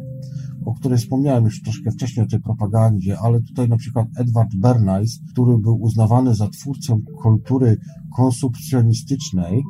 o 0.65 0.73
której 0.73 0.97
wspomniałem 0.97 1.43
już 1.43 1.61
troszkę 1.61 1.91
wcześniej 1.91 2.25
o 2.25 2.29
tej 2.29 2.39
propagandzie, 2.39 3.19
ale 3.19 3.41
tutaj 3.41 3.69
na 3.69 3.77
przykład 3.77 4.07
Edward 4.17 4.49
Bernays, 4.55 5.19
który 5.31 5.57
był 5.57 5.81
uznawany 5.81 6.35
za 6.35 6.47
twórcę 6.47 6.99
kultury 7.21 7.77
konsumpcjonistycznej, 8.15 9.63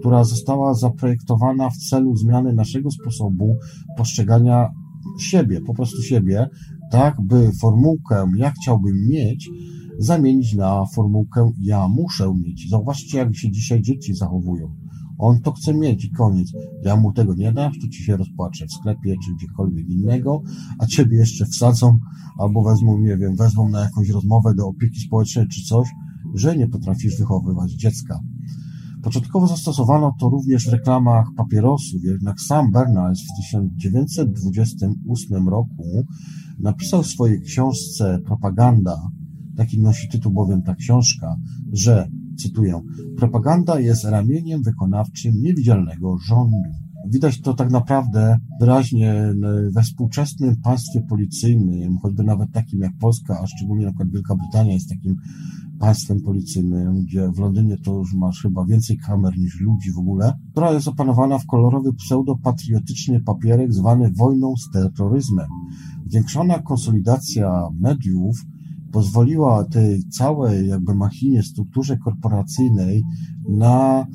która 0.00 0.24
została 0.24 0.74
zaprojektowana 0.74 1.70
w 1.70 1.76
celu 1.76 2.16
zmiany 2.16 2.52
naszego 2.52 2.90
sposobu 2.90 3.56
postrzegania 3.96 4.68
siebie, 5.18 5.60
po 5.60 5.74
prostu 5.74 6.02
siebie, 6.02 6.48
tak 6.90 7.20
by 7.20 7.52
formułkę 7.60 8.32
ja 8.36 8.50
chciałbym 8.50 9.08
mieć 9.08 9.50
zamienić 9.98 10.54
na 10.54 10.86
formułkę 10.94 11.52
ja 11.60 11.88
muszę 11.88 12.34
mieć. 12.34 12.68
Zauważcie, 12.70 13.18
jak 13.18 13.36
się 13.36 13.50
dzisiaj 13.50 13.82
dzieci 13.82 14.14
zachowują. 14.14 14.74
On 15.18 15.40
to 15.40 15.52
chce 15.52 15.74
mieć 15.74 16.04
i 16.04 16.10
koniec. 16.10 16.52
Ja 16.84 16.96
mu 16.96 17.12
tego 17.12 17.34
nie 17.34 17.52
dam, 17.52 17.72
to 17.72 17.88
ci 17.88 18.02
się 18.02 18.16
rozpłaczę 18.16 18.66
w 18.66 18.72
sklepie 18.72 19.16
czy 19.24 19.34
gdziekolwiek 19.34 19.88
innego, 19.88 20.42
a 20.78 20.86
ciebie 20.86 21.16
jeszcze 21.16 21.46
wsadzą 21.46 21.98
albo 22.38 22.62
wezmą, 22.62 22.98
nie 22.98 23.16
wiem, 23.16 23.36
wezmą 23.36 23.68
na 23.68 23.80
jakąś 23.80 24.08
rozmowę 24.08 24.54
do 24.54 24.66
opieki 24.66 25.00
społecznej 25.00 25.48
czy 25.48 25.62
coś 25.62 25.88
że 26.34 26.56
nie 26.56 26.68
potrafisz 26.68 27.18
wychowywać 27.18 27.72
dziecka. 27.72 28.20
Początkowo 29.02 29.46
zastosowano 29.46 30.14
to 30.20 30.28
również 30.28 30.68
w 30.68 30.72
reklamach 30.72 31.26
papierosów, 31.36 32.04
jednak 32.04 32.40
sam 32.40 32.72
Bernays 32.72 33.18
w 33.18 33.36
1928 33.36 35.48
roku 35.48 36.06
napisał 36.58 37.02
w 37.02 37.06
swojej 37.06 37.42
książce 37.42 38.18
Propaganda, 38.26 38.96
taki 39.56 39.80
nosi 39.80 40.08
tytuł 40.08 40.32
bowiem 40.32 40.62
ta 40.62 40.74
książka, 40.74 41.36
że, 41.72 42.08
cytuję, 42.38 42.80
propaganda 43.16 43.80
jest 43.80 44.04
ramieniem 44.04 44.62
wykonawczym 44.62 45.42
niewidzialnego 45.42 46.18
rządu. 46.18 46.70
Widać 47.06 47.40
to 47.40 47.54
tak 47.54 47.70
naprawdę 47.70 48.38
wyraźnie 48.60 49.34
we 49.70 49.82
współczesnym 49.82 50.56
państwie 50.56 51.00
policyjnym, 51.00 51.98
choćby 51.98 52.24
nawet 52.24 52.52
takim 52.52 52.80
jak 52.80 52.92
Polska, 53.00 53.40
a 53.40 53.46
szczególnie 53.46 53.84
na 53.84 53.90
przykład 53.90 54.10
Wielka 54.10 54.34
Brytania 54.34 54.72
jest 54.72 54.88
takim 54.88 55.16
państwem 55.78 56.20
policyjnym, 56.20 57.04
gdzie 57.04 57.28
w 57.28 57.38
Londynie 57.38 57.76
to 57.76 57.98
już 57.98 58.14
masz 58.14 58.42
chyba 58.42 58.64
więcej 58.64 58.98
kamer 58.98 59.38
niż 59.38 59.60
ludzi 59.60 59.92
w 59.92 59.98
ogóle, 59.98 60.32
która 60.50 60.72
jest 60.72 60.88
opanowana 60.88 61.38
w 61.38 61.46
kolorowy 61.46 61.92
pseudopatriotyczny 61.92 63.20
papierek 63.20 63.72
zwany 63.72 64.10
wojną 64.10 64.56
z 64.56 64.70
terroryzmem. 64.70 65.48
Zwiększona 66.06 66.58
konsolidacja 66.58 67.68
mediów 67.80 68.36
pozwoliła 68.92 69.64
tej 69.64 70.02
całej 70.02 70.68
jakby 70.68 70.94
machinie, 70.94 71.42
strukturze 71.42 71.96
korporacyjnej 71.96 73.02
na 73.48 74.06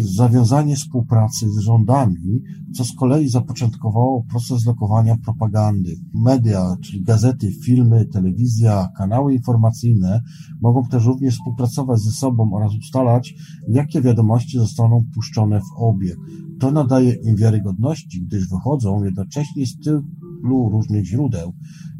zawiązanie 0.00 0.76
współpracy 0.76 1.50
z 1.50 1.58
rządami, 1.58 2.42
co 2.74 2.84
z 2.84 2.94
kolei 2.94 3.28
zapoczątkowało 3.28 4.24
proces 4.30 4.66
lokowania 4.66 5.16
propagandy. 5.24 5.96
Media, 6.14 6.76
czyli 6.84 7.02
gazety, 7.02 7.52
filmy, 7.64 8.06
telewizja, 8.06 8.88
kanały 8.96 9.34
informacyjne 9.34 10.22
mogą 10.60 10.84
też 10.84 11.04
również 11.04 11.34
współpracować 11.34 12.00
ze 12.00 12.10
sobą 12.10 12.50
oraz 12.52 12.72
ustalać, 12.74 13.34
jakie 13.68 14.02
wiadomości 14.02 14.58
zostaną 14.58 15.04
puszczone 15.14 15.60
w 15.60 15.82
obieg. 15.82 16.16
To 16.60 16.70
nadaje 16.70 17.12
im 17.12 17.36
wiarygodności, 17.36 18.22
gdyż 18.22 18.48
wychodzą 18.48 19.04
jednocześnie 19.04 19.66
z 19.66 19.78
tylu 19.78 20.70
różnych 20.70 21.04
źródeł. 21.04 21.52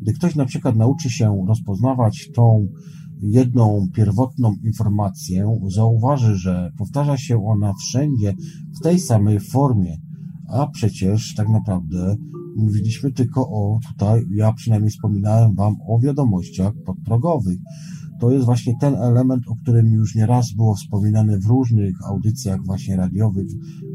Gdy 0.02 0.12
ktoś 0.12 0.34
na 0.34 0.44
przykład 0.44 0.76
nauczy 0.76 1.10
się 1.10 1.44
rozpoznawać 1.48 2.30
tą 2.34 2.68
jedną 3.22 3.86
pierwotną 3.94 4.54
informację, 4.64 5.58
zauważy, 5.68 6.36
że 6.36 6.72
powtarza 6.78 7.16
się 7.16 7.46
ona 7.46 7.72
wszędzie 7.72 8.34
w 8.80 8.82
tej 8.82 8.98
samej 8.98 9.40
formie, 9.40 9.96
a 10.48 10.66
przecież 10.66 11.34
tak 11.34 11.48
naprawdę 11.48 12.16
mówiliśmy 12.56 13.12
tylko 13.12 13.40
o 13.40 13.78
tutaj, 13.88 14.24
ja 14.34 14.52
przynajmniej 14.52 14.90
wspominałem 14.90 15.54
Wam 15.54 15.76
o 15.88 15.98
wiadomościach 15.98 16.72
podprogowych 16.86 17.58
to 18.20 18.30
jest 18.30 18.46
właśnie 18.46 18.74
ten 18.80 18.94
element, 18.94 19.48
o 19.48 19.56
którym 19.56 19.86
już 19.86 20.14
nie 20.14 20.26
raz 20.26 20.52
było 20.52 20.74
wspominane 20.74 21.38
w 21.38 21.46
różnych 21.46 22.06
audycjach 22.06 22.64
właśnie 22.64 22.96
radiowych 22.96 23.46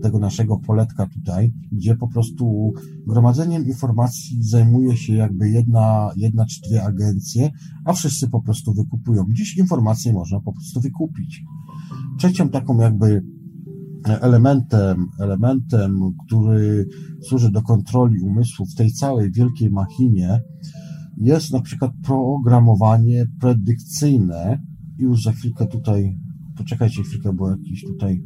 tego 0.01 0.19
naszego 0.19 0.57
poletka 0.57 1.07
tutaj, 1.07 1.53
gdzie 1.71 1.95
po 1.95 2.07
prostu 2.07 2.73
gromadzeniem 3.07 3.65
informacji 3.65 4.43
zajmuje 4.43 4.97
się 4.97 5.13
jakby 5.13 5.49
jedna, 5.49 6.11
jedna 6.15 6.45
czy 6.45 6.61
dwie 6.69 6.83
agencje, 6.83 7.49
a 7.85 7.93
wszyscy 7.93 8.29
po 8.29 8.41
prostu 8.41 8.73
wykupują. 8.73 9.25
Dziś 9.31 9.57
informacje 9.57 10.13
można 10.13 10.39
po 10.39 10.53
prostu 10.53 10.81
wykupić. 10.81 11.43
Trzecią 12.19 12.49
taką 12.49 12.77
jakby 12.77 13.23
elementem, 14.05 15.07
elementem, 15.19 15.99
który 16.25 16.85
służy 17.21 17.51
do 17.51 17.61
kontroli 17.61 18.21
umysłu 18.21 18.65
w 18.65 18.75
tej 18.75 18.91
całej 18.91 19.31
wielkiej 19.31 19.69
machinie, 19.69 20.41
jest 21.17 21.53
na 21.53 21.61
przykład 21.61 21.91
programowanie 22.03 23.25
predykcyjne. 23.39 24.61
I 24.99 25.03
już 25.03 25.23
za 25.23 25.31
chwilkę 25.31 25.67
tutaj, 25.67 26.17
poczekajcie 26.57 27.03
chwilkę, 27.03 27.33
bo 27.33 27.49
jakiś 27.49 27.81
tutaj 27.81 28.21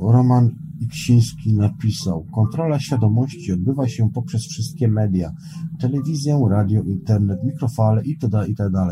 Roman 0.00 0.50
Iksiński 0.80 1.54
napisał. 1.54 2.24
Kontrola 2.24 2.80
świadomości 2.80 3.52
odbywa 3.52 3.88
się 3.88 4.10
poprzez 4.10 4.42
wszystkie 4.42 4.88
media. 4.88 5.32
Telewizję, 5.78 6.46
radio, 6.50 6.82
internet, 6.82 7.38
mikrofale 7.44 8.04
itd. 8.04 8.44
itd. 8.48 8.86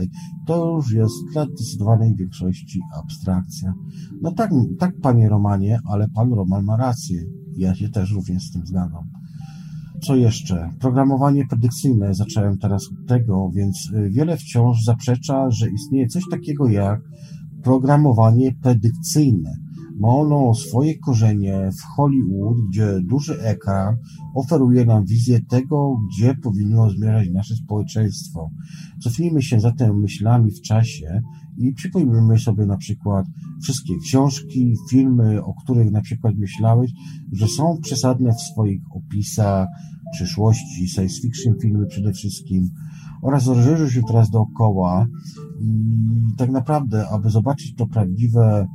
To 0.47 0.77
już 0.77 0.93
jest 0.93 1.15
dla 1.33 1.45
zdecydowanej 1.45 2.15
większości 2.15 2.81
abstrakcja. 3.03 3.75
No 4.23 4.33
tak, 4.33 4.51
tak 4.79 5.01
panie 5.03 5.29
Romanie, 5.29 5.81
ale 5.85 6.09
pan 6.09 6.33
Roman 6.33 6.65
ma 6.65 6.77
rację. 6.77 7.25
Ja 7.57 7.75
się 7.75 7.89
też 7.89 8.13
również 8.13 8.43
z 8.43 8.53
tym 8.53 8.67
zgadzam. 8.67 9.20
Co 10.03 10.17
jeszcze? 10.17 10.71
Programowanie 10.81 11.47
predykcyjne, 11.47 12.15
zacząłem 12.15 12.59
teraz 12.59 12.89
od 12.93 13.09
tego, 13.09 13.51
więc 13.55 13.91
y, 13.95 14.11
wiele 14.11 14.37
wciąż 14.37 14.85
zaprzecza, 14.85 15.51
że 15.51 15.71
istnieje 15.71 16.07
coś 16.07 16.23
takiego 16.31 16.69
jak 16.69 17.01
programowanie 17.63 18.53
predykcyjne. 18.63 19.57
Ma 20.01 20.09
ono 20.09 20.55
swoje 20.55 20.99
korzenie 20.99 21.71
w 21.79 21.97
Hollywood, 21.97 22.57
gdzie 22.69 23.01
duży 23.03 23.43
ekran 23.43 23.97
oferuje 24.35 24.85
nam 24.85 25.05
wizję 25.05 25.41
tego, 25.41 25.97
gdzie 26.09 26.35
powinno 26.35 26.91
zmierzać 26.91 27.29
nasze 27.31 27.55
społeczeństwo. 27.55 28.51
Cofnijmy 29.03 29.43
się 29.43 29.61
zatem 29.61 30.01
myślami 30.01 30.51
w 30.51 30.61
czasie 30.61 31.23
i 31.61 31.73
przypomnijmy 31.73 32.39
sobie 32.39 32.67
na 32.67 32.77
przykład 32.77 33.27
wszystkie 33.63 33.95
książki, 33.99 34.75
filmy, 34.91 35.45
o 35.45 35.55
których 35.55 35.91
na 35.91 36.01
przykład 36.01 36.35
myślałeś, 36.37 36.91
że 37.33 37.49
są 37.49 37.79
przesadne 37.83 38.33
w 38.33 38.41
swoich 38.41 38.81
opisach, 38.91 39.69
przyszłości, 40.13 40.89
science 40.89 41.21
fiction 41.23 41.55
filmy 41.63 41.87
przede 41.87 42.13
wszystkim 42.13 42.71
oraz 43.23 43.47
rozejrzę 43.47 43.91
się 43.91 44.03
teraz 44.03 44.31
dookoła 44.31 45.07
i 45.61 45.95
tak 46.39 46.51
naprawdę, 46.51 47.09
aby 47.09 47.31
zobaczyć 47.31 47.75
to 47.75 47.87
prawdziwe 47.87 48.67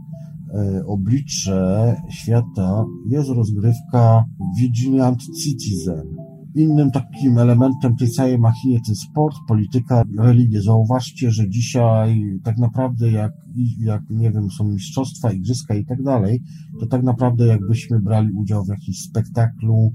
e, 0.54 0.86
oblicze 0.86 1.96
świata 2.10 2.86
jest 3.10 3.30
rozgrywka 3.30 4.26
Vigilant 4.60 5.22
Citizen. 5.44 6.25
Innym 6.56 6.92
takim 6.92 7.38
elementem 7.38 7.96
tej 7.96 8.10
całej 8.10 8.40
machinie 8.40 8.80
to 8.88 8.96
sport, 8.96 9.36
polityka, 9.48 10.04
religia. 10.20 10.62
Zauważcie, 10.62 11.32
że 11.32 11.50
dzisiaj 11.50 12.40
tak 12.44 12.58
naprawdę 12.58 13.12
jak, 13.12 13.32
jak 13.80 14.02
nie 14.10 14.32
wiem, 14.32 14.52
są 14.52 14.64
mistrzostwa, 14.64 15.32
igrzyska 15.32 15.76
i 15.76 15.86
tak 15.86 16.04
dalej, 16.04 16.42
to 16.80 16.88
tak 16.88 17.04
naprawdę 17.04 17.46
jakbyśmy 17.48 18.00
brali 18.00 18.32
udział 18.34 18.66
w 18.66 18.70
jakimś 18.70 19.00
spektaklu, 19.00 19.92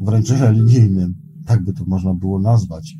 wręcz 0.00 0.30
religijnym, 0.30 1.14
tak 1.46 1.64
by 1.64 1.72
to 1.72 1.84
można 1.86 2.14
było 2.14 2.40
nazwać. 2.40 2.96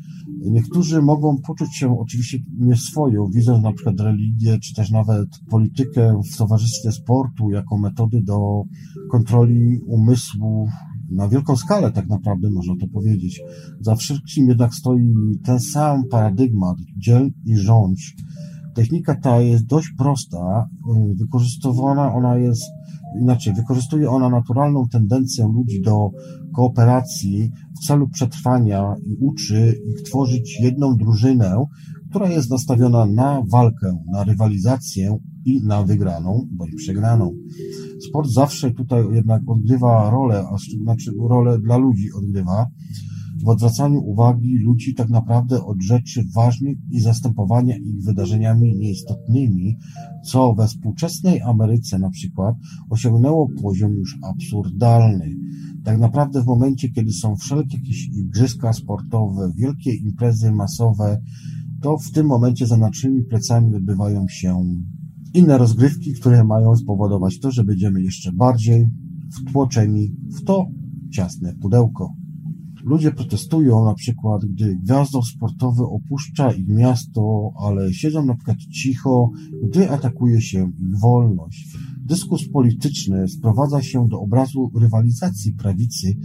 Niektórzy 0.51 1.01
mogą 1.01 1.37
poczuć 1.37 1.75
się 1.75 1.99
oczywiście 1.99 2.37
nieswoją, 2.59 3.27
widząc 3.33 3.63
na 3.63 3.73
przykład 3.73 3.99
religię, 3.99 4.59
czy 4.59 4.73
też 4.73 4.91
nawet 4.91 5.27
politykę 5.49 6.21
w 6.33 6.37
towarzystwie 6.37 6.91
sportu 6.91 7.49
jako 7.51 7.77
metody 7.77 8.21
do 8.23 8.63
kontroli 9.11 9.79
umysłu 9.87 10.67
na 11.11 11.27
wielką 11.27 11.55
skalę 11.55 11.91
tak 11.91 12.07
naprawdę 12.07 12.49
można 12.49 12.73
to 12.81 12.87
powiedzieć. 12.87 13.41
Za 13.79 13.95
wszystkim 13.95 14.49
jednak 14.49 14.75
stoi 14.75 15.13
ten 15.43 15.59
sam 15.59 16.03
paradygmat 16.11 16.77
dziel 16.97 17.31
i 17.45 17.57
rządź. 17.57 18.15
Technika 18.75 19.15
ta 19.15 19.41
jest 19.41 19.65
dość 19.65 19.87
prosta, 19.97 20.69
wykorzystywana 21.15 22.13
ona 22.13 22.37
jest 22.37 22.63
inaczej, 23.21 23.53
wykorzystuje 23.53 24.09
ona 24.09 24.29
naturalną 24.29 24.87
tendencję 24.91 25.47
ludzi 25.55 25.81
do 25.81 26.09
kooperacji 26.55 27.51
w 27.81 27.85
celu 27.85 28.09
przetrwania 28.09 28.95
i 29.05 29.15
uczy 29.19 29.79
ich 29.87 30.01
tworzyć 30.01 30.59
jedną 30.61 30.97
drużynę, 30.97 31.65
która 32.11 32.29
jest 32.29 32.49
nastawiona 32.49 33.05
na 33.05 33.41
walkę, 33.51 34.03
na 34.11 34.23
rywalizację 34.23 35.17
i 35.45 35.63
na 35.63 35.83
wygraną 35.83 36.47
bądź 36.51 36.75
przegraną. 36.75 37.31
Sport 38.09 38.29
zawsze 38.29 38.71
tutaj 38.71 39.03
jednak 39.11 39.41
odgrywa 39.47 40.09
rolę, 40.09 40.45
a 40.51 40.55
znaczy 40.83 41.11
rolę 41.29 41.59
dla 41.59 41.77
ludzi 41.77 42.07
odgrywa 42.17 42.67
w 43.43 43.49
odwracaniu 43.49 43.99
uwagi 43.99 44.57
ludzi 44.57 44.95
tak 44.95 45.09
naprawdę 45.09 45.63
od 45.63 45.81
rzeczy 45.81 46.23
ważnych 46.35 46.77
i 46.91 46.99
zastępowania 46.99 47.77
ich 47.77 48.03
wydarzeniami 48.03 48.75
nieistotnymi, 48.77 49.77
co 50.25 50.53
we 50.53 50.67
współczesnej 50.67 51.41
Ameryce 51.41 51.99
na 51.99 52.09
przykład 52.09 52.55
osiągnęło 52.89 53.47
poziom 53.61 53.93
już 53.93 54.17
absurdalny. 54.23 55.35
Tak 55.83 55.99
naprawdę 55.99 56.41
w 56.41 56.45
momencie, 56.45 56.89
kiedy 56.89 57.11
są 57.11 57.35
wszelkie 57.35 57.77
jakieś 57.77 58.07
igrzyska 58.07 58.73
sportowe, 58.73 59.51
wielkie 59.55 59.95
imprezy 59.95 60.51
masowe, 60.51 61.21
to 61.81 61.97
w 61.97 62.11
tym 62.11 62.27
momencie 62.27 62.67
za 62.67 62.77
naszymi 62.77 63.23
plecami 63.23 63.75
odbywają 63.75 64.25
się 64.27 64.65
inne 65.33 65.57
rozgrywki, 65.57 66.13
które 66.13 66.43
mają 66.43 66.75
spowodować 66.75 67.39
to, 67.39 67.51
że 67.51 67.63
będziemy 67.63 68.01
jeszcze 68.01 68.31
bardziej 68.31 68.89
wtłoczeni 69.31 70.15
w 70.37 70.43
to 70.43 70.67
ciasne 71.11 71.55
pudełko. 71.61 72.13
Ludzie 72.83 73.11
protestują 73.11 73.85
na 73.85 73.93
przykład, 73.93 74.45
gdy 74.45 74.75
gwiazdo 74.75 75.23
sportowe 75.23 75.83
opuszcza 75.83 76.51
ich 76.51 76.67
miasto, 76.67 77.51
ale 77.59 77.93
siedzą 77.93 78.25
na 78.25 78.35
przykład 78.35 78.57
cicho, 78.57 79.31
gdy 79.63 79.89
atakuje 79.89 80.41
się 80.41 80.71
ich 80.79 80.99
wolność. 80.99 81.77
Dyskurs 82.11 82.49
polityczny 82.53 83.27
sprowadza 83.27 83.81
się 83.81 84.07
do 84.07 84.21
obrazu 84.21 84.71
rywalizacji 84.75 85.53
prawicy 85.53 86.17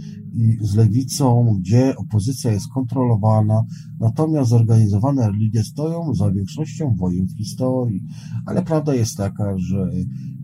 z 0.61 0.75
lewicą, 0.75 1.57
gdzie 1.59 1.95
opozycja 1.95 2.51
jest 2.51 2.67
kontrolowana, 2.67 3.63
natomiast 3.99 4.49
zorganizowane 4.49 5.27
religie 5.27 5.63
stoją 5.63 6.13
za 6.13 6.31
większością 6.31 6.95
wojen 6.95 7.27
w 7.27 7.37
historii. 7.37 8.03
Ale 8.45 8.63
prawda 8.63 8.95
jest 8.95 9.17
taka, 9.17 9.57
że 9.57 9.91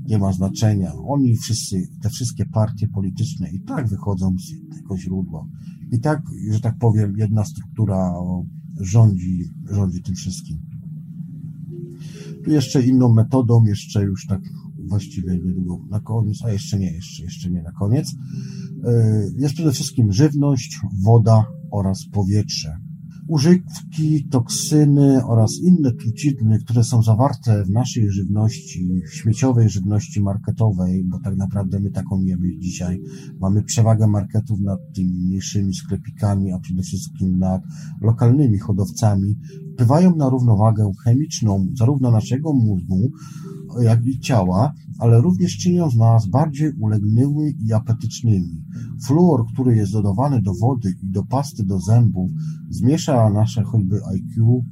nie 0.06 0.18
ma 0.18 0.34
znaczenia. 0.34 0.94
Oni 0.94 1.36
wszyscy, 1.36 1.88
te 2.02 2.10
wszystkie 2.10 2.46
partie 2.46 2.88
polityczne 2.88 3.50
i 3.50 3.60
tak 3.60 3.88
wychodzą 3.88 4.36
z 4.38 4.76
tego 4.76 4.98
źródła. 4.98 5.48
I 5.92 6.00
tak, 6.00 6.22
że 6.52 6.60
tak 6.60 6.78
powiem, 6.78 7.18
jedna 7.18 7.46
struktura 7.46 8.14
rządzi, 8.80 9.44
rządzi 9.72 10.02
tym 10.02 10.16
wszystkim. 10.16 10.58
Tu 12.44 12.52
jeszcze 12.52 12.84
inną 12.84 13.14
metodą, 13.14 13.64
jeszcze 13.66 14.04
już 14.04 14.26
tak 14.28 14.42
właściwie 14.88 15.40
niedługo 15.46 15.86
na 15.90 16.00
koniec, 16.00 16.38
a 16.46 16.52
jeszcze 16.52 16.80
nie, 16.80 16.92
jeszcze, 16.92 17.24
jeszcze 17.24 17.50
nie 17.50 17.62
na 17.62 17.72
koniec, 17.72 18.16
e, 18.86 19.24
jest 19.38 19.54
przede 19.54 19.72
wszystkim 19.72 20.14
żywność, 20.14 20.80
woda 21.04 21.46
oraz 21.72 22.06
powietrze. 22.12 22.78
Używki, 23.28 24.28
toksyny 24.30 25.26
oraz 25.26 25.60
inne 25.62 25.92
trucizny, 25.92 26.60
które 26.60 26.84
są 26.84 27.04
zawarte 27.04 27.64
w 27.66 27.70
naszej 27.70 28.12
żywności, 28.12 29.02
w 29.10 29.14
śmieciowej 29.14 29.70
żywności 29.70 30.22
marketowej, 30.22 31.04
bo 31.04 31.20
tak 31.20 31.36
naprawdę 31.36 31.80
my 31.80 31.92
taką 31.92 32.22
jemy 32.22 32.58
dzisiaj. 32.60 33.02
Mamy 33.40 33.64
przewagę 33.64 34.08
marketów 34.08 34.60
nad 34.60 34.80
tymi 34.96 35.14
mniejszymi 35.14 35.76
sklepikami, 35.76 36.52
a 36.52 36.60
przede 36.60 36.82
wszystkim 36.82 37.40
nad 37.40 37.62
lokalnymi 38.02 38.60
hodowcami, 38.60 39.36
wpływają 39.74 40.16
na 40.16 40.30
równowagę 40.30 40.92
chemiczną 41.04 41.68
zarówno 41.78 42.12
naszego 42.12 42.54
mózgu, 42.54 43.12
jak 43.82 44.06
i 44.06 44.20
ciała, 44.20 44.74
ale 45.00 45.22
również 45.22 45.58
czynią 45.58 45.90
z 45.90 45.96
nas 45.96 46.28
bardziej 46.28 46.74
ulegnymi 46.80 47.54
i 47.68 47.74
apetycznymi. 47.74 48.66
Fluor, 49.08 49.46
który 49.54 49.76
jest 49.76 49.92
dodawany 49.92 50.42
do 50.42 50.54
wody 50.54 50.96
i 51.04 51.10
do 51.12 51.24
pasty 51.24 51.66
do 51.66 51.80
zębów, 51.80 52.32
zmniejsza 52.70 53.30
nasze 53.30 53.64
choćby 53.64 54.00
IQ, 54.14 54.64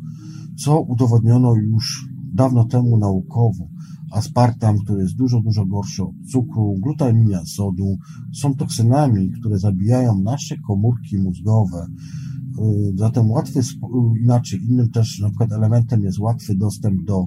co 0.56 0.82
udowodniono 0.82 1.56
już 1.56 2.10
dawno 2.34 2.65
temu 2.65 2.98
naukowo. 2.98 3.68
Aspartam, 4.11 4.78
który 4.80 5.02
jest 5.02 5.15
dużo, 5.15 5.41
dużo 5.41 5.65
gorszy 5.65 6.03
od 6.03 6.15
cukru, 6.32 6.76
glutamina 6.80 7.45
sodu, 7.45 7.98
są 8.34 8.56
toksynami, 8.56 9.32
które 9.32 9.60
zabijają 9.60 10.22
nasze 10.22 10.57
komórki 10.57 11.18
mózgowe. 11.18 11.88
Y, 12.60 12.94
zatem 12.95 13.32
łatwy, 13.32 13.60
inaczej, 14.22 14.64
innym 14.64 14.90
też 14.90 15.19
na 15.19 15.30
przykład 15.30 15.52
elementem 15.52 16.03
jest 16.03 16.19
łatwy 16.19 16.56
dostęp 16.56 17.06
do 17.06 17.26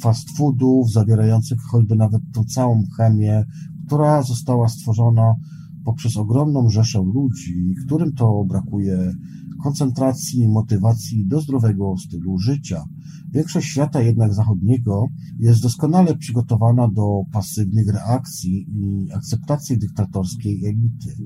fast 0.00 0.36
foodów, 0.36 0.92
zawierających 0.92 1.58
choćby 1.70 1.96
nawet 1.96 2.22
tą 2.34 2.44
całą 2.44 2.84
chemię, 2.96 3.44
która 3.86 4.22
została 4.22 4.68
stworzona 4.68 5.34
poprzez 5.84 6.16
ogromną 6.16 6.70
rzeszę 6.70 7.02
ludzi, 7.14 7.74
którym 7.86 8.12
to 8.12 8.44
brakuje 8.44 9.14
koncentracji, 9.62 10.48
motywacji 10.48 11.26
do 11.26 11.40
zdrowego 11.40 11.94
stylu 11.96 12.38
życia. 12.38 12.84
Większość 13.32 13.68
świata 13.68 14.02
jednak 14.02 14.34
zachodniego 14.34 15.06
jest 15.38 15.62
doskonale 15.62 16.16
przygotowana 16.16 16.88
do 16.88 17.22
pasywnych 17.32 17.88
reakcji 17.88 18.66
i 18.68 19.12
akceptacji 19.12 19.78
dyktatorskiej 19.78 20.66
elity. 20.66 21.16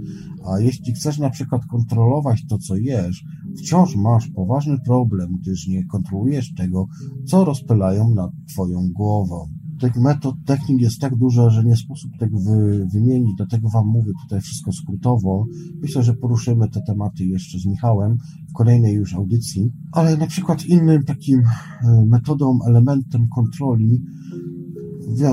A 0.47 0.61
jeśli 0.61 0.93
chcesz 0.93 1.19
na 1.19 1.31
przykład 1.31 1.67
kontrolować 1.67 2.47
to, 2.49 2.59
co 2.59 2.77
jesz, 2.77 3.25
wciąż 3.59 3.97
masz 3.97 4.29
poważny 4.29 4.79
problem, 4.85 5.37
gdyż 5.43 5.69
nie 5.69 5.85
kontrolujesz 5.85 6.55
tego, 6.55 6.87
co 7.27 7.45
rozpylają 7.45 8.15
nad 8.15 8.31
twoją 8.49 8.89
głową 8.93 9.58
tych 9.81 9.97
metod, 9.97 10.35
technik 10.47 10.81
jest 10.81 11.01
tak 11.01 11.17
dużo, 11.17 11.51
że 11.51 11.65
nie 11.65 11.77
sposób 11.77 12.11
tego 12.19 12.39
wy, 12.39 12.87
wymienić, 12.93 13.37
dlatego 13.37 13.69
Wam 13.69 13.87
mówię 13.87 14.13
tutaj 14.23 14.41
wszystko 14.41 14.73
skrótowo. 14.73 15.47
Myślę, 15.83 16.03
że 16.03 16.15
poruszymy 16.15 16.69
te 16.69 16.83
tematy 16.83 17.25
jeszcze 17.25 17.59
z 17.59 17.67
Michałem 17.67 18.19
w 18.51 18.53
kolejnej 18.53 18.95
już 18.95 19.15
audycji, 19.15 19.73
ale 19.93 20.17
na 20.17 20.27
przykład 20.27 20.67
innym 20.67 21.05
takim 21.05 21.41
e, 21.41 22.05
metodą, 22.07 22.59
elementem 22.67 23.29
kontroli 23.29 24.03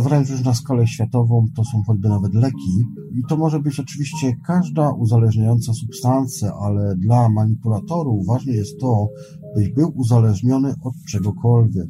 wręcz 0.02 0.30
już 0.30 0.44
na 0.44 0.54
skalę 0.54 0.88
światową 0.88 1.48
to 1.56 1.64
są 1.64 1.84
choćby 1.84 2.10
nawet 2.10 2.34
leki. 2.34 2.86
I 3.12 3.22
to 3.30 3.38
może 3.38 3.60
być 3.60 3.80
oczywiście 3.80 4.36
każda 4.46 4.92
uzależniająca 4.92 5.74
substancja, 5.74 6.54
ale 6.54 6.96
dla 6.96 7.30
manipulatorów 7.30 8.26
ważne 8.26 8.54
jest 8.54 8.80
to, 8.80 9.08
byś 9.56 9.70
był 9.70 9.92
uzależniony 9.96 10.74
od 10.82 10.94
czegokolwiek. 11.08 11.88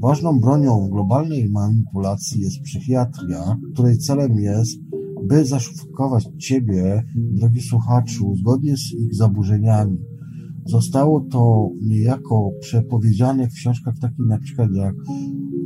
Ważną 0.00 0.40
bronią 0.40 0.88
globalnej 0.92 1.50
manipulacji 1.50 2.40
jest 2.40 2.60
psychiatria, 2.60 3.56
której 3.72 3.98
celem 3.98 4.38
jest, 4.38 4.78
by 5.28 5.44
zaszufować 5.44 6.28
Ciebie, 6.38 7.04
drogi 7.16 7.60
słuchaczu, 7.60 8.36
zgodnie 8.36 8.76
z 8.76 8.92
ich 8.92 9.14
zaburzeniami. 9.14 9.98
Zostało 10.66 11.20
to 11.20 11.70
niejako 11.82 12.50
przepowiedziane 12.60 13.48
w 13.48 13.54
książkach 13.54 13.98
takich 13.98 14.26
na 14.26 14.38
przykład 14.38 14.70
jak 14.74 14.94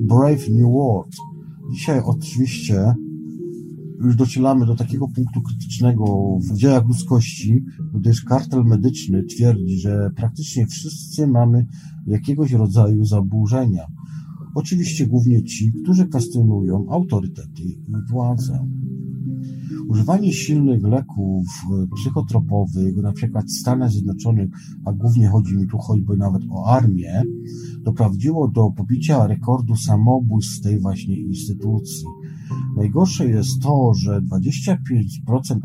Brave 0.08 0.48
New 0.48 0.72
World, 0.72 1.16
Dzisiaj 1.70 2.00
oczywiście 2.04 2.94
już 4.04 4.16
docieramy 4.16 4.66
do 4.66 4.76
takiego 4.76 5.08
punktu 5.08 5.42
krytycznego 5.42 6.04
w 6.40 6.56
dziejach 6.56 6.86
ludzkości, 6.88 7.64
gdyż 7.94 8.24
kartel 8.24 8.64
medyczny 8.64 9.24
twierdzi, 9.24 9.78
że 9.78 10.10
praktycznie 10.16 10.66
wszyscy 10.66 11.26
mamy 11.26 11.66
jakiegoś 12.06 12.52
rodzaju 12.52 13.04
zaburzenia. 13.04 13.86
Oczywiście 14.54 15.06
głównie 15.06 15.44
ci, 15.44 15.72
którzy 15.82 16.06
kwestionują 16.06 16.86
autorytety 16.90 17.62
i 17.62 17.94
władzę. 18.10 18.68
Używanie 19.88 20.32
silnych 20.32 20.82
leków 20.82 21.46
psychotropowych, 21.96 22.96
na 22.96 23.12
przykład 23.12 23.46
w 23.46 23.60
Stanach 23.60 23.90
Zjednoczonych, 23.90 24.50
a 24.84 24.92
głównie 24.92 25.28
chodzi 25.28 25.56
mi 25.56 25.66
tu 25.66 25.78
choćby 25.78 26.16
nawet 26.16 26.42
o 26.50 26.66
armię, 26.66 27.22
doprowadziło 27.84 28.48
do 28.48 28.70
pobicia 28.70 29.26
rekordu 29.26 29.76
samobójstw 29.76 30.60
tej 30.60 30.80
właśnie 30.80 31.16
instytucji. 31.16 32.04
Najgorsze 32.76 33.28
jest 33.28 33.62
to, 33.62 33.92
że 33.94 34.20
25% 34.20 34.76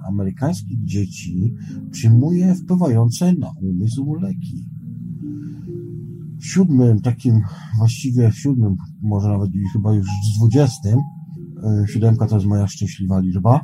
amerykańskich 0.08 0.84
dzieci 0.84 1.54
przyjmuje 1.92 2.56
wpływające 2.56 3.34
na 3.34 3.52
umysł 3.62 4.14
leki. 4.14 4.66
W 6.40 6.46
siódmym, 6.46 7.02
takim 7.02 7.42
właściwie 7.78 8.32
w 8.32 8.40
siódmym, 8.40 8.76
może 9.02 9.30
nawet 9.30 9.50
chyba 9.74 9.94
już 9.94 10.08
z 10.08 10.38
dwudziestym, 10.38 11.00
e, 11.64 11.88
siódemka 11.88 12.28
to 12.28 12.36
jest 12.36 12.48
moja 12.48 12.68
szczęśliwa 12.68 13.20
liczba, 13.20 13.62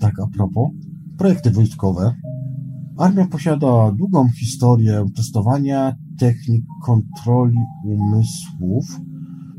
tak 0.00 0.20
a 0.20 0.26
propos, 0.26 0.70
projekty 1.18 1.50
wojskowe. 1.50 2.14
Armia 2.98 3.26
posiada 3.26 3.92
długą 3.92 4.28
historię 4.28 5.06
testowania 5.16 5.96
technik 6.18 6.64
kontroli 6.82 7.58
umysłów. 7.84 9.00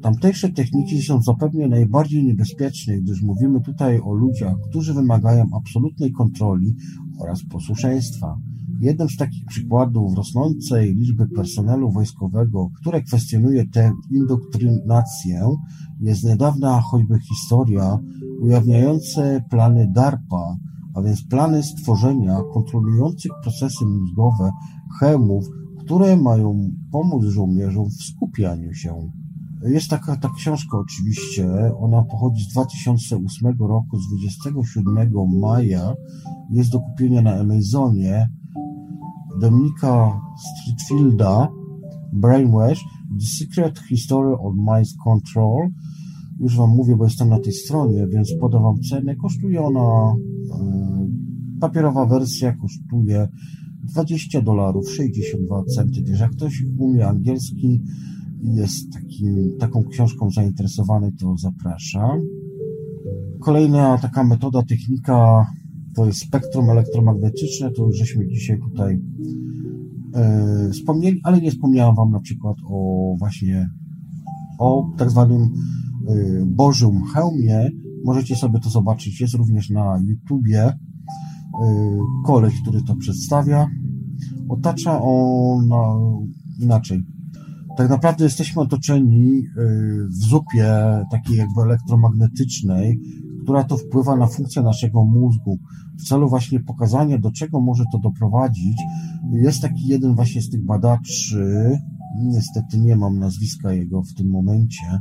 Tamtejsze 0.06 0.49
techniki 0.49 1.02
są 1.02 1.22
zapewne 1.22 1.68
najbardziej 1.68 2.23
niebezpieczne, 2.23 2.98
gdyż 2.98 3.22
mówimy 3.22 3.61
tutaj 3.61 3.99
o 3.99 4.14
ludziach, 4.14 4.56
którzy 4.69 4.94
wymagają 4.94 5.45
absolutnej 5.53 6.11
kontroli 6.11 6.76
oraz 7.19 7.44
posłuszeństwa. 7.44 8.38
Jednym 8.80 9.10
z 9.10 9.18
takich 9.18 9.45
przykładów 9.45 10.15
rosnącej 10.18 10.95
liczby 10.95 11.27
personelu 11.27 11.91
wojskowego, 11.91 12.69
które 12.82 13.02
kwestionuje 13.02 13.68
tę 13.68 13.91
indoktrynację, 14.11 15.49
jest 16.02 16.23
niedawna 16.23 16.82
choćby 16.82 17.19
historia 17.19 17.99
ujawniająca 18.41 19.22
plany 19.49 19.91
DARPA, 19.95 20.57
a 20.95 21.02
więc 21.02 21.27
plany 21.27 21.64
stworzenia 21.64 22.38
kontrolujących 22.53 23.32
procesy 23.44 23.86
mózgowe 23.86 24.52
chemów, 24.99 25.45
które 25.80 26.18
mają 26.18 26.72
pomóc 26.91 27.26
żołnierzom 27.26 27.90
w 27.90 28.03
skupianiu 28.03 28.73
się. 28.73 29.10
Jest 29.64 29.90
taka 29.90 30.15
ta 30.15 30.30
książka 30.38 30.77
oczywiście, 30.77 31.48
ona 31.80 32.03
pochodzi 32.03 32.44
z 32.44 32.48
2008 32.48 33.57
roku, 33.60 33.99
z 33.99 34.07
27 34.07 35.11
maja, 35.41 35.94
jest 36.52 36.72
do 36.72 36.80
kupienia 36.80 37.22
na 37.22 37.40
Amazonie. 37.40 38.30
Dominika 39.41 40.22
Streetfielda, 40.38 41.48
Brainwash, 42.14 42.84
The 43.19 43.26
Secret 43.26 43.80
History 43.80 44.38
of 44.38 44.56
Mind 44.56 44.88
Control. 45.03 45.69
Już 46.40 46.57
Wam 46.57 46.69
mówię, 46.69 46.95
bo 46.95 47.03
jestem 47.03 47.30
na 47.30 47.40
tej 47.40 47.53
stronie, 47.53 48.07
więc 48.07 48.30
podam 48.40 48.64
Wam 48.64 48.82
cenę. 48.82 49.15
Kosztuje 49.15 49.61
ona, 49.61 50.15
yy, 50.44 51.60
papierowa 51.60 52.06
wersja 52.06 52.56
kosztuje 52.56 53.27
20 53.84 54.41
dolarów, 54.41 54.91
62 54.91 55.64
centy. 55.64 56.03
Wiesz, 56.03 56.19
jak 56.19 56.32
ktoś 56.32 56.64
umie 56.77 57.07
angielski 57.07 57.82
jest 58.44 58.94
takim, 58.94 59.57
taką 59.60 59.84
książką 59.84 60.32
zainteresowany, 60.32 61.12
to 61.12 61.38
zapraszam. 61.38 62.22
Kolejna 63.40 63.98
taka 63.98 64.24
metoda, 64.24 64.64
technika 64.64 65.48
to 65.95 66.06
jest 66.06 66.20
spektrum 66.20 66.70
elektromagnetyczne, 66.70 67.72
to 67.72 67.86
już 67.86 67.98
żeśmy 67.98 68.28
dzisiaj 68.28 68.60
tutaj 68.60 69.02
e, 70.14 70.70
wspomnieli, 70.72 71.20
ale 71.24 71.41
nie 71.41 71.52
wspomniałem 71.52 71.95
Wam 71.95 72.12
na 72.12 72.20
przykład 72.20 72.57
o 72.70 73.16
właśnie 73.20 73.70
o 74.60 74.91
tak 74.98 75.12
zwanym 75.12 75.41
e, 75.41 76.45
Bożym 76.45 77.03
hełmie, 77.14 77.70
Możecie 78.06 78.36
sobie 78.36 78.60
to 78.60 78.70
zobaczyć. 78.70 79.22
Jest 79.22 79.34
również 79.34 79.70
na 79.70 79.99
YouTubie 80.07 80.74
koleś, 82.26 82.62
który 82.62 82.82
to 82.82 82.95
przedstawia. 82.95 83.68
Otacza 84.49 85.02
on 85.02 85.70
inaczej. 86.60 87.03
Tak 87.78 87.90
naprawdę 87.90 88.24
jesteśmy 88.24 88.62
otoczeni 88.62 89.44
w 90.10 90.24
zupie 90.24 90.68
takiej 91.12 91.38
jakby 91.38 91.62
elektromagnetycznej, 91.62 93.00
która 93.44 93.64
to 93.64 93.78
wpływa 93.78 94.16
na 94.16 94.28
funkcję 94.28 94.62
naszego 94.62 95.06
mózgu. 95.06 95.60
W 96.00 96.04
celu 96.04 96.30
właśnie 96.30 96.60
pokazania, 96.60 97.18
do 97.18 97.32
czego 97.32 97.62
może 97.62 97.84
to 97.92 98.00
doprowadzić, 98.00 98.78
jest 99.32 99.62
taki 99.62 99.88
jeden 99.88 100.16
właśnie 100.16 100.42
z 100.42 100.50
tych 100.50 100.66
badaczy, 100.66 101.78
niestety 102.24 102.80
nie 102.80 102.96
mam 102.96 103.20
nazwiska 103.20 103.74
jego 103.74 104.04
w 104.04 104.14
tym 104.14 104.30
momencie, 104.30 105.00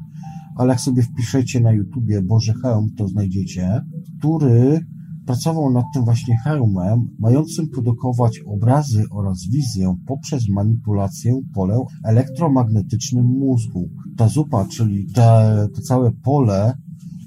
ale 0.56 0.68
jak 0.68 0.80
sobie 0.80 1.02
wpiszecie 1.02 1.60
na 1.60 1.72
YouTubie 1.72 2.22
Boże 2.22 2.54
Hełm, 2.62 2.90
to 2.96 3.08
znajdziecie, 3.08 3.80
który 4.18 4.86
pracował 5.26 5.70
nad 5.70 5.84
tym 5.94 6.04
właśnie 6.04 6.38
hełmem, 6.38 7.08
mającym 7.18 7.68
produkować 7.68 8.40
obrazy 8.46 9.04
oraz 9.10 9.48
wizję 9.48 9.96
poprzez 10.06 10.48
manipulację 10.48 11.40
polem 11.54 11.80
elektromagnetycznym 12.04 13.24
mózgu. 13.24 13.88
Ta 14.16 14.28
zupa, 14.28 14.64
czyli 14.64 15.06
te, 15.12 15.68
to 15.74 15.82
całe 15.82 16.12
pole 16.12 16.74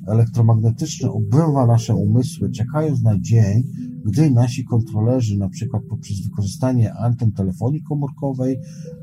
elektromagnetyczne 0.07 1.11
obrywa 1.11 1.67
nasze 1.67 1.95
umysły, 1.95 2.51
czekając 2.51 3.01
na 3.01 3.19
dzień, 3.19 3.63
gdy 4.05 4.31
nasi 4.31 4.65
kontrolerzy, 4.65 5.37
na 5.37 5.49
przykład 5.49 5.83
poprzez 5.89 6.21
wykorzystanie 6.21 6.93
anten 6.93 7.31
telefonii 7.31 7.81
komórkowej, 7.81 8.59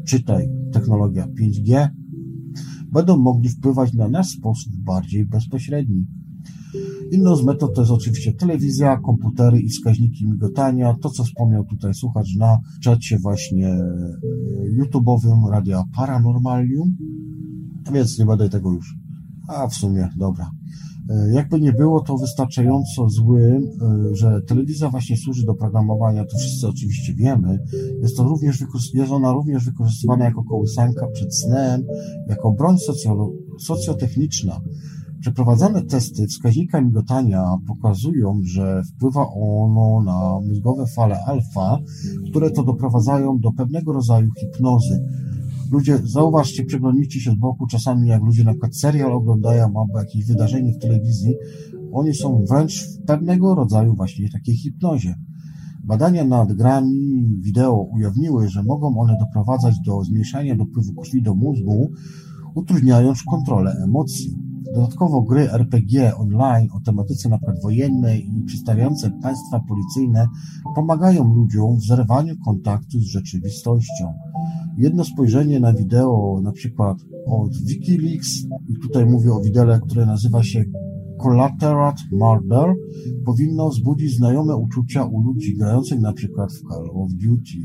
czytaj 0.07 0.49
technologia 0.73 1.27
5G, 1.27 1.89
będą 2.93 3.17
mogli 3.17 3.49
wpływać 3.49 3.93
na 3.93 4.09
nasz 4.09 4.29
sposób 4.29 4.73
bardziej 4.77 5.27
bezpośredni. 5.27 6.07
Inną 7.13 7.37
z 7.37 7.45
metod 7.45 7.75
to 7.75 7.81
jest 7.81 7.93
oczywiście 7.93 8.33
telewizja, 8.33 8.97
komputery 8.97 9.61
i 9.61 9.69
wskaźniki 9.69 10.27
migotania. 10.27 10.97
To, 11.03 11.11
co 11.11 11.25
wspomniał 11.25 11.65
tutaj 11.65 11.95
słuchacz 11.95 12.37
na 12.39 12.59
czacie 12.83 13.19
właśnie 13.19 13.69
e, 13.69 14.19
YouTube'owym 14.79 15.51
Radia 15.51 15.85
Paranormalium. 15.97 16.97
Więc 17.93 18.19
nie 18.19 18.27
będę 18.27 18.49
tego 18.49 18.73
już. 18.73 18.95
A 19.49 19.69
w 19.69 19.75
sumie, 19.75 20.09
dobra. 20.17 20.51
E, 21.11 21.33
jakby 21.33 21.61
nie 21.61 21.73
było 21.73 22.01
to 22.01 22.17
wystarczająco 22.17 23.09
złym, 23.09 23.63
e, 23.65 24.15
że 24.17 24.41
telewizja 24.47 24.91
właśnie 24.91 25.17
służy 25.17 25.47
do 25.47 25.55
programowania, 25.55 26.25
to 26.25 26.39
wszyscy 26.39 26.69
oczywiście 26.69 27.15
wiemy. 27.15 27.59
Jest, 28.03 28.17
to 28.17 28.25
również, 28.25 28.65
jest 28.95 29.13
ona 29.13 29.33
również 29.33 29.65
wykorzystywana 29.65 30.25
jako 30.25 30.45
kołysanka 30.45 31.07
przed 31.07 31.37
snem, 31.37 31.83
jako 32.29 32.53
broń 32.53 32.79
socjo, 32.79 33.33
socjotechniczna. 33.59 34.61
Przeprowadzane 35.25 35.83
testy 35.83 36.27
wskaźnika 36.27 36.81
migotania 36.81 37.45
pokazują, 37.67 38.41
że 38.43 38.83
wpływa 38.85 39.27
ono 39.31 40.03
na 40.03 40.49
mózgowe 40.49 40.87
fale 40.87 41.25
alfa, 41.27 41.79
które 42.31 42.51
to 42.51 42.65
doprowadzają 42.65 43.39
do 43.39 43.53
pewnego 43.53 43.93
rodzaju 43.93 44.31
hipnozy. 44.41 45.05
Ludzie, 45.73 45.99
zauważcie, 46.05 46.65
przeglądnijcie 46.65 47.21
się 47.21 47.31
z 47.31 47.35
boku 47.35 47.67
czasami, 47.67 48.09
jak 48.09 48.23
ludzie 48.23 48.45
na 48.45 48.51
przykład 48.51 48.77
serial 48.77 49.13
oglądają 49.13 49.65
albo 49.65 49.99
jakieś 49.99 50.27
wydarzenie 50.27 50.73
w 50.73 50.79
telewizji, 50.79 51.35
oni 51.93 52.15
są 52.15 52.45
wręcz 52.51 52.83
w 52.83 53.05
pewnego 53.07 53.55
rodzaju 53.55 53.95
właśnie 53.95 54.31
takiej 54.31 54.57
hipnozie. 54.57 55.15
Badania 55.85 56.25
nad 56.25 56.53
grami 56.53 57.29
wideo 57.41 57.89
ujawniły, 57.93 58.49
że 58.49 58.63
mogą 58.63 58.99
one 58.99 59.17
doprowadzać 59.21 59.75
do 59.87 60.05
zmniejszania 60.05 60.57
dopływu 60.57 60.93
krwi 60.93 61.23
do 61.23 61.35
mózgu, 61.35 61.91
utrudniając 62.55 63.23
kontrolę 63.23 63.77
emocji. 63.85 64.54
Dodatkowo 64.73 65.23
gry 65.23 65.51
RPG 65.51 66.17
online 66.17 66.69
o 66.73 66.81
tematyce 66.81 67.29
np. 67.29 67.53
wojennej 67.63 68.29
i 68.39 68.43
przedstawiające 68.43 69.11
państwa 69.11 69.61
policyjne 69.69 70.27
pomagają 70.75 71.35
ludziom 71.35 71.77
w 71.77 71.87
zerwaniu 71.87 72.35
kontaktu 72.45 73.01
z 73.01 73.05
rzeczywistością. 73.05 74.13
Jedno 74.79 75.05
spojrzenie 75.05 75.61
na 75.61 75.73
wideo 75.73 76.41
na 76.43 76.53
przykład 76.53 76.99
od 77.27 77.57
Wikileaks 77.57 78.45
i 78.69 78.75
tutaj 78.83 79.07
mówię 79.07 79.33
o 79.33 79.41
widele, 79.41 79.81
które 79.81 80.07
nazywa 80.07 80.43
się 80.43 80.65
Collateral 81.23 81.93
Murder 82.13 82.75
powinno 83.25 83.69
wzbudzić 83.69 84.17
znajome 84.17 84.57
uczucia 84.57 85.05
u 85.05 85.21
ludzi 85.21 85.57
grających 85.57 86.01
na 86.01 86.13
przykład 86.13 86.53
w 86.53 86.63
Call 86.69 86.91
of 86.95 87.13
Duty. 87.13 87.65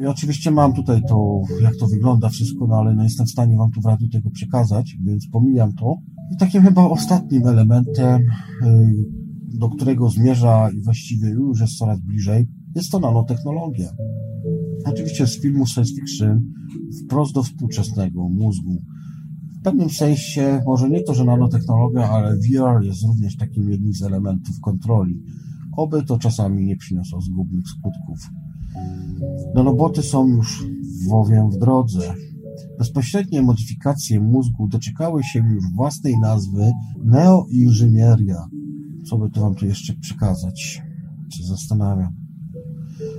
Ja 0.00 0.10
oczywiście 0.10 0.50
mam 0.50 0.72
tutaj 0.72 1.02
to, 1.08 1.40
jak 1.62 1.76
to 1.76 1.86
wygląda 1.86 2.28
wszystko, 2.28 2.66
no 2.66 2.76
ale 2.76 2.96
nie 2.96 3.04
jestem 3.04 3.26
w 3.26 3.30
stanie 3.30 3.56
wam 3.56 3.70
tu 3.70 3.80
w 3.80 3.86
radiu 3.86 4.08
tego 4.08 4.30
przekazać, 4.30 4.96
więc 5.04 5.28
pomijam 5.32 5.74
to. 5.74 5.96
I 6.30 6.36
takim 6.36 6.62
chyba 6.62 6.84
ostatnim 6.84 7.46
elementem, 7.46 8.22
y, 8.22 9.20
do 9.58 9.68
którego 9.68 10.10
zmierza 10.10 10.70
i 10.70 10.80
właściwie 10.80 11.28
już 11.28 11.60
jest 11.60 11.78
coraz 11.78 12.00
bliżej, 12.00 12.46
jest 12.74 12.90
to 12.90 12.98
nanotechnologia. 12.98 13.92
Oczywiście 14.84 15.26
z 15.26 15.40
filmu 15.40 15.66
science 15.66 15.94
fiction 15.94 16.52
wprost 17.04 17.34
do 17.34 17.42
współczesnego 17.42 18.28
mózgu. 18.28 18.82
W 19.60 19.62
pewnym 19.62 19.90
sensie, 19.90 20.62
może 20.66 20.90
nie 20.90 21.02
to, 21.02 21.14
że 21.14 21.24
nanotechnologia, 21.24 22.10
ale 22.10 22.36
VR 22.36 22.84
jest 22.84 23.02
również 23.02 23.36
takim 23.36 23.70
jednym 23.70 23.92
z 23.92 24.02
elementów 24.02 24.60
kontroli. 24.60 25.22
Oby 25.76 26.02
to 26.02 26.18
czasami 26.18 26.66
nie 26.66 26.76
przyniosło 26.76 27.20
zgubnych 27.20 27.68
skutków. 27.68 28.30
Nanoboty 29.54 30.02
są 30.02 30.28
już 30.28 30.66
bowiem 31.08 31.50
w 31.50 31.58
drodze. 31.58 32.14
Bezpośrednie 32.80 33.42
modyfikacje 33.42 34.20
mózgu 34.20 34.68
doczekały 34.68 35.24
się 35.24 35.38
już 35.38 35.64
własnej 35.74 36.18
nazwy 36.18 36.72
neoinżynieria. 37.04 38.48
Co 39.04 39.18
by 39.18 39.30
to 39.30 39.40
wam 39.40 39.54
tu 39.54 39.66
jeszcze 39.66 39.94
przekazać? 39.94 40.82
Się 41.28 41.44
zastanawiam. 41.44 42.12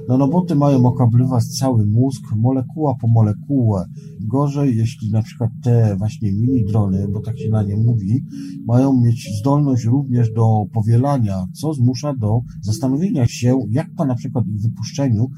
Nanoboty 0.08 0.56
mają 0.56 0.86
okablować 0.86 1.46
cały 1.46 1.86
mózg, 1.86 2.22
molekuła 2.36 2.96
po 3.02 3.08
molekułę. 3.08 3.86
Gorzej, 4.22 4.78
jeśli 4.78 5.12
na 5.12 5.22
przykład 5.22 5.52
te 5.64 5.96
właśnie 5.98 6.32
mini 6.32 6.66
drony, 6.66 7.08
bo 7.08 7.20
tak 7.20 7.40
się 7.40 7.50
na 7.50 7.64
nie 7.64 7.78
mówi, 7.78 8.26
mają 8.66 9.02
mieć 9.02 9.30
zdolność 9.40 9.86
również 9.86 10.34
do 10.34 10.66
powielania, 10.74 11.46
co 11.54 11.74
zmusza 11.74 12.14
do 12.16 12.42
zastanowienia 12.62 13.28
się, 13.28 13.60
jak 13.70 13.96
po 13.96 14.06
na 14.06 14.16
przykład 14.16 14.48
ich 14.48 14.62
wypuszczeniu 14.62 15.30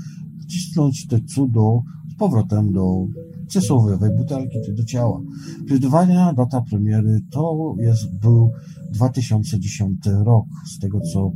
wcisnąć 0.41 1.07
te 1.07 1.21
cudo 1.21 1.83
powrotem 2.17 2.73
do 2.73 3.07
przysłowiowej 3.47 4.17
butelki 4.17 4.57
czy 4.65 4.73
do 4.73 4.83
ciała. 4.83 5.21
Przewidywania 5.65 6.33
data 6.33 6.61
premiery 6.61 7.19
to 7.31 7.75
jest, 7.79 8.19
był 8.19 8.51
2010 8.91 9.99
rok, 10.25 10.45
z 10.65 10.79
tego 10.79 10.99
co 11.13 11.31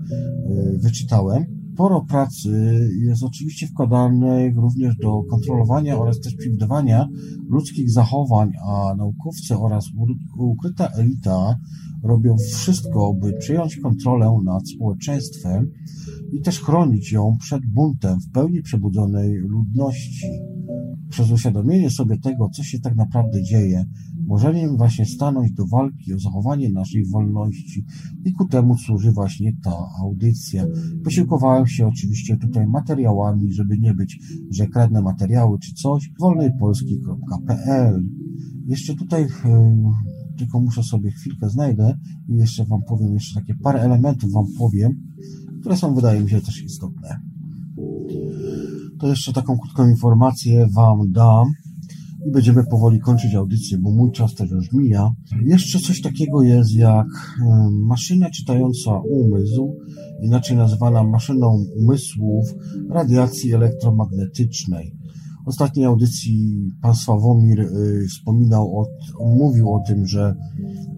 y, 0.49 0.77
wyczytałem. 0.77 1.45
Sporo 1.73 2.01
pracy 2.01 2.79
jest 2.99 3.23
oczywiście 3.23 3.67
wkładanych 3.67 4.55
również 4.55 4.95
do 4.95 5.23
kontrolowania 5.29 5.97
oraz 5.99 6.19
też 6.19 6.35
przewidywania 6.35 7.07
ludzkich 7.49 7.91
zachowań, 7.91 8.51
a 8.67 8.95
naukowcy 8.97 9.57
oraz 9.57 9.85
ukryta 10.37 10.87
elita 10.87 11.55
robią 12.03 12.35
wszystko, 12.37 13.13
by 13.13 13.33
przyjąć 13.33 13.77
kontrolę 13.77 14.39
nad 14.43 14.69
społeczeństwem 14.69 15.71
i 16.31 16.41
też 16.41 16.61
chronić 16.61 17.11
ją 17.11 17.37
przed 17.39 17.65
buntem 17.65 18.19
w 18.19 18.31
pełni 18.31 18.61
przebudzonej 18.61 19.33
ludności. 19.35 20.27
Przez 21.09 21.31
uświadomienie 21.31 21.89
sobie 21.89 22.17
tego, 22.17 22.49
co 22.49 22.63
się 22.63 22.79
tak 22.79 22.95
naprawdę 22.95 23.43
dzieje, 23.43 23.85
możemy 24.27 24.77
właśnie 24.77 25.05
stanąć 25.05 25.51
do 25.51 25.65
walki 25.65 26.13
o 26.13 26.19
zachowanie 26.19 26.71
naszej 26.71 27.05
wolności 27.05 27.85
i 28.25 28.33
ku 28.33 28.47
temu 28.47 28.77
służy 28.77 29.11
właśnie 29.11 29.53
ta 29.63 29.89
audycja. 30.01 30.65
Posiłkowałem 31.03 31.67
się 31.67 31.87
oczywiście 31.87 32.37
tutaj 32.37 32.67
materiałami, 32.67 33.53
żeby 33.53 33.77
nie 33.77 33.93
być, 33.93 34.19
że 34.51 34.67
kradnę 34.67 35.01
materiały 35.01 35.59
czy 35.59 35.73
coś, 35.73 36.11
wolnejpolski.pl 36.19 38.03
Jeszcze 38.67 38.95
tutaj 38.95 39.27
tylko 40.37 40.59
muszę 40.59 40.83
sobie 40.83 41.11
chwilkę 41.11 41.49
znajdę 41.49 41.97
i 42.29 42.35
jeszcze 42.35 42.65
Wam 42.65 42.81
powiem, 42.87 43.13
jeszcze 43.13 43.39
takie 43.39 43.55
parę 43.55 43.81
elementów 43.81 44.31
Wam 44.31 44.45
powiem, 44.57 44.91
które 45.67 45.77
są, 45.77 45.95
wydaje 45.95 46.21
mi 46.21 46.29
się, 46.29 46.41
też 46.41 46.63
istotne. 46.63 47.19
To 48.99 49.07
jeszcze 49.07 49.33
taką 49.33 49.57
krótką 49.57 49.89
informację 49.89 50.67
Wam 50.75 51.11
dam 51.11 51.47
i 52.27 52.31
będziemy 52.31 52.63
powoli 52.71 52.99
kończyć 52.99 53.35
audycję, 53.35 53.77
bo 53.77 53.91
mój 53.91 54.11
czas 54.11 54.33
też 54.35 54.49
już 54.51 54.71
mija. 54.73 55.11
Jeszcze 55.45 55.79
coś 55.79 56.01
takiego 56.01 56.41
jest 56.41 56.73
jak 56.73 57.07
maszyna 57.71 58.29
czytająca 58.29 58.99
umysł, 59.09 59.77
inaczej 60.21 60.57
nazywana 60.57 61.03
maszyną 61.03 61.65
umysłów 61.75 62.45
radiacji 62.89 63.53
elektromagnetycznej. 63.53 64.96
Ostatniej 65.47 65.85
audycji 65.85 66.57
pan 66.81 66.95
Sławomir 66.95 67.59
y, 67.59 68.07
wspominał, 68.09 68.79
o, 68.79 68.85
mówił 69.25 69.73
o 69.73 69.83
tym, 69.87 70.05
że 70.05 70.35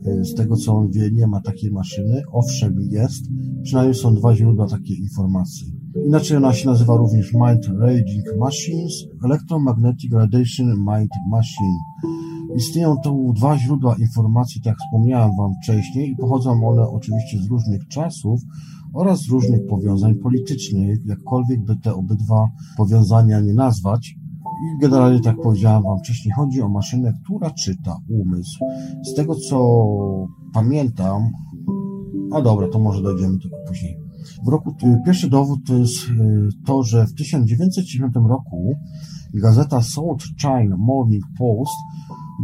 y, 0.08 0.26
z 0.26 0.36
tego 0.36 0.56
co 0.56 0.74
on 0.74 0.92
wie, 0.92 1.12
nie 1.12 1.28
ma 1.28 1.42
takiej 1.42 1.72
maszyny. 1.72 2.22
Owszem, 2.32 2.76
jest. 2.80 3.26
Przynajmniej 3.64 3.96
są 3.96 4.16
dwa 4.16 4.36
źródła 4.36 4.68
takiej 4.68 4.98
informacji. 5.00 5.80
Inaczej 6.06 6.38
ona 6.38 6.54
się 6.54 6.70
nazywa 6.70 6.98
również 6.98 7.34
Mind 7.34 7.80
Raging 7.80 8.26
Machines, 8.40 8.94
Electromagnetic 9.26 10.14
Radiation 10.14 10.68
Mind 10.68 11.12
Machine. 11.32 11.80
Istnieją 12.58 12.96
tu 13.04 13.34
dwa 13.34 13.58
źródła 13.58 13.96
informacji, 14.00 14.62
tak 14.62 14.72
jak 14.72 14.78
wspomniałem 14.78 15.32
Wam 15.38 15.52
wcześniej, 15.64 16.12
i 16.12 16.16
pochodzą 16.16 16.68
one 16.68 16.82
oczywiście 16.82 17.38
z 17.40 17.48
różnych 17.50 17.88
czasów 17.88 18.42
oraz 18.94 19.28
różnych 19.28 19.66
powiązań 19.68 20.16
politycznych, 20.16 21.06
jakkolwiek 21.06 21.66
by 21.66 21.76
te 21.76 21.94
obydwa 21.94 22.48
powiązania 22.78 23.40
nie 23.40 23.54
nazwać. 23.54 24.19
I 24.64 24.82
generalnie, 24.82 25.20
tak 25.20 25.36
jak 25.36 25.44
powiedziałem 25.44 25.84
Wam 25.84 26.00
wcześniej, 26.00 26.34
chodzi 26.34 26.62
o 26.62 26.70
maszynę, 26.70 27.14
która 27.24 27.52
czyta 27.52 27.98
umysł. 28.10 28.60
Z 29.04 29.14
tego 29.14 29.36
co 29.36 29.88
pamiętam, 30.54 31.32
a 32.34 32.42
dobra, 32.42 32.68
to 32.68 32.80
może 32.80 33.02
dojdziemy 33.02 33.38
do 33.38 33.44
tego 33.44 33.58
później. 33.68 33.98
W 34.46 34.48
roku, 34.48 34.76
pierwszy 35.06 35.30
dowód 35.30 35.60
to 35.68 35.74
jest 35.74 36.10
y, 36.10 36.50
to, 36.66 36.84
że 36.84 37.08
w 37.08 37.14
1909 37.14 38.14
roku 38.30 38.76
gazeta 39.34 39.82
South 39.82 40.24
China 40.42 40.78
Morning 40.78 41.24
Post 41.38 41.76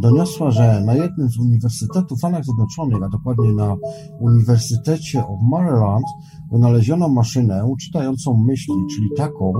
doniosła, 0.02 0.50
że 0.50 0.82
na 0.86 0.94
jednym 0.94 1.28
z 1.28 1.38
uniwersytetów 1.38 2.18
w 2.18 2.18
Stanach 2.18 2.44
Zjednoczonych, 2.44 3.02
a 3.02 3.08
dokładnie 3.08 3.52
na 3.52 3.76
Uniwersytecie 4.20 5.26
of 5.26 5.40
Maryland, 5.42 6.06
wynaleziono 6.52 7.08
maszynę 7.08 7.74
czytającą 7.80 8.36
myśli, 8.36 8.74
czyli 8.94 9.08
taką, 9.16 9.52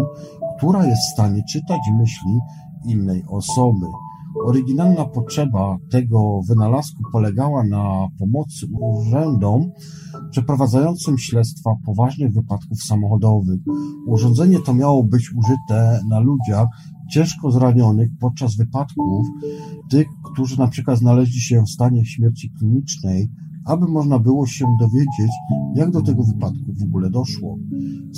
która 0.59 0.87
jest 0.87 1.03
w 1.03 1.13
stanie 1.13 1.43
czytać 1.53 1.81
myśli 1.99 2.39
innej 2.87 3.23
osoby. 3.29 3.87
Oryginalna 4.45 5.05
potrzeba 5.05 5.77
tego 5.91 6.41
wynalazku 6.49 7.03
polegała 7.13 7.65
na 7.65 8.09
pomocy 8.19 8.67
urzędom 8.81 9.71
przeprowadzającym 10.31 11.19
śledztwa 11.19 11.71
poważnych 11.87 12.33
wypadków 12.33 12.83
samochodowych. 12.83 13.61
Urządzenie 14.07 14.59
to 14.61 14.75
miało 14.75 15.05
być 15.05 15.31
użyte 15.35 16.01
na 16.09 16.19
ludziach 16.19 16.67
ciężko 17.11 17.51
zranionych 17.51 18.11
podczas 18.21 18.57
wypadków, 18.57 19.27
tych, 19.91 20.07
którzy 20.37 20.59
na 20.59 20.69
przykład 20.69 20.99
znaleźli 20.99 21.41
się 21.41 21.63
w 21.63 21.71
stanie 21.71 22.05
śmierci 22.05 22.51
klinicznej, 22.51 23.29
aby 23.65 23.87
można 23.87 24.19
było 24.19 24.47
się 24.47 24.65
dowiedzieć, 24.81 25.33
jak 25.75 25.91
do 25.91 26.03
tego 26.03 26.23
wypadku 26.23 26.73
w 26.81 26.83
ogóle 26.83 27.11
doszło. 27.11 27.59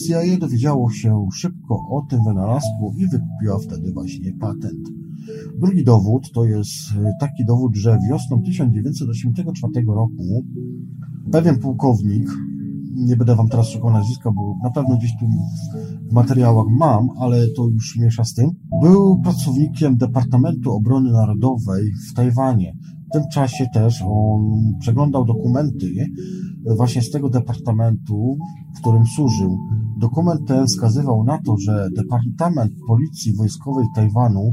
CIA 0.07 0.39
dowiedziało 0.40 0.90
się 0.90 1.28
szybko 1.35 1.74
o 1.74 2.07
tym 2.11 2.19
wynalazku 2.28 2.95
i 2.97 3.07
wykupiła 3.07 3.59
wtedy 3.59 3.93
właśnie 3.93 4.32
patent. 4.32 4.89
Drugi 5.61 5.85
dowód 5.85 6.32
to 6.32 6.45
jest 6.45 6.73
taki 7.20 7.45
dowód, 7.45 7.77
że 7.77 7.99
wiosną 8.11 8.43
1984 8.43 9.86
roku 9.86 10.45
pewien 11.32 11.59
pułkownik, 11.59 12.31
nie 12.99 13.16
będę 13.16 13.37
wam 13.37 13.49
teraz 13.49 13.69
szukał 13.69 13.91
nazwiska, 13.91 14.31
bo 14.33 14.57
na 14.62 14.70
pewno 14.70 14.97
gdzieś 14.97 15.11
tu 15.20 15.27
w 16.11 16.12
materiałach 16.12 16.66
mam, 16.70 17.09
ale 17.20 17.49
to 17.57 17.69
już 17.69 17.97
miesza 17.97 18.25
z 18.25 18.35
tym, 18.35 18.51
był 18.83 19.20
pracownikiem 19.20 19.97
Departamentu 19.97 20.73
Obrony 20.73 21.12
Narodowej 21.12 21.85
w 22.11 22.15
Tajwanie. 22.15 22.77
W 23.09 23.12
tym 23.12 23.23
czasie 23.33 23.66
też 23.75 24.03
on 24.03 24.41
przeglądał 24.81 25.25
dokumenty 25.25 25.87
właśnie 26.77 27.03
z 27.03 27.11
tego 27.11 27.29
departamentu, 27.29 28.39
w 28.77 28.81
którym 28.81 29.07
służył. 29.07 29.59
Dokument 30.01 30.41
ten 30.47 30.66
wskazywał 30.66 31.25
na 31.25 31.39
to, 31.39 31.57
że 31.59 31.89
Departament 31.97 32.73
Policji 32.89 33.37
Wojskowej 33.37 33.87
Tajwanu 33.95 34.53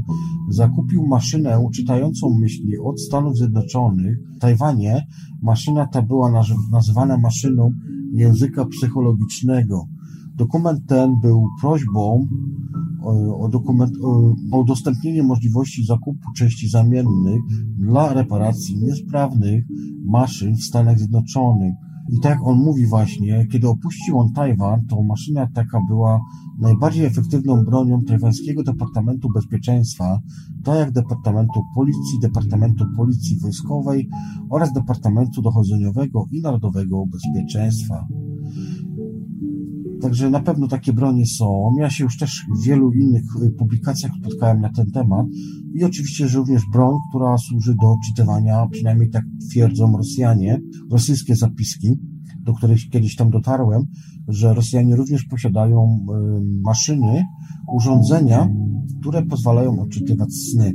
zakupił 0.50 1.06
maszynę 1.06 1.68
czytającą 1.74 2.38
myśli 2.40 2.78
od 2.84 3.00
Stanów 3.00 3.36
Zjednoczonych. 3.36 4.16
W 4.36 4.38
Tajwanie 4.38 5.06
maszyna 5.42 5.86
ta 5.86 6.02
była 6.02 6.44
nazywana 6.72 7.18
maszyną 7.18 7.70
języka 8.12 8.64
psychologicznego. 8.64 9.86
Dokument 10.34 10.80
ten 10.86 11.20
był 11.20 11.48
prośbą 11.60 12.28
o, 13.38 13.48
dokument, 13.48 13.92
o 14.52 14.58
udostępnienie 14.60 15.22
możliwości 15.22 15.84
zakupu 15.84 16.32
części 16.36 16.68
zamiennych 16.68 17.40
dla 17.78 18.12
reparacji 18.12 18.76
niesprawnych 18.76 19.64
maszyn 20.04 20.56
w 20.56 20.62
Stanach 20.62 20.98
Zjednoczonych. 20.98 21.74
I 22.08 22.20
tak 22.20 22.32
jak 22.32 22.46
on 22.46 22.58
mówi 22.58 22.86
właśnie, 22.86 23.46
kiedy 23.52 23.68
opuścił 23.68 24.18
on 24.18 24.32
Tajwan, 24.32 24.86
to 24.86 25.02
maszyna 25.02 25.46
taka 25.54 25.80
była 25.88 26.20
najbardziej 26.58 27.04
efektywną 27.04 27.64
bronią 27.64 28.02
tajwańskiego 28.02 28.62
Departamentu 28.62 29.28
Bezpieczeństwa, 29.34 30.20
tak 30.64 30.78
jak 30.78 30.92
Departamentu 30.92 31.62
Policji, 31.74 32.20
Departamentu 32.22 32.84
Policji 32.96 33.38
Wojskowej 33.40 34.08
oraz 34.50 34.72
Departamentu 34.72 35.42
Dochodzeniowego 35.42 36.26
i 36.30 36.40
Narodowego 36.40 37.04
Bezpieczeństwa. 37.06 38.06
Także 40.00 40.30
na 40.30 40.40
pewno 40.40 40.68
takie 40.68 40.92
bronie 40.92 41.26
są. 41.26 41.74
Ja 41.78 41.90
się 41.90 42.04
już 42.04 42.18
też 42.18 42.46
w 42.56 42.66
wielu 42.66 42.92
innych 42.92 43.22
publikacjach 43.58 44.12
spotkałem 44.20 44.60
na 44.60 44.72
ten 44.72 44.90
temat. 44.90 45.26
I 45.76 45.84
oczywiście, 45.84 46.28
że 46.28 46.38
również 46.38 46.62
broń, 46.72 46.94
która 47.08 47.38
służy 47.38 47.74
do 47.80 47.92
odczytywania, 47.92 48.66
przynajmniej 48.70 49.10
tak 49.10 49.24
twierdzą 49.50 49.96
Rosjanie, 49.96 50.60
rosyjskie 50.90 51.36
zapiski, 51.36 51.98
do 52.44 52.54
których 52.54 52.80
kiedyś 52.90 53.16
tam 53.16 53.30
dotarłem, 53.30 53.82
że 54.28 54.54
Rosjanie 54.54 54.96
również 54.96 55.24
posiadają 55.24 56.06
maszyny, 56.64 57.24
urządzenia, 57.76 58.48
które 59.00 59.22
pozwalają 59.22 59.80
odczytywać 59.80 60.34
sny. 60.34 60.72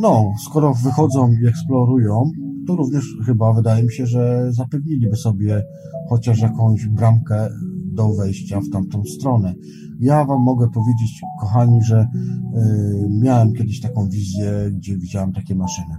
No, 0.00 0.32
skoro 0.44 0.74
wychodzą 0.74 1.32
i 1.42 1.46
eksplorują, 1.46 2.30
to 2.66 2.76
również 2.76 3.04
chyba 3.26 3.52
wydaje 3.52 3.82
mi 3.82 3.92
się, 3.92 4.06
że 4.06 4.46
zapewniliby 4.52 5.16
sobie 5.16 5.62
chociaż 6.08 6.40
jakąś 6.40 6.86
bramkę 6.86 7.48
do 7.96 8.14
wejścia 8.14 8.60
w 8.60 8.68
tamtą 8.68 9.04
stronę. 9.04 9.54
Ja 10.00 10.24
Wam 10.24 10.42
mogę 10.42 10.70
powiedzieć, 10.70 11.22
kochani, 11.40 11.82
że 11.82 12.00
y, 12.02 13.08
miałem 13.10 13.52
kiedyś 13.52 13.80
taką 13.80 14.08
wizję, 14.08 14.70
gdzie 14.74 14.98
widziałem 14.98 15.32
takie 15.32 15.54
maszyny. 15.54 15.96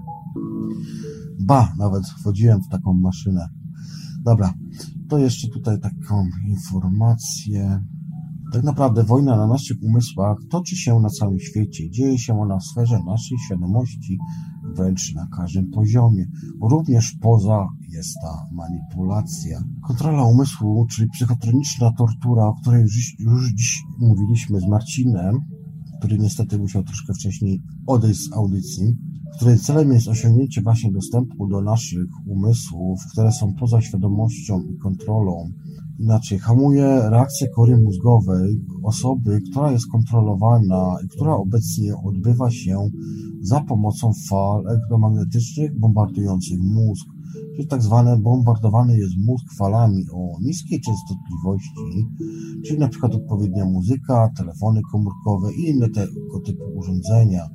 Ba, 1.40 1.74
nawet 1.78 2.08
wchodziłem 2.08 2.62
w 2.62 2.68
taką 2.68 2.94
maszynę. 2.94 3.48
Dobra, 4.24 4.54
to 5.10 5.18
jeszcze 5.18 5.48
tutaj 5.48 5.80
taką 5.80 6.26
informację. 6.48 7.84
Tak 8.54 8.64
naprawdę 8.64 9.04
wojna 9.04 9.38
na 9.38 9.48
naszych 9.48 9.78
umysłach 9.84 10.38
toczy 10.50 10.76
się 10.76 11.00
na 11.00 11.10
całym 11.10 11.40
świecie. 11.40 11.90
Dzieje 11.90 12.18
się 12.18 12.40
ona 12.42 12.58
w 12.58 12.64
sferze 12.64 13.00
naszej 13.06 13.38
świadomości, 13.46 14.18
wręcz 14.76 15.16
na 15.16 15.28
każdym 15.38 15.72
poziomie. 15.72 16.26
Również 16.62 17.16
poza 17.22 17.68
jest 17.90 18.16
ta 18.22 18.56
manipulacja. 18.56 19.64
Kontrola 19.88 20.24
umysłu, 20.24 20.86
czyli 20.90 21.10
psychotroniczna 21.10 21.92
tortura, 21.98 22.46
o 22.46 22.54
której 22.54 22.82
już, 22.82 23.20
już 23.20 23.54
dziś 23.54 23.84
mówiliśmy 24.00 24.60
z 24.60 24.68
Marcinem, 24.68 25.40
który 26.00 26.18
niestety 26.18 26.58
musiał 26.58 26.84
troszkę 26.84 27.14
wcześniej 27.14 27.62
odejść 27.88 28.20
z 28.20 28.34
audycji, 28.34 28.96
której 29.36 29.60
celem 29.60 29.92
jest 29.92 30.08
osiągnięcie 30.08 30.62
właśnie 30.62 30.92
dostępu 30.92 31.48
do 31.48 31.62
naszych 31.62 32.08
umysłów, 32.28 33.00
które 33.12 33.32
są 33.32 33.54
poza 33.54 33.82
świadomością 33.82 34.62
i 34.62 34.78
kontrolą 34.78 35.52
inaczej 36.00 36.40
hamuje 36.40 37.10
reakcję 37.10 37.50
kory 37.50 37.78
mózgowej 37.78 38.62
osoby, 38.84 39.42
która 39.52 39.72
jest 39.72 39.88
kontrolowana 39.92 40.96
i 41.06 41.08
która 41.08 41.36
obecnie 41.36 41.98
odbywa 41.98 42.52
się 42.52 42.90
za 43.42 43.62
pomocą 43.62 44.12
fal 44.30 44.68
elektromagnetycznych 44.68 45.80
bombardujących 45.80 46.60
mózg, 46.60 47.06
czyli 47.56 47.68
tak 47.68 47.82
zwane 47.82 48.18
bombardowany 48.18 48.98
jest 48.98 49.18
mózg 49.18 49.46
falami 49.58 50.06
o 50.14 50.38
niskiej 50.42 50.82
częstotliwości, 50.82 52.08
czyli 52.66 52.80
na 52.80 52.88
przykład 52.88 53.16
odpowiednia 53.16 53.66
muzyka, 53.66 54.30
telefony 54.38 54.82
komórkowe 54.92 55.54
i 55.54 55.70
inne 55.70 55.90
tego 55.90 56.40
typu 56.46 56.64
urządzenia. 56.76 57.50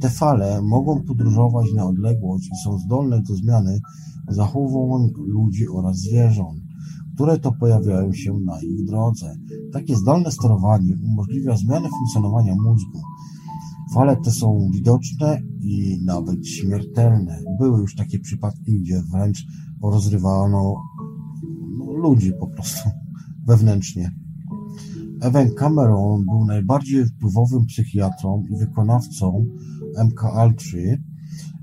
Te 0.00 0.10
fale 0.10 0.62
mogą 0.62 1.02
podróżować 1.02 1.66
na 1.76 1.86
odległość 1.86 2.46
i 2.46 2.64
są 2.64 2.78
zdolne 2.78 3.22
do 3.28 3.34
zmiany 3.34 3.80
zachowań 4.28 5.10
ludzi 5.16 5.68
oraz 5.68 5.96
zwierząt 5.96 6.60
które 7.20 7.38
to 7.38 7.52
pojawiają 7.52 8.12
się 8.12 8.38
na 8.38 8.60
ich 8.62 8.84
drodze. 8.84 9.36
Takie 9.72 9.96
zdolne 9.96 10.32
sterowanie 10.32 10.94
umożliwia 11.04 11.56
zmianę 11.56 11.88
funkcjonowania 11.88 12.54
mózgu. 12.54 13.00
Fale 13.94 14.16
te 14.16 14.30
są 14.30 14.70
widoczne 14.72 15.42
i 15.60 15.98
nawet 16.04 16.46
śmiertelne. 16.46 17.42
Były 17.58 17.80
już 17.80 17.94
takie 17.96 18.18
przypadki, 18.18 18.80
gdzie 18.80 19.02
wręcz 19.12 19.46
rozrywano 19.82 20.74
no, 21.78 21.92
ludzi 21.92 22.32
po 22.40 22.46
prostu 22.46 22.90
wewnętrznie. 23.48 24.10
Evan 25.20 25.50
Cameron 25.50 26.24
był 26.24 26.44
najbardziej 26.44 27.06
wpływowym 27.06 27.66
psychiatrą 27.66 28.44
i 28.50 28.56
wykonawcą 28.56 29.46
MK-Ultra, 30.04 30.96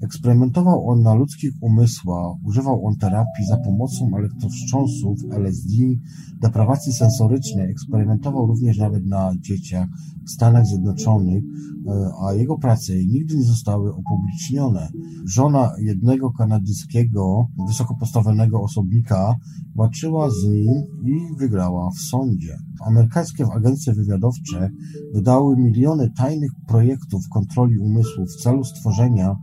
Eksperymentował 0.02 0.90
on 0.90 1.02
na 1.02 1.14
ludzkich 1.14 1.54
umysłach, 1.62 2.36
używał 2.44 2.86
on 2.86 2.96
terapii 2.96 3.46
za 3.50 3.58
pomocą 3.58 4.12
elektrowstrząsów, 4.18 5.20
LSD, 5.32 5.74
deprawacji 6.42 6.94
sensorycznej, 6.94 7.72
eksperymentował 7.72 8.48
również 8.48 8.78
nawet 8.78 9.06
na 9.06 9.32
dzieciach 9.40 9.88
w 10.26 10.32
Stanach 10.32 10.66
Zjednoczonych, 10.66 11.44
e, 11.88 12.10
a 12.26 12.34
jego 12.34 12.58
prace 12.58 12.94
nigdy 12.96 13.38
nie 13.38 13.44
zostały 13.44 13.94
opublicznione. 13.96 14.90
Żona 15.26 15.72
jednego 15.80 16.32
kanadyjskiego 16.32 17.48
wysoko 17.68 17.96
postawionego 17.96 18.62
osobnika 18.62 19.36
walczyła 19.76 20.30
z 20.30 20.44
nim 20.44 20.84
i 21.04 21.38
wygrała 21.40 21.90
w 21.92 22.00
sądzie. 22.00 22.58
Amerykańskie 22.86 23.46
agencje 23.56 23.94
wywiadowcze 23.94 24.70
wydały 25.14 25.58
miliony 25.58 26.12
tajnych 26.18 26.52
projektów 26.68 27.30
kontroli 27.30 27.80
umysłu 27.80 28.26
w 28.26 28.42
celu 28.44 28.64
stworzenia 28.64 29.36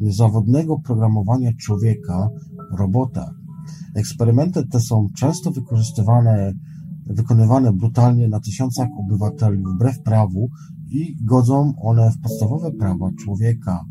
niezawodnego 0.00 0.78
programowania 0.78 1.52
człowieka, 1.52 2.28
robota. 2.78 3.34
Eksperymenty 3.94 4.66
te 4.66 4.80
są 4.80 5.08
często 5.16 5.50
wykorzystywane, 5.50 6.52
wykonywane 7.06 7.72
brutalnie 7.72 8.28
na 8.28 8.40
tysiącach 8.40 8.88
obywateli 8.98 9.62
wbrew 9.74 10.02
prawu 10.02 10.48
i 10.90 11.16
godzą 11.24 11.72
one 11.82 12.10
w 12.10 12.20
podstawowe 12.20 12.72
prawa 12.72 13.10
człowieka. 13.24 13.84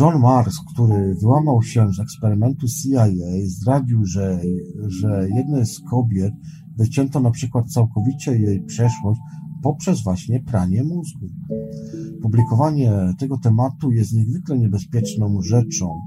John 0.00 0.20
Mars, 0.20 0.58
który 0.74 1.14
wyłamał 1.14 1.62
się 1.62 1.92
z 1.92 2.00
eksperymentu 2.00 2.66
CIA, 2.68 3.06
zdradził, 3.46 4.04
że, 4.04 4.40
że 4.86 5.28
jednej 5.36 5.66
z 5.66 5.80
kobiet 5.80 6.34
wycięto 6.76 7.20
na 7.20 7.30
przykład 7.30 7.72
całkowicie 7.72 8.38
jej 8.38 8.62
przeszłość 8.62 9.20
poprzez 9.62 10.02
właśnie 10.02 10.40
pranie 10.40 10.84
mózgu. 10.84 11.26
Publikowanie 12.22 12.92
tego 13.18 13.38
tematu 13.38 13.90
jest 13.92 14.12
niezwykle 14.12 14.58
niebezpieczną 14.58 15.42
rzeczą. 15.42 16.00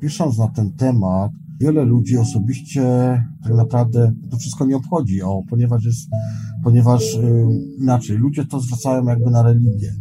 Pisząc 0.00 0.38
na 0.38 0.48
ten 0.48 0.72
temat, 0.72 1.32
wiele 1.60 1.84
ludzi 1.84 2.18
osobiście 2.18 2.82
tak 3.42 3.54
naprawdę 3.54 4.12
to 4.30 4.36
wszystko 4.36 4.66
nie 4.66 4.76
obchodzi, 4.76 5.22
o, 5.22 5.42
ponieważ 5.48 5.84
jest, 5.84 6.08
ponieważ 6.64 7.14
yy, 7.14 7.48
inaczej, 7.78 8.16
ludzie 8.16 8.44
to 8.44 8.60
zwracają 8.60 9.04
jakby 9.04 9.30
na 9.30 9.42
religię. 9.42 9.92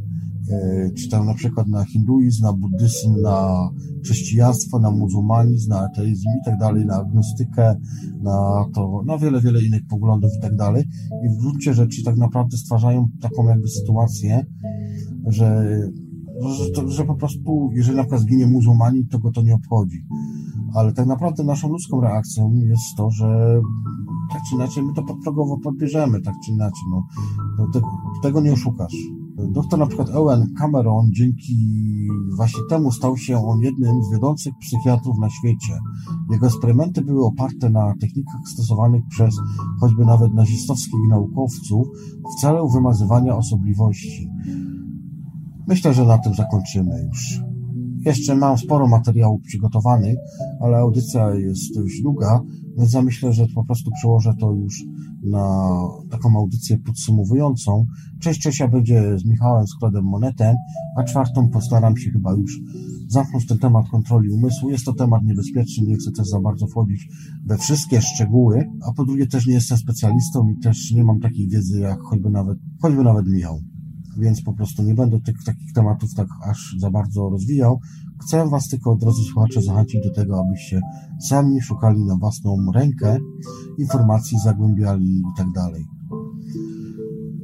Yy, 0.50 0.92
czy 0.92 1.10
tam 1.10 1.26
na 1.26 1.34
przykład 1.34 1.68
na 1.68 1.86
hinduizm, 1.86 2.44
na 2.44 2.54
buddyzm, 2.54 3.22
na 3.22 3.70
chrześcijaństwo, 4.04 4.80
na 4.80 4.92
muzułmanizm, 4.92 5.70
na 5.70 5.80
ateizm 5.80 6.30
i 6.42 6.46
tak 6.46 6.58
dalej, 6.58 6.86
na 6.86 6.96
agnostykę, 6.96 7.76
na 8.22 8.66
to, 8.74 9.04
na 9.06 9.18
wiele, 9.18 9.42
wiele 9.42 9.64
innych 9.64 9.88
poglądów 9.88 10.32
i 10.38 10.42
tak 10.42 10.56
dalej. 10.56 10.84
I 11.26 11.30
w 11.30 11.38
gruncie 11.38 11.74
rzeczy 11.74 12.04
tak 12.04 12.18
naprawdę 12.18 12.58
stwarzają 12.58 13.08
taką 13.22 13.48
jakby 13.48 13.68
sytuację, 13.68 14.46
że, 15.28 15.80
że, 16.76 16.88
że 16.88 17.06
po 17.06 17.16
prostu, 17.16 17.70
jeżeli 17.74 17.98
na 17.98 18.04
przykład 18.04 18.22
zginie 18.22 18.48
muzułmanin, 18.48 19.08
to 19.08 19.20
go 19.20 19.32
to 19.32 19.42
nie 19.42 19.56
obchodzi. 19.56 20.06
Ale 20.74 20.94
tak 20.94 21.08
naprawdę 21.08 21.44
naszą 21.44 21.70
ludzką 21.70 22.02
reakcją 22.02 22.54
jest 22.54 22.96
to, 22.98 23.12
że 23.12 23.62
tak 24.32 24.42
czy 24.50 24.56
inaczej 24.56 24.84
my 24.84 24.94
to 24.94 25.04
podprogowo 25.04 25.58
podbierzemy, 25.58 26.22
tak 26.22 26.36
czy 26.46 26.52
inaczej. 26.52 26.84
No, 27.58 27.68
te, 27.74 27.82
tego 28.24 28.42
nie 28.42 28.54
oszukasz. 28.54 28.94
Doktor 29.48 29.80
na 29.80 29.88
przykład 29.88 30.10
Owen 30.10 30.54
Cameron 30.58 31.10
dzięki 31.12 31.58
właśnie 32.36 32.60
temu 32.70 32.92
stał 32.92 33.18
się 33.18 33.38
on 33.48 33.62
jednym 33.62 34.04
z 34.04 34.12
wiodących 34.14 34.54
psychiatrów 34.62 35.18
na 35.20 35.30
świecie. 35.30 35.80
Jego 36.32 36.48
eksperymenty 36.48 37.02
były 37.02 37.26
oparte 37.26 37.70
na 37.70 37.94
technikach 38.02 38.42
stosowanych 38.54 39.04
przez 39.10 39.36
choćby 39.80 40.06
nawet 40.06 40.34
nazistowskich 40.34 41.00
naukowców 41.10 41.88
w 42.34 42.42
celu 42.42 42.70
wymazywania 42.70 43.38
osobliwości. 43.38 44.30
Myślę, 45.68 45.94
że 45.94 46.06
na 46.06 46.18
tym 46.18 46.34
zakończymy 46.34 47.08
już. 47.08 47.49
Jeszcze 48.06 48.36
mam 48.36 48.58
sporo 48.58 48.88
materiałów 48.88 49.42
przygotowanych, 49.42 50.18
ale 50.60 50.78
audycja 50.78 51.36
jest 51.36 51.76
dość 51.76 52.02
długa, 52.02 52.42
więc 52.78 52.94
ja 52.94 53.02
myślę, 53.02 53.34
że 53.34 53.48
po 53.56 53.66
prostu 53.66 53.92
przełożę 53.92 54.34
to 54.40 54.52
już 54.52 54.84
na 55.24 55.70
taką 56.10 56.38
audycję 56.38 56.78
podsumowującą. 56.78 57.86
Cześć 58.20 58.42
Czesia 58.42 58.68
będzie 58.68 59.18
z 59.18 59.26
Michałem 59.26 59.68
Składem 59.68 60.04
Monetem, 60.04 60.56
a 60.98 61.04
czwartą 61.04 61.50
postaram 61.50 61.98
się 61.98 62.12
chyba 62.12 62.34
już 62.34 62.60
zamknąć 63.08 63.48
ten 63.48 63.58
temat 63.58 63.90
kontroli 63.90 64.30
umysłu. 64.30 64.70
Jest 64.70 64.86
to 64.86 64.94
temat 64.94 65.24
niebezpieczny, 65.24 65.88
nie 65.88 65.96
chcę 65.96 66.12
też 66.12 66.28
za 66.28 66.40
bardzo 66.40 66.68
wchodzić 66.68 67.08
we 67.46 67.58
wszystkie 67.58 68.02
szczegóły, 68.02 68.70
a 68.90 68.94
po 68.94 69.06
drugie 69.06 69.28
też 69.28 69.48
nie 69.48 69.54
jestem 69.54 69.78
specjalistą 69.78 70.50
i 70.50 70.60
też 70.60 70.92
nie 70.92 71.04
mam 71.04 71.20
takiej 71.20 71.48
wiedzy 71.48 71.80
jak 71.80 72.00
choćby 72.02 72.30
nawet, 72.30 72.58
choćby 72.82 73.04
nawet 73.04 73.28
Michał 73.28 73.62
więc 74.20 74.42
po 74.42 74.54
prostu 74.54 74.84
nie 74.84 74.94
będę 74.94 75.20
tych 75.20 75.44
takich 75.44 75.74
tematów 75.74 76.14
tak 76.14 76.28
aż 76.44 76.76
za 76.80 76.92
bardzo 76.92 77.30
rozwijał. 77.30 77.80
Chcę 78.22 78.50
Was 78.50 78.68
tylko, 78.68 78.96
drodzy 78.96 79.22
słuchacze, 79.24 79.62
zachęcić 79.62 80.04
do 80.04 80.14
tego, 80.14 80.40
abyście 80.40 80.82
sami 81.30 81.62
szukali 81.62 82.06
na 82.06 82.16
własną 82.16 82.72
rękę 82.76 83.18
informacji, 83.78 84.38
zagłębiali 84.40 85.20
i 85.20 85.38
tak 85.38 85.48
dalej. 85.52 85.86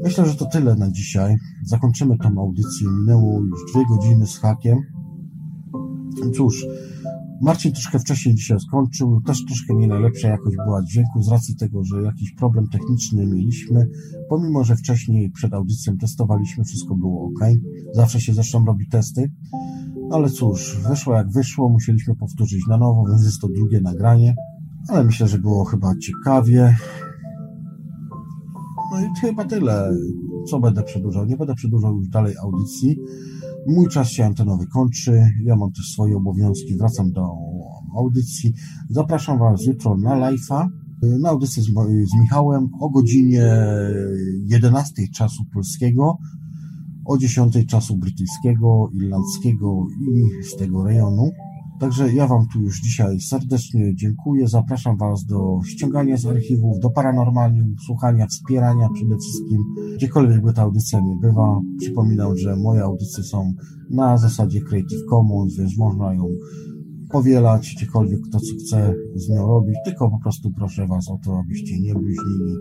Myślę, 0.03 0.25
że 0.25 0.35
to 0.35 0.45
tyle 0.45 0.75
na 0.75 0.91
dzisiaj. 0.91 1.37
Zakończymy 1.63 2.17
tą 2.17 2.37
audycję. 2.37 2.87
Minęło 2.99 3.39
już 3.39 3.73
dwie 3.73 3.85
godziny 3.85 4.27
z 4.27 4.37
hakiem. 4.37 4.77
Cóż, 6.35 6.65
Marcin 7.41 7.71
troszkę 7.71 7.99
wcześniej 7.99 8.35
dzisiaj 8.35 8.59
skończył, 8.59 9.21
też 9.21 9.45
troszkę 9.45 9.73
nie 9.73 9.87
najlepsza 9.87 10.27
jakość 10.27 10.55
była 10.65 10.83
dźwięku 10.83 11.23
z 11.23 11.27
racji 11.27 11.55
tego, 11.55 11.83
że 11.83 12.01
jakiś 12.01 12.31
problem 12.31 12.67
techniczny 12.67 13.25
mieliśmy, 13.25 13.87
pomimo, 14.29 14.63
że 14.63 14.75
wcześniej 14.75 15.31
przed 15.31 15.53
audycją 15.53 15.97
testowaliśmy, 15.97 16.63
wszystko 16.63 16.95
było 16.95 17.25
ok. 17.25 17.49
Zawsze 17.93 18.21
się 18.21 18.33
zresztą 18.33 18.65
robi 18.65 18.87
testy, 18.87 19.31
ale 20.11 20.29
cóż, 20.29 20.77
wyszło 20.89 21.13
jak 21.13 21.31
wyszło, 21.31 21.69
musieliśmy 21.69 22.15
powtórzyć 22.15 22.67
na 22.67 22.77
nowo, 22.77 23.03
więc 23.09 23.25
jest 23.25 23.41
to 23.41 23.47
drugie 23.47 23.81
nagranie, 23.81 24.35
ale 24.89 25.03
myślę, 25.03 25.27
że 25.27 25.37
było 25.37 25.65
chyba 25.65 25.95
ciekawie. 25.95 26.75
No 28.91 29.01
i 29.01 29.19
chyba 29.21 29.45
tyle. 29.45 29.91
Co 30.49 30.59
będę 30.59 30.83
przedłużał? 30.83 31.25
Nie 31.25 31.37
będę 31.37 31.55
przedłużał 31.55 31.97
już 31.97 32.07
dalej 32.07 32.35
audycji. 32.43 32.99
Mój 33.67 33.87
czas 33.87 34.09
się 34.09 34.25
antenowy 34.25 34.67
kończy. 34.67 35.31
Ja 35.43 35.55
mam 35.55 35.71
też 35.71 35.85
swoje 35.85 36.17
obowiązki. 36.17 36.77
Wracam 36.77 37.11
do 37.11 37.27
audycji. 37.95 38.53
Zapraszam 38.89 39.39
Was 39.39 39.65
jutro 39.65 39.97
na 39.97 40.15
live'a. 40.15 40.67
Na 41.19 41.29
audycję 41.29 41.63
z, 41.63 41.65
z 42.05 42.19
Michałem 42.21 42.69
o 42.79 42.89
godzinie 42.89 43.45
11 44.45 45.07
czasu 45.13 45.43
polskiego, 45.53 46.17
o 47.05 47.17
10 47.17 47.57
czasu 47.67 47.97
brytyjskiego, 47.97 48.89
irlandzkiego 48.93 49.87
i 49.99 50.43
z 50.43 50.55
tego 50.55 50.83
rejonu. 50.83 51.31
Także 51.79 52.13
ja 52.13 52.27
Wam 52.27 52.47
tu 52.53 52.61
już 52.61 52.81
dzisiaj 52.81 53.19
serdecznie 53.19 53.95
dziękuję. 53.95 54.47
Zapraszam 54.47 54.97
Was 54.97 55.25
do 55.25 55.59
ściągania 55.65 56.17
z 56.17 56.25
archiwów, 56.25 56.79
do 56.79 56.89
paranormalium, 56.89 57.75
słuchania, 57.85 58.27
wspierania 58.27 58.89
przede 58.93 59.17
wszystkim. 59.17 59.63
Gdziekolwiek 59.95 60.41
by 60.41 60.53
ta 60.53 60.61
audycja 60.61 60.99
nie 60.99 61.15
bywa. 61.21 61.61
Przypominam, 61.79 62.37
że 62.37 62.55
moje 62.55 62.83
audycje 62.83 63.23
są 63.23 63.53
na 63.89 64.17
zasadzie 64.17 64.61
Creative 64.61 65.05
Commons, 65.09 65.57
więc 65.57 65.77
można 65.77 66.13
ją 66.13 66.27
powielać, 67.09 67.73
gdziekolwiek 67.75 68.21
kto 68.21 68.39
co 68.39 68.55
chce 68.59 68.95
z 69.15 69.29
nią 69.29 69.47
robić, 69.47 69.75
tylko 69.85 70.09
po 70.09 70.19
prostu 70.19 70.51
proszę 70.51 70.87
Was 70.87 71.09
o 71.09 71.19
to, 71.25 71.39
abyście 71.39 71.79
nie 71.79 71.93
bluźnili 71.93 72.53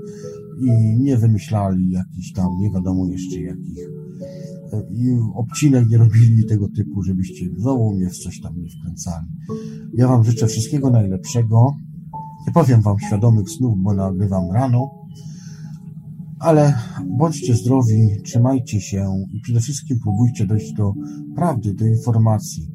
i 0.61 0.97
nie 1.01 1.17
wymyślali 1.17 1.91
jakichś 1.91 2.33
tam, 2.33 2.47
nie 2.61 2.71
wiadomo 2.71 3.07
jeszcze 3.07 3.41
jakich 3.41 3.89
i 4.91 5.19
obcinek 5.35 5.89
nie 5.89 5.99
robili 5.99 6.47
tego 6.47 6.69
typu, 6.69 7.03
żebyście 7.03 7.47
znowu 7.57 7.95
mnie 7.95 8.09
w 8.11 8.19
coś 8.19 8.41
tam 8.41 8.53
nie 8.57 8.69
wkręcali. 8.71 9.27
Ja 9.95 10.09
Wam 10.09 10.25
życzę 10.25 10.47
wszystkiego 10.47 10.91
najlepszego. 10.91 11.77
Nie 12.47 12.53
powiem 12.53 12.81
Wam 12.83 12.99
świadomych 12.99 13.51
snów, 13.51 13.79
bo 13.79 13.95
nagrywam 13.95 14.51
rano, 14.53 14.91
ale 16.41 16.75
bądźcie 17.19 17.55
zdrowi, 17.55 18.23
trzymajcie 18.25 18.81
się 18.81 19.25
i 19.33 19.41
przede 19.41 19.61
wszystkim 19.61 19.99
próbujcie 20.03 20.47
dojść 20.47 20.73
do 20.73 20.93
prawdy, 21.35 21.75
do 21.75 21.87
informacji. 21.87 22.69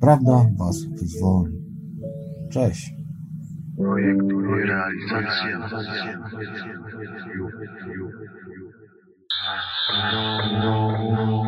Prawda 0.00 0.50
Was 0.58 0.84
wyzwoli. 0.84 1.58
Cześć. 2.50 2.94
Projekt 3.76 4.22
realizacja. 4.66 5.70
No, 9.90 10.42
no, 10.52 10.98
no. 10.98 11.47